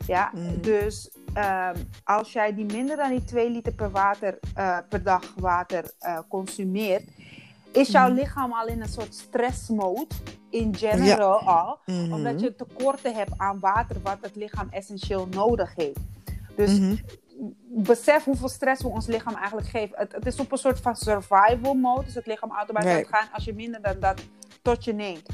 Ja, 0.06 0.30
Mm. 0.34 0.60
dus 0.62 1.10
ehm, 1.34 1.76
als 2.04 2.32
jij 2.32 2.54
die 2.54 2.64
minder 2.64 2.96
dan 2.96 3.10
die 3.10 3.24
2 3.24 3.50
liter 3.50 3.72
per, 3.72 3.90
water, 3.90 4.38
eh, 4.54 4.78
per 4.88 5.02
dag 5.02 5.34
water 5.36 5.90
eh, 5.98 6.18
consumeert, 6.28 7.04
is 7.72 7.88
jouw 7.88 8.08
Mm. 8.08 8.14
lichaam 8.14 8.52
al 8.52 8.66
in 8.66 8.80
een 8.80 8.88
soort 8.88 9.14
stressmode 9.14 10.06
in 10.50 10.76
general 10.76 11.38
al 11.40 11.78
Mhm. 11.86 12.12
omdat 12.12 12.40
je 12.40 12.54
tekorten 12.54 13.14
hebt 13.14 13.30
aan 13.36 13.58
water 13.60 13.96
wat 14.02 14.18
het 14.20 14.36
lichaam 14.36 14.68
essentieel 14.70 15.26
nodig 15.30 15.74
heeft. 15.74 16.00
Dus 16.56 16.78
Mhm. 16.78 16.96
besef 17.68 18.24
hoeveel 18.24 18.48
stress 18.48 18.82
we 18.82 18.88
ons 18.88 19.06
lichaam 19.06 19.34
eigenlijk 19.34 19.68
geven. 19.68 19.98
Het, 19.98 20.12
het 20.12 20.26
is 20.26 20.40
op 20.40 20.52
een 20.52 20.58
soort 20.58 20.80
van 20.80 20.96
survival 20.96 21.74
mode. 21.74 22.04
Dus 22.04 22.14
het 22.14 22.26
lichaam 22.26 22.50
automatisch 22.52 22.92
Right. 22.92 23.08
gaat 23.08 23.20
gaan 23.22 23.32
als 23.32 23.44
je 23.44 23.54
minder 23.54 23.82
dan 23.82 24.00
dat 24.00 24.22
tot 24.62 24.84
je 24.84 24.92
neemt. 24.92 25.28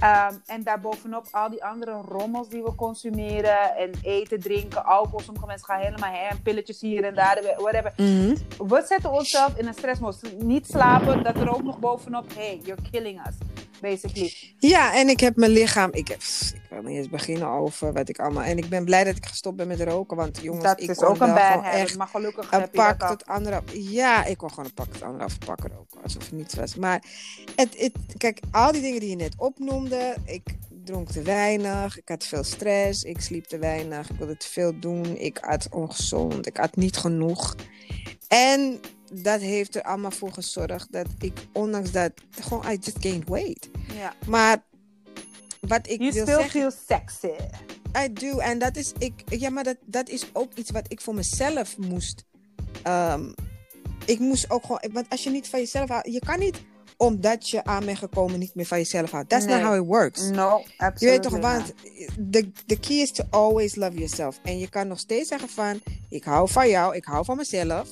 Ehm, 0.00 0.34
en 0.46 0.62
daarbovenop 0.62 1.26
al 1.30 1.50
die 1.50 1.64
andere 1.64 1.92
rommels 2.08 2.48
die 2.48 2.62
we 2.62 2.74
consumeren. 2.74 3.76
En 3.76 3.90
eten, 4.02 4.40
drinken, 4.40 4.84
alcohol. 4.84 5.20
Sommige 5.20 5.46
mensen 5.46 5.66
gaan 5.66 5.80
helemaal 5.80 6.12
heen. 6.12 6.42
Pilletjes 6.42 6.80
hier 6.80 7.04
en 7.04 7.14
daar, 7.14 7.42
whatever. 7.56 7.92
Mhm. 7.96 8.36
We 8.68 8.84
zetten 8.86 9.12
onszelf 9.12 9.56
in 9.56 9.66
een 9.66 9.74
stressmode. 9.74 10.16
Niet 10.38 10.66
slapen, 10.66 11.22
dat 11.22 11.36
er 11.36 11.54
ook 11.54 11.62
nog 11.62 11.78
bovenop. 11.78 12.24
Hey, 12.34 12.60
you're 12.62 12.82
killing 12.90 13.20
us. 13.26 13.49
Basically. 13.80 14.32
Ja, 14.58 14.94
en 14.94 15.08
ik 15.08 15.20
heb 15.20 15.36
mijn 15.36 15.50
lichaam. 15.50 15.92
Ik, 15.92 16.08
heb, 16.08 16.20
ik 16.54 16.60
wil 16.70 16.82
niet 16.82 16.96
eens 16.96 17.08
beginnen 17.08 17.48
over 17.48 17.92
wat 17.92 18.08
ik 18.08 18.18
allemaal. 18.18 18.42
En 18.42 18.58
ik 18.58 18.68
ben 18.68 18.84
blij 18.84 19.04
dat 19.04 19.16
ik 19.16 19.26
gestopt 19.26 19.56
ben 19.56 19.68
met 19.68 19.80
roken. 19.80 20.16
Want 20.16 20.38
jongens, 20.42 20.64
dat 20.64 20.80
ik 20.80 20.90
is 20.90 20.96
kon 20.96 21.08
ook 21.08 21.20
een 21.20 21.34
bad 21.34 21.64
echt 21.64 21.96
Maar 21.96 22.06
gelukkig 22.06 22.52
een 22.52 22.70
pak 22.70 23.08
tot 23.08 23.26
anderhalf. 23.26 23.64
Ja, 23.72 24.24
ik 24.24 24.36
kon 24.36 24.50
gewoon 24.50 24.64
een 24.64 24.74
pak 24.74 24.92
tot 24.92 25.02
anderhalf 25.02 25.38
pak 25.38 25.60
roken. 25.60 26.02
Alsof 26.02 26.22
het 26.22 26.32
niets 26.32 26.54
was. 26.54 26.74
Maar 26.74 27.04
het, 27.56 27.78
het, 27.78 27.92
kijk, 28.16 28.40
al 28.50 28.72
die 28.72 28.80
dingen 28.82 29.00
die 29.00 29.10
je 29.10 29.16
net 29.16 29.34
opnoemde. 29.36 30.16
Ik 30.24 30.42
dronk 30.84 31.10
te 31.10 31.22
weinig. 31.22 31.98
Ik 31.98 32.08
had 32.08 32.24
veel 32.24 32.44
stress. 32.44 33.02
Ik 33.02 33.20
sliep 33.20 33.44
te 33.44 33.58
weinig. 33.58 34.10
Ik 34.10 34.16
wilde 34.16 34.36
te 34.36 34.48
veel 34.48 34.78
doen. 34.80 35.16
Ik 35.16 35.38
at 35.38 35.68
ongezond. 35.70 36.46
Ik 36.46 36.58
at 36.58 36.76
niet 36.76 36.96
genoeg. 36.96 37.54
En 38.28 38.80
dat 39.10 39.40
heeft 39.40 39.76
er 39.76 39.82
allemaal 39.82 40.10
voor 40.10 40.32
gezorgd 40.32 40.92
dat 40.92 41.06
ik, 41.18 41.32
ondanks 41.52 41.90
dat, 41.92 42.12
gewoon, 42.40 42.64
I 42.72 42.76
just 42.80 42.96
gained 43.00 43.28
weight. 43.28 43.68
Ja. 43.94 44.14
Maar 44.26 44.62
wat 45.60 45.88
ik 45.88 46.00
You 46.00 46.12
wil 46.12 46.22
still 46.22 46.34
zeggen, 46.34 46.50
feel 46.60 46.70
sexy. 46.86 47.30
I 48.04 48.12
do. 48.12 48.38
En 48.38 48.58
dat 48.58 48.76
is, 48.76 48.92
ik, 48.98 49.12
ja, 49.26 49.50
maar 49.50 49.64
dat, 49.64 49.76
dat 49.84 50.08
is 50.08 50.26
ook 50.32 50.54
iets 50.54 50.70
wat 50.70 50.84
ik 50.88 51.00
voor 51.00 51.14
mezelf 51.14 51.78
moest. 51.78 52.24
ehm, 52.82 53.32
ik 54.04 54.18
moest 54.18 54.50
ook 54.50 54.62
gewoon, 54.62 54.82
want 54.92 55.06
als 55.10 55.22
je 55.24 55.30
niet 55.30 55.48
van 55.48 55.60
jezelf 55.60 55.88
houdt, 55.88 56.12
je 56.12 56.18
kan 56.18 56.38
niet 56.38 56.60
omdat 56.96 57.48
je 57.50 57.64
aan 57.64 57.84
bent 57.84 57.98
gekomen 57.98 58.38
niet 58.38 58.54
meer 58.54 58.66
van 58.66 58.78
jezelf 58.78 59.10
houdt. 59.10 59.28
That's 59.28 59.44
Nee. 59.44 59.54
not 59.56 59.64
how 59.64 59.80
it 59.82 59.86
works. 59.86 60.20
No, 60.30 60.48
absolutely 60.76 60.94
Je 60.98 61.06
weet 61.06 61.22
toch, 61.22 61.38
want 61.38 61.72
the, 62.30 62.50
the 62.66 62.78
key 62.78 62.96
is 62.96 63.10
to 63.12 63.24
always 63.30 63.74
love 63.74 63.92
yourself. 63.96 64.40
En 64.42 64.58
je 64.58 64.68
kan 64.68 64.88
nog 64.88 64.98
steeds 64.98 65.28
zeggen 65.28 65.48
van, 65.48 65.80
ik 66.08 66.24
hou 66.24 66.48
van 66.50 66.68
jou, 66.68 66.96
ik 66.96 67.04
hou 67.04 67.24
van 67.24 67.36
mezelf, 67.36 67.88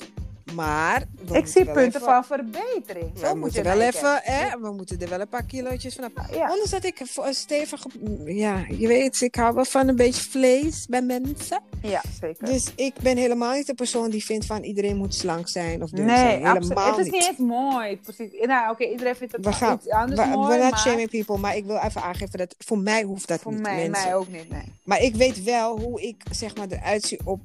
maar... 0.55 1.03
we 1.27 1.37
Ik 1.37 1.47
zie 1.47 1.65
punten 1.65 1.83
even- 1.83 2.01
van 2.01 2.23
verbetering. 2.25 3.13
We 3.13 3.19
Zo 3.19 3.25
moet 3.25 3.33
je 3.33 3.39
moeten 3.39 3.63
naar 3.63 3.77
wel 3.77 3.85
je 3.85 3.91
even, 3.93 4.19
hè, 4.23 4.59
we 4.59 4.71
moeten 4.71 5.01
er 5.01 5.09
wel 5.09 5.19
een 5.19 5.27
paar 5.27 5.43
kilootjes 5.45 5.95
vanaf. 5.95 6.11
Ja. 6.31 6.41
Ondanks 6.41 6.69
dat 6.69 6.83
ik 6.83 7.01
voor 7.05 7.25
een 7.25 7.33
stevige, 7.33 7.89
ja, 8.25 8.65
je 8.77 8.87
weet, 8.87 9.21
ik 9.21 9.35
hou 9.35 9.55
wel 9.55 9.65
van 9.65 9.87
een 9.87 9.95
beetje 9.95 10.21
vlees 10.29 10.85
bij 10.89 11.01
mensen. 11.01 11.61
Ja, 11.81 12.01
zeker. 12.21 12.45
Dus 12.45 12.71
ik 12.75 12.93
ben 13.01 13.17
helemaal 13.17 13.53
niet 13.53 13.67
de 13.67 13.73
persoon 13.73 14.09
die 14.09 14.25
vindt 14.25 14.45
van 14.45 14.63
iedereen 14.63 14.97
moet 14.97 15.13
slank 15.15 15.47
zijn 15.47 15.83
of 15.83 15.89
dun 15.89 16.05
nee, 16.05 16.15
zijn. 16.17 16.45
absoluut. 16.45 16.69
Helemaal 16.69 16.97
Het 16.97 17.05
is 17.05 17.11
niet 17.11 17.27
eens 17.27 17.37
mooi. 17.37 17.97
Precies. 17.97 18.29
Nou, 18.41 18.71
oké, 18.71 18.83
iedereen 18.83 19.15
vindt 19.15 19.33
het 19.33 19.45
We 19.45 19.53
gaan, 19.53 19.79
iets 19.83 19.89
anders 19.89 20.19
we, 20.21 20.25
mooi, 20.27 20.47
we're 20.47 20.61
not 20.61 20.71
maar 20.71 20.79
shaming 20.79 21.09
people, 21.09 21.37
maar 21.37 21.55
ik 21.55 21.65
wil 21.65 21.77
even 21.77 22.01
aangeven 22.01 22.37
dat 22.37 22.55
voor 22.57 22.77
mij 22.77 23.03
hoeft 23.03 23.27
dat 23.27 23.39
voor 23.41 23.51
niet. 23.51 23.61
mij, 23.61 23.75
mensen. 23.75 24.05
mij 24.05 24.15
ook 24.15 24.27
niet, 24.27 24.49
nee. 24.49 24.63
Maar 24.83 25.01
ik 25.01 25.15
weet 25.15 25.43
wel 25.43 25.79
hoe 25.79 26.01
ik 26.01 26.23
zeg 26.31 26.55
maar 26.55 26.67
eruit 26.69 27.03
zie 27.03 27.19
op 27.23 27.41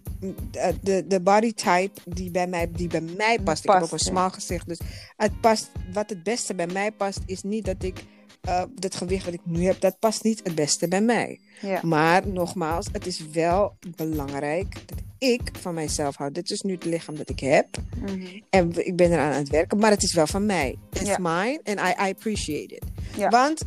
de, 0.50 0.74
de, 0.80 1.04
de 1.06 1.20
body 1.20 1.52
type 1.54 2.00
die 2.04 2.30
bij 2.30 2.46
mij, 2.46 2.70
die 2.72 2.88
bij 3.00 3.14
mij 3.16 3.38
past. 3.38 3.64
ik 3.64 3.70
heb 3.70 3.82
ook 3.82 3.92
een 3.92 3.98
smal 3.98 4.30
gezicht, 4.30 4.68
dus 4.68 4.78
het 5.16 5.40
past. 5.40 5.70
Wat 5.92 6.08
het 6.10 6.22
beste 6.22 6.54
bij 6.54 6.66
mij 6.66 6.92
past, 6.92 7.20
is 7.26 7.42
niet 7.42 7.64
dat 7.64 7.82
ik 7.82 8.04
eh 8.40 8.62
dat 8.74 8.94
gewicht 8.94 9.24
wat 9.24 9.34
ik 9.34 9.40
nu 9.44 9.64
heb, 9.64 9.80
dat 9.80 9.98
past 9.98 10.22
niet 10.24 10.40
het 10.44 10.54
beste 10.54 10.88
bij 10.88 11.00
mij. 11.00 11.40
Ja. 11.60 11.80
Maar 11.82 12.28
nogmaals, 12.28 12.86
het 12.92 13.06
is 13.06 13.26
wel 13.32 13.76
belangrijk 13.96 14.74
dat 14.86 14.98
ik 15.18 15.50
van 15.60 15.74
mijzelf 15.74 16.16
hou. 16.16 16.30
Dit 16.32 16.50
is 16.50 16.60
nu 16.62 16.72
het 16.72 16.84
lichaam 16.84 17.16
dat 17.16 17.28
ik 17.28 17.40
heb. 17.40 17.66
Mhm. 17.96 18.40
En 18.50 18.86
ik 18.86 18.96
ben 18.96 19.12
eraan 19.12 19.32
aan 19.32 19.38
het 19.38 19.48
werken, 19.48 19.78
maar 19.78 19.90
het 19.90 20.02
is 20.02 20.14
wel 20.14 20.26
van 20.26 20.46
mij. 20.46 20.78
It's 20.90 21.02
Ja. 21.08 21.16
mine 21.20 21.60
and 21.64 21.78
I, 21.80 22.06
I 22.06 22.10
appreciate 22.10 22.74
it. 22.74 22.84
Ja. 23.16 23.28
Want 23.28 23.62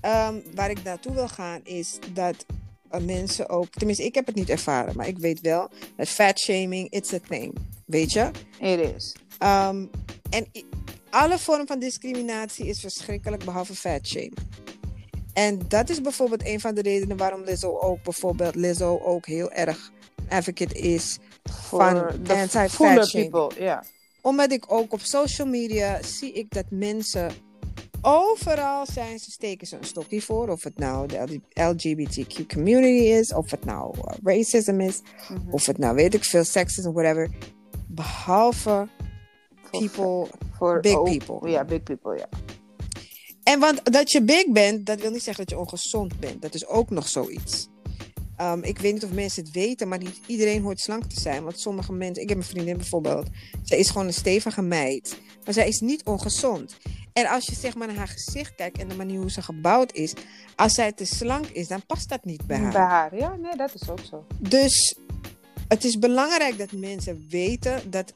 ehm, 0.00 0.34
waar 0.54 0.70
ik 0.70 0.82
naartoe 0.82 1.14
wil 1.14 1.28
gaan 1.28 1.60
is 1.64 1.98
dat 2.12 2.44
mensen 3.02 3.48
ook, 3.48 3.70
tenminste 3.70 4.04
ik 4.04 4.14
heb 4.14 4.26
het 4.26 4.34
niet 4.34 4.50
ervaren, 4.50 4.96
maar 4.96 5.08
ik 5.08 5.18
weet 5.18 5.40
wel 5.40 5.70
dat 5.96 6.08
fat 6.08 6.38
shaming, 6.38 6.90
it's 6.90 7.12
a 7.12 7.18
thing. 7.28 7.54
Weet 7.86 8.12
je? 8.12 8.30
It 8.60 8.94
is. 8.96 9.14
Ehm, 9.38 9.86
en 10.30 10.46
alle 11.10 11.38
vorm 11.38 11.66
van 11.66 11.78
discriminatie 11.78 12.66
is 12.66 12.80
verschrikkelijk 12.80 13.44
behalve 13.44 13.74
fat 13.74 14.06
shaming. 14.06 14.36
En 15.32 15.58
dat 15.68 15.90
is 15.90 16.00
bijvoorbeeld 16.00 16.46
een 16.46 16.60
van 16.60 16.74
de 16.74 16.82
redenen 16.82 17.16
waarom 17.16 17.42
Lizzo 17.44 17.78
ook 17.78 18.02
bijvoorbeeld 18.02 18.54
Lizzo 18.54 18.98
ook 19.04 19.26
heel 19.26 19.50
erg 19.50 19.90
advocate 20.28 20.74
is 20.74 21.18
van 21.42 21.96
Voor 21.98 22.18
de 22.22 22.34
anti-fat 22.34 22.70
fuller 22.70 23.06
shaming 23.06 23.30
people, 23.30 23.62
ja. 23.64 23.84
omdat 24.20 24.52
ik 24.52 24.72
ook 24.72 24.92
op 24.92 25.00
social 25.00 25.46
media 25.46 26.02
zie 26.02 26.32
ik 26.32 26.50
dat 26.50 26.64
mensen 26.70 27.30
overal 28.02 28.86
zijn 28.92 29.18
ze 29.18 29.30
steken 29.30 29.66
ze 29.66 29.76
een 29.76 29.84
stokje 29.84 30.22
voor. 30.22 30.48
Of 30.48 30.62
het 30.62 30.78
nou 30.78 31.06
de 31.08 31.40
LGBTQ 31.52 32.46
community 32.54 33.04
is, 33.04 33.32
of 33.32 33.50
het 33.50 33.64
nou 33.64 33.96
uh, 33.98 34.04
racism 34.22 34.80
is, 34.80 35.00
Mhm. 35.28 35.50
of 35.50 35.66
het 35.66 35.78
nou 35.78 35.94
weet 35.94 36.14
ik 36.14 36.24
veel, 36.24 36.44
sexism, 36.44 36.92
whatever. 36.92 37.30
Behalve 37.94 38.88
people. 39.70 40.26
voor 40.52 40.80
big 40.80 41.02
people. 41.02 41.50
Ja, 41.50 41.64
big 41.64 41.82
people, 41.82 42.18
ja. 42.18 42.28
En 43.42 43.60
want 43.60 43.92
dat 43.92 44.10
je 44.10 44.22
big 44.22 44.50
bent, 44.50 44.86
dat 44.86 45.00
wil 45.00 45.10
niet 45.10 45.22
zeggen 45.22 45.44
dat 45.44 45.54
je 45.54 45.60
ongezond 45.60 46.20
bent. 46.20 46.42
Dat 46.42 46.54
is 46.54 46.66
ook 46.66 46.90
nog 46.90 47.08
zoiets. 47.08 47.68
Um, 48.40 48.62
ik 48.62 48.78
weet 48.78 48.92
niet 48.92 49.04
of 49.04 49.12
mensen 49.12 49.44
het 49.44 49.52
weten, 49.52 49.88
maar 49.88 49.98
niet 49.98 50.20
iedereen 50.26 50.62
hoort 50.62 50.80
slank 50.80 51.04
te 51.04 51.20
zijn. 51.20 51.42
Want 51.42 51.60
sommige 51.60 51.92
mensen, 51.92 52.22
ik 52.22 52.28
heb 52.28 52.38
een 52.38 52.44
vriendin 52.44 52.76
bijvoorbeeld, 52.76 53.28
zij 53.62 53.78
is 53.78 53.90
gewoon 53.90 54.06
een 54.06 54.12
stevige 54.12 54.62
meid, 54.62 55.18
maar 55.44 55.54
zij 55.54 55.68
is 55.68 55.80
niet 55.80 56.04
ongezond. 56.04 56.76
En 57.12 57.26
als 57.26 57.46
je 57.46 57.54
zeg 57.54 57.74
maar 57.74 57.86
naar 57.86 57.96
haar 57.96 58.08
gezicht 58.08 58.54
kijkt 58.54 58.78
en 58.78 58.88
de 58.88 58.94
manier 58.94 59.20
hoe 59.20 59.30
ze 59.30 59.42
gebouwd 59.42 59.92
is, 59.92 60.12
als 60.56 60.74
zij 60.74 60.92
te 60.92 61.04
slank 61.04 61.46
is, 61.46 61.68
dan 61.68 61.86
past 61.86 62.08
dat 62.08 62.24
niet 62.24 62.46
bij 62.46 62.58
haar. 62.58 62.72
Bij 62.72 62.80
haar, 62.80 63.16
ja, 63.16 63.36
nee, 63.36 63.56
dat 63.56 63.74
is 63.74 63.90
ook 63.90 64.00
zo. 64.10 64.24
Dus 64.38 64.96
het 65.68 65.84
is 65.84 65.98
belangrijk 65.98 66.58
dat 66.58 66.72
mensen 66.72 67.26
weten 67.30 67.90
dat 67.90 68.12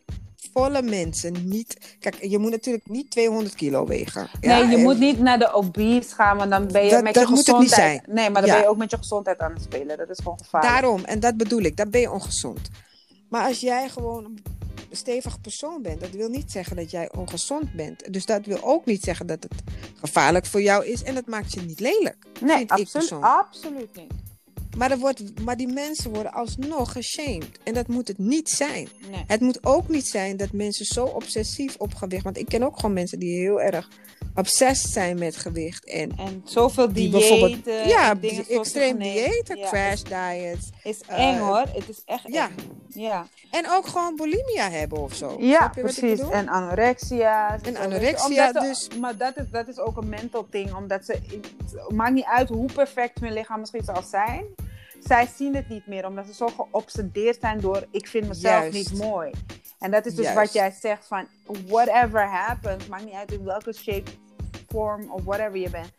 volle 0.53 0.83
mensen 0.83 1.49
niet. 1.49 1.97
Kijk, 2.01 2.25
je 2.25 2.39
moet 2.39 2.51
natuurlijk 2.51 2.89
niet 2.89 3.11
200 3.11 3.55
kilo 3.55 3.87
wegen. 3.87 4.29
Nee, 4.41 4.51
Ja, 4.51 4.71
je 4.71 4.77
en- 4.77 4.83
moet 4.83 4.99
niet 4.99 5.19
naar 5.19 5.39
de 5.39 5.53
obese 5.53 6.15
gaan, 6.15 6.37
want 6.37 6.51
dan 6.51 6.67
ben 6.67 6.85
je 6.85 6.91
Dat- 6.91 7.03
met 7.03 7.15
dat 7.15 7.23
je 7.23 7.29
moet 7.35 7.47
het 7.47 7.47
niet 7.59 7.69
gezondheid... 7.69 8.03
zijn. 8.05 8.17
Nee, 8.17 8.31
maar 8.31 8.41
dan 8.43 8.51
Ja. 8.51 8.57
ben 8.57 8.63
je 8.65 8.71
ook 8.71 8.77
met 8.77 8.91
je 8.91 8.97
gezondheid 8.97 9.39
aan 9.39 9.53
het 9.53 9.63
spelen. 9.63 9.97
Dat 9.99 10.09
is 10.11 10.19
gewoon 10.23 10.39
gevaarlijk. 10.43 10.73
Daarom, 10.73 11.05
en 11.05 11.21
dat 11.21 11.37
bedoel 11.37 11.61
ik, 11.61 11.77
dan 11.77 11.91
ben 11.91 12.01
je 12.01 12.11
ongezond. 12.11 12.61
Maar 13.29 13.47
als 13.47 13.61
jij 13.61 13.89
gewoon 13.89 14.25
een 14.91 14.97
stevige 14.97 15.41
persoon 15.41 15.83
bent, 15.83 16.01
dat 16.01 16.11
wil 16.11 16.29
niet 16.29 16.53
zeggen 16.53 16.77
dat 16.77 16.91
jij 16.91 17.13
ongezond 17.13 17.73
bent. 17.73 18.13
Dus 18.13 18.27
dat 18.27 18.47
wil 18.47 18.59
ook 18.63 18.85
niet 18.87 19.03
zeggen 19.03 19.27
dat 19.27 19.43
het 19.43 19.53
gevaarlijk 20.01 20.47
voor 20.47 20.63
jou 20.63 20.87
is 20.87 21.03
en 21.03 21.15
dat 21.15 21.27
maakt 21.27 21.53
je 21.53 21.61
niet 21.61 21.81
lelijk. 21.81 22.17
Nee, 22.41 22.71
absoluut, 22.71 23.13
absoluut 23.21 23.97
niet. 23.97 24.13
Maar, 24.77 24.91
er 24.91 24.99
wordt, 24.99 25.41
maar 25.45 25.57
die 25.57 25.73
mensen 25.73 26.13
worden 26.13 26.33
alsnog 26.33 26.93
geshamed. 26.93 27.59
En 27.65 27.75
dat 27.75 27.87
moet 27.87 28.09
het 28.09 28.19
niet 28.19 28.49
zijn. 28.49 28.89
Nee. 29.11 29.25
Het 29.27 29.41
moet 29.41 29.67
ook 29.67 29.89
niet 29.89 30.07
zijn 30.07 30.37
dat 30.37 30.53
mensen 30.53 30.85
zo 30.85 31.05
obsessief 31.05 31.77
op 31.79 31.95
gewicht. 31.95 32.25
Want 32.25 32.39
ik 32.39 32.47
ken 32.49 32.63
ook 32.63 32.77
gewoon 32.77 32.93
mensen 32.93 33.19
die 33.19 33.39
heel 33.41 33.61
erg 33.61 33.89
obsessed 34.35 34.91
zijn 34.91 35.19
met 35.19 35.37
gewicht. 35.37 35.85
En 35.85 36.13
En 36.19 36.43
zoveel 36.45 36.93
die 36.93 37.11
diëten, 37.11 37.19
bijvoorbeeld. 37.39 37.89
Ja, 37.89 38.15
die 38.15 38.47
extreem 38.47 38.99
diëten, 38.99 39.57
ja, 39.59 39.69
crash 39.69 40.03
diets. 40.03 40.71
is 40.83 41.01
eh, 41.07 41.29
eng 41.29 41.39
hoor. 41.39 41.65
Het 41.75 41.89
is 41.89 42.03
echt 42.05 42.25
ja. 42.27 42.49
eng. 42.49 42.55
Ja, 42.89 43.27
En 43.51 43.71
ook 43.71 43.87
gewoon 43.87 44.17
bulimia 44.17 44.71
hebben 44.71 44.99
of 44.99 45.15
zo. 45.15 45.37
ja 45.41 45.69
precies. 45.69 46.21
En 46.21 46.49
anorexia. 46.49 47.59
En 47.63 47.77
anorexia, 47.77 48.53
ze- 48.53 48.61
dus- 48.61 48.89
Maar 49.01 49.17
dat 49.17 49.37
is, 49.37 49.45
dat 49.51 49.69
is 49.69 49.79
ook 49.79 49.97
een 49.97 50.09
mental 50.09 50.47
ding. 50.51 50.75
Omdat 50.75 51.05
ze... 51.05 51.13
Het 51.13 51.93
maakt 51.97 52.13
niet 52.15 52.25
uit 52.25 52.49
hoe 52.49 52.73
perfect 52.73 53.21
hun 53.21 53.33
lichaam 53.33 53.61
misschien 53.61 53.85
zal 53.85 54.03
zijn. 54.11 54.45
Zij 55.01 55.29
zien 55.37 55.55
het 55.55 55.69
niet 55.69 55.87
meer. 55.87 56.07
Omdat 56.07 56.27
ze 56.27 56.35
zo 56.35 56.47
geobsedeerd 56.47 57.39
zijn 57.41 57.61
door... 57.61 57.87
Ik 57.91 58.09
vind 58.09 58.29
mezelf 58.29 58.73
Juist. 58.73 58.73
niet 58.73 58.99
mooi. 59.03 59.31
En 59.79 59.91
dat 59.91 60.07
is 60.07 60.15
dus 60.15 60.25
Juist. 60.25 60.41
wat 60.41 60.53
jij 60.53 60.75
zegt 60.81 61.07
van... 61.07 61.27
Whatever 61.67 62.29
happens. 62.29 62.87
Maakt 62.87 63.05
niet 63.05 63.15
uit 63.15 63.33
in 63.33 63.45
welke 63.45 63.73
shape, 63.73 64.11
vorm 64.69 65.11
of 65.11 65.25
whatever 65.25 65.57
je 65.57 65.71
bent. 65.71 65.91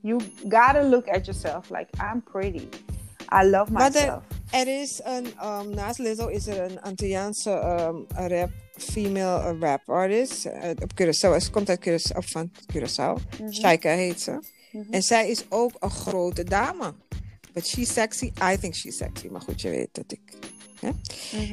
You 0.00 0.20
gotta 0.48 0.82
look 0.82 1.08
at 1.08 1.26
yourself. 1.26 1.70
Like, 1.70 1.88
I'm 2.12 2.22
pretty. 2.22 2.68
I 3.42 3.48
love 3.48 3.72
myself. 3.72 4.22
Er 4.50 4.80
is 4.80 5.00
een, 5.04 5.26
um, 5.44 5.74
naast 5.74 5.98
Lizzo 5.98 6.26
is 6.26 6.46
er 6.46 6.70
een 6.70 6.80
Antilliaanse 6.82 7.50
um, 7.50 8.06
rap, 8.28 8.50
female 8.76 9.54
uh, 9.54 9.60
rap 9.60 9.88
artist. 9.88 10.46
uh, 10.46 10.52
op 10.70 10.92
Curaçao. 11.02 11.36
Ze 11.36 11.50
komt 11.50 11.68
uit 11.68 11.88
Curaçao, 11.88 12.16
of 12.16 12.30
van 12.30 12.50
Curaçao. 12.72 13.40
Mhm. 13.40 13.52
Shaika 13.52 13.90
heet 13.90 14.20
ze. 14.20 14.42
Mhm. 14.72 14.92
En 14.92 15.02
zij 15.02 15.28
is 15.30 15.44
ook 15.48 15.72
een 15.78 15.90
grote 15.90 16.44
dame. 16.44 16.94
But 17.58 17.66
she's 17.66 17.92
sexy. 17.92 18.32
I 18.52 18.56
think 18.56 18.74
she's 18.74 18.96
sexy. 18.96 19.28
Maar 19.28 19.40
goed, 19.40 19.60
je 19.60 19.70
weet 19.70 19.88
dat 19.92 20.12
ik... 20.12 20.20
Mhm. 20.80 21.52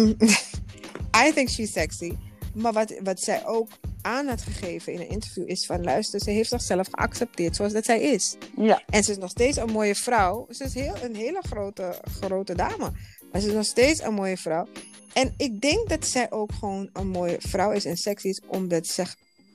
Um, 0.00 0.16
I 1.26 1.32
think 1.32 1.48
she's 1.48 1.72
sexy. 1.72 2.16
Maar 2.54 2.72
wat, 2.72 2.94
wat 3.02 3.20
zij 3.20 3.46
ook 3.46 3.68
aan 4.02 4.26
had 4.26 4.42
gegeven 4.42 4.92
in 4.92 5.00
een 5.00 5.08
interview 5.08 5.48
is 5.48 5.66
van... 5.66 5.84
Luister, 5.84 6.20
ze 6.20 6.30
heeft 6.30 6.48
zichzelf 6.48 6.86
geaccepteerd 6.90 7.56
zoals 7.56 7.72
dat 7.72 7.84
zij 7.84 8.00
is. 8.00 8.36
Ja. 8.56 8.82
En 8.86 9.04
ze 9.04 9.10
is 9.10 9.16
nog 9.16 9.30
steeds 9.30 9.56
een 9.56 9.72
mooie 9.72 9.94
vrouw. 9.94 10.46
Ze 10.50 10.64
is 10.64 10.74
heel, 10.74 10.94
een 11.02 11.16
hele 11.16 11.42
grote, 11.48 12.00
grote 12.20 12.54
dame. 12.54 12.92
Maar 13.32 13.40
ze 13.40 13.48
is 13.48 13.54
nog 13.54 13.64
steeds 13.64 14.02
een 14.02 14.14
mooie 14.14 14.36
vrouw. 14.36 14.66
En 15.12 15.34
ik 15.36 15.60
denk 15.60 15.88
dat 15.88 16.06
zij 16.06 16.30
ook 16.30 16.52
gewoon 16.52 16.90
een 16.92 17.08
mooie 17.08 17.36
vrouw 17.38 17.70
is 17.70 17.84
en 17.84 17.96
sexy 17.96 18.28
is, 18.28 18.40
omdat 18.46 18.86
ze 18.86 19.04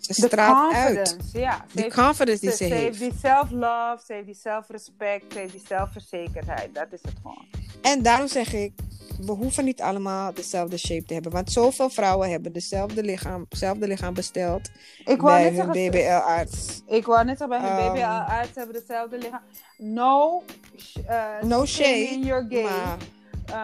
De 0.08 0.14
straalt 0.14 0.74
uit. 0.74 1.18
ja. 1.34 1.66
Die 1.72 1.92
confidence 1.94 2.40
die 2.42 2.50
ze, 2.50 2.56
ze 2.58 2.68
ze 2.68 2.74
heeft 2.74 3.00
die 3.00 3.14
self-love, 3.22 4.00
ze 4.06 4.14
heeft 4.14 4.26
die 4.26 4.38
zelfrespect, 4.42 5.34
ze 5.34 5.40
heeft 5.40 5.52
die 5.52 5.64
zelfverzekerdheid. 5.68 6.76
Dat 6.76 6.88
is 6.92 7.00
het 7.02 7.14
gewoon. 7.22 7.46
En 7.82 8.02
daarom 8.04 8.28
zeg 8.28 8.54
ik, 8.54 8.74
we 9.26 9.32
hoeven 9.32 9.66
niet 9.66 9.82
allemaal 9.82 10.34
dezelfde 10.34 10.78
shape 10.78 11.04
te 11.06 11.14
hebben. 11.14 11.32
Want 11.32 11.52
zoveel 11.52 11.90
vrouwen 11.90 12.30
hebben 12.30 12.52
dezelfde 12.54 13.04
lichaam, 13.04 13.46
hetzelfde 13.50 13.88
lichaam 13.88 14.14
besteld 14.14 14.70
Ik 15.06 15.22
wou 15.22 15.42
bij 15.42 15.50
net 15.52 15.66
hun 15.66 15.90
BBL-arts. 15.90 16.82
ik 16.88 17.06
wou 17.06 17.26
net 17.26 17.38
zeggen, 17.38 17.60
bij 17.60 17.70
hun 17.70 17.86
Um, 17.88 17.94
BBL-arts 17.94 18.56
hebben 18.56 18.76
hetzelfde 18.76 19.18
lichaam. 19.18 19.42
No, 19.78 20.44
eh, 21.08 21.26
No 21.42 21.66
shame 21.66 21.88
shade, 21.88 22.00
in 22.00 22.24
your 22.24 22.46
game. 22.50 22.62
Maar 22.62 22.98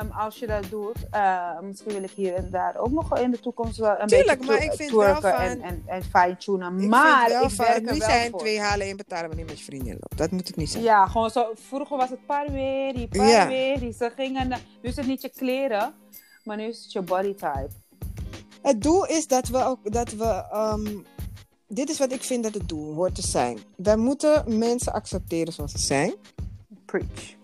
Um, 0.01 0.11
als 0.11 0.37
je 0.39 0.47
dat 0.47 0.63
doet. 0.69 0.95
Eh, 1.11 1.59
misschien 1.61 1.91
wil 1.91 2.03
ik 2.03 2.11
hier 2.15 2.33
en 2.35 2.49
daar 2.51 2.75
ook 2.77 2.91
nog 2.91 3.19
in 3.19 3.31
de 3.31 3.39
toekomst 3.39 3.77
wel 3.77 3.99
een 3.99 4.07
Tuurlijk, 4.07 4.37
beetje 4.37 4.45
maar 4.51 4.57
toe- 4.61 4.65
ik 4.65 4.73
vind 4.73 4.91
wel 4.91 4.99
twerken 5.19 5.29
van- 5.31 5.47
en, 5.47 5.61
en, 5.61 5.83
en 5.85 6.03
fine-tunen. 6.03 6.79
ik 6.79 6.87
Maar 6.89 7.27
vind 7.29 7.55
wel 7.55 7.95
ik 7.95 8.03
zijn 8.03 8.29
voor. 8.29 8.39
twee 8.39 8.59
halen 8.59 8.85
één 8.85 8.97
betalen 8.97 9.27
wanneer 9.27 9.45
met 9.45 9.57
je 9.59 9.63
vriendin 9.65 9.91
loopt. 9.93 10.17
Dat 10.17 10.31
moet 10.31 10.47
het 10.47 10.55
niet 10.55 10.69
zijn. 10.69 10.83
Ja, 10.83 11.05
gewoon 11.07 11.29
zo. 11.29 11.51
Vroeger 11.55 11.97
was 11.97 12.09
het 12.09 12.25
parweri, 12.25 13.07
Ja. 13.11 13.37
parweri. 13.39 13.93
Ze 13.93 14.11
gingen, 14.15 14.47
nu 14.49 14.57
is 14.89 14.95
het 14.95 15.07
niet 15.07 15.21
je 15.21 15.29
kleren, 15.29 15.93
maar 16.43 16.57
nu 16.57 16.63
is 16.63 16.83
het 16.83 16.91
je 16.91 17.01
body 17.01 17.33
type. 17.33 17.69
Het 18.61 18.81
doel 18.81 19.05
is 19.05 19.27
dat 19.27 19.47
we 19.47 19.63
ook 19.63 19.91
dat 19.91 20.11
we. 20.11 20.43
ehm, 20.51 20.87
dit 21.67 21.89
is 21.89 21.97
wat 21.99 22.11
ik 22.11 22.23
vind 22.23 22.43
dat 22.43 22.53
het 22.53 22.69
doel 22.69 22.93
hoort 22.93 23.15
te 23.15 23.21
zijn. 23.27 23.57
Wij 23.75 23.95
moeten 23.97 24.57
mensen 24.57 24.93
accepteren 24.93 25.53
zoals 25.53 25.71
ze 25.71 25.77
zijn. 25.79 26.13
Preach. 26.85 27.35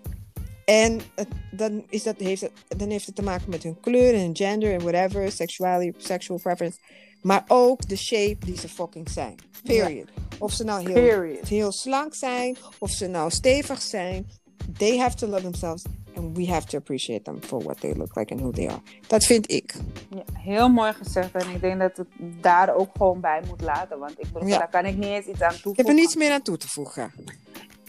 En 0.65 0.99
het- 1.15 1.27
dan, 1.51 1.83
is 1.89 2.03
dat, 2.03 2.15
heeft 2.17 2.41
het, 2.41 2.51
dan 2.67 2.89
heeft 2.89 3.05
het 3.05 3.15
te 3.15 3.23
maken 3.23 3.49
met 3.49 3.63
hun 3.63 3.79
kleur 3.79 4.13
en 4.13 4.35
gender 4.35 4.73
en 4.73 4.81
whatever, 4.81 5.31
sexuality, 5.31 5.97
sexual 5.99 6.39
preference. 6.39 6.77
Maar 7.21 7.43
ook 7.47 7.87
de 7.89 7.95
shape 7.97 8.37
die 8.45 8.57
ze 8.59 8.69
fucking 8.69 9.09
zijn. 9.09 9.35
Period. 9.63 10.09
Of 10.39 10.51
ze 10.51 10.63
nou 10.63 10.91
heel, 10.91 11.37
heel 11.47 11.71
slank 11.71 12.15
zijn, 12.15 12.55
of 12.79 12.89
ze 12.91 13.07
nou 13.07 13.31
stevig 13.31 13.81
zijn. 13.81 14.29
They 14.77 14.97
have 14.97 15.15
to 15.15 15.27
love 15.27 15.41
themselves. 15.41 15.83
And 16.15 16.37
we 16.37 16.47
have 16.47 16.67
to 16.67 16.77
appreciate 16.77 17.21
them 17.21 17.41
for 17.41 17.63
what 17.63 17.79
they 17.79 17.95
look 17.95 18.15
like 18.15 18.31
and 18.33 18.41
who 18.41 18.51
they 18.51 18.67
are. 18.69 18.81
Dat 19.07 19.23
vind 19.25 19.51
ik. 19.51 19.73
Ja, 20.09 20.23
heel 20.39 20.69
mooi 20.69 20.93
gezegd. 20.93 21.31
En 21.35 21.49
ik 21.49 21.61
denk 21.61 21.79
dat 21.79 21.97
het 21.97 22.07
daar 22.41 22.75
ook 22.75 22.89
gewoon 22.97 23.19
bij 23.21 23.41
moet 23.47 23.61
laten. 23.61 23.99
Want 23.99 24.11
ik 24.17 24.31
bedoel, 24.33 24.47
Ja. 24.49 24.57
daar 24.57 24.69
kan 24.69 24.85
ik 24.85 24.95
niet 24.95 25.03
eens 25.09 25.25
iets 25.25 25.41
aan 25.41 25.49
toevoegen. 25.51 25.71
Ik 25.71 25.77
heb 25.77 25.87
er 25.87 25.93
niets 25.93 26.15
meer 26.15 26.31
aan 26.31 26.41
toe 26.41 26.57
te 26.57 26.67
voegen. 26.67 27.11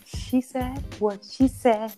She 0.05 0.41
said 0.53 0.79
what 0.99 1.27
she 1.31 1.49
said. 1.61 1.97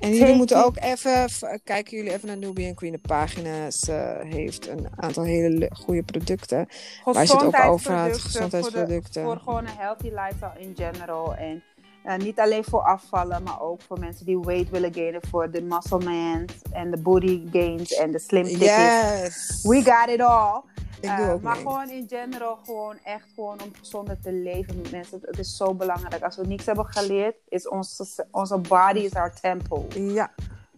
En 0.00 0.14
jullie 0.14 0.34
moeten 0.34 0.64
ook 0.64 0.76
even, 0.80 1.28
kijken 1.64 1.96
jullie 1.96 2.12
even 2.12 2.26
naar 2.28 2.36
Nubian 2.36 2.74
Queen. 2.74 2.92
De 2.92 2.98
pagina 2.98 3.70
Ze 3.70 4.20
heeft 4.24 4.68
een 4.68 4.86
aantal 4.96 5.24
hele 5.24 5.48
le- 5.50 5.68
goede 5.72 6.02
producten. 6.02 6.68
Waar 7.04 7.14
het 7.22 7.42
ook 7.42 7.64
over 7.64 7.92
had, 7.92 8.18
Gezondheidsproducten. 8.18 9.22
Voor, 9.22 9.34
de- 9.34 9.40
voor 9.40 9.52
gewoon 9.52 9.66
een 9.66 9.76
healthy 9.78 10.08
lifestyle 10.08 10.52
in 10.58 10.74
general. 10.76 11.34
En 11.34 11.62
eh, 12.04 12.16
niet 12.16 12.38
alleen 12.40 12.64
voor 12.64 12.80
afvallen, 12.82 13.42
maar 13.42 13.60
ook 13.60 13.82
voor 13.82 13.98
mensen 13.98 14.26
die 14.26 14.38
weight 14.40 14.70
willen 14.70 14.94
gainen. 14.94 15.20
Voor 15.30 15.50
de 15.50 15.62
muscle 15.62 15.98
man 15.98 16.44
en 16.72 16.90
de 16.90 16.98
body 16.98 17.42
gains 17.52 17.92
en 17.94 18.10
de 18.10 18.18
slim 18.18 18.44
chickies. 18.44 18.66
Yes! 18.66 19.58
We 19.62 19.82
got 19.82 20.08
it 20.08 20.20
all. 20.20 20.60
Ik 21.02 21.08
Eh, 21.08 21.16
doe 21.16 21.30
ook 21.30 21.42
maar 21.42 21.54
mee. 21.54 21.62
gewoon 21.64 21.90
in 21.90 22.08
general, 22.08 22.56
gewoon 22.64 22.98
echt 23.04 23.26
gewoon 23.34 23.62
om 23.62 23.70
gezonder 23.78 24.20
te 24.20 24.32
leven 24.32 24.76
met 24.76 24.90
mensen. 24.90 25.18
Het 25.22 25.38
is 25.38 25.56
zo 25.56 25.74
belangrijk. 25.74 26.22
Als 26.22 26.36
we 26.36 26.46
niks 26.46 26.66
hebben 26.66 26.86
geleerd, 26.86 27.36
is 27.48 27.68
onze, 27.68 28.26
onze 28.30 28.58
body 28.58 28.98
is 28.98 29.14
our 29.14 29.34
temple. 29.40 29.84
Ja, 30.12 30.32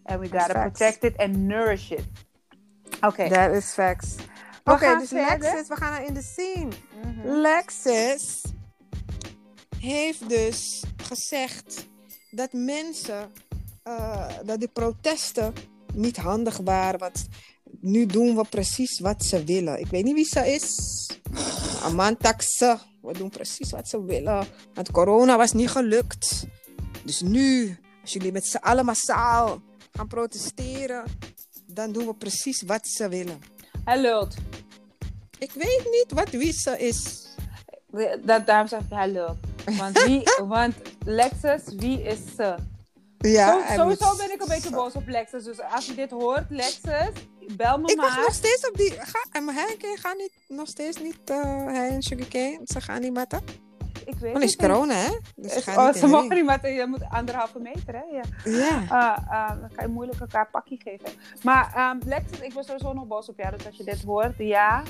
And 0.04 0.20
we 0.20 0.26
gotta 0.38 0.54
Facts. 0.54 0.78
protect 0.78 1.04
it 1.04 1.16
and 1.16 1.36
nourish 1.36 1.90
it. 1.90 2.04
Oké. 3.00 3.28
that 3.28 3.50
is 3.54 3.72
facts. 3.72 4.14
Oké, 4.64 4.96
dus 4.98 5.08
verder. 5.08 5.38
Lexus, 5.52 5.68
we 5.68 5.76
gaan 5.76 5.90
naar 5.90 6.04
in 6.04 6.14
de 6.14 6.22
scene. 6.22 6.68
Lexus 7.24 8.42
heeft 9.78 10.28
dus 10.28 10.84
gezegd 10.96 11.88
dat 12.30 12.52
mensen, 12.52 13.32
eh, 13.82 14.28
dat 14.44 14.58
die 14.58 14.68
protesten 14.68 15.52
niet 15.94 16.16
handig 16.16 16.56
waren. 16.56 16.98
Want 17.00 17.28
nu 17.85 18.07
doen 18.07 18.37
we 18.37 18.45
precies 18.51 19.01
wat 19.01 19.24
ze 19.24 19.45
willen. 19.45 19.78
Ik 19.80 19.87
weet 19.87 20.05
niet 20.05 20.14
wie 20.14 20.24
ze 20.24 20.53
is. 20.53 20.76
Amantaxe. 21.82 22.78
We 23.03 23.12
doen 23.12 23.30
precies 23.30 23.70
wat 23.70 23.89
ze 23.89 24.05
willen. 24.05 24.47
Want 24.74 24.91
corona 24.91 25.37
was 25.37 25.53
niet 25.53 25.70
gelukt. 25.70 26.45
Dus 27.05 27.20
nu, 27.20 27.78
als 28.03 28.12
jullie 28.12 28.32
met 28.32 28.47
z'n 28.47 28.57
allen 28.57 28.85
massaal 28.85 29.62
gaan 29.93 30.07
protesteren, 30.09 31.05
dan 31.66 31.93
doen 31.93 32.07
we 32.07 32.14
precies 32.14 32.62
wat 32.62 32.87
ze 32.87 33.09
willen. 33.09 33.41
Hij 33.85 34.01
lult. 34.01 34.35
Ik 35.39 35.51
weet 35.55 35.85
niet 35.91 36.07
wat 36.09 36.30
wie 36.30 36.53
ze 36.53 36.78
is. 36.78 37.26
Dat, 38.24 38.47
daarom 38.47 38.68
zeg 38.68 38.80
ik 38.80 38.87
hij 38.89 39.09
lult. 39.11 39.37
Want, 39.78 40.03
wie, 40.05 40.22
want 40.47 40.74
Lexus, 41.05 41.61
wie 41.76 42.03
is 42.03 42.18
ze? 42.37 42.55
Ja, 43.18 43.66
Zo- 43.68 43.74
sowieso 43.74 44.16
ben 44.16 44.32
ik 44.32 44.41
een 44.43 44.49
beetje 44.49 44.70
boos 44.70 44.93
op 44.95 45.07
Lexus. 45.09 45.45
Dus 45.45 45.57
als 45.74 45.87
je 45.87 45.95
dit 45.95 46.11
hoort, 46.11 46.45
Lexus, 46.51 47.09
bel 47.57 47.78
me 47.78 47.90
Ik 47.90 47.97
maar. 47.97 48.20
nog 48.20 48.32
steeds 48.34 48.68
op 48.68 48.76
die. 48.76 48.90
Ga, 48.99 49.40
maar 49.40 49.55
hij 49.55 49.68
en 49.70 49.78
Kay 49.78 49.97
gaan 49.97 50.16
niet, 50.16 50.32
nog 50.49 50.68
steeds 50.68 50.99
niet. 51.01 51.18
eh, 51.24 51.64
hij 51.66 51.88
en 51.88 52.03
Sugarcane, 52.03 52.61
ze 52.64 52.80
gaan 52.80 53.01
niet 53.01 53.14
matten. 53.14 53.40
Ik 54.05 54.14
weet 54.18 54.32
het 54.34 54.42
is 54.42 54.57
corona, 54.57 54.95
hè? 54.95 55.18
Dus 55.36 55.53
ze 55.53 55.61
gaan 55.62 55.78
oh, 55.78 55.86
niet 55.86 55.97
ze 55.97 56.07
mogen 56.07 56.34
niet 56.36 56.45
met 56.45 56.61
je 56.62 56.84
moet 56.88 57.03
anderhalve 57.11 57.59
meter, 57.59 57.95
hè? 57.95 58.03
Ja. 58.16 58.22
Ja. 58.45 58.84
Ah, 58.88 59.30
ah, 59.30 59.61
dan 59.61 59.70
kan 59.74 59.86
je 59.86 59.92
moeilijk 59.92 60.20
elkaar 60.20 60.51
pakje 60.51 60.76
geven. 60.84 61.09
Maar 61.42 61.72
ehm, 61.74 61.99
Lexus, 62.05 62.40
ik 62.40 62.55
ben 62.55 62.64
sowieso 62.64 62.92
nog 62.92 63.07
boos 63.07 63.28
op 63.28 63.38
jou. 63.38 63.57
Dus 63.57 63.66
als 63.66 63.76
je 63.76 63.84
dit 63.84 64.03
hoort, 64.03 64.34
ja, 64.38 64.82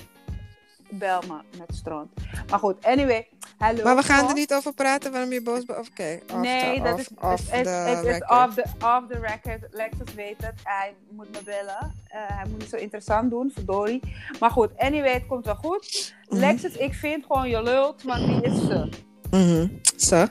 bel 0.91 1.21
me 1.29 1.59
met 1.59 1.77
stront. 1.77 2.11
Maar 2.51 2.59
goed, 2.59 2.85
anyway. 2.85 3.29
Hallo. 3.59 3.83
Maar 3.83 3.97
we 3.97 4.03
gaan 4.03 4.29
er 4.29 4.35
niet 4.35 4.55
over 4.55 4.73
praten 4.75 5.13
waarom 5.13 5.33
je 5.33 5.43
boos 5.43 5.65
bent. 5.65 5.89
Oké, 5.89 6.19
Nee, 6.41 6.83
dat 6.83 6.99
is, 6.99 7.09
off 7.21 7.51
het, 7.51 7.67
is 8.07 8.21
off 8.27 8.55
the, 8.55 8.63
off 8.79 9.07
the 9.09 9.19
record. 9.21 9.67
Lexus 9.71 10.15
weet 10.15 10.37
het. 10.39 10.55
Hij 10.63 10.95
moet 11.11 11.31
me 11.31 11.39
bellen. 11.45 11.95
Eh, 12.07 12.21
hij 12.27 12.45
moet 12.49 12.59
niet 12.59 12.69
zo 12.69 12.77
interessant 12.77 13.31
doen, 13.31 13.51
verdorie. 13.55 14.01
Maar 14.41 14.51
goed, 14.51 14.71
anyway, 14.77 15.13
het 15.13 15.27
komt 15.27 15.45
wel 15.45 15.55
goed. 15.55 16.15
Mhm. 16.29 16.41
Lexus, 16.41 16.77
ik 16.77 16.95
vind 16.95 17.25
gewoon 17.27 17.49
je 17.49 17.63
lult, 17.63 18.03
want 18.03 18.27
wie 18.27 18.43
is 18.43 18.59
ze? 18.67 18.89
Mhm. 19.31 19.69
Zo. 19.97 20.27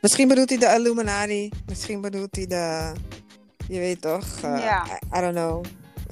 Misschien 0.00 0.28
bedoelt 0.28 0.48
hij 0.48 0.58
de 0.58 0.74
Illuminati. 0.78 1.50
Misschien 1.66 2.00
bedoelt 2.00 2.36
hij 2.36 2.46
de. 2.46 2.92
Je 3.68 3.78
weet 3.78 4.00
toch? 4.00 4.24
eh, 4.42 4.58
Ja. 4.58 4.84
I, 4.86 5.18
I 5.18 5.20
don't 5.20 5.34
know. 5.34 5.64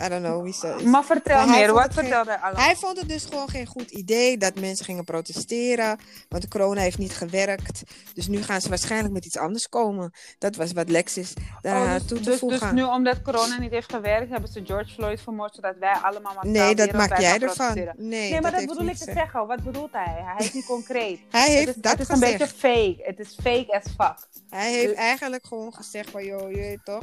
I 0.03 0.09
don't 0.09 0.23
know 0.25 0.43
wie 0.43 0.53
ze 0.53 0.75
is. 0.79 0.83
Maar 0.83 1.05
vertel 1.05 1.37
Maar 1.47 1.59
meer, 1.59 1.73
wat 1.73 1.83
het 1.83 1.93
geen- 1.95 2.05
vertelde 2.05 2.39
hij 2.55 2.77
vond 2.77 2.99
het 2.99 3.09
dus 3.09 3.25
gewoon 3.25 3.49
geen 3.49 3.67
goed 3.67 3.91
idee 3.91 4.37
dat 4.39 4.61
mensen 4.61 4.85
gingen 4.85 5.05
protesteren. 5.05 5.99
Want 6.29 6.43
de 6.43 6.49
corona 6.49 6.81
heeft 6.81 6.99
niet 6.99 7.13
gewerkt. 7.17 7.83
Dus 8.15 8.27
nu 8.27 8.43
gaan 8.43 8.61
ze 8.61 8.69
waarschijnlijk 8.69 9.15
met 9.15 9.25
iets 9.25 9.39
anders 9.39 9.69
komen. 9.69 10.13
Dat 10.39 10.57
was 10.57 10.73
wat 10.73 10.89
Lexis 10.89 11.33
daar 11.61 11.81
Oh, 11.83 11.89
aan 11.89 11.99
dus, 11.99 12.07
toe 12.07 12.19
te 12.21 12.31
dus, 12.31 12.39
voegen. 12.39 12.61
dus 12.61 12.71
nu 12.73 12.83
omdat 12.83 13.23
corona 13.23 13.59
niet 13.59 13.71
heeft 13.71 13.93
gewerkt, 13.93 14.31
hebben 14.31 14.51
ze 14.53 14.65
George 14.65 14.93
Floyd 14.95 15.21
vermoord, 15.21 15.55
zodat 15.55 15.75
wij 15.81 15.93
allemaal 16.03 16.35
massaal 16.35 16.53
nee, 16.53 16.75
dat 16.75 16.93
maak 16.93 17.19
jij 17.21 17.39
ervan. 17.39 17.75
Nee, 17.75 17.89
Nee, 17.97 18.41
maar 18.41 18.53
dat 18.53 18.67
bedoel 18.67 18.87
ik 18.87 18.97
te 18.97 19.11
zeggen. 19.15 19.47
Wat 19.47 19.63
bedoelt 19.63 19.93
hij? 19.93 20.23
Hij 20.25 20.47
is 20.47 20.53
niet 20.53 20.67
concreet. 20.67 21.19
Hij 21.31 21.51
heeft 21.51 21.67
het 21.67 21.77
is, 21.77 21.83
dat 21.83 21.93
het 21.99 22.01
is 22.01 22.09
een 22.09 22.21
beetje 22.21 22.47
fake. 22.47 22.97
Het 22.99 23.19
is 23.19 23.35
fake 23.43 23.81
as 23.83 23.83
fuck. 23.99 24.27
Hij 24.51 24.73
heeft 24.73 24.89
Dus- 24.89 24.97
eigenlijk 24.97 25.47
gewoon 25.47 25.75
gezegd 25.75 26.11
van, 26.11 26.25
joh, 26.25 26.51
je 26.51 26.57
weet 26.57 26.85
toch? 26.85 27.03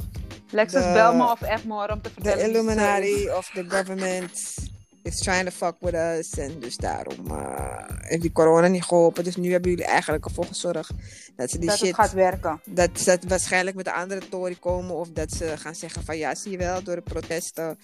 Lexus, 0.50 0.82
De- 0.84 0.92
bel 0.92 1.14
me 1.14 1.30
of 1.30 1.40
echt 1.42 1.64
more 1.64 1.92
om 1.92 2.02
te 2.02 2.08
De 2.14 2.14
vertellen. 2.22 2.52
wie 2.52 2.62
ze 2.82 3.00
is. 3.00 3.22
Illuminati 3.22 3.28
of 3.30 3.50
the 3.54 3.64
government 3.64 4.32
is 5.02 5.18
trying 5.18 5.44
to 5.44 5.50
fuck 5.50 5.74
with 5.80 5.94
us. 5.94 6.30
En 6.30 6.60
dus 6.60 6.76
daarom 6.76 7.26
eh, 7.30 7.84
heeft 7.86 8.22
die 8.22 8.32
corona 8.32 8.66
niet 8.66 8.84
geholpen. 8.84 9.24
Dus 9.24 9.36
nu 9.36 9.52
hebben 9.52 9.70
jullie 9.70 9.84
eigenlijk 9.86 10.24
ervoor 10.24 10.44
gezorgd 10.44 10.90
dat 11.36 11.50
ze 11.50 11.58
die 11.58 11.68
Dat 11.68 11.78
shit... 11.78 11.86
het 11.86 11.96
gaat 11.96 12.12
werken. 12.12 12.60
dat 12.64 12.90
ze 12.94 13.04
dat 13.04 13.24
waarschijnlijk 13.24 13.76
met 13.76 13.84
de 13.84 13.92
andere 13.92 14.28
Tory 14.28 14.56
komen. 14.60 14.94
Of 14.94 15.08
dat 15.08 15.32
ze 15.32 15.56
gaan 15.56 15.74
zeggen 15.74 16.04
van 16.04 16.18
ja, 16.18 16.34
zie 16.34 16.50
je 16.50 16.56
wel, 16.56 16.82
door 16.82 16.94
de 16.94 17.02
protesten 17.02 17.78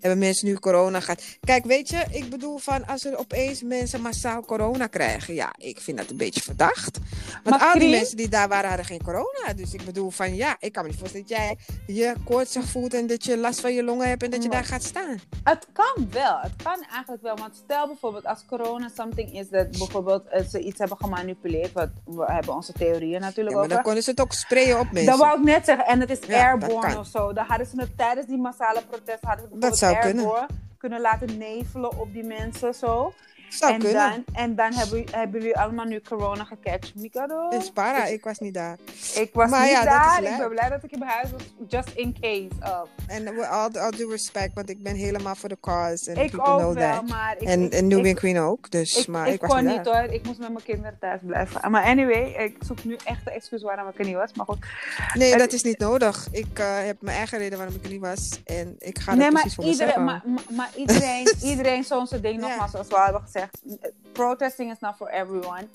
hebben 0.00 0.18
mensen 0.18 0.46
nu 0.48 0.54
corona 0.54 1.00
gehad. 1.00 1.22
Kijk, 1.40 1.64
weet 1.64 1.88
je, 1.88 2.04
ik 2.10 2.30
bedoel 2.30 2.58
van 2.58 2.86
als 2.86 3.04
er 3.04 3.18
opeens 3.18 3.62
mensen 3.62 4.00
massaal 4.00 4.44
corona 4.44 4.86
krijgen. 4.86 5.34
Ja, 5.34 5.54
ik 5.56 5.80
vind 5.80 5.96
dat 5.98 6.10
een 6.10 6.16
beetje 6.16 6.40
verdacht. 6.42 6.98
Want 7.44 7.60
Maar 7.60 7.72
al 7.72 7.80
die 7.80 7.90
mensen 7.90 8.16
die 8.16 8.28
daar 8.28 8.48
waren, 8.48 8.68
hadden 8.68 8.86
geen 8.86 9.02
corona. 9.02 9.52
Dus 9.56 9.72
ik 9.74 9.84
bedoel 9.84 10.10
van 10.10 10.34
ja, 10.34 10.56
ik 10.58 10.72
kan 10.72 10.82
me 10.82 10.88
niet 10.88 10.98
voorstellen 10.98 11.26
dat 11.26 11.36
jij 11.38 11.56
je 11.86 12.14
koortsig 12.24 12.64
voelt 12.64 12.94
en 12.94 13.06
dat 13.06 13.24
je 13.24 13.36
last 13.38 13.60
van 13.60 13.74
je 13.74 13.82
longen 13.82 14.08
hebt 14.08 14.22
en 14.22 14.30
dat 14.30 14.42
je 14.42 14.48
daar 14.48 14.64
gaat 14.64 14.82
staan. 14.82 15.20
Het 15.44 15.66
kan 15.72 16.08
wel. 16.10 16.38
Het 16.40 16.59
kan 16.62 16.84
eigenlijk 16.92 17.22
wel. 17.22 17.36
Want 17.36 17.56
stel 17.56 17.86
bijvoorbeeld 17.86 18.26
als 18.26 18.44
corona 18.46 18.88
something 18.96 19.32
is 19.32 19.48
dat 19.48 19.70
bijvoorbeeld 19.70 20.26
eh, 20.28 20.44
ze 20.44 20.60
iets 20.60 20.78
hebben 20.78 20.96
gemanipuleerd. 21.00 21.72
Wat 21.72 21.88
we 22.04 22.24
hebben 22.24 22.54
onze 22.54 22.72
theorieën 22.72 23.20
natuurlijk 23.20 23.54
Ja, 23.54 23.60
maar 23.60 23.68
dan 23.68 23.82
konden 23.82 24.02
ze 24.02 24.10
het 24.10 24.20
ook 24.20 24.32
sprayen 24.32 24.78
op 24.78 24.92
mensen. 24.92 25.10
Dat 25.10 25.20
wou 25.20 25.38
ik 25.38 25.44
net 25.44 25.64
zeggen. 25.64 25.86
En 25.86 26.00
het 26.00 26.10
is 26.10 26.18
Ja, 26.26 26.48
airborne 26.48 26.98
of 26.98 27.06
zo. 27.06 27.32
Dan 27.32 27.44
hadden 27.44 27.66
ze 27.66 27.80
het 27.80 27.96
tijdens 27.96 28.26
die 28.26 28.38
massale 28.38 28.82
protest 28.90 29.24
hadden 29.24 29.44
ze 29.44 29.48
bijvoorbeeld 29.50 29.78
zou 29.78 29.98
kunnen. 29.98 30.24
airborne 30.24 30.48
kunnen 30.78 31.00
laten 31.00 31.38
nevelen 31.38 31.98
op 31.98 32.12
die 32.12 32.24
mensen 32.24 32.74
zo. 32.74 33.12
Zou 33.50 33.72
en, 33.72 33.78
kunnen. 33.78 34.10
dan, 34.10 34.24
en 34.32 34.54
dan 34.54 34.72
hebben, 34.72 35.04
hebben 35.10 35.40
jullie 35.40 35.58
allemaal 35.58 35.84
nu 35.84 36.00
corona 36.00 36.44
gecatcht. 36.44 36.94
Mikado. 36.94 37.48
is 37.48 37.70
para, 37.70 38.04
ik 38.06 38.24
was 38.24 38.38
niet 38.38 38.54
daar. 38.54 38.76
Ik 39.14 39.30
was 39.32 39.50
Maar 39.50 39.62
niet 39.62 39.70
ja, 39.70 39.84
daar. 39.84 40.22
Ik 40.22 40.36
ben 40.38 40.48
blij 40.48 40.68
dat 40.68 40.82
ik 40.84 40.90
in 40.90 41.02
huis 41.02 41.30
was. 41.30 41.42
Just 41.68 41.88
in 41.94 42.16
case. 42.20 42.48
En 43.06 43.28
all, 43.48 43.70
all 43.72 43.90
due 43.90 44.10
respect, 44.10 44.54
want 44.54 44.70
ik 44.70 44.82
ben 44.82 44.94
helemaal 44.94 45.34
voor 45.34 45.48
de 45.48 45.56
cause. 45.60 46.10
En 46.10 46.16
Ik 46.16 46.30
people 46.30 46.52
ook 46.52 46.58
know 46.58 46.74
wel, 46.74 46.92
that. 46.92 47.08
maar 47.08 47.34
ik, 47.38 47.48
En, 47.48 47.62
ik, 47.62 47.72
en 47.72 47.86
Nubian 47.86 48.04
ik, 48.06 48.16
Queen 48.16 48.38
ook. 48.38 48.70
Dus, 48.70 48.96
ik, 48.96 49.06
maar 49.06 49.26
ik, 49.26 49.34
ik, 49.34 49.40
was 49.40 49.50
kon 49.50 49.64
niet 49.66 49.84
hoor. 49.86 50.02
Ik 50.02 50.24
moest 50.26 50.38
met 50.38 50.52
mijn 50.52 50.64
kinderen 50.64 50.96
thuis 51.00 51.20
blijven. 51.24 51.70
Maar 51.70 51.84
anyway, 51.84 52.32
ik 52.32 52.56
zoek 52.66 52.84
nu 52.84 52.96
echt 53.04 53.24
de 53.24 53.30
excuus 53.30 53.62
waarom 53.62 53.88
ik 53.88 53.98
er 53.98 54.04
niet 54.04 54.14
was. 54.14 54.32
Maar 54.34 54.46
goed. 54.46 54.58
Nee, 55.14 55.36
dat 55.36 55.52
is 55.52 55.62
niet 55.62 55.78
nodig. 55.78 56.28
Ik 56.30 56.58
eh, 56.58 56.66
heb 56.84 56.96
mijn 57.02 57.16
eigen 57.16 57.38
reden 57.38 57.58
waarom 57.58 57.76
ik 57.76 57.84
er 57.84 57.90
niet 57.90 58.00
was. 58.00 58.40
En 58.44 58.74
ik 58.78 58.98
ga 58.98 59.14
nee, 59.14 59.30
maar 59.30 59.40
precies 59.40 59.54
voor 59.54 59.64
iedereen, 59.64 60.04
mezelf 60.04 60.22
maar, 60.24 60.32
maar, 60.34 60.56
maar 60.56 60.70
iedereen, 60.76 61.34
iedereen 61.50 61.84
zo'n 61.84 62.06
soort 62.06 62.22
ding, 62.22 62.40
Ja. 62.40 62.46
nogmaals, 62.48 62.70
zoals 62.70 62.86
we 62.88 62.96
al 62.96 63.04
hebben 63.04 63.22
gezegd. 63.22 63.39
Protesting 64.12 64.70
is 64.72 64.78
not 64.80 64.96
for 64.96 65.08
everyone. 65.08 65.66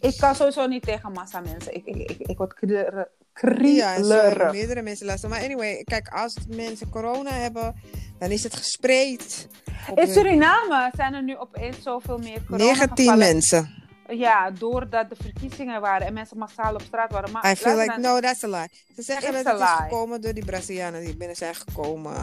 Ik 0.00 0.16
kan 0.18 0.34
sowieso 0.34 0.66
niet 0.66 0.82
tegen 0.82 1.12
massa 1.12 1.40
mensen. 1.40 1.74
Ik, 1.74 1.84
ik, 1.86 2.10
ik, 2.10 2.18
ik 2.28 2.36
word 2.38 2.54
krieler- 2.54 2.94
Ja, 2.94 3.94
krielerig. 3.94 4.52
meerdere 4.52 4.82
mensen 4.82 5.06
last 5.06 5.20
van. 5.20 5.30
Maar 5.30 5.42
anyway, 5.42 5.82
kijk, 5.84 6.08
als 6.08 6.34
mensen 6.48 6.88
corona 6.90 7.30
hebben, 7.30 7.74
dan 8.18 8.30
is 8.30 8.42
het 8.42 8.56
gespreid. 8.56 9.48
In 9.88 9.94
hun- 9.96 10.08
Suriname 10.12 10.90
zijn 10.96 11.14
er 11.14 11.22
nu 11.22 11.36
opeens 11.36 11.82
zoveel 11.82 12.18
meer 12.18 12.44
corona 12.48 12.64
19 12.64 13.18
mensen. 13.18 13.85
Ja, 14.08 14.50
doordat 14.50 15.08
de 15.08 15.16
verkiezingen 15.22 15.80
waren 15.80 16.06
en 16.06 16.12
mensen 16.12 16.38
massaal 16.38 16.74
op 16.74 16.80
straat 16.80 17.12
waren. 17.12 17.30
Maar 17.32 17.50
I 17.50 17.56
feel 17.56 17.76
like, 17.76 17.98
no, 18.00 18.20
that's 18.20 18.44
a 18.44 18.48
lie. 18.48 18.70
Ze 18.96 19.02
zeggen 19.02 19.34
It's 19.34 19.42
dat 19.42 19.60
het 19.60 19.68
is 19.68 19.74
gekomen 19.76 20.20
door 20.20 20.32
die 20.34 20.44
Brazilianen 20.44 21.04
die 21.04 21.16
binnen 21.16 21.36
zijn 21.36 21.54
gekomen. 21.54 22.14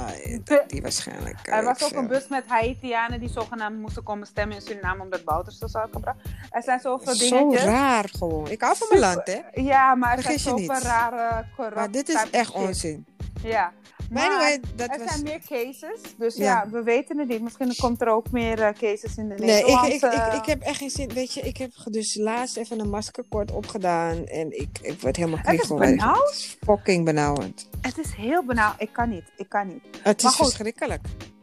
De- 0.43 0.63
Die 0.67 0.81
waarschijnlijk... 0.81 1.47
eh, 1.47 1.57
Er 1.57 1.63
was 1.63 1.83
ook 1.83 1.91
een 1.91 2.07
bus 2.07 2.27
met 2.27 2.43
Haitianen 2.47 3.19
die 3.19 3.29
zogenaamd 3.29 3.79
moesten 3.79 4.03
komen 4.03 4.27
stemmen 4.27 4.55
in 4.55 4.61
Suriname 4.61 5.01
omdat 5.03 5.23
Bouters 5.23 5.59
was 5.59 5.75
uitgebracht. 5.75 6.17
Er 6.49 6.63
zijn 6.63 6.79
zoveel 6.79 7.13
Zo 7.15 7.29
dingetjes. 7.39 7.63
raar 7.63 8.09
gewoon. 8.17 8.49
Ik 8.49 8.61
hou 8.61 8.77
van 8.77 8.87
mijn 8.89 9.01
land, 9.01 9.21
hè. 9.27 9.61
Ja, 9.61 9.95
maar 9.95 10.15
er 10.17 10.23
zijn 10.23 10.39
Vergis 10.39 10.43
je 10.43 10.49
zoveel 10.67 10.75
niet. 10.75 10.83
rare 10.85 11.45
corrupt 11.55 11.75
Maar 11.75 11.91
dit 11.91 12.09
is 12.09 12.25
echt 12.31 12.51
onzin. 12.51 13.05
Ja. 13.43 13.71
Maar 14.13 14.29
anyway, 14.29 14.59
dat 14.75 14.89
er 14.89 14.99
was... 14.99 15.09
zijn 15.09 15.23
meer 15.23 15.39
cases, 15.47 15.99
dus 16.17 16.35
ja. 16.35 16.43
Ja. 16.43 16.69
we 16.69 16.83
weten 16.83 17.17
het 17.17 17.27
niet. 17.27 17.41
Misschien 17.41 17.75
komt 17.75 18.01
er 18.01 18.07
ook 18.07 18.31
meer 18.31 18.61
eh, 18.61 18.73
cases 18.73 19.15
in 19.17 19.29
de 19.29 19.35
Nee, 19.35 19.59
ik, 19.65 19.81
ik, 19.81 20.01
ik, 20.01 20.33
ik 20.33 20.45
heb 20.45 20.61
echt 20.61 20.77
geen 20.77 20.89
zin. 20.89 21.13
Weet 21.13 21.33
je, 21.33 21.41
ik 21.41 21.57
heb 21.57 21.71
dus 21.91 22.15
laatst 22.15 22.57
even 22.57 22.79
een 22.79 22.89
maskerkort 22.89 23.51
opgedaan. 23.51 24.25
En 24.25 24.59
ik, 24.59 24.79
ik 24.81 25.01
werd 25.01 25.15
helemaal 25.15 25.37
Het 25.39 25.47
is 25.47 25.55
kriegel. 25.55 25.77
benauwd. 25.77 26.25
Het 26.29 26.35
is 26.35 26.57
fucking 26.65 27.05
benauwend. 27.05 27.67
Het 27.81 27.97
is 27.97 28.13
heel 28.13 28.43
benauwd. 28.43 28.75
Ik 28.77 28.89
kan 28.91 29.09
niet, 29.09 29.23
ik 29.37 29.49
kan 29.49 29.67
niet. 29.67 29.83
Het 30.01 30.21
Maar 30.23 30.31
is 30.31 30.37
goed. 30.37 30.45
verschrikkelijk. 30.45 31.01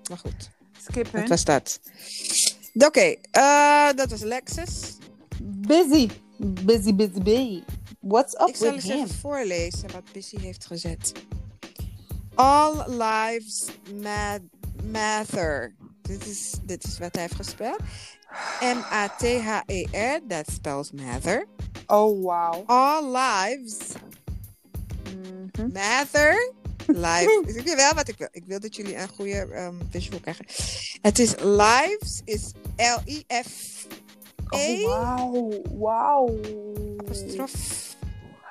Maar 0.08 0.18
goed, 0.18 0.50
Skip 0.88 1.12
hun. 1.12 1.20
dat 1.20 1.28
was 1.28 1.44
dat. 1.44 1.80
Oké, 2.74 3.14
eh, 3.30 3.88
dat 3.96 4.10
was 4.10 4.20
Lexus. 4.22 4.96
Busy. 5.42 6.08
Busy, 6.36 6.94
busy, 6.94 7.22
busy. 7.22 7.62
What's 8.00 8.34
up 8.34 8.48
Ik 8.48 8.56
zal 8.56 8.72
eens 8.74 8.84
him? 8.84 8.96
even 8.96 9.14
voorlezen 9.14 9.92
wat 9.92 10.02
Busy 10.12 10.38
heeft 10.40 10.66
gezet. 10.66 11.12
All 12.40 12.84
lives 12.88 13.64
ma- 14.02 14.38
matter. 14.90 15.74
Dit 16.02 16.26
is, 16.26 16.52
dit 16.62 16.84
is 16.84 16.98
wat 16.98 17.12
hij 17.14 17.22
heeft 17.22 17.34
gespeld. 17.34 17.78
M-A-T-H-E-R, 18.60 20.20
that 20.28 20.50
spells 20.52 20.90
matter. 20.92 21.46
Oh, 21.86 22.22
wow. 22.22 22.62
All 22.66 23.04
lives 23.16 23.76
Mhm. 25.14 25.72
matter. 25.72 26.52
Live. 26.86 27.42
ik 27.46 27.54
weet 27.64 27.74
wel 27.74 27.94
wat 27.94 28.08
ik 28.08 28.18
wil. 28.18 28.28
Ik 28.30 28.44
wil 28.46 28.60
dat 28.60 28.76
jullie 28.76 28.96
een 28.96 29.08
goede 29.08 29.46
ehm, 29.52 29.74
visual 29.90 30.20
krijgen. 30.20 30.44
Het 31.02 31.18
is 31.18 31.34
lives, 31.42 32.20
is 32.24 32.50
L-I-F. 32.76 33.86
Oh, 34.48 34.60
E 34.60 34.84
wauw. 34.86 35.50
Wauw. 35.78 36.38
apostrof. 36.98 37.52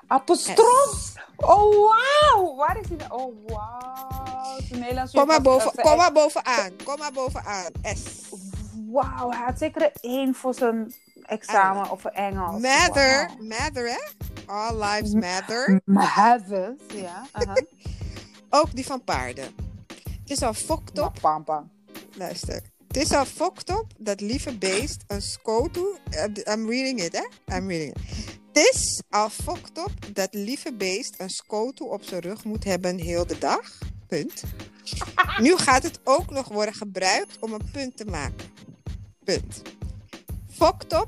Apostrof. 0.10 1.14
Oh, 1.36 1.90
wauw. 1.90 2.56
Waar 2.56 2.80
is 2.82 2.88
die? 2.88 2.98
nou? 2.98 3.12
Oh, 3.12 3.36
wauw. 3.48 5.08
Kom 5.12 5.28
maar, 5.28 5.42
boven, 5.42 5.72
was- 5.76 5.86
kom 5.86 5.98
maar 5.98 6.12
bovenaan. 6.12 6.72
Kom 6.84 6.98
maar 6.98 7.12
bovenaan. 7.12 7.72
S. 7.84 8.04
Wauw, 8.92 9.30
hij 9.30 9.44
had 9.46 9.58
zeker 9.58 9.82
een 9.82 9.92
één 10.02 10.36
voor 10.36 10.54
zijn 10.54 10.94
examen 11.26 11.90
of 11.90 12.02
voor 12.02 12.12
Engels. 12.12 12.62
Matter. 12.62 13.26
Wauw. 13.28 13.48
Matter, 13.60 13.90
hè? 13.90 14.00
All 14.46 14.76
lives 14.84 15.14
matter. 15.14 15.82
Matter, 15.86 16.76
ja. 16.94 17.26
aha. 17.32 17.54
Ook 18.60 18.76
die 18.76 18.86
van 18.86 19.04
paarden. 19.04 19.56
Het 19.88 20.30
is 20.38 20.42
al 20.44 20.54
fokt 20.54 21.00
op. 21.00 21.14
Pam, 21.22 21.44
pam. 21.44 21.72
Luister. 22.14 22.62
Het 22.90 22.98
is 22.98 23.12
al 23.12 23.26
fokt 23.26 23.70
op 23.70 23.86
dat 23.98 24.22
lieve 24.22 24.58
beest 24.58 25.04
een 25.08 25.22
scoto... 25.22 25.98
eh, 26.10 26.24
I'm 26.54 26.70
reading 26.70 27.02
it, 27.04 27.14
hè? 27.14 27.56
I'm 27.58 27.68
reading 27.68 27.96
it. 27.96 28.02
Het 28.54 28.70
is 28.74 29.02
al 29.10 29.30
fokt 29.30 29.78
op 29.78 29.92
dat 30.14 30.34
lieve 30.34 30.74
beest 30.74 31.16
een 31.18 31.30
scoto 31.30 31.86
op 31.86 32.04
zijn 32.04 32.22
rug 32.22 32.44
moet 32.44 32.64
hebben 32.64 32.98
heel 32.98 33.28
de 33.28 33.38
dag. 33.38 33.78
Punt. 34.08 34.44
Nu 35.42 35.58
gaat 35.58 35.84
het 35.84 36.00
ook 36.04 36.30
nog 36.30 36.48
worden 36.48 36.74
gebruikt 36.74 37.38
om 37.40 37.54
een 37.54 37.70
punt 37.72 37.98
te 37.98 38.06
maken. 38.06 38.48
Punt. 39.24 39.62
Fokt 40.52 40.94
op. 40.94 41.08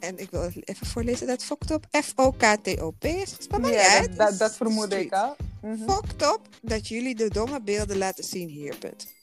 En 0.00 0.18
ik 0.18 0.30
wil 0.30 0.50
even 0.64 0.86
voorlezen 0.86 1.26
dat 1.26 1.44
fokt 1.44 1.70
op. 1.70 1.86
F-O-K-T-O-P 2.04 3.04
is 3.04 3.32
gespeld. 3.32 3.62
Maar 3.62 3.72
Ja, 3.72 4.00
dat, 4.00 4.16
dat, 4.16 4.38
dat 4.38 4.56
vermoedde 4.56 5.00
ik 5.00 5.12
al. 5.12 5.36
Mhm. 5.62 5.90
Fokt 5.90 6.32
op 6.34 6.48
dat 6.62 6.88
jullie 6.88 7.14
de 7.14 7.28
domme 7.28 7.62
beelden 7.62 7.98
laten 7.98 8.24
zien 8.24 8.48
hier, 8.48 8.76
punt. 8.76 9.16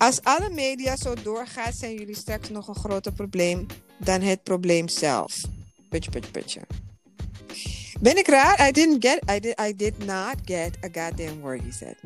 Als 0.00 0.22
alle 0.22 0.50
media 0.50 0.96
zo 0.96 1.14
doorgaat, 1.22 1.74
zijn 1.74 1.94
jullie 1.94 2.16
straks 2.16 2.48
nog 2.48 2.68
een 2.68 2.74
groter 2.74 3.12
probleem 3.12 3.66
dan 3.98 4.20
het 4.20 4.42
probleem 4.42 4.88
zelf. 4.88 5.40
Putje, 5.88 6.10
putje, 6.10 6.30
putje. 6.30 6.60
Ben 8.00 8.16
ik 8.18 8.26
raar? 8.26 8.68
I 8.68 8.72
didn't 8.72 9.04
get, 9.06 9.30
I 9.30 9.40
did, 9.40 9.60
I 9.60 9.76
did 9.76 10.04
not 10.04 10.34
get 10.44 10.76
a 10.84 10.88
goddamn 10.92 11.40
word 11.40 11.60
he 11.62 11.72
said. 11.72 11.96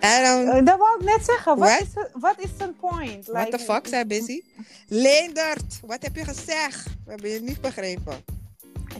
Eh, 0.00 0.64
Dat 0.64 0.78
wou 0.78 0.98
ik 0.98 1.04
net 1.04 1.24
zeggen. 1.24 1.58
Wat 1.58 1.68
What? 1.68 1.80
is, 1.80 2.06
wat 2.20 2.34
is 2.38 2.50
zijn 2.58 2.76
point? 2.76 3.26
what 3.26 3.50
the 3.50 3.58
fuck, 3.58 3.86
zei 3.86 4.04
Busy? 4.04 4.42
Leendert, 4.88 5.80
wat 5.86 6.02
heb 6.02 6.16
je 6.16 6.24
gezegd? 6.24 6.84
We 6.84 7.10
hebben 7.10 7.30
je 7.30 7.40
niet 7.40 7.60
begrepen. 7.60 8.24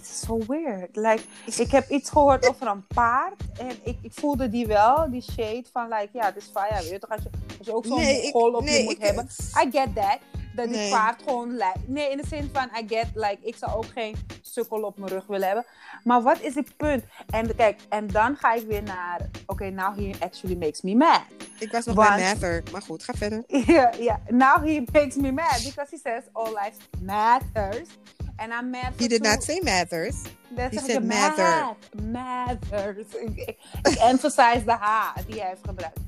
Is 0.01 0.21
so 0.21 0.39
weird. 0.47 0.97
Like, 0.97 1.23
ik 1.57 1.71
heb 1.71 1.91
iets 1.91 2.11
gehoord 2.11 2.49
over 2.49 2.67
een 2.67 2.87
paard. 2.87 3.43
En 3.59 3.71
ik, 3.83 3.97
ik 4.03 4.13
voelde 4.13 4.49
die 4.49 4.67
wel, 4.67 5.11
die 5.11 5.23
shade 5.23 5.65
van, 5.73 5.89
like, 5.89 6.09
ja, 6.13 6.25
het 6.25 6.37
is 6.37 6.51
fire. 6.55 6.83
Weet 6.83 6.91
je 6.91 6.99
toch, 6.99 7.11
als 7.11 7.23
je, 7.23 7.31
als 7.59 7.67
je 7.67 7.75
ook 7.75 7.87
zo'n 7.87 7.97
Nee, 8.01 8.31
goal 8.33 8.53
op 8.53 8.65
nee, 8.65 8.79
je 8.79 8.85
moet 8.85 8.93
ik- 8.93 9.03
hebben. 9.03 9.25
I 9.67 9.71
get 9.71 9.95
that. 9.95 10.19
Dat 10.57 10.67
die 10.69 10.77
Nee. 10.77 10.91
paard 10.91 11.23
gewoon 11.23 11.57
lijkt. 11.57 11.89
Nee, 11.89 12.11
in 12.11 12.17
de 12.17 12.27
zin 12.27 12.51
van, 12.53 12.65
I 12.83 12.89
get, 12.89 13.07
like, 13.15 13.39
ik 13.43 13.57
zou 13.57 13.73
ook 13.73 13.87
geen 13.95 14.15
sukkel 14.43 14.83
op 14.83 14.99
mijn 14.99 15.11
rug 15.13 15.27
willen 15.27 15.47
hebben. 15.47 15.65
Maar 16.05 16.23
wat 16.23 16.41
is 16.41 16.55
het 16.55 16.77
punt? 16.77 17.05
En 17.31 17.55
kijk, 17.57 17.81
en 17.89 18.07
dan 18.07 18.37
ga 18.37 18.53
ik 18.55 18.67
weer 18.67 18.83
naar, 18.83 19.21
oké, 19.47 19.71
now 19.71 19.97
he 19.99 20.11
actually 20.21 20.57
makes 20.57 20.81
me 20.83 20.95
mad. 20.95 21.21
Ik 21.59 21.73
was 21.73 21.85
nog 21.85 21.97
Want- 21.97 22.09
bij 22.09 22.33
Mather, 22.33 22.63
maar 22.73 22.83
goed, 22.83 23.05
ga 23.05 23.13
verder. 23.15 23.43
Yeah, 23.67 23.93
yeah. 24.01 24.17
Now 24.29 24.65
he 24.65 24.83
makes 24.93 25.17
me 25.17 25.33
mad 25.33 25.61
because 25.65 25.87
he 25.91 25.99
says 26.03 26.23
all 26.33 26.49
life 26.49 26.77
matters. 27.01 27.89
And 28.37 28.53
I'm 28.53 28.71
mad 28.71 28.93
He 28.99 29.07
did 29.09 29.23
not 29.23 29.43
say 29.43 29.61
Mathers. 29.63 30.17
He 30.57 30.79
said 30.79 30.89
ik, 30.89 31.03
matter. 31.03 31.45
mad- 31.45 31.77
Matters. 32.13 33.15
Ik, 33.15 33.37
ik, 33.37 33.57
ik 33.83 33.99
emphasize 33.99 34.63
de 34.65 34.73
H 34.73 35.15
die 35.27 35.41
hij 35.41 35.49
heeft 35.49 35.67
gebruikt. 35.67 35.99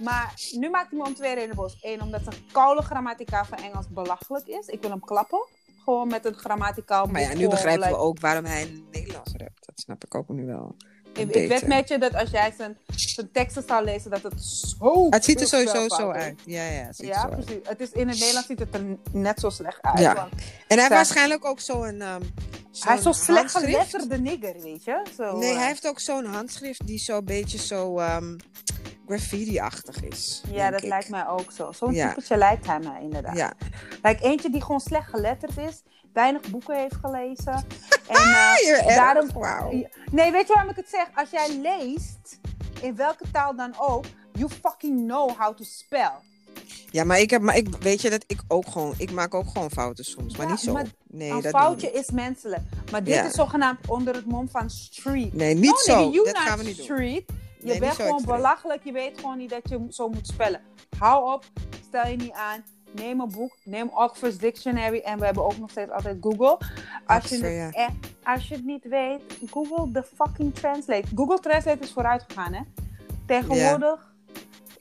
Maar 0.00 0.34
nu 0.58 0.70
maakt 0.70 0.90
hij 0.90 0.98
me 0.98 1.04
om 1.06 1.14
twee 1.14 1.34
redenen 1.34 1.56
boos. 1.56 1.78
Eén, 1.80 2.02
omdat 2.02 2.20
zijn 2.22 2.36
koude 2.52 2.82
grammatica 2.82 3.44
van 3.44 3.58
Engels 3.58 3.88
belachelijk 3.88 4.46
is. 4.46 4.66
Ik 4.66 4.80
wil 4.80 4.90
hem 4.90 5.00
klappen. 5.00 5.46
Gewoon 5.84 6.08
met 6.08 6.24
een 6.24 6.34
grammaticaal 6.34 7.06
Maar 7.06 7.20
ja, 7.20 7.34
nu 7.34 7.48
begrijpen 7.48 7.88
we 7.88 7.96
ook 7.96 8.20
waarom 8.20 8.44
hij 8.44 8.82
Nederlands 8.90 9.32
rapt. 9.36 9.66
Dat 9.66 9.80
snap 9.80 10.04
ik 10.04 10.14
ook 10.14 10.28
nu 10.28 10.46
wel. 10.46 10.76
Ik, 11.12 11.34
ik 11.34 11.48
weet 11.48 11.66
met 11.66 11.88
je 11.88 11.98
dat 11.98 12.14
als 12.14 12.30
jij 12.30 12.52
zijn, 12.56 12.76
zijn 12.94 13.30
teksten 13.32 13.62
zou 13.66 13.84
lezen, 13.84 14.10
dat 14.10 14.22
het 14.22 14.42
zo 14.44 15.06
Het 15.10 15.24
ziet 15.24 15.40
er 15.40 15.46
sowieso 15.46 15.88
zo 15.88 16.10
uit. 16.10 16.40
Ja, 16.44 16.62
ja, 16.64 16.70
het 16.70 16.96
ziet 16.96 17.06
Ja, 17.06 17.20
zo 17.20 17.26
uit. 17.28 17.44
precies. 17.44 17.68
Het 17.68 17.80
is, 17.80 17.90
in 17.92 18.08
het 18.08 18.18
Nederlands 18.18 18.48
ziet 18.48 18.58
het 18.58 18.74
er 18.74 18.84
net 19.12 19.40
zo 19.40 19.50
slecht 19.50 19.82
uit. 19.82 19.98
Ja. 19.98 20.14
want 20.14 20.32
En 20.32 20.38
hij 20.68 20.76
heeft 20.78 20.88
waarschijnlijk 20.88 21.44
ook 21.44 21.60
zo'n... 21.60 22.00
ehm 22.00 22.20
hij 22.80 22.94
is 22.96 23.02
zo 23.02 23.12
zo'n 23.12 23.22
slecht 23.24 23.56
geletterde 23.56 24.18
nigger, 24.18 24.60
weet 24.60 24.84
je? 24.84 25.02
Zo, 25.16 25.36
Nee, 25.38 25.50
eh, 25.50 25.56
hij 25.56 25.66
heeft 25.66 25.86
ook 25.88 26.00
zo'n 26.00 26.24
handschrift 26.24 26.86
die 26.86 26.98
zo'n 26.98 27.24
beetje 27.24 27.58
zo 27.58 27.98
ehm, 27.98 28.36
graffiti-achtig 29.06 30.02
is. 30.02 30.42
Ja, 30.52 30.70
dat 30.70 30.82
ik. 30.82 30.88
lijkt 30.88 31.08
mij 31.08 31.26
ook 31.28 31.52
zo. 31.52 31.72
Zo'n 31.72 31.92
Ja. 31.94 32.08
typetje 32.08 32.36
lijkt 32.36 32.66
hij 32.66 32.78
mij 32.78 33.00
inderdaad. 33.02 33.36
Ja. 33.36 33.52
Like, 34.02 34.22
eentje 34.24 34.50
die 34.50 34.60
gewoon 34.62 34.80
slecht 34.80 35.08
geletterd 35.10 35.58
is, 35.58 35.82
weinig 36.12 36.50
boeken 36.50 36.76
heeft 36.76 36.94
gelezen. 37.00 37.52
en, 38.08 38.16
eh, 38.16 38.68
erg. 38.70 38.86
daarom. 38.94 39.28
Nee, 40.10 40.30
weet 40.32 40.46
je 40.46 40.52
waarom 40.52 40.70
ik 40.70 40.76
het 40.76 40.88
zeg? 40.88 41.06
Als 41.14 41.30
jij 41.30 41.58
leest, 41.60 42.38
in 42.80 42.96
welke 42.96 43.24
taal 43.32 43.56
dan 43.56 43.74
ook, 43.78 44.04
you 44.32 44.50
fucking 44.62 44.98
know 45.06 45.30
how 45.38 45.56
to 45.56 45.64
spell. 45.64 46.10
Ja, 46.90 47.04
maar 47.04 47.18
ik 47.20 47.30
heb, 47.30 47.42
maar 47.42 47.56
ik 47.56 47.68
weet 47.76 48.00
je 48.00 48.10
dat 48.10 48.24
ik 48.26 48.40
ook 48.48 48.66
gewoon, 48.68 48.94
ik 48.98 49.10
maak 49.10 49.34
ook 49.34 49.48
gewoon 49.48 49.70
fouten 49.70 50.04
soms, 50.04 50.36
maar 50.36 50.46
Ja, 50.46 50.52
niet 50.52 50.60
zo. 50.60 50.72
maar 50.72 50.86
nee, 51.06 51.30
een 51.30 51.40
dat 51.40 51.52
foutje 51.52 51.90
is 51.92 52.10
menselijk. 52.10 52.62
Maar 52.90 53.04
dit 53.04 53.14
Ja. 53.14 53.24
is 53.24 53.32
zogenaamd 53.32 53.88
onder 53.88 54.14
het 54.14 54.26
mom 54.26 54.48
van 54.48 54.70
street. 54.70 55.32
Nee, 55.34 55.54
niet 55.54 55.84
no, 55.86 56.12
zo. 56.12 56.24
dat 56.24 56.38
gaan 56.38 56.58
we 56.58 56.64
niet 56.64 56.76
doen. 56.76 56.84
street. 56.84 57.24
Je 57.58 57.66
Nee, 57.68 57.78
bent 57.78 57.92
gewoon 57.94 58.12
extreem. 58.14 58.36
belachelijk. 58.36 58.84
Je 58.84 58.92
weet 58.92 59.18
gewoon 59.18 59.38
niet 59.38 59.50
dat 59.50 59.68
je 59.68 59.86
zo 59.90 60.08
moet 60.08 60.26
spellen. 60.26 60.60
Hou 60.98 61.32
op. 61.32 61.44
Stel 61.88 62.06
je 62.06 62.16
niet 62.16 62.32
aan. 62.32 62.64
Neem 62.94 63.20
een 63.20 63.30
boek. 63.30 63.56
Neem 63.64 63.90
Oxford's 63.94 64.38
Dictionary. 64.38 64.98
En 64.98 65.18
we 65.18 65.24
hebben 65.24 65.44
ook 65.44 65.58
nog 65.58 65.70
steeds 65.70 65.90
altijd 65.90 66.16
Google. 66.20 66.58
Als, 67.06 67.24
je, 67.28 67.36
Oxford, 67.36 67.40
het, 67.40 67.52
ja. 67.52 67.70
eh, 67.70 67.88
als 68.22 68.48
je 68.48 68.54
het 68.54 68.64
niet 68.64 68.88
weet, 68.88 69.22
Google 69.50 69.90
the 69.92 70.02
fucking 70.16 70.54
Translate. 70.54 71.06
Google 71.14 71.38
Translate 71.38 71.78
is 71.78 71.92
vooruit 71.92 72.24
gegaan, 72.28 72.52
hè? 72.52 72.62
Tegenwoordig 73.26 74.11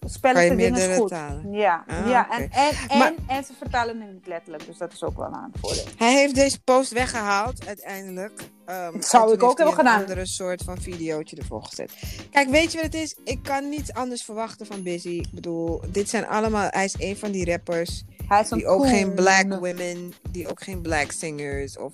dingen 0.09 0.55
meerdere 0.55 0.95
goed. 0.95 1.09
talen? 1.09 1.51
Ja, 1.51 1.83
Ah, 1.87 2.07
ja 2.09 2.29
en, 2.31 2.49
en, 2.51 2.71
en, 2.87 2.97
Maar- 2.97 3.13
en 3.27 3.43
ze 3.43 3.53
vertalen 3.57 4.01
het 4.01 4.13
niet 4.13 4.27
letterlijk. 4.27 4.65
Dus 4.65 4.77
dat 4.77 4.93
is 4.93 5.03
ook 5.03 5.17
wel 5.17 5.27
een 5.27 5.51
voordeel. 5.61 5.83
Hij 5.97 6.13
heeft 6.13 6.35
deze 6.35 6.59
post 6.63 6.91
weggehaald 6.91 7.67
uiteindelijk. 7.67 8.41
Ehm, 8.65 8.93
Dat 8.93 9.05
zou 9.05 9.33
ik 9.33 9.43
ook 9.43 9.57
hebben 9.57 9.75
gedaan. 9.75 9.95
Een 9.95 10.01
andere 10.01 10.25
soort 10.25 10.63
van 10.63 10.77
videootje 10.81 11.35
ervoor 11.35 11.63
gezet. 11.63 11.91
Kijk, 12.31 12.49
weet 12.49 12.71
je 12.71 12.77
wat 12.77 12.85
het 12.85 12.95
is? 12.95 13.15
Ik 13.23 13.43
kan 13.43 13.69
niets 13.69 13.93
anders 13.93 14.23
verwachten 14.23 14.65
van 14.65 14.83
Busy. 14.83 15.09
Ik 15.09 15.31
bedoel, 15.31 15.81
dit 15.87 16.09
zijn 16.09 16.27
allemaal. 16.27 16.67
Hij 16.69 16.85
is 16.85 16.95
een 16.99 17.17
van 17.17 17.31
die 17.31 17.45
rappers. 17.45 18.03
Hij 18.27 18.41
is 18.41 18.49
Die 18.49 18.67
ook 18.67 18.87
geen 18.87 19.13
black 19.13 19.49
women. 19.59 20.13
Die 20.31 20.49
ook 20.49 20.63
geen 20.63 20.81
black 20.81 21.11
singers 21.11 21.77
of 21.77 21.93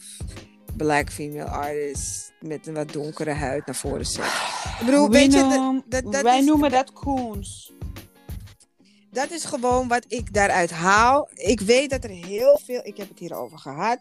black 0.78 1.10
female 1.12 1.50
artists. 1.50 2.32
Met 2.40 2.68
een 2.68 2.74
wat 2.74 2.92
donkere 2.94 3.32
huid 3.34 3.66
naar 3.66 3.76
voren 3.76 4.06
zet. 4.06 4.26
Ik 4.80 4.86
bedoel, 4.86 5.06
We 5.10 5.18
weet 5.18 5.34
je, 5.34 5.40
dat, 5.40 5.82
dat, 6.04 6.12
dat 6.14 6.22
wij 6.22 6.40
is, 6.40 6.46
noemen 6.46 6.72
dat 6.72 6.94
coons. 6.94 7.74
Dat 9.18 9.32
is 9.32 9.46
gewoon 9.46 9.88
wat 9.88 10.06
ik 10.08 10.34
daaruit 10.34 10.72
haal. 10.72 11.30
Ik 11.34 11.60
weet 11.60 11.90
dat 11.90 12.04
er 12.04 12.10
heel 12.10 12.60
veel, 12.66 12.80
ik 12.84 12.98
heb 12.98 13.10
het 13.10 13.20
hierover 13.20 13.58
gehad, 13.58 13.98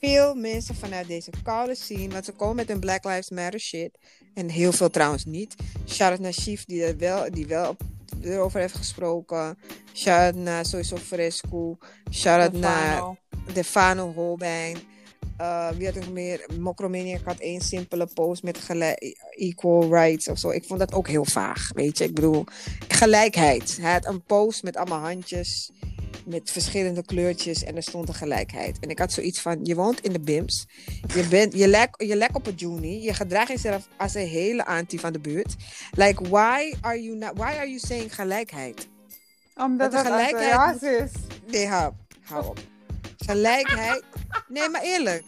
veel 0.00 0.34
mensen 0.34 0.74
vanuit 0.74 1.06
deze 1.06 1.30
koude 1.42 1.74
scene, 1.74 2.12
want 2.12 2.24
ze 2.24 2.32
komen 2.32 2.56
met 2.56 2.70
een 2.70 2.80
Black 2.80 3.04
Lives 3.04 3.30
Matter 3.30 3.60
shit. 3.60 3.98
En 4.34 4.48
heel 4.48 4.72
veel 4.72 4.90
trouwens 4.90 5.24
niet. 5.24 5.54
Naar 5.98 6.32
Chief, 6.32 6.64
die, 6.64 6.84
er 6.84 6.96
wel, 6.96 7.30
die 7.30 7.46
wel 7.46 7.68
op, 7.68 7.80
erover 8.22 8.60
heeft 8.60 8.74
gesproken. 8.74 9.58
Shout-out 9.94 10.34
naar 10.34 10.66
sowieso 10.66 10.96
Fresco. 10.96 11.78
Shout-out 12.10 12.52
naar. 12.52 13.16
Defano 13.52 14.12
Holbein. 14.12 14.76
Eh, 15.38 15.68
wie 15.76 15.86
had 15.86 15.96
er 15.96 16.12
meer? 16.12 16.46
Mokromaniac 16.58 17.20
had 17.24 17.38
één 17.38 17.60
simpele 17.60 18.06
post 18.14 18.42
met 18.42 18.58
equal 19.30 19.88
rights 19.90 20.28
of 20.28 20.38
zo. 20.38 20.50
Ik 20.50 20.64
vond 20.64 20.78
dat 20.78 20.92
ook 20.92 21.08
heel 21.08 21.24
vaag, 21.24 21.70
weet 21.74 21.98
je. 21.98 22.04
Ik 22.04 22.14
bedoel, 22.14 22.44
gelijkheid. 22.88 23.78
Hij 23.80 23.92
had 23.92 24.06
een 24.06 24.22
post 24.22 24.62
met 24.62 24.76
allemaal 24.76 25.00
handjes, 25.00 25.70
met 26.26 26.50
verschillende 26.50 27.04
kleurtjes 27.04 27.64
en 27.64 27.76
er 27.76 27.82
stond 27.82 28.08
een 28.08 28.14
gelijkheid. 28.14 28.78
En 28.80 28.88
ik 28.90 28.98
had 28.98 29.12
zoiets 29.12 29.40
van, 29.40 29.58
je 29.62 29.74
woont 29.74 30.00
in 30.00 30.12
de 30.12 30.20
BIMS, 30.20 30.66
je, 31.14 31.26
bent, 31.28 31.54
je, 31.54 31.68
lek, 31.68 32.02
je 32.02 32.28
op 32.32 32.46
een 32.46 32.54
juni, 32.54 33.02
je 33.02 33.14
gedraagt 33.14 33.48
jezelf 33.48 33.88
als 33.96 34.14
een 34.14 34.26
hele 34.26 34.66
anti 34.66 34.98
van 34.98 35.12
de 35.12 35.20
buurt. 35.20 35.54
Like, 35.90 36.28
why 36.28 36.74
are 36.80 37.02
you, 37.02 37.16
not, 37.16 37.30
why 37.34 37.52
are 37.56 37.68
you 37.68 37.78
saying 37.78 38.14
gelijkheid? 38.14 38.88
Omdat 39.56 39.92
Dat 39.92 40.06
gelijkheid 40.06 40.82
is. 40.82 41.10
Nee, 41.46 41.66
hou, 41.66 41.92
hou 42.20 42.46
op. 42.46 42.58
Gelijkheid. 43.18 44.02
Nee, 44.48 44.68
maar 44.68 44.82
eerlijk. 44.82 45.24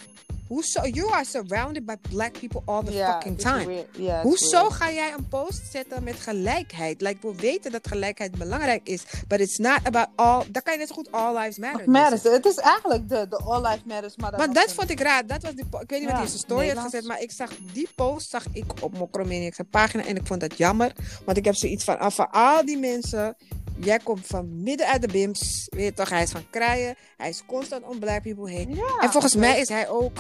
Hoezo? 0.51 0.87
You 0.87 1.13
are 1.13 1.25
surrounded 1.25 1.87
by 1.87 1.95
black 2.11 2.33
people 2.41 2.63
all 2.65 2.83
the 2.83 2.93
fucking 2.93 3.39
time. 3.39 3.85
Hoezo 4.23 4.61
weird. 4.61 4.73
ga 4.73 4.91
jij 4.93 5.13
een 5.13 5.29
post 5.29 5.63
zetten 5.73 6.03
met 6.03 6.15
gelijkheid? 6.15 7.01
Like, 7.01 7.19
we 7.21 7.35
weten 7.35 7.73
dat 7.73 7.89
gelijkheid 7.89 8.39
belangrijk 8.39 8.89
is. 8.89 9.03
But 9.29 9.41
it's 9.41 9.59
not 9.59 9.79
about 9.83 10.09
all... 10.15 10.45
Dan 10.51 10.63
kan 10.63 10.73
je 10.73 10.79
net 10.79 10.89
zo 10.89 10.95
goed 10.95 11.13
all 11.13 11.37
lives 11.39 11.59
matter. 11.59 11.91
Matters. 11.91 12.23
Het 12.23 12.47
is 12.47 12.57
eigenlijk 12.57 13.09
de, 13.09 13.27
de 13.29 13.37
All 13.37 13.63
Life 13.63 13.83
Matters. 13.85 14.17
Maar, 14.17 14.31
dan 14.31 14.41
Maar 14.41 14.53
dat 14.53 14.73
vond 14.73 14.91
ik 14.91 15.01
raar. 15.01 15.27
Dat 15.27 15.43
was 15.43 15.55
die 15.55 15.65
ik 15.65 15.91
weet 15.91 16.01
niet 16.01 16.09
Ja, 16.09 16.15
wat 16.15 16.23
in 16.23 16.29
zijn 16.29 16.41
story 16.41 16.67
heeft 16.67 16.79
gezet. 16.79 17.05
Maar 17.05 17.21
ik 17.21 17.31
zag 17.31 17.51
die 17.73 17.89
post 17.95 18.31
zag 18.31 18.45
ik 18.53 18.65
op 18.81 18.99
Mokromaniac 18.99 19.55
zijn 19.55 19.69
pagina. 19.69 20.05
En 20.05 20.17
ik 20.17 20.27
vond 20.27 20.41
dat 20.41 20.59
jammer. 20.59 20.93
Want 21.25 21.37
ik 21.37 21.45
heb 21.45 21.55
zoiets 21.55 21.85
van... 21.85 21.99
ah, 21.99 22.11
van 22.11 22.31
al 22.31 22.65
die 22.65 22.79
mensen... 22.79 23.37
Jij 23.81 23.99
komt 23.99 24.27
van 24.27 24.63
midden 24.63 24.87
uit 24.87 25.01
de 25.03 25.09
bims. 25.09 25.67
Weet 25.71 25.85
je 25.85 25.93
toch? 25.93 26.09
Hij 26.09 26.23
is 26.23 26.31
van 26.31 26.51
krijgen. 26.51 26.95
Hij 27.17 27.29
is 27.29 27.43
constant 27.47 27.85
om 27.85 27.99
black 27.99 28.23
people 28.23 28.51
heen. 28.51 28.75
Ja, 28.75 28.99
En 29.01 29.11
volgens 29.11 29.35
mij 29.35 29.61
is 29.61 29.69
hij 29.69 29.89
ook. 29.89 30.19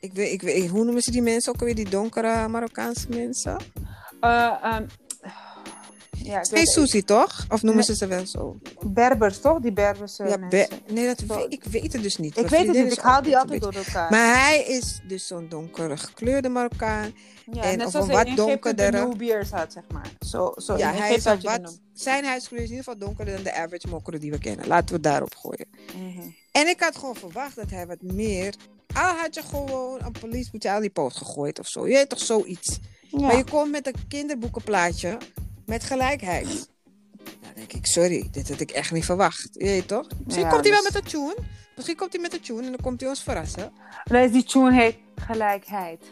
Ik 0.00 0.12
weet, 0.12 0.32
ik 0.32 0.42
weet, 0.42 0.68
hoe 0.68 0.84
noemen 0.84 1.02
ze 1.02 1.10
die 1.10 1.22
mensen 1.22 1.52
ook 1.54 1.60
alweer? 1.60 1.74
Die 1.74 1.88
donkere 1.88 2.48
Marokkaanse 2.48 3.08
mensen? 3.08 3.56
Eh, 4.20 4.54
ehm, 4.62 4.86
ja, 6.18 6.38
ik 6.40 6.46
Geen 6.46 6.58
weet- 6.58 6.68
Susie, 6.68 7.04
toch? 7.04 7.44
Of 7.48 7.62
noemen 7.62 7.74
Nee. 7.86 7.96
ze 7.96 7.96
ze 7.96 8.06
wel 8.06 8.26
zo? 8.26 8.58
Berbers, 8.86 9.40
toch? 9.40 9.60
Die 9.60 9.72
Berberse 9.72 10.24
Ja, 10.24 10.36
mensen. 10.36 10.68
Be- 10.86 10.92
nee, 10.92 11.06
dat 11.06 11.20
weet, 11.20 11.52
ik 11.52 11.64
weet 11.64 11.92
het 11.92 12.02
dus 12.02 12.16
niet. 12.16 12.36
Ik 12.38 12.48
weet 12.48 12.66
het 12.66 12.76
niet. 12.84 12.92
Ik 12.92 12.98
haal 12.98 13.22
die 13.22 13.36
altijd 13.38 13.60
beetje- 13.60 13.74
door 13.74 13.84
elkaar. 13.86 14.10
Maar 14.10 14.42
hij 14.44 14.62
is 14.64 15.00
dus 15.08 15.26
zo'n 15.26 15.48
donkere 15.48 15.96
gekleurde 15.96 16.48
Marokkaan. 16.48 17.14
ja, 17.52 17.62
en 17.62 17.76
net 17.78 17.86
of 17.86 17.92
zoals 17.92 18.08
een 18.08 18.12
wat 18.12 18.36
donkerdere- 18.36 19.06
Nubiërs 19.08 19.50
had, 19.50 19.72
zeg 19.72 19.82
maar. 19.92 20.10
Zo, 20.26 20.52
zo 20.56 20.76
ja, 20.76 20.92
hij 20.92 21.14
is 21.14 21.24
wat. 21.24 21.78
Zijn 21.92 22.24
huidskleur 22.24 22.60
is 22.62 22.68
in 22.70 22.76
ieder 22.76 22.84
geval 22.92 23.06
donkerder 23.06 23.34
dan 23.34 23.42
de 23.44 23.54
average 23.54 23.88
mokro 23.88 24.18
die 24.18 24.30
we 24.30 24.38
kennen. 24.38 24.66
Laten 24.66 24.86
we 24.88 24.94
het 24.94 25.02
daarop 25.02 25.34
gooien. 25.34 25.66
Mhm. 25.96 26.28
En 26.52 26.68
ik 26.68 26.80
had 26.80 26.96
gewoon 26.96 27.16
verwacht 27.16 27.56
dat 27.56 27.70
hij 27.70 27.86
wat 27.86 28.02
meer. 28.02 28.54
Al 28.94 29.14
had 29.16 29.34
je 29.34 29.42
gewoon 29.42 29.98
een 30.04 30.12
police 30.20 30.50
brutality 30.50 30.90
post 30.90 31.16
gegooid 31.16 31.58
of 31.58 31.68
zo. 31.68 31.86
Je 31.88 31.94
weet 31.94 32.08
toch 32.08 32.18
zoiets. 32.20 32.78
Maar 33.10 33.36
je 33.36 33.44
komt 33.44 33.70
met 33.70 33.86
een 33.86 34.08
kinderboekenplaatje 34.08 35.18
met 35.66 35.84
gelijkheid. 35.84 36.70
Dan 37.40 37.52
denk 37.54 37.72
ik, 37.72 37.86
sorry, 37.86 38.28
dit 38.30 38.48
had 38.48 38.60
ik 38.60 38.70
echt 38.70 38.92
niet 38.92 39.04
verwacht. 39.04 39.48
Je 39.52 39.64
weet 39.64 39.88
toch? 39.88 40.06
Misschien 40.24 40.44
Ja, 40.44 40.50
komt 40.50 40.64
hij 40.64 40.72
wel 40.72 40.82
dus- 40.82 40.92
met 40.92 41.04
een 41.04 41.10
tune. 41.10 41.36
Misschien 41.76 41.96
komt 41.96 42.12
hij 42.12 42.22
met 42.22 42.32
een 42.32 42.40
tune 42.40 42.62
en 42.62 42.70
dan 42.70 42.80
komt 42.80 43.00
hij 43.00 43.08
ons 43.08 43.22
verrassen. 43.22 43.72
Dus 44.04 44.30
die 44.32 44.44
tune 44.44 44.72
heet 44.72 44.96
Gelijkheid. 45.14 46.04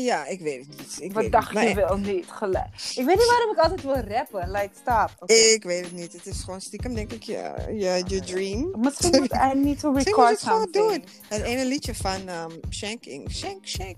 Ja, 0.00 0.26
ik 0.26 0.40
weet 0.40 0.66
het 0.66 0.78
niet. 0.78 0.96
Ik 1.00 1.12
Wat 1.12 1.22
weet 1.22 1.32
dacht 1.32 1.50
het 1.50 1.68
je 1.68 1.74
Maar 1.74 1.86
wel 1.86 1.96
niet? 1.96 2.26
Gelijk. 2.30 2.66
Ik 2.94 3.04
weet 3.04 3.16
niet 3.16 3.26
waarom 3.28 3.50
ik 3.52 3.58
altijd 3.58 3.82
wil 3.82 4.14
rappen. 4.14 4.50
Like, 4.50 4.70
stop. 4.80 5.30
Ik 5.30 5.62
weet 5.62 5.84
het 5.84 5.92
niet. 5.92 6.12
Het 6.12 6.26
is 6.26 6.42
gewoon 6.42 6.60
stiekem, 6.60 6.94
denk 6.94 7.12
ik, 7.12 7.22
ja, 7.22 7.54
ja, 7.70 7.94
je 7.94 8.20
dream. 8.20 8.74
Misschien 8.78 9.18
moet 9.18 9.32
I 9.32 9.58
need 9.58 9.78
to 9.80 9.90
Misschien 9.90 9.90
moet 9.92 10.28
record 10.28 10.30
het 10.30 10.40
gewoon 10.42 10.68
doen. 10.70 11.04
Het 11.28 11.42
ene 11.42 11.64
liedje 11.64 11.94
van 11.94 12.28
ehm, 12.28 12.50
Shanking. 12.70 13.30
Shank, 13.30 13.66
shank. 13.66 13.96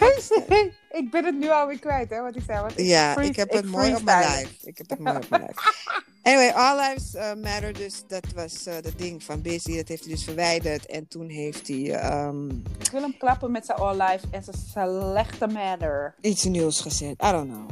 ik 1.00 1.10
ben 1.10 1.24
het 1.24 1.34
nu 1.38 1.50
alweer 1.50 1.78
kwijt, 1.78 2.10
hè, 2.10 2.20
wat 2.22 2.36
ik 2.36 2.42
zei. 2.46 2.60
Want 2.60 2.72
Ja, 2.76 3.12
free- 3.12 3.26
ik 3.28 3.36
heb 3.36 3.52
het 3.52 3.64
mooi 3.64 3.94
op 3.94 4.02
mijn 4.02 4.28
live. 4.38 4.54
Ik 4.62 4.78
heb 4.78 4.90
het 4.90 4.98
mooi 4.98 5.16
op 5.16 5.28
mijn 5.28 5.42
live. 5.42 5.72
Anyway, 6.22 6.50
All 6.54 6.76
Lives 6.88 7.14
eh, 7.14 7.34
Matter, 7.42 7.72
dus 7.72 8.02
dat 8.08 8.24
was 8.34 8.66
eh 8.66 8.74
dat 8.82 8.92
ding 8.96 9.22
van 9.22 9.42
Busy. 9.42 9.76
Dat 9.76 9.88
heeft 9.88 10.04
hij 10.04 10.12
dus 10.14 10.24
verwijderd. 10.24 10.86
En 10.86 11.08
toen 11.08 11.28
heeft 11.28 11.68
hij 11.68 11.94
ehm, 11.94 12.48
Ik 12.50 12.90
wil 12.92 13.00
hem 13.02 13.16
klappen 13.16 13.50
met 13.50 13.66
zijn 13.66 13.78
all 13.78 13.96
life 13.96 14.26
en 14.30 14.42
zijn 14.44 14.56
slechte 14.70 15.46
matter. 15.46 16.14
iets 16.20 16.44
nieuws 16.44 16.80
gezet. 16.80 17.22
I 17.24 17.30
don't 17.30 17.50
know. 17.50 17.70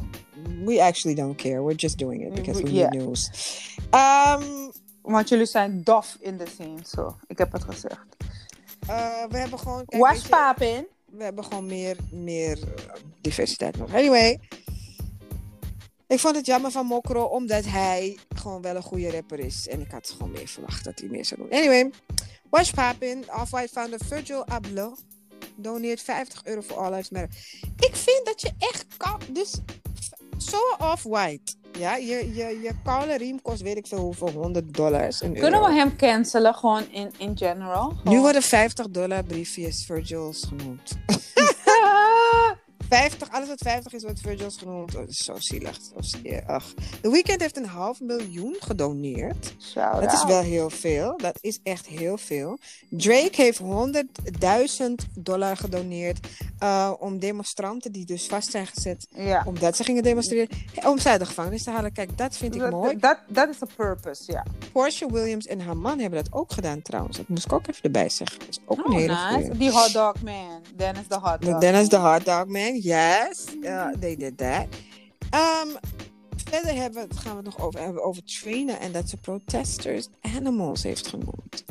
We 0.66 0.82
actually 0.82 1.16
don't 1.16 1.36
care. 1.36 1.62
We're 1.62 1.74
just 1.76 1.98
doing 1.98 2.26
it 2.26 2.34
because 2.34 2.62
we 2.62 2.72
Yeah. 2.72 2.90
need 2.90 3.02
news. 3.02 3.30
Ehm, 3.90 4.42
Want 5.02 5.28
jullie 5.28 5.46
zijn 5.46 5.82
dof 5.84 6.16
in 6.20 6.36
de 6.36 6.46
scene, 6.54 6.78
zo. 6.86 7.16
Ik 7.26 7.38
heb 7.38 7.52
het 7.52 7.64
gezegd. 7.64 8.06
eh, 8.88 9.24
we 9.28 9.38
hebben 9.38 9.58
gewoon... 9.58 9.84
kijk, 9.84 10.02
weet 10.02 10.12
Was 10.12 10.22
je, 10.22 10.28
papin? 10.28 10.86
we 11.04 11.24
hebben 11.24 11.44
gewoon 11.44 11.66
meer, 11.66 11.96
meer 12.10 12.58
eh, 12.62 12.94
diversiteit 13.20 13.76
nog. 13.76 13.94
Anyway. 13.94 14.38
Ik 16.08 16.20
vond 16.20 16.36
het 16.36 16.46
jammer 16.46 16.70
van 16.70 16.86
Mokro, 16.86 17.22
omdat 17.22 17.64
hij 17.64 18.18
gewoon 18.36 18.62
wel 18.62 18.76
een 18.76 18.82
goede 18.82 19.10
rapper 19.10 19.38
is. 19.38 19.68
En 19.68 19.80
ik 19.80 19.90
had 19.90 20.10
gewoon 20.10 20.30
meer 20.30 20.48
verwacht 20.48 20.84
dat 20.84 20.98
hij 20.98 21.08
meer 21.08 21.24
zou 21.24 21.40
doen. 21.40 21.50
Anyway, 21.50 21.90
Wash 22.50 22.70
Papin, 22.70 23.24
Off-White 23.40 23.72
founder 23.72 23.98
Virgil 24.04 24.46
Abloh, 24.46 24.96
doneert 25.56 26.02
50 26.02 26.44
euro 26.44 26.60
voor 26.60 26.76
All 26.76 26.90
Lives 26.90 27.10
Matter. 27.10 27.30
Ik 27.76 27.96
vind 27.96 28.20
dat 28.24 28.40
je 28.40 28.52
echt 28.58 28.86
kan, 28.96 29.20
dus 29.30 29.54
zo 30.38 30.58
Off-White. 30.78 31.54
Ja, 31.78 31.96
je, 31.96 32.34
je, 32.34 32.60
je 32.62 32.70
koude 32.84 33.16
riem 33.16 33.42
kost 33.42 33.62
weet 33.62 33.76
ik 33.76 33.86
veel 33.86 33.98
hoeveel, 33.98 34.28
100 34.28 34.74
dollars. 34.74 35.18
Kunnen 35.18 35.62
we 35.62 35.72
hem 35.72 35.96
cancelen, 35.96 36.54
gewoon 36.54 36.90
in, 36.90 37.12
in 37.18 37.36
general? 37.36 37.96
Nu 38.04 38.20
worden 38.20 38.42
50 38.42 38.88
dollar 38.88 39.24
briefjes 39.24 39.84
Virgil's 39.84 40.44
genoemd. 40.48 40.92
50, 42.88 43.30
alles 43.30 43.48
wat 43.48 43.58
50 43.62 43.92
is, 43.92 44.02
wordt 44.02 44.20
Virgil's 44.20 44.56
genoemd. 44.56 44.94
Oh, 44.94 45.00
dat 45.00 45.08
is 45.08 45.24
zo 45.24 45.34
zielig. 45.38 45.78
Ach. 46.46 46.72
The 47.02 47.10
Weeknd 47.10 47.40
heeft 47.40 47.56
een 47.56 47.66
half 47.66 48.00
miljoen 48.00 48.56
gedoneerd. 48.60 49.54
Shout 49.60 50.00
Dat 50.02 50.12
is 50.12 50.18
out. 50.18 50.28
wel 50.28 50.40
heel 50.42 50.70
veel. 50.70 51.16
Dat 51.16 51.38
is 51.40 51.58
echt 51.62 51.86
heel 51.86 52.18
veel. 52.18 52.58
Drake 52.90 53.42
heeft 53.42 53.58
100.000 53.58 53.64
dollar 55.14 55.56
gedoneerd 55.56 56.26
eh, 56.58 56.92
om 56.98 57.18
demonstranten 57.18 57.92
die 57.92 58.04
dus 58.04 58.26
vast 58.26 58.50
zijn 58.50 58.66
gezet, 58.66 59.06
Ja. 59.14 59.42
omdat 59.46 59.76
ze 59.76 59.84
gingen 59.84 60.02
demonstreren, 60.02 60.48
om 60.86 60.98
ze 60.98 61.08
uit 61.08 61.20
de 61.20 61.26
gevangenis 61.26 61.62
te 61.62 61.70
halen. 61.70 61.92
Kijk, 61.92 62.18
dat 62.18 62.36
vind 62.36 62.54
ik 62.54 62.60
Dat- 62.60 62.70
mooi. 62.70 62.96
Dat 62.98 63.18
dat 63.28 63.48
is 63.48 63.58
de 63.58 63.66
purpose, 63.76 64.32
ja. 64.32 64.44
Portia 64.72 65.06
Williams 65.06 65.46
en 65.46 65.60
haar 65.60 65.76
man 65.76 65.98
hebben 65.98 66.24
dat 66.24 66.32
ook 66.32 66.52
gedaan 66.52 66.82
trouwens. 66.82 67.16
Dat 67.16 67.28
moest 67.28 67.44
ik 67.44 67.52
ook 67.52 67.66
even 67.68 67.82
erbij 67.82 68.08
zeggen. 68.08 68.38
Dat 68.38 68.48
is 68.48 68.58
ook 68.66 68.78
een 68.78 68.84
Oh, 68.84 68.92
hele 68.98 69.12
nice. 69.12 69.32
goeie. 69.46 69.58
Die 69.58 69.70
hot 69.70 69.92
dog 69.92 70.22
man. 70.22 70.62
Dennis 70.76 71.08
de 71.08 71.14
hot 71.18 71.42
dog. 71.42 71.60
Dennis 71.60 71.88
the 71.88 71.96
hot 71.96 72.24
dog 72.24 72.46
man, 72.46 72.77
yes. 72.82 73.44
Uh, 73.62 73.92
they 74.00 74.16
did 74.16 74.38
that. 74.38 74.66
Um, 75.34 75.76
verder 76.50 76.74
hebben 76.74 77.08
gaan 77.14 77.30
we 77.30 77.36
het 77.36 77.44
nog 77.44 77.60
over 77.60 77.80
hebben 77.80 78.04
over 78.04 78.24
Trina 78.24 78.78
en 78.78 78.92
dat 78.92 79.08
ze 79.08 79.16
protesters 79.16 80.08
animals 80.20 80.82
heeft 80.82 81.06
genoemd. 81.06 81.64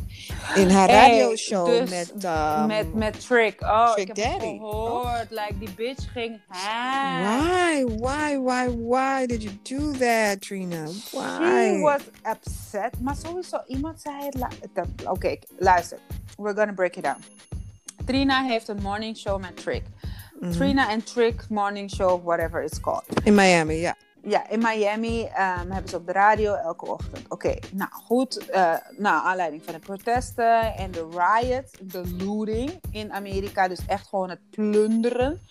In 0.55 0.69
haar 0.69 0.89
Hey, 0.89 1.19
radioshow 1.19 1.67
dus 1.67 1.89
met, 1.89 2.23
um, 2.23 2.65
met, 2.65 2.93
met 2.93 3.19
Trick. 3.27 3.61
Oh, 3.61 3.93
Trick 3.93 4.09
ik 4.09 4.15
heb 4.15 4.33
het 4.33 4.41
gehoord. 4.41 5.29
Like, 5.29 5.57
die 5.59 5.71
bitch 5.75 6.11
ging 6.11 6.39
ham. 6.47 7.21
Why, 7.23 7.83
why, 7.83 8.37
why, 8.37 8.75
why 8.75 9.25
did 9.25 9.43
you 9.43 9.57
do 9.61 9.91
that, 9.91 10.41
Trina? 10.41 10.83
Why? 11.11 11.73
She 11.73 11.79
was 11.81 12.01
upset. 12.35 12.99
Maar 13.01 13.15
sowieso, 13.15 13.63
iemand 13.67 14.01
zei 14.01 14.15
het... 14.73 14.87
Oké, 15.05 15.37
luister. 15.57 15.99
We're 16.37 16.55
gonna 16.55 16.73
break 16.73 16.95
it 16.95 17.03
down. 17.03 17.23
Trina 18.05 18.43
heeft 18.43 18.67
een 18.67 18.81
morning 18.81 19.17
show 19.17 19.41
met 19.41 19.57
Trick. 19.57 19.83
Trina 20.39 20.83
mm-hmm. 20.83 20.91
and 20.91 21.05
Trick 21.05 21.49
morning 21.49 21.87
show, 21.87 22.15
whatever 22.15 22.61
it's 22.61 22.79
called. 22.79 23.03
In 23.25 23.35
Miami, 23.35 23.81
ja. 23.81 23.93
Ja, 24.23 24.49
in 24.49 24.59
Miami 24.59 25.23
ehm, 25.23 25.71
hebben 25.71 25.89
ze 25.89 25.95
op 25.95 26.05
de 26.05 26.11
radio 26.11 26.53
elke 26.53 26.85
ochtend. 26.85 27.27
Oké, 27.29 27.55
nou 27.73 27.91
goed. 27.91 28.47
naar 28.97 29.21
aanleiding 29.21 29.63
van 29.63 29.73
de 29.73 29.79
protesten 29.79 30.75
en 30.75 30.91
de 30.91 31.07
riot, 31.11 31.91
de 31.91 32.15
looting 32.23 32.79
in 32.91 33.13
Amerika. 33.13 33.67
Dus 33.67 33.85
echt 33.85 34.07
gewoon 34.07 34.29
het 34.29 34.49
plunderen. 34.49 35.41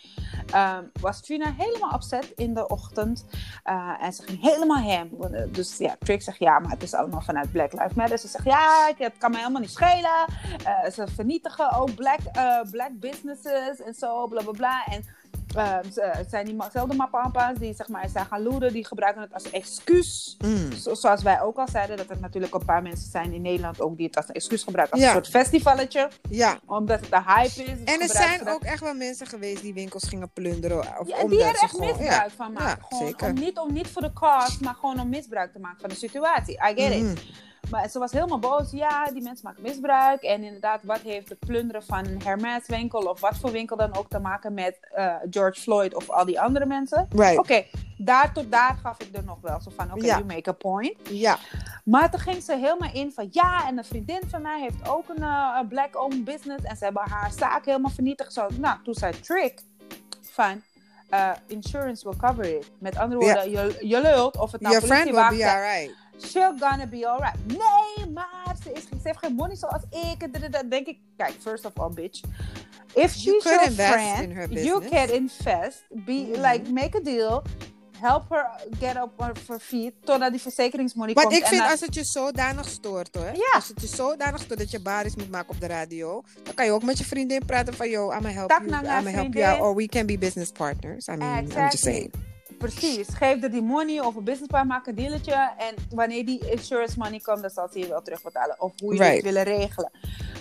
ehm, 0.52 0.84
was 1.00 1.20
Trina 1.22 1.52
helemaal 1.56 1.94
upset 1.94 2.32
in 2.34 2.54
de 2.54 2.68
ochtend. 2.68 3.24
Eh, 3.62 3.96
en 4.00 4.12
ze 4.12 4.22
ging 4.22 4.40
helemaal 4.40 4.82
hem. 4.82 5.10
Dus 5.52 5.76
ja, 5.78 5.96
Trick 5.98 6.22
zegt 6.22 6.38
ja, 6.38 6.58
maar 6.58 6.70
het 6.70 6.82
is 6.82 6.94
allemaal 6.94 7.20
vanuit 7.20 7.52
Black 7.52 7.72
Lives 7.72 7.94
Matter. 7.94 8.18
Ze 8.18 8.28
zegt 8.28 8.44
ja, 8.44 8.92
het 8.96 9.18
kan 9.18 9.30
me 9.30 9.36
helemaal 9.36 9.60
niet 9.60 9.70
schelen. 9.70 10.24
Eh, 10.64 10.90
ze 10.90 11.06
vernietigen 11.14 11.72
ook 11.72 11.94
black, 11.94 12.18
black 12.70 12.90
businesses 12.92 13.80
en 13.80 13.94
zo, 13.94 14.26
bla 14.26 14.42
bla 14.42 14.52
bla. 14.52 14.84
En 14.84 15.04
Ze- 15.92 16.10
het 16.16 16.30
zijn 16.30 16.44
diezelfde 16.44 16.94
mappampa's 16.96 17.58
die 17.58 17.74
zeg 17.74 17.88
maar, 17.88 18.08
zijn 18.08 18.26
gaan 18.26 18.42
loeren, 18.42 18.72
die 18.72 18.86
gebruiken 18.86 19.22
het 19.22 19.34
als 19.34 19.50
excuus. 19.50 20.36
Mm. 20.44 20.72
Zo- 20.72 20.94
zoals 20.94 21.22
wij 21.22 21.40
ook 21.40 21.56
al 21.56 21.68
zeiden, 21.68 21.96
dat 21.96 22.10
er 22.10 22.20
natuurlijk 22.20 22.54
een 22.54 22.64
paar 22.64 22.82
mensen 22.82 23.10
zijn 23.10 23.32
in 23.32 23.42
Nederland 23.42 23.80
ook 23.80 23.96
die 23.96 24.06
het 24.06 24.16
als 24.16 24.28
een 24.28 24.34
excuus 24.34 24.62
gebruiken. 24.62 24.94
Als 24.94 25.02
Ja. 25.04 25.08
een 25.08 25.14
soort 25.24 25.28
festivalletje, 25.44 26.08
Ja. 26.30 26.58
omdat 26.66 27.00
het 27.00 27.10
de 27.10 27.22
hype 27.26 27.62
is. 27.64 27.84
En 27.94 28.00
er 28.00 28.08
zijn 28.08 28.44
dat. 28.44 28.54
ook 28.54 28.62
echt 28.62 28.80
wel 28.80 28.94
mensen 28.94 29.26
geweest 29.26 29.62
die 29.62 29.74
winkels 29.74 30.08
gingen 30.08 30.30
plunderen. 30.32 30.78
Of 30.78 31.08
Ja, 31.08 31.24
die 31.26 31.42
er 31.42 31.48
echt 31.48 31.70
gewoon, 31.70 31.86
misbruik 31.96 32.30
van 32.36 32.52
maken. 32.52 32.84
Gewoon, 32.88 33.06
zeker. 33.06 33.28
om, 33.28 33.34
niet, 33.34 33.58
om 33.58 33.72
niet 33.72 33.88
voor 33.88 34.02
de 34.02 34.12
cause, 34.12 34.58
maar 34.64 34.74
gewoon 34.74 35.00
om 35.00 35.08
misbruik 35.08 35.52
te 35.52 35.58
maken 35.58 35.80
van 35.80 35.88
de 35.88 35.94
situatie. 35.96 36.54
I 36.54 36.80
get 36.82 36.92
it. 36.92 37.22
Maar 37.70 37.88
ze 37.88 37.98
was 37.98 38.12
helemaal 38.12 38.38
boos. 38.38 38.70
Ja, 38.70 39.04
die 39.04 39.22
mensen 39.22 39.44
maken 39.44 39.62
misbruik. 39.62 40.22
En 40.22 40.42
inderdaad, 40.44 40.80
wat 40.82 41.00
heeft 41.00 41.28
de 41.28 41.34
plunderen 41.34 41.82
van 41.82 42.06
een 42.06 42.22
Hermes 42.24 42.66
winkel 42.66 43.00
of 43.00 43.20
wat 43.20 43.36
voor 43.36 43.50
winkel 43.50 43.76
dan 43.76 43.96
ook 43.96 44.08
te 44.08 44.18
maken 44.18 44.54
met 44.54 44.78
eh, 44.94 45.14
George 45.30 45.60
Floyd 45.60 45.94
of 45.94 46.10
al 46.10 46.24
die 46.24 46.40
andere 46.40 46.66
mensen? 46.66 47.06
Right. 47.10 47.38
Oké, 47.38 47.64
daar 47.98 48.32
tot 48.32 48.50
daar 48.52 48.78
gaf 48.82 49.00
ik 49.00 49.16
er 49.16 49.24
nog 49.24 49.38
wel 49.40 49.60
zo 49.60 49.70
van, 49.76 49.92
oké, 49.92 50.04
Ja. 50.04 50.14
you 50.18 50.24
make 50.24 50.50
a 50.50 50.52
point. 50.52 50.96
Ja. 51.10 51.38
Maar 51.84 52.10
toen 52.10 52.20
ging 52.20 52.42
ze 52.42 52.52
helemaal 52.56 52.90
in 52.92 53.12
van, 53.12 53.28
ja, 53.30 53.66
en 53.68 53.78
een 53.78 53.84
vriendin 53.84 54.22
van 54.28 54.42
mij 54.42 54.60
heeft 54.60 54.88
ook 54.88 55.08
een 55.08 55.22
eh, 55.22 55.58
black-owned 55.68 56.24
business. 56.24 56.64
En 56.64 56.76
ze 56.76 56.84
hebben 56.84 57.02
haar 57.08 57.30
zaak 57.30 57.64
helemaal 57.64 57.90
vernietigd. 57.90 58.32
Zo, 58.32 58.46
nou, 58.58 58.78
toen 58.84 58.94
zei 58.94 59.20
Trick 59.20 59.60
van, 60.20 60.62
eh, 61.08 61.30
insurance 61.46 62.08
will 62.08 62.18
cover 62.18 62.44
it. 62.56 62.70
Met 62.78 62.96
andere 62.96 63.20
woorden, 63.20 63.50
je, 63.50 63.76
je 63.80 64.00
lult 64.00 64.36
of 64.38 64.52
het 64.52 64.60
nou 64.60 64.74
Your 64.74 64.86
friend 64.86 65.04
will 65.10 65.38
be 65.38 65.50
alright. 65.50 65.94
She'll 66.18 66.54
gonna 66.58 66.86
be 66.86 67.08
alright. 67.08 67.46
Nee, 67.46 68.10
maar 68.12 68.56
ze, 68.62 68.72
is, 68.72 68.82
ze 68.82 68.96
heeft 69.02 69.18
geen 69.18 69.34
money 69.34 69.56
zoals 69.56 69.82
ik. 69.90 70.32
Dit- 70.32 70.70
denk 70.70 70.86
ik, 70.86 70.98
kijk, 71.16 71.34
first 71.40 71.64
of 71.64 71.72
all, 71.74 71.90
bitch. 71.94 72.20
If 72.94 73.12
she's 73.12 73.22
You 73.24 73.38
could 73.42 73.54
your 73.54 73.66
invest 73.70 73.92
friend, 73.92 74.22
in 74.22 74.36
her 74.36 74.52
you 74.52 74.88
can 74.88 75.08
invest. 75.10 75.84
Be, 75.88 76.12
Mhm. 76.32 76.40
like, 76.40 76.70
make 76.72 76.96
a 76.96 77.00
deal. 77.00 77.42
Help 78.00 78.24
her 78.28 78.50
get 78.80 78.96
up 78.96 79.10
on 79.16 79.30
her 79.46 79.58
feet. 79.60 79.92
Totdat 80.04 80.30
die 80.30 80.40
verzekeringsmoney 80.40 81.14
Maar 81.14 81.24
komt. 81.24 81.36
ik 81.36 81.42
en 81.42 81.48
vind 81.48 81.60
dan- 81.60 81.70
als 81.70 81.80
het 81.80 81.94
je 81.94 82.04
zodanig 82.04 82.68
stoort 82.68 83.14
hoor. 83.14 83.24
Ja. 83.26 83.50
Als 83.54 83.68
het 83.68 83.80
je 83.80 83.86
zodanig 83.86 84.40
stoort 84.40 84.58
dat 84.58 84.70
je 84.70 84.80
baris 84.80 85.16
moet 85.16 85.30
maken 85.30 85.50
op 85.54 85.60
de 85.60 85.66
radio. 85.66 86.22
Dan 86.42 86.54
kan 86.54 86.64
je 86.64 86.70
ook 86.72 86.82
met 86.82 86.98
je 86.98 87.04
vriendin 87.04 87.44
praten 87.46 87.74
van 87.74 87.88
yo, 87.90 88.04
I'm 88.06 88.12
gonna 88.12 88.28
help 88.30 88.48
Tak 88.48 88.58
you. 88.58 88.70
naar 88.70 88.80
I'm 88.82 88.86
haar 88.88 88.96
gonna 88.96 89.10
help 89.10 89.20
vriendin. 89.32 89.40
you 89.42 89.54
out. 89.56 89.62
Or 89.68 89.74
we 89.74 89.86
can 89.86 90.06
be 90.06 90.18
business 90.18 90.50
partners. 90.50 91.06
I 91.08 91.12
mean, 91.12 91.30
I'm 91.38 91.44
just 91.44 91.56
Exactly. 91.56 91.92
saying. 91.92 92.12
Precies. 92.74 93.08
Geef 93.14 93.42
er 93.42 93.50
die 93.50 93.62
money 93.62 94.00
of 94.00 94.14
een 94.14 94.24
businessplan, 94.24 94.66
maak 94.66 94.86
een 94.86 94.94
dealetje. 94.94 95.50
En 95.58 95.74
wanneer 95.90 96.26
die 96.26 96.50
insurance 96.50 96.98
money 96.98 97.20
komt, 97.20 97.40
dan 97.40 97.50
zal 97.50 97.68
ze 97.72 97.78
je 97.78 97.88
wel 97.88 98.02
terugbetalen. 98.02 98.60
Of 98.60 98.72
hoe 98.80 98.94
je 98.94 98.98
Right. 99.00 99.14
het 99.14 99.24
willen 99.24 99.42
regelen. 99.42 99.90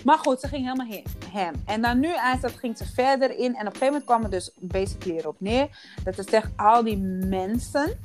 Maar 0.04 0.18
goed, 0.18 0.40
ze 0.40 0.48
ging 0.48 0.64
helemaal 0.64 0.86
heen, 0.86 1.04
hem. 1.32 1.54
En 1.66 1.82
dan 1.82 2.00
nu 2.00 2.14
eindelijk 2.14 2.58
ging 2.58 2.76
ze 2.76 2.86
verder 2.94 3.30
in. 3.30 3.38
En 3.38 3.50
op 3.50 3.56
een 3.56 3.64
gegeven 3.64 3.86
moment 3.86 4.04
kwam 4.04 4.22
het 4.22 4.30
dus 4.30 4.50
basically 4.60 5.18
erop 5.18 5.40
neer. 5.40 5.94
Dat 6.04 6.14
ze 6.14 6.22
zegt, 6.28 6.50
al 6.56 6.84
die 6.84 6.98
mensen... 7.26 7.98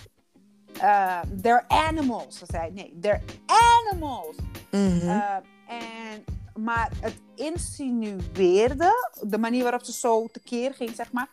Uh, 0.75 1.19
they're 1.41 1.63
animals. 1.67 2.37
Ze 2.37 2.45
zei, 2.47 2.71
nee, 2.71 2.97
they're 3.01 3.21
animals. 3.45 4.35
Uh, 4.71 5.35
en, 5.67 6.23
maar 6.55 6.91
het 7.01 7.13
insinueerde, 7.35 9.11
de 9.21 9.37
manier 9.37 9.63
waarop 9.63 9.83
ze 9.83 9.91
zo 9.91 10.27
tekeer 10.31 10.73
ging, 10.73 10.95
zeg 10.95 11.11
maar, 11.11 11.29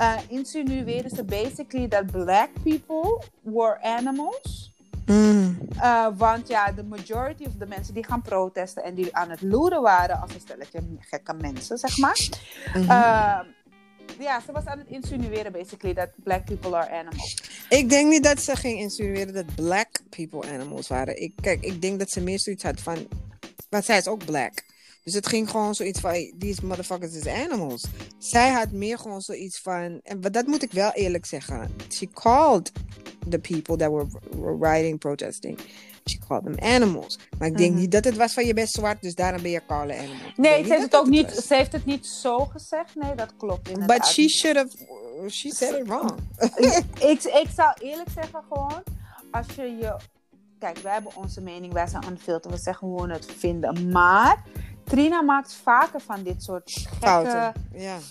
uh, 0.00 0.16
insinueerde 0.28 1.08
ze 1.08 1.24
basically 1.24 1.88
dat 1.88 2.06
black 2.06 2.48
people 2.62 3.22
were 3.42 3.82
animals. 3.82 4.74
Mm. 5.06 5.58
Uh, 5.76 6.06
want 6.16 6.48
ja, 6.48 6.72
de 6.72 6.84
majority 6.84 7.44
of 7.44 7.52
de 7.52 7.66
mensen 7.66 7.94
die 7.94 8.04
gaan 8.04 8.22
protesten 8.22 8.84
en 8.84 8.94
die 8.94 9.16
aan 9.16 9.30
het 9.30 9.42
loeren 9.42 9.82
waren 9.82 10.20
als 10.20 10.34
een 10.34 10.40
stelletje 10.40 10.80
gekke 11.00 11.34
mensen, 11.34 11.78
zeg 11.78 11.98
maar. 11.98 12.28
Mhm. 12.74 12.82
Uh, 12.82 13.38
ja, 14.18 14.40
ze 14.46 14.52
was 14.52 14.64
aan 14.64 14.78
het 14.78 14.88
insinueren 14.88 15.52
basically 15.52 15.94
dat 15.94 16.10
black 16.22 16.44
people 16.44 16.76
are 16.76 16.90
animals. 16.90 17.36
Ik 17.68 17.88
denk 17.88 18.10
niet 18.10 18.24
dat 18.24 18.40
ze 18.40 18.56
ging 18.56 18.78
insinueren 18.78 19.34
dat 19.34 19.54
black 19.54 19.88
people 20.10 20.50
animals 20.50 20.88
waren. 20.88 21.22
Ik, 21.22 21.32
kijk, 21.40 21.62
ik 21.62 21.82
denk 21.82 21.98
dat 21.98 22.10
ze 22.10 22.20
meer 22.20 22.38
zoiets 22.38 22.62
had 22.62 22.80
van... 22.80 23.08
Want 23.68 23.84
zij 23.84 23.98
is 23.98 24.06
ook 24.06 24.24
black. 24.24 24.64
Dus 25.06 25.14
het 25.14 25.26
ging 25.26 25.50
gewoon 25.50 25.74
zoiets 25.74 26.00
van... 26.00 26.32
These 26.38 26.66
motherfuckers 26.66 27.14
is 27.14 27.26
animals. 27.26 27.84
Zij 28.18 28.50
had 28.50 28.70
meer 28.70 28.98
gewoon 28.98 29.20
zoiets 29.20 29.58
van... 29.60 30.00
En 30.02 30.20
dat 30.20 30.46
moet 30.46 30.62
ik 30.62 30.72
wel 30.72 30.90
eerlijk 30.92 31.26
zeggen. 31.26 31.70
She 31.88 32.08
called 32.12 32.72
the 33.28 33.38
people 33.38 33.76
that 33.76 33.90
were, 33.90 34.06
were 34.40 34.56
rioting, 34.70 34.98
protesting... 34.98 35.58
She 36.08 36.18
called 36.28 36.44
them 36.44 36.58
animals. 36.58 37.18
Maar 37.38 37.48
ik 37.48 37.56
denk 37.56 37.70
Mhm. 37.70 37.80
niet 37.80 37.90
dat 37.92 38.04
het 38.04 38.16
was 38.16 38.32
van 38.32 38.46
je 38.46 38.54
bent 38.54 38.68
zwart, 38.68 39.02
dus 39.02 39.14
daarom 39.14 39.42
ben 39.42 39.50
je 39.50 39.62
call 39.66 39.90
animal. 39.90 40.30
Nee, 40.36 40.64
ze 40.64 40.70
heeft 40.70 40.82
het 40.82 40.96
ook 40.96 41.06
niet, 41.06 41.30
ze 41.30 41.54
heeft 41.54 41.72
het 41.72 41.84
niet 41.84 42.06
zo 42.06 42.38
gezegd. 42.38 42.94
Nee, 42.94 43.14
dat 43.14 43.36
klopt 43.36 43.68
inderdaad. 43.68 43.98
But 43.98 44.06
she 44.06 44.28
should 44.28 44.56
have... 44.56 44.70
She 45.30 45.50
said 45.54 45.74
it 45.80 45.86
wrong. 45.86 46.10
ik, 46.96 47.22
ik 47.42 47.48
zou 47.54 47.72
eerlijk 47.78 48.08
zeggen 48.14 48.42
gewoon, 48.48 48.82
als 49.30 49.46
je 49.56 49.62
je... 49.62 49.96
Kijk, 50.58 50.78
wij 50.78 50.92
hebben 50.92 51.16
onze 51.16 51.40
mening, 51.40 51.72
wij 51.72 51.86
zijn 51.86 52.04
unfiltered, 52.08 52.56
we 52.56 52.62
zeggen 52.62 52.88
gewoon 52.88 53.10
het 53.10 53.26
vinden. 53.38 53.90
Maar 53.90 54.42
Trina 54.86 55.22
maakt 55.22 55.54
vaker 55.54 56.00
van 56.00 56.22
dit 56.22 56.42
soort 56.42 56.70
gekke 56.72 57.06
Fouten. 57.06 57.52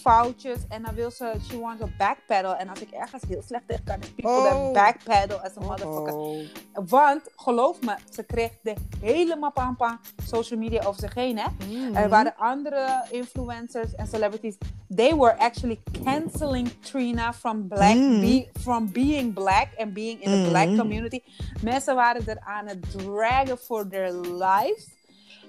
Foutjes. 0.02 0.60
En 0.70 0.82
dan 0.84 0.94
wil 0.96 1.12
ze, 1.12 1.34
she 1.50 1.60
wants 1.60 1.80
to 1.82 1.88
backpedal. 1.98 2.56
En 2.56 2.70
als 2.70 2.80
ik 2.82 2.92
ergens 2.92 3.24
heel 3.28 3.42
slecht 3.48 3.64
tegen 3.68 3.84
kan, 3.84 4.00
is 4.02 4.10
people 4.16 4.32
Oh. 4.32 4.44
that 4.44 4.74
backpedal 4.74 5.38
as 5.40 5.58
a 5.58 5.62
motherfucker. 5.62 6.14
Oh. 6.14 6.40
Want, 6.74 7.22
geloof 7.36 7.82
me, 7.82 7.96
ze 8.14 8.24
kreeg 8.24 8.52
de 8.62 8.74
hele 9.02 9.36
mapampa 9.36 10.00
social 10.28 10.60
media 10.60 10.84
over 10.86 11.00
zich 11.00 11.14
heen, 11.14 11.38
hè. 11.38 11.48
Mhm. 11.68 11.96
Er 11.96 12.10
waren 12.10 12.34
andere 12.38 13.06
influencers 13.10 13.96
en 13.96 14.08
celebrities. 14.08 14.56
They 14.96 15.16
were 15.16 15.38
actually 15.40 15.80
canceling 16.04 16.72
Trina 16.82 17.34
from 17.34 17.68
black, 17.68 17.96
Mm. 17.96 18.20
be- 18.22 18.50
from 18.60 18.92
being 18.92 19.34
black 19.34 19.68
and 19.78 19.94
being 19.94 20.22
in 20.22 20.44
the 20.44 20.50
black 20.50 20.68
Mhm. 20.68 20.78
community. 20.78 21.20
Mensen 21.64 21.96
waren 21.96 22.28
er 22.28 22.40
aan 22.40 22.68
het 22.68 22.92
dragen 22.92 23.58
for 23.58 23.88
their 23.88 24.12
lives. 24.14 24.94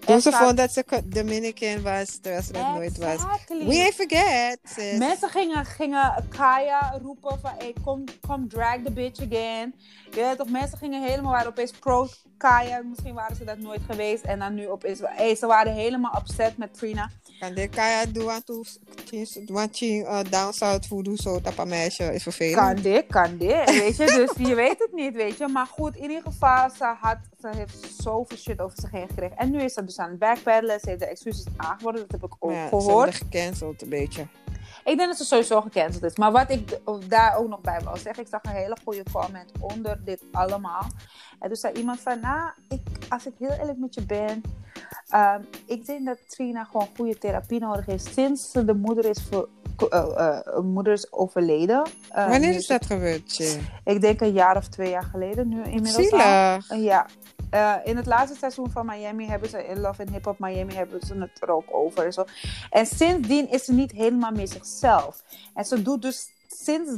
Toen 0.00 0.14
En 0.14 0.20
ze 0.20 0.30
vaak- 0.30 0.42
vond 0.42 0.56
dat 0.56 0.72
ze 0.72 1.02
Dominican 1.04 1.82
was, 1.82 2.16
terwijl 2.22 2.42
ze 2.42 2.52
dat 2.52 2.74
nooit 2.74 2.98
was. 2.98 3.20
We 3.48 3.64
ain't 3.82 3.94
forget, 3.94 4.58
sis. 4.64 4.98
Mensen 4.98 5.28
gingen, 5.30 5.64
gingen 5.64 6.24
Kaya 6.28 6.98
roepen 7.02 7.38
van, 7.40 7.52
hey, 7.58 7.74
kom, 7.84 8.04
kom 8.26 8.48
drag 8.48 8.76
the 8.84 8.90
bitch 8.90 9.20
again. 9.20 9.74
Je 10.10 10.20
weet 10.20 10.36
toch, 10.36 10.48
mensen 10.48 10.78
gingen 10.78 11.02
helemaal, 11.02 11.32
waren 11.32 11.46
opeens 11.48 11.70
pro 11.70 12.08
Kaya. 12.36 12.82
Misschien 12.82 13.14
waren 13.14 13.36
ze 13.36 13.44
dat 13.44 13.58
nooit 13.58 13.80
geweest. 13.90 14.24
En 14.24 14.38
dan 14.38 14.54
nu 14.54 14.68
opeens, 14.68 15.00
hey, 15.02 15.34
ze 15.34 15.46
waren 15.46 15.72
helemaal 15.72 16.20
upset 16.20 16.56
met 16.56 16.74
Trina. 16.74 17.10
Kan 17.38 17.54
de 17.54 17.68
kaya 17.68 18.04
je 18.12 18.22
down 20.30 20.52
south 20.52 20.86
voodoo 20.86 21.16
zo 21.16 21.40
tapa 21.40 21.64
meisje 21.64 22.14
is 22.14 22.22
vervelend. 22.22 22.56
Kan 22.56 22.74
dit, 22.82 23.06
kan 23.06 23.36
dit. 23.36 23.64
Weet 23.78 23.96
je, 23.96 24.06
dus 24.06 24.46
je 24.48 24.54
weet 24.54 24.78
het 24.78 24.92
niet, 24.92 25.14
weet 25.14 25.38
je. 25.38 25.48
Maar 25.48 25.66
goed, 25.66 25.96
in 25.96 26.02
ieder 26.02 26.22
geval, 26.22 26.70
ze, 26.70 26.94
had, 27.00 27.18
ze 27.40 27.48
heeft 27.56 28.02
zoveel 28.02 28.36
shit 28.36 28.60
over 28.60 28.80
zich 28.80 28.90
heen 28.90 29.08
gekregen. 29.08 29.36
En 29.36 29.50
nu 29.50 29.62
is 29.62 29.72
ze 29.72 29.84
dus 29.84 29.98
aan 29.98 30.10
het 30.10 30.18
backpedalen. 30.18 30.80
Ze 30.80 30.88
heeft 30.88 31.00
de 31.00 31.06
excuses 31.06 31.44
aangeboden, 31.56 32.00
dat 32.00 32.20
heb 32.20 32.30
ik 32.30 32.36
ook 32.38 32.50
ja, 32.50 32.62
Ze 32.62 32.68
gehoord. 32.68 33.08
hebben 33.10 33.28
gecanceld 33.30 33.82
een 33.82 33.88
beetje. 33.88 34.26
Ik 34.86 34.96
denk 34.96 35.08
dat 35.08 35.16
ze 35.16 35.24
sowieso 35.24 35.60
gecanceld 35.60 36.02
is. 36.02 36.16
Maar 36.16 36.32
wat 36.32 36.50
ik 36.50 36.80
daar 37.08 37.36
ook 37.36 37.48
nog 37.48 37.60
bij 37.60 37.80
wil 37.84 37.96
zeggen, 37.96 38.22
ik 38.22 38.28
zag 38.28 38.40
een 38.42 38.50
hele 38.50 38.76
goede 38.84 39.02
comment 39.12 39.52
onder 39.60 40.00
dit 40.04 40.22
allemaal. 40.32 40.86
En 41.40 41.48
toen 41.48 41.56
zei 41.56 41.74
iemand 41.74 42.00
van, 42.00 42.20
nou, 42.20 42.50
ik, 42.68 42.80
als 43.08 43.26
ik 43.26 43.32
heel 43.38 43.50
eerlijk 43.50 43.78
met 43.78 43.94
je 43.94 44.02
ben, 44.02 44.42
ehm, 45.08 45.40
ik 45.66 45.86
denk 45.86 46.06
dat 46.06 46.18
Trina 46.28 46.64
gewoon 46.64 46.88
goede 46.96 47.18
therapie 47.18 47.60
nodig 47.60 47.86
heeft 47.86 48.12
sinds 48.12 48.50
ze 48.50 48.64
de 48.64 48.74
moeder 48.74 49.04
is, 49.04 49.22
voor, 49.30 49.48
eh, 49.90 50.38
eh, 50.46 50.58
moeder 50.58 50.92
is 50.92 51.12
overleden. 51.12 51.86
Eh, 52.10 52.28
Wanneer 52.28 52.54
is 52.54 52.66
dat 52.66 52.86
gebeurd? 52.86 53.58
Ik 53.84 54.00
denk 54.00 54.20
een 54.20 54.32
jaar 54.32 54.56
of 54.56 54.68
twee 54.68 54.90
jaar 54.90 55.08
geleden 55.10 55.48
nu 55.48 55.62
inmiddels. 55.62 56.08
Zielig. 56.08 56.74
Ja. 56.74 57.06
Uh, 57.50 57.74
in 57.84 57.96
het 57.96 58.06
laatste 58.06 58.38
seizoen 58.38 58.70
van 58.70 58.86
Miami 58.86 59.26
hebben 59.26 59.48
ze 59.48 59.66
in 59.66 59.80
Love 59.80 60.02
and 60.02 60.10
Hip 60.10 60.24
Hop 60.24 60.38
Miami 60.38 60.74
hebben 60.74 61.00
ze 61.06 61.14
het 61.14 61.42
er 61.42 61.50
ook 61.50 61.74
over 61.74 62.04
en 62.04 62.12
zo. 62.12 62.24
En 62.70 62.86
sindsdien 62.86 63.50
is 63.50 63.64
ze 63.64 63.72
niet 63.72 63.92
helemaal 63.92 64.30
meer 64.30 64.48
zichzelf. 64.48 65.22
En 65.54 65.64
ze 65.64 65.82
doet 65.82 66.02
dus 66.02 66.28
sinds 66.48 66.90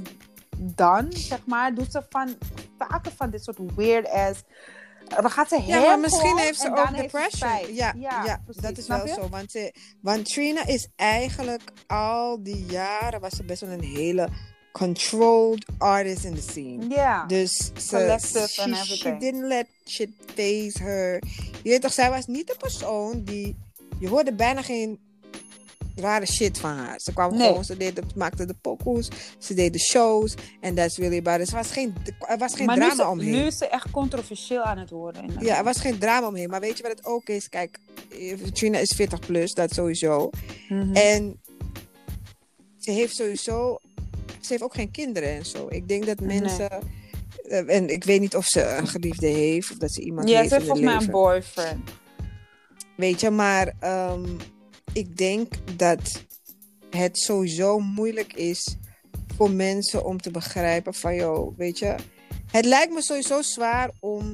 dan, 0.57 1.07
zeg 1.13 1.47
maar, 1.47 1.75
doet 1.75 1.93
ze 1.93 2.03
van 2.09 2.37
vaker 2.79 3.13
van 3.17 3.31
dit 3.31 3.45
soort 3.45 3.59
weird 3.77 4.09
ass. 4.09 4.43
Dan 5.09 5.31
gaat 5.31 5.49
ze 5.49 5.63
Ja, 5.67 5.81
maar 5.81 5.99
misschien 5.99 6.29
gewoon 6.29 6.43
heeft 6.43 6.61
ze 6.61 6.71
ook 6.71 6.87
ze 6.89 6.95
depression. 6.95 7.75
ja, 7.75 7.95
ja, 7.97 8.41
dat 8.61 8.79
is 8.79 8.87
wel 8.87 9.07
je? 9.07 9.13
zo. 9.13 9.29
Want, 9.29 9.51
ze, 9.51 9.75
want 10.01 10.25
Trina 10.25 10.67
is 10.67 10.89
eigenlijk 10.97 11.63
al 11.87 12.43
die 12.43 12.65
jaren 12.65 13.21
was 13.21 13.37
ze 13.37 13.45
best 13.45 13.61
wel 13.61 13.71
een 13.71 13.83
hele 13.83 14.29
controlled 14.73 15.65
artist 15.79 16.25
in 16.25 16.35
the 16.35 16.41
scene. 16.43 16.89
Ja. 16.89 17.27
Dus 17.27 17.57
ze, 17.57 17.97
Collective 17.97 18.49
she, 18.49 18.75
she 18.97 19.17
didn't 19.19 19.47
let 19.47 19.67
shit 19.87 20.11
phase 20.35 20.83
her. 20.83 21.23
Je 21.63 21.71
weet 21.71 21.81
toch, 21.81 21.93
zij 21.93 22.11
was 22.11 22.27
niet 22.27 22.47
de 22.47 22.55
persoon 22.59 23.23
die... 23.25 23.57
Je 24.01 24.09
hoorde 24.09 24.33
bijna 24.35 24.63
geen 24.63 24.99
rare 25.97 26.27
shit 26.27 26.59
van 26.59 26.71
haar. 26.77 27.01
Ze 27.01 27.13
kwam 27.13 27.37
Nee. 27.37 27.47
gewoon, 27.49 27.65
ze 27.65 27.77
deed, 27.77 27.97
de- 27.97 28.03
maakte 28.15 28.45
de 28.47 28.55
pokoes, 28.61 29.09
ze 29.39 29.55
deed 29.55 29.73
de 29.73 29.79
shows. 29.79 30.35
En 30.61 30.75
that's 30.75 30.97
really 30.97 31.19
about 31.19 31.41
it. 31.41 31.49
Er 31.49 31.55
was 31.57 31.71
geen, 31.71 31.95
er 32.29 32.39
was 32.39 32.55
geen 32.55 32.67
maar 32.67 32.77
drama 32.77 32.95
ze, 32.95 33.07
omheen. 33.09 33.31
nu 33.31 33.39
is 33.47 33.59
ze 33.59 33.69
echt 33.69 33.91
controversieel 33.91 34.63
aan 34.63 34.79
het 34.79 34.91
worden. 34.91 35.21
inderdaad. 35.23 35.47
Ja, 35.47 35.57
er 35.59 35.65
was 35.65 35.81
geen 35.81 35.99
drama 35.99 36.27
omheen. 36.27 36.49
Maar 36.51 36.61
weet 36.61 36.77
je 36.77 36.83
wat 36.83 36.93
het 36.93 37.05
ook 37.05 37.29
is? 37.29 37.49
Kijk, 37.49 37.79
eh, 38.11 38.35
Trina 38.53 38.79
is 38.79 38.93
40 38.97 39.19
plus, 39.21 39.55
dat 39.55 39.73
sowieso. 39.75 40.31
Mhm. 40.69 40.95
En 40.95 41.41
ze 42.79 42.91
heeft 42.91 43.17
sowieso... 43.17 43.79
Ze 44.41 44.53
heeft 44.53 44.63
ook 44.63 44.75
geen 44.75 44.91
kinderen 44.91 45.29
en 45.29 45.47
zo. 45.47 45.67
Ik 45.69 45.89
denk 45.89 46.07
dat 46.07 46.21
Nee. 46.21 46.41
mensen... 46.41 46.71
eh, 47.49 47.77
En 47.77 47.89
ik 47.89 48.05
weet 48.05 48.21
niet 48.21 48.37
of 48.37 48.47
ze 48.47 48.63
een 48.63 48.87
geliefde 48.89 49.27
heeft. 49.27 49.71
Of 49.71 49.77
dat 49.77 49.93
ze 49.93 50.01
iemand 50.01 50.29
ja, 50.29 50.37
heeft 50.37 50.49
ze 50.49 50.55
heeft 50.55 50.67
volgens 50.67 50.87
mij 50.87 50.97
een 51.05 51.11
boyfriend. 51.11 51.91
Weet 52.97 53.21
je, 53.21 53.31
maar 53.31 53.75
ehm, 53.81 54.25
ik 54.93 55.17
denk 55.17 55.53
dat 55.77 56.25
het 56.91 57.19
sowieso 57.19 57.79
moeilijk 57.79 58.33
is 58.33 58.77
voor 59.37 59.51
mensen 59.51 60.05
om 60.05 60.21
te 60.21 60.31
begrijpen 60.31 60.95
van, 60.95 61.15
joh, 61.15 61.57
weet 61.59 61.79
je, 61.79 61.95
het 62.51 62.65
lijkt 62.65 62.93
me 62.93 63.03
sowieso 63.03 63.43
zwaar 63.43 63.91
om 64.01 64.33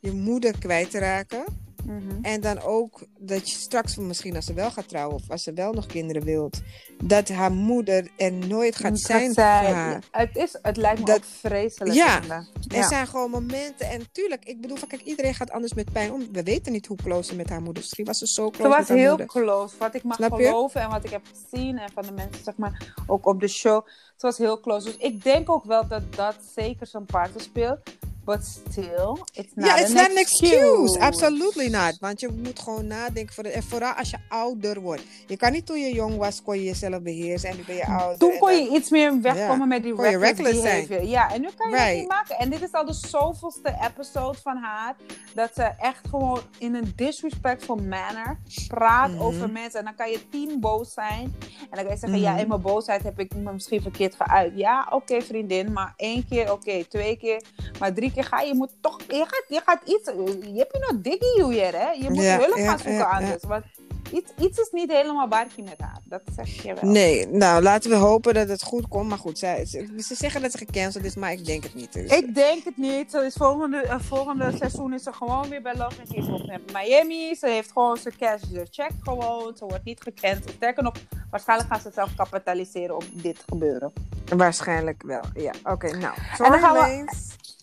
je 0.00 0.12
moeder 0.12 0.58
kwijt 0.58 0.90
te 0.90 0.98
raken. 0.98 1.44
Mhm. 1.86 2.18
En 2.22 2.40
dan 2.40 2.60
ook 2.60 3.02
dat 3.18 3.50
je 3.50 3.56
straks, 3.56 3.96
misschien 3.96 4.36
als 4.36 4.44
ze 4.44 4.54
wel 4.54 4.70
gaat 4.70 4.88
trouwen 4.88 5.14
of 5.16 5.30
als 5.30 5.42
ze 5.42 5.52
wel 5.52 5.72
nog 5.72 5.86
kinderen 5.86 6.22
wilt, 6.24 6.60
dat 7.02 7.28
haar 7.28 7.52
moeder 7.52 8.08
er 8.16 8.32
nooit 8.32 8.76
gaat 8.76 8.98
zijn 8.98 9.34
voor. 9.34 9.98
Het, 10.10 10.36
is, 10.36 10.58
het 10.62 10.76
lijkt 10.76 10.98
me 11.00 11.04
Dat- 11.06 11.16
ook 11.16 11.24
vreselijk. 11.24 11.94
Ja. 11.94 12.20
Er 12.68 12.84
zijn 12.84 13.06
gewoon 13.06 13.30
momenten. 13.30 13.88
En 13.90 14.02
tuurlijk, 14.12 14.44
ik 14.44 14.60
bedoel, 14.60 14.76
van, 14.76 14.88
kijk, 14.88 15.02
iedereen 15.02 15.34
gaat 15.34 15.50
anders 15.50 15.74
met 15.74 15.92
pijn 15.92 16.12
om. 16.12 16.28
We 16.32 16.42
weten 16.42 16.72
niet 16.72 16.86
hoe 16.86 16.96
close 16.96 17.28
ze 17.30 17.36
met 17.36 17.48
haar 17.48 17.60
moeder 17.62 17.82
is. 17.82 17.88
Misschien 17.88 18.04
was 18.04 18.18
ze 18.18 18.26
zo 18.26 18.50
close 18.50 18.62
Ze 18.62 18.68
was 18.68 18.78
met 18.78 18.88
haar 18.88 18.98
heel 18.98 19.08
moeder. 19.08 19.26
close. 19.26 19.74
Wat 19.78 19.94
ik 19.94 20.02
mag 20.02 20.16
Snap 20.16 20.38
je? 20.38 20.44
geloven 20.46 20.80
en 20.80 20.90
wat 20.90 21.04
ik 21.04 21.10
heb 21.10 21.22
gezien 21.32 21.78
en 21.78 21.90
van 21.94 22.02
de 22.06 22.12
mensen, 22.12 22.44
zeg 22.44 22.56
maar, 22.56 22.94
ook 23.06 23.26
op 23.26 23.40
de 23.40 23.48
show. 23.48 23.86
Ze 24.16 24.26
was 24.26 24.38
heel 24.38 24.60
close. 24.60 24.84
Dus 24.86 24.96
ik 24.96 25.22
denk 25.24 25.50
ook 25.50 25.64
wel 25.64 25.88
dat 25.88 26.14
dat 26.14 26.36
zeker 26.54 26.86
zijn 26.86 27.04
parten 27.04 27.40
speelt. 27.40 27.78
But 28.24 28.44
still, 28.44 29.16
it's 29.32 29.52
not 29.54 29.66
Ja, 29.66 29.76
it's 29.78 29.88
an 29.88 29.94
not 29.94 30.10
an 30.10 30.16
excuse. 30.16 30.98
Absolutely 31.00 31.68
not. 31.68 31.96
Want 32.00 32.20
je 32.20 32.28
moet 32.42 32.58
gewoon 32.58 32.86
nadenken. 32.86 33.34
Voor 33.34 33.42
de, 33.42 33.48
en 33.48 33.62
vooral 33.62 33.92
als 33.92 34.10
je 34.10 34.16
ouder 34.28 34.80
wordt. 34.80 35.02
Je 35.26 35.36
kan 35.36 35.52
niet 35.52 35.66
toen 35.66 35.78
je 35.80 35.94
jong 35.94 36.16
was, 36.16 36.42
kon 36.42 36.54
je 36.58 36.64
jezelf 36.64 37.02
beheersen. 37.02 37.48
En 37.50 37.56
nu 37.56 37.62
ben 37.66 37.74
je 37.76 37.86
ouder. 37.86 38.18
Toen 38.18 38.32
en 38.32 38.38
kon 38.38 38.48
dan- 38.50 38.62
je 38.64 38.70
iets 38.70 38.90
meer 38.90 39.20
wegkomen 39.20 39.68
met 39.68 39.82
die 39.82 39.94
reckless, 39.94 40.40
reckless 40.40 40.60
zijn. 40.60 41.08
Ja, 41.08 41.32
en 41.32 41.40
nu 41.40 41.48
kan 41.56 41.70
je 41.70 41.76
Right. 41.76 41.94
niet 41.98 42.08
maken. 42.08 42.38
En 42.38 42.50
dit 42.50 42.62
is 42.62 42.72
al 42.72 42.84
de 42.84 42.92
zoveelste 42.92 43.74
episode 43.92 44.38
van 44.42 44.56
haar. 44.56 44.94
Dat 45.34 45.50
ze 45.54 45.62
echt 45.62 46.00
gewoon 46.10 46.40
in 46.58 46.74
een 46.74 46.92
disrespectful 46.96 47.76
manner 47.76 48.38
praat 48.68 49.10
Mhm. 49.10 49.20
over 49.22 49.50
mensen. 49.50 49.78
En 49.78 49.84
dan 49.84 49.94
kan 49.94 50.10
je 50.10 50.28
tien 50.30 50.60
boos 50.60 50.92
zijn. 50.92 51.34
En 51.60 51.66
dan 51.70 51.84
kan 51.84 51.92
je 51.92 51.98
zeggen, 51.98 52.10
Mhm. 52.10 52.20
ja, 52.28 52.36
in 52.38 52.48
mijn 52.48 52.60
boosheid 52.60 53.02
heb 53.02 53.18
ik 53.18 53.34
me 53.34 53.52
misschien 53.52 53.82
verkeerd 53.82 54.14
geuit. 54.18 54.52
Ja, 54.56 54.86
oké 54.90 55.20
vriendin. 55.22 55.72
Maar 55.72 55.92
één 55.96 56.26
keer, 56.28 56.52
oké. 56.52 56.84
twee 56.88 57.16
keer. 57.16 57.42
Maar 57.78 57.92
drie 57.94 58.12
ga 58.22 58.40
je, 58.40 58.46
je 58.48 58.54
moet 58.54 58.70
toch, 58.80 59.00
je 59.08 59.24
gaat, 59.26 59.44
je 59.48 59.60
gaat 59.64 59.80
iets, 59.84 60.10
je 60.52 60.58
hebt 60.58 60.72
je 60.72 60.86
nog 60.90 61.00
diggy 61.02 61.42
hier, 61.52 61.72
hè. 61.78 61.90
Je 61.90 62.10
moet 62.10 62.22
Ja, 62.24 62.36
hulp 62.38 62.52
gaan 62.54 62.78
zoeken 62.78 62.92
ja, 62.94 63.04
anders. 63.10 63.42
Want 63.44 63.64
iets, 64.12 64.32
iets 64.38 64.58
is 64.58 64.68
niet 64.72 64.90
helemaal 64.92 65.28
barkie 65.28 65.64
met 65.64 65.80
haar. 65.80 65.98
Dat 66.04 66.20
zeg 66.36 66.62
je 66.62 66.74
wel. 66.74 66.90
Nee, 66.90 67.26
nou 67.28 67.62
laten 67.62 67.90
we 67.90 67.96
hopen 67.96 68.34
dat 68.34 68.48
het 68.48 68.62
goed 68.62 68.88
komt. 68.88 69.08
Maar 69.08 69.18
goed, 69.18 69.38
zij, 69.38 69.64
ze, 69.66 69.94
ze 69.98 70.14
zeggen 70.14 70.42
dat 70.42 70.50
ze 70.52 70.58
gecanceld 70.58 71.04
is, 71.04 71.14
maar 71.14 71.32
ik 71.32 71.44
denk 71.46 71.62
het 71.62 71.74
niet. 71.74 71.92
Dus. 71.92 72.10
Ik 72.10 72.34
denk 72.34 72.64
het 72.64 72.76
niet. 72.76 73.10
Ze 73.10 73.18
is 73.24 73.34
volgende, 73.34 73.80
eh, 73.80 74.00
volgende 74.00 74.52
seizoen 74.56 74.94
is 74.94 75.02
ze 75.02 75.12
gewoon 75.12 75.48
weer 75.48 75.62
bij 75.62 75.74
Love 75.76 75.96
Hop 76.20 76.40
in 76.40 76.60
Miami. 76.72 77.34
Ze 77.34 77.48
heeft 77.48 77.72
gewoon 77.72 77.96
zijn 77.96 78.14
cash, 78.18 78.40
ze 78.52 78.66
check 78.70 78.90
gewoon. 79.00 79.56
Ze 79.56 79.64
wordt 79.64 79.84
niet 79.84 80.00
gekend. 80.02 80.44
Sterker 80.56 80.82
nog, 80.82 80.94
waarschijnlijk 81.30 81.70
gaan 81.72 81.80
ze 81.80 81.90
zelf 81.94 82.14
kapitaliseren 82.16 82.94
op 82.96 83.04
dit 83.12 83.42
gebeuren. 83.48 83.92
Waarschijnlijk 84.36 85.02
wel, 85.06 85.22
ja. 85.34 85.52
Oké, 85.64 85.96
nou. 85.96 86.14
En 86.38 86.50
dan 86.50 86.60
gaan 86.60 86.72
we- 86.72 86.78
Tory 86.78 86.90
Lanez. 86.96 87.12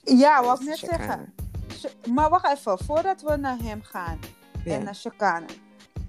Ja, 0.03 0.43
wat 0.43 0.59
ik 0.61 0.67
net 0.67 0.77
zeggen. 0.77 1.33
Maar 2.13 2.29
wacht 2.29 2.57
even, 2.57 2.77
voordat 2.85 3.21
we 3.21 3.35
naar 3.35 3.57
hem 3.63 3.81
gaan 3.83 4.19
Ja. 4.65 4.73
en 4.75 4.83
naar 4.83 4.95
Chicane. 4.95 5.45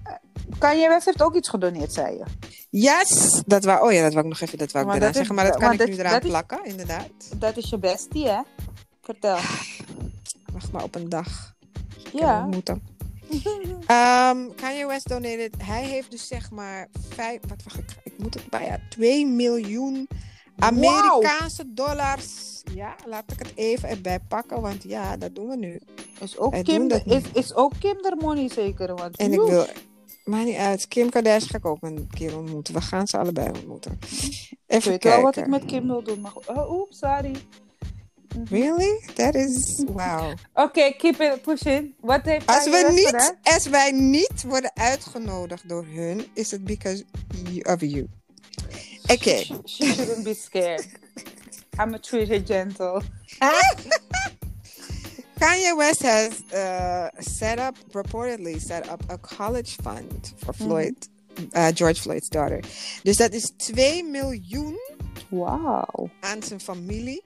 eh, 0.03 0.13
Kanye 0.59 0.87
West 0.87 1.05
heeft 1.05 1.21
ook 1.21 1.35
iets 1.35 1.49
gedoneerd, 1.49 1.93
zei 1.93 2.17
je. 2.17 2.23
Yes! 2.69 3.41
Dat 3.45 3.63
wou, 3.63 3.85
oh 3.87 3.91
ja, 3.93 4.01
dat 4.01 4.13
wou 4.13 4.23
ik 4.25 4.31
nog 4.31 4.41
even 4.41 4.57
dat 4.57 4.71
wou 4.71 4.85
ik 4.93 4.99
Maar 4.99 5.13
zeggen. 5.13 5.35
Maar 5.35 5.45
dat 5.45 5.57
kan 5.57 5.71
ik 5.71 5.77
dat- 5.77 5.87
nu 5.87 5.95
eraan 5.97 6.21
is- 6.21 6.27
plakken, 6.27 6.65
inderdaad. 6.65 7.09
Dat 7.39 7.57
is 7.57 7.69
je 7.69 7.77
bestie, 7.77 8.27
hè? 8.27 8.41
Vertel. 9.01 9.37
Wacht 10.53 10.71
maar 10.71 10.83
op 10.83 10.95
een 10.95 11.09
dag. 11.09 11.53
Ja. 12.13 12.45
Moeten. 12.45 12.83
Ehm 13.87 14.37
Kanye 14.55 14.85
West 14.87 15.09
donated. 15.09 15.55
Hij 15.57 15.83
heeft 15.83 16.11
dus 16.11 16.27
zeg 16.27 16.51
maar 16.51 16.87
vijf, 17.09 17.39
wat 17.47 17.63
wacht 17.63 17.77
ik, 17.77 17.95
ik 18.03 18.13
moet 18.17 18.33
het 18.33 18.49
bij 18.49 18.65
ja, 18.65 18.77
2 18.89 19.25
miljoen 19.27 20.07
Amerikaanse 20.63 21.73
dollars. 21.73 22.51
Ja, 22.73 22.95
laat 23.05 23.31
ik 23.31 23.39
het 23.39 23.51
even 23.55 23.89
erbij 23.89 24.19
pakken, 24.19 24.61
want 24.61 24.83
ja, 24.83 25.17
dat 25.17 25.35
doen 25.35 25.47
we 25.47 25.55
nu. 25.55 25.81
Is 26.19 26.37
ook, 26.37 26.51
Wij 26.51 26.61
Kim, 26.61 26.87
dat 26.87 27.01
is, 27.05 27.21
is 27.33 27.53
ook 27.53 27.73
Kim 27.79 28.01
der 28.01 28.17
money 28.17 28.49
zeker? 28.49 28.95
Want 28.95 29.17
En 29.17 29.33
ik 29.33 29.39
wil, 29.41 29.65
maakt 30.23 30.45
niet 30.45 30.55
uit, 30.55 30.87
Kim 30.87 31.09
Kardashian 31.09 31.49
ga 31.49 31.57
ik 31.57 31.65
ook 31.65 31.81
een 31.81 32.09
keer 32.13 32.37
ontmoeten. 32.37 32.73
We 32.73 32.81
gaan 32.81 33.07
ze 33.07 33.17
allebei 33.17 33.47
ontmoeten. 33.49 33.97
Ik 34.01 34.57
Even 34.67 34.91
weet 34.91 34.99
kijken. 34.99 35.09
wel 35.09 35.21
wat 35.21 35.37
ik 35.37 35.47
met 35.47 35.65
Kim 35.65 35.87
wil 35.87 36.03
doen, 36.03 36.21
maar. 36.21 36.33
Oh, 36.45 36.71
oeps, 36.71 36.97
sorry. 36.97 37.35
Mhm. 38.37 38.55
Really? 38.55 39.09
That 39.13 39.35
is, 39.35 39.83
wow. 39.85 40.33
Oké, 40.53 40.91
keep 40.91 41.19
it 41.21 41.41
pushing. 41.41 41.93
Wat 41.99 42.21
heeft 42.23 42.47
Als, 42.47 42.63
we 42.65 42.91
niet, 42.93 43.35
als 43.43 43.67
wij 43.67 43.91
niet 43.91 44.43
worden 44.47 44.71
uitgenodigd 44.75 45.69
door 45.69 45.85
hun, 45.85 46.25
is 46.33 46.51
het 46.51 46.63
because 46.63 47.05
of 47.61 47.81
you. 47.81 48.07
Oké. 49.11 49.37
She, 49.43 49.55
she 49.65 49.85
shouldn't 49.93 50.23
be 50.23 50.33
scared. 50.33 50.85
I'm 51.79 51.93
a 51.93 51.99
treat 51.99 52.27
her 52.29 52.39
gentle. 52.43 53.01
Kanye 55.39 55.75
West 55.75 56.01
has 56.03 56.41
uh, 56.53 57.09
set 57.19 57.59
up, 57.59 57.75
reportedly 57.93 58.59
set 58.59 58.87
up 58.89 59.01
a 59.09 59.17
college 59.17 59.75
fund 59.81 60.33
for 60.37 60.53
Floyd, 60.53 60.95
uh, 61.55 61.71
George 61.73 61.99
Floyd's 62.01 62.29
daughter. 62.29 62.59
Dus 63.03 63.17
dat 63.17 63.33
is 63.33 63.51
2 63.57 64.03
miljoen 64.03 64.77
Wow. 65.29 66.09
aan 66.19 66.43
zijn 66.43 66.59
familie. 66.59 67.23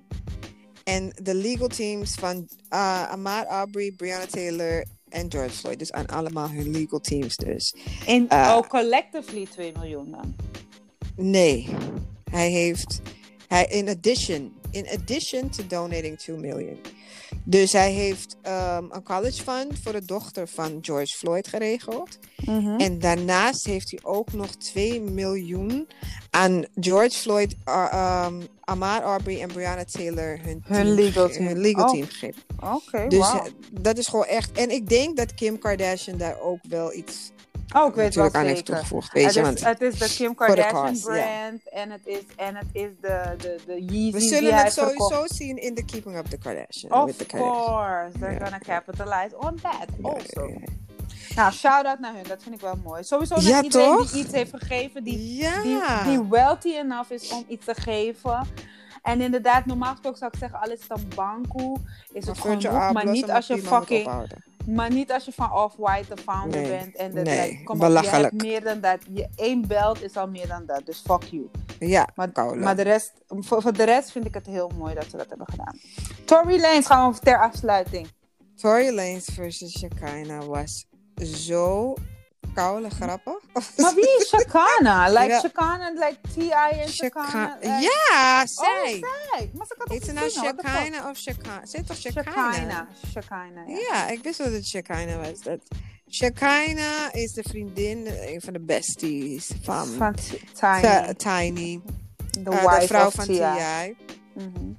En 0.83 1.11
de 1.21 1.33
legal 1.33 1.67
teams 1.67 2.13
van 2.13 2.47
uh, 2.73 3.09
Ahmaud 3.11 3.47
Arbery, 3.47 3.91
Breonna 3.91 4.25
Taylor 4.25 4.85
en 5.09 5.31
George 5.31 5.49
Floyd. 5.55 5.79
Dus 5.79 5.91
aan 5.91 6.05
allemaal 6.05 6.49
hun 6.49 6.71
legal 6.71 6.99
teams 6.99 7.35
dus. 7.35 7.75
En 8.05 8.27
Eh. 8.27 8.53
oh, 8.57 8.67
collectively 8.67 9.45
2 9.51 9.71
miljoen 9.71 10.11
dan. 10.11 10.35
Nee, 11.17 11.67
hij 12.31 12.49
heeft, 12.49 13.01
hij, 13.47 13.65
in 13.65 13.89
addition, 13.89 14.53
in 14.71 14.87
addition 14.89 15.49
to 15.49 15.63
donating 15.67 16.17
2 16.17 16.37
million. 16.37 16.77
Dus 17.43 17.71
hij 17.71 17.91
heeft 17.91 18.37
um, 18.47 18.87
een 18.91 19.03
college 19.03 19.41
fund 19.43 19.79
voor 19.83 19.91
de 19.91 20.05
dochter 20.05 20.47
van 20.47 20.77
George 20.81 21.17
Floyd 21.17 21.47
geregeld. 21.47 22.17
Mhm. 22.45 22.79
En 22.79 22.99
daarnaast 22.99 23.65
heeft 23.65 23.91
hij 23.91 23.99
ook 24.03 24.33
nog 24.33 24.55
2 24.55 25.01
miljoen 25.01 25.87
aan 26.29 26.65
George 26.75 27.17
Floyd, 27.17 27.55
uh, 27.65 28.25
um, 28.29 28.47
Ahmaud 28.63 29.03
Arbery 29.03 29.41
en 29.41 29.47
Breonna 29.47 29.83
Taylor 29.83 30.39
hun, 30.43 30.63
Hun 30.65 30.83
team 30.85 30.95
legal 30.95 31.29
team. 31.29 31.45
hun 31.47 31.57
legal 31.59 31.85
Oh. 31.85 31.91
team 31.91 32.05
gegeven. 32.05 32.41
Oké, 32.73 33.07
Dus 33.07 33.31
wow. 33.31 33.35
eh, 33.45 33.51
dat 33.81 33.97
is 33.97 34.07
gewoon 34.07 34.25
echt. 34.25 34.51
En 34.51 34.69
ik 34.71 34.89
denk 34.89 35.17
dat 35.17 35.33
Kim 35.33 35.59
Kardashian 35.59 36.17
daar 36.17 36.39
ook 36.39 36.59
wel 36.69 36.93
iets 36.93 37.31
Oh, 37.75 37.87
ik 37.87 37.93
weet 37.95 38.05
natuurlijk 38.05 38.35
aan 38.35 38.45
heeft 38.45 38.65
toegevoegd. 38.65 39.13
Weet 39.13 39.23
Het 39.25 39.33
je, 39.33 39.39
is, 39.39 39.45
want 39.45 39.63
het 39.63 39.81
is 39.81 39.99
de 39.99 40.15
Kim 40.15 40.35
Kardashian 40.35 40.71
cause, 40.83 41.01
brand 41.01 41.69
en 41.69 41.91
het 41.91 42.01
is, 42.05 42.21
en 42.35 42.55
het 42.55 42.67
is 42.71 42.89
de, 43.01 43.35
de, 43.37 43.55
de 43.65 43.81
Yeezy 43.85 44.11
we 44.11 44.19
zullen 44.21 44.55
het 44.55 44.73
verkocht. 44.73 44.97
sowieso 45.13 45.35
zien 45.35 45.57
in 45.61 45.73
de 45.75 45.85
Keeping 45.85 46.15
Up 46.17 46.25
the 46.25 46.37
Kardashian. 46.37 47.05
with 47.05 47.13
Of 47.13 47.17
the 47.17 47.25
Kardashians. 47.25 47.65
course, 47.65 48.19
they're 48.19 48.33
Ja. 48.33 48.39
gonna 48.43 48.59
capitalize 48.59 49.37
on 49.39 49.59
that 49.61 49.87
also. 50.01 50.51
Nou, 51.35 51.51
shout-out 51.51 51.99
naar 51.99 52.13
hun, 52.13 52.23
dat 52.27 52.43
vind 52.43 52.55
ik 52.55 52.61
wel 52.61 52.75
mooi. 52.83 53.03
Sowieso 53.03 53.35
naar 53.35 53.43
Ja, 53.43 53.63
iedereen 53.63 53.97
toch? 53.97 54.11
die 54.11 54.23
iets 54.23 54.31
heeft 54.33 54.51
gegeven, 54.55 55.03
die, 55.03 55.35
Ja. 55.35 55.61
die, 55.61 55.79
die 56.03 56.27
wealthy 56.29 56.69
enough 56.75 57.11
is 57.11 57.31
om 57.31 57.43
iets 57.47 57.65
te 57.65 57.75
geven. 57.75 58.47
En 59.01 59.21
inderdaad, 59.21 59.65
normaal 59.65 59.91
gesproken 59.91 60.17
zou 60.19 60.31
ik 60.33 60.39
zeggen, 60.39 60.59
al 60.61 60.71
is 60.71 60.81
het 60.87 60.97
een 60.99 61.07
bankoe, 61.15 61.77
is 62.13 62.27
het 62.27 62.37
genoeg. 62.39 62.91
Maar 62.93 63.09
niet 63.09 63.27
dan 63.27 63.35
als 63.35 63.47
je 63.47 63.57
fucking, 63.57 64.05
ophouden. 64.05 64.43
Maar 64.67 64.91
niet 64.91 65.11
als 65.11 65.25
je 65.25 65.31
van 65.31 65.51
Off-White 65.51 66.15
de 66.15 66.21
founder 66.21 66.61
Nee, 66.61 66.69
bent. 66.69 66.95
En 66.95 67.13
dat, 67.15 67.23
nee, 67.23 67.49
like, 67.49 67.63
kom 67.63 67.81
op, 67.81 68.03
je 68.03 68.29
meer 68.31 68.63
dan 68.63 68.79
dat. 68.79 68.97
Je 69.13 69.27
één 69.35 69.67
belt 69.67 70.03
is 70.03 70.17
al 70.17 70.27
meer 70.27 70.47
dan 70.47 70.65
dat, 70.65 70.85
dus 70.85 71.03
fuck 71.05 71.23
you. 71.23 71.49
Ja, 71.79 72.07
Maar, 72.15 72.31
koude. 72.31 72.59
maar 72.59 72.75
de 72.75 72.81
rest, 72.81 73.13
voor, 73.27 73.61
voor 73.61 73.73
de 73.73 73.83
rest 73.83 74.11
vind 74.11 74.25
ik 74.25 74.33
het 74.33 74.45
heel 74.45 74.71
mooi 74.77 74.93
dat 74.95 75.05
ze 75.09 75.17
dat 75.17 75.29
hebben 75.29 75.47
gedaan. 75.49 75.79
Tory 76.25 76.59
Lanez 76.59 76.87
gaan 76.87 77.11
we 77.11 77.19
ter 77.19 77.39
afsluiting. 77.41 78.07
Tory 78.55 78.95
Lanez 78.95 79.29
versus 79.33 79.77
Shekinah 79.77 80.43
was 80.45 80.85
zo 81.15 81.95
koude 82.53 82.89
grappig. 82.89 83.39
Maar 83.77 83.93
wie 83.95 84.17
is 84.19 84.27
Shakana? 84.27 85.07
Like 85.19 85.27
Ja. 85.27 85.39
Shakana, 85.39 85.89
like 85.93 86.17
T.I. 86.33 86.79
en 86.79 86.89
Shaka- 86.89 87.25
Shakana? 87.25 87.57
like- 87.61 87.67
ja, 87.67 88.41
Oh, 88.41 88.45
zij. 88.45 88.99
zij. 89.31 89.51
Maar 89.53 89.65
ze 89.67 89.75
kan 89.77 89.87
Heet 89.89 89.99
toch 89.99 90.09
ze 90.09 90.11
niet 90.11 90.13
nou 90.13 90.55
the? 90.55 90.67
Shekinah 90.69 91.09
of 91.09 91.17
Shekinah? 91.17 91.65
Ze 91.65 91.77
heet 91.77 91.87
toch 91.87 91.97
Shekinah? 91.97 92.53
Shakina. 92.53 92.87
Shakina, 93.11 93.63
ja. 93.67 93.77
Ja, 93.91 94.09
ik 94.09 94.23
wist 94.23 94.37
wel 94.37 94.47
dat 94.47 94.55
het 94.55 94.67
Shekinah 94.67 95.25
was. 95.25 95.41
Dat 95.41 95.59
is 97.11 97.33
de 97.33 97.43
vriendin, 97.43 98.07
een 98.21 98.41
van 98.41 98.53
de 98.53 98.59
besties 98.61 99.49
van 99.61 99.87
Tiny. 100.53 100.81
Ti- 100.81 101.13
Tiny. 101.15 101.81
De 102.39 102.49
eh, 102.49 102.65
wife 102.65 102.79
de 102.79 102.87
vrouw 102.87 103.07
of 103.07 103.13
van 103.13 103.25
T.I. 103.25 103.95
Mhm. 104.33 104.71